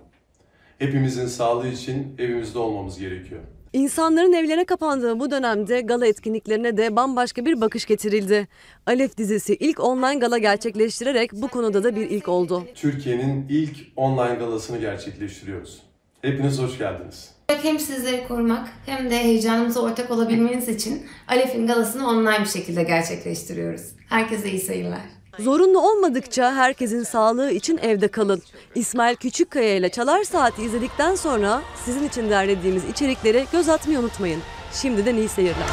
Hepimizin 0.78 1.26
sağlığı 1.26 1.68
için 1.68 2.16
evimizde 2.18 2.58
olmamız 2.58 2.98
gerekiyor. 2.98 3.40
İnsanların 3.73 4.32
evlerine 4.32 4.65
kapandığı 4.65 5.20
bu 5.20 5.31
dönemde 5.31 5.81
gala 5.81 6.07
etkinliklerine 6.07 6.76
de 6.76 6.97
bambaşka 6.97 7.44
bir 7.44 7.60
bakış 7.60 7.86
getirildi. 7.86 8.49
Alef 8.86 9.16
dizisi 9.16 9.55
ilk 9.55 9.81
online 9.81 10.18
gala 10.18 10.39
gerçekleştirerek 10.39 11.32
bu 11.32 11.49
konuda 11.49 11.84
da 11.84 11.97
bir 11.97 12.10
ilk 12.10 12.28
oldu. 12.28 12.65
Türkiye'nin 12.74 13.47
ilk 13.49 13.76
online 13.97 14.34
galasını 14.34 14.78
gerçekleştiriyoruz. 14.78 15.82
Hepiniz 16.23 16.58
hoş 16.58 16.78
geldiniz. 16.78 17.31
Hem 17.62 17.78
sizleri 17.78 18.28
korumak 18.28 18.68
hem 18.86 19.10
de 19.10 19.18
heyecanımıza 19.18 19.81
ortak 19.81 20.10
olabilmeniz 20.10 20.68
için 20.68 21.02
Alef'in 21.28 21.66
galasını 21.66 22.08
online 22.08 22.40
bir 22.40 22.49
şekilde 22.49 22.82
gerçekleştiriyoruz. 22.82 23.82
Herkese 24.08 24.50
iyi 24.50 24.60
seyirler. 24.60 25.19
Zorunlu 25.44 25.78
olmadıkça 25.90 26.54
herkesin 26.54 27.02
sağlığı 27.02 27.50
için 27.50 27.78
evde 27.78 28.08
kalın. 28.08 28.42
İsmail 28.74 29.16
Küçükkaya 29.16 29.76
ile 29.76 29.88
Çalar 29.88 30.24
Saati 30.24 30.62
izledikten 30.62 31.14
sonra 31.14 31.62
sizin 31.84 32.08
için 32.08 32.30
derlediğimiz 32.30 32.84
içeriklere 32.84 33.46
göz 33.52 33.68
atmayı 33.68 33.98
unutmayın. 33.98 34.40
Şimdiden 34.72 35.16
iyi 35.16 35.28
seyirler. 35.28 35.66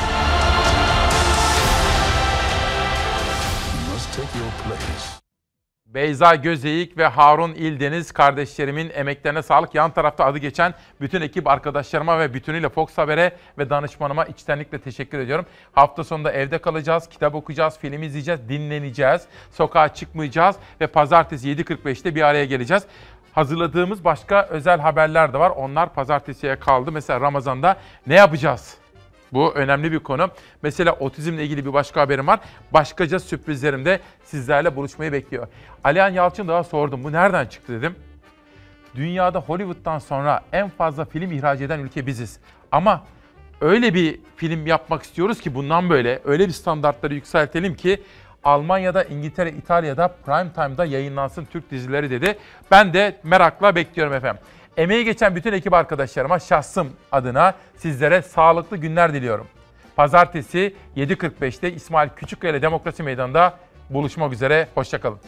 Beyza 5.93 6.35
Gözeyik 6.35 6.97
ve 6.97 7.07
Harun 7.07 7.53
İldeniz 7.53 8.11
kardeşlerimin 8.11 8.91
emeklerine 8.93 9.43
sağlık. 9.43 9.75
Yan 9.75 9.91
tarafta 9.91 10.25
adı 10.25 10.37
geçen 10.37 10.73
bütün 11.01 11.21
ekip 11.21 11.47
arkadaşlarıma 11.47 12.19
ve 12.19 12.33
bütünüyle 12.33 12.69
Fox 12.69 12.97
Haber'e 12.97 13.35
ve 13.57 13.69
danışmanıma 13.69 14.25
içtenlikle 14.25 14.79
teşekkür 14.79 15.19
ediyorum. 15.19 15.45
Hafta 15.71 16.03
sonunda 16.03 16.31
evde 16.31 16.57
kalacağız, 16.57 17.09
kitap 17.09 17.35
okuyacağız, 17.35 17.77
film 17.77 18.03
izleyeceğiz, 18.03 18.49
dinleneceğiz. 18.49 19.21
Sokağa 19.51 19.93
çıkmayacağız 19.93 20.55
ve 20.81 20.87
pazartesi 20.87 21.47
7.45'te 21.47 22.15
bir 22.15 22.21
araya 22.21 22.45
geleceğiz. 22.45 22.83
Hazırladığımız 23.33 24.05
başka 24.05 24.45
özel 24.45 24.79
haberler 24.79 25.33
de 25.33 25.39
var. 25.39 25.49
Onlar 25.49 25.93
pazartesiye 25.93 26.59
kaldı. 26.59 26.91
Mesela 26.91 27.21
Ramazan'da 27.21 27.77
ne 28.07 28.15
yapacağız? 28.15 28.77
Bu 29.33 29.53
önemli 29.53 29.91
bir 29.91 29.99
konu. 29.99 30.29
Mesela 30.61 30.91
otizmle 30.91 31.43
ilgili 31.43 31.65
bir 31.65 31.73
başka 31.73 32.01
haberim 32.01 32.27
var. 32.27 32.39
Başkaca 32.71 33.19
sürprizlerim 33.19 33.85
de 33.85 33.99
sizlerle 34.23 34.75
buluşmayı 34.75 35.11
bekliyor. 35.11 35.47
Alihan 35.83 36.09
Yalçın 36.09 36.47
daha 36.47 36.63
sordum. 36.63 37.03
Bu 37.03 37.11
nereden 37.11 37.45
çıktı 37.45 37.73
dedim. 37.73 37.95
Dünyada 38.95 39.39
Hollywood'dan 39.39 39.99
sonra 39.99 40.41
en 40.51 40.69
fazla 40.69 41.05
film 41.05 41.31
ihraç 41.31 41.61
eden 41.61 41.79
ülke 41.79 42.05
biziz. 42.07 42.39
Ama 42.71 43.03
öyle 43.61 43.93
bir 43.93 44.19
film 44.35 44.67
yapmak 44.67 45.03
istiyoruz 45.03 45.41
ki 45.41 45.55
bundan 45.55 45.89
böyle 45.89 46.19
öyle 46.25 46.47
bir 46.47 46.53
standartları 46.53 47.13
yükseltelim 47.13 47.75
ki 47.75 48.03
Almanya'da, 48.43 49.03
İngiltere, 49.03 49.51
İtalya'da 49.51 50.07
prime 50.07 50.53
time'da 50.53 50.85
yayınlansın 50.85 51.45
Türk 51.45 51.71
dizileri 51.71 52.09
dedi. 52.09 52.37
Ben 52.71 52.93
de 52.93 53.19
merakla 53.23 53.75
bekliyorum 53.75 54.13
efendim. 54.13 54.41
Emeği 54.77 55.05
geçen 55.05 55.35
bütün 55.35 55.53
ekip 55.53 55.73
arkadaşlarıma 55.73 56.39
şahsım 56.39 56.89
adına 57.11 57.53
sizlere 57.75 58.21
sağlıklı 58.21 58.77
günler 58.77 59.13
diliyorum. 59.13 59.47
Pazartesi 59.95 60.75
7.45'te 60.97 61.73
İsmail 61.73 62.09
Küçükkaya 62.09 62.53
ile 62.53 62.61
Demokrasi 62.61 63.03
Meydanı'nda 63.03 63.53
buluşmak 63.89 64.33
üzere. 64.33 64.67
Hoşçakalın. 64.75 65.19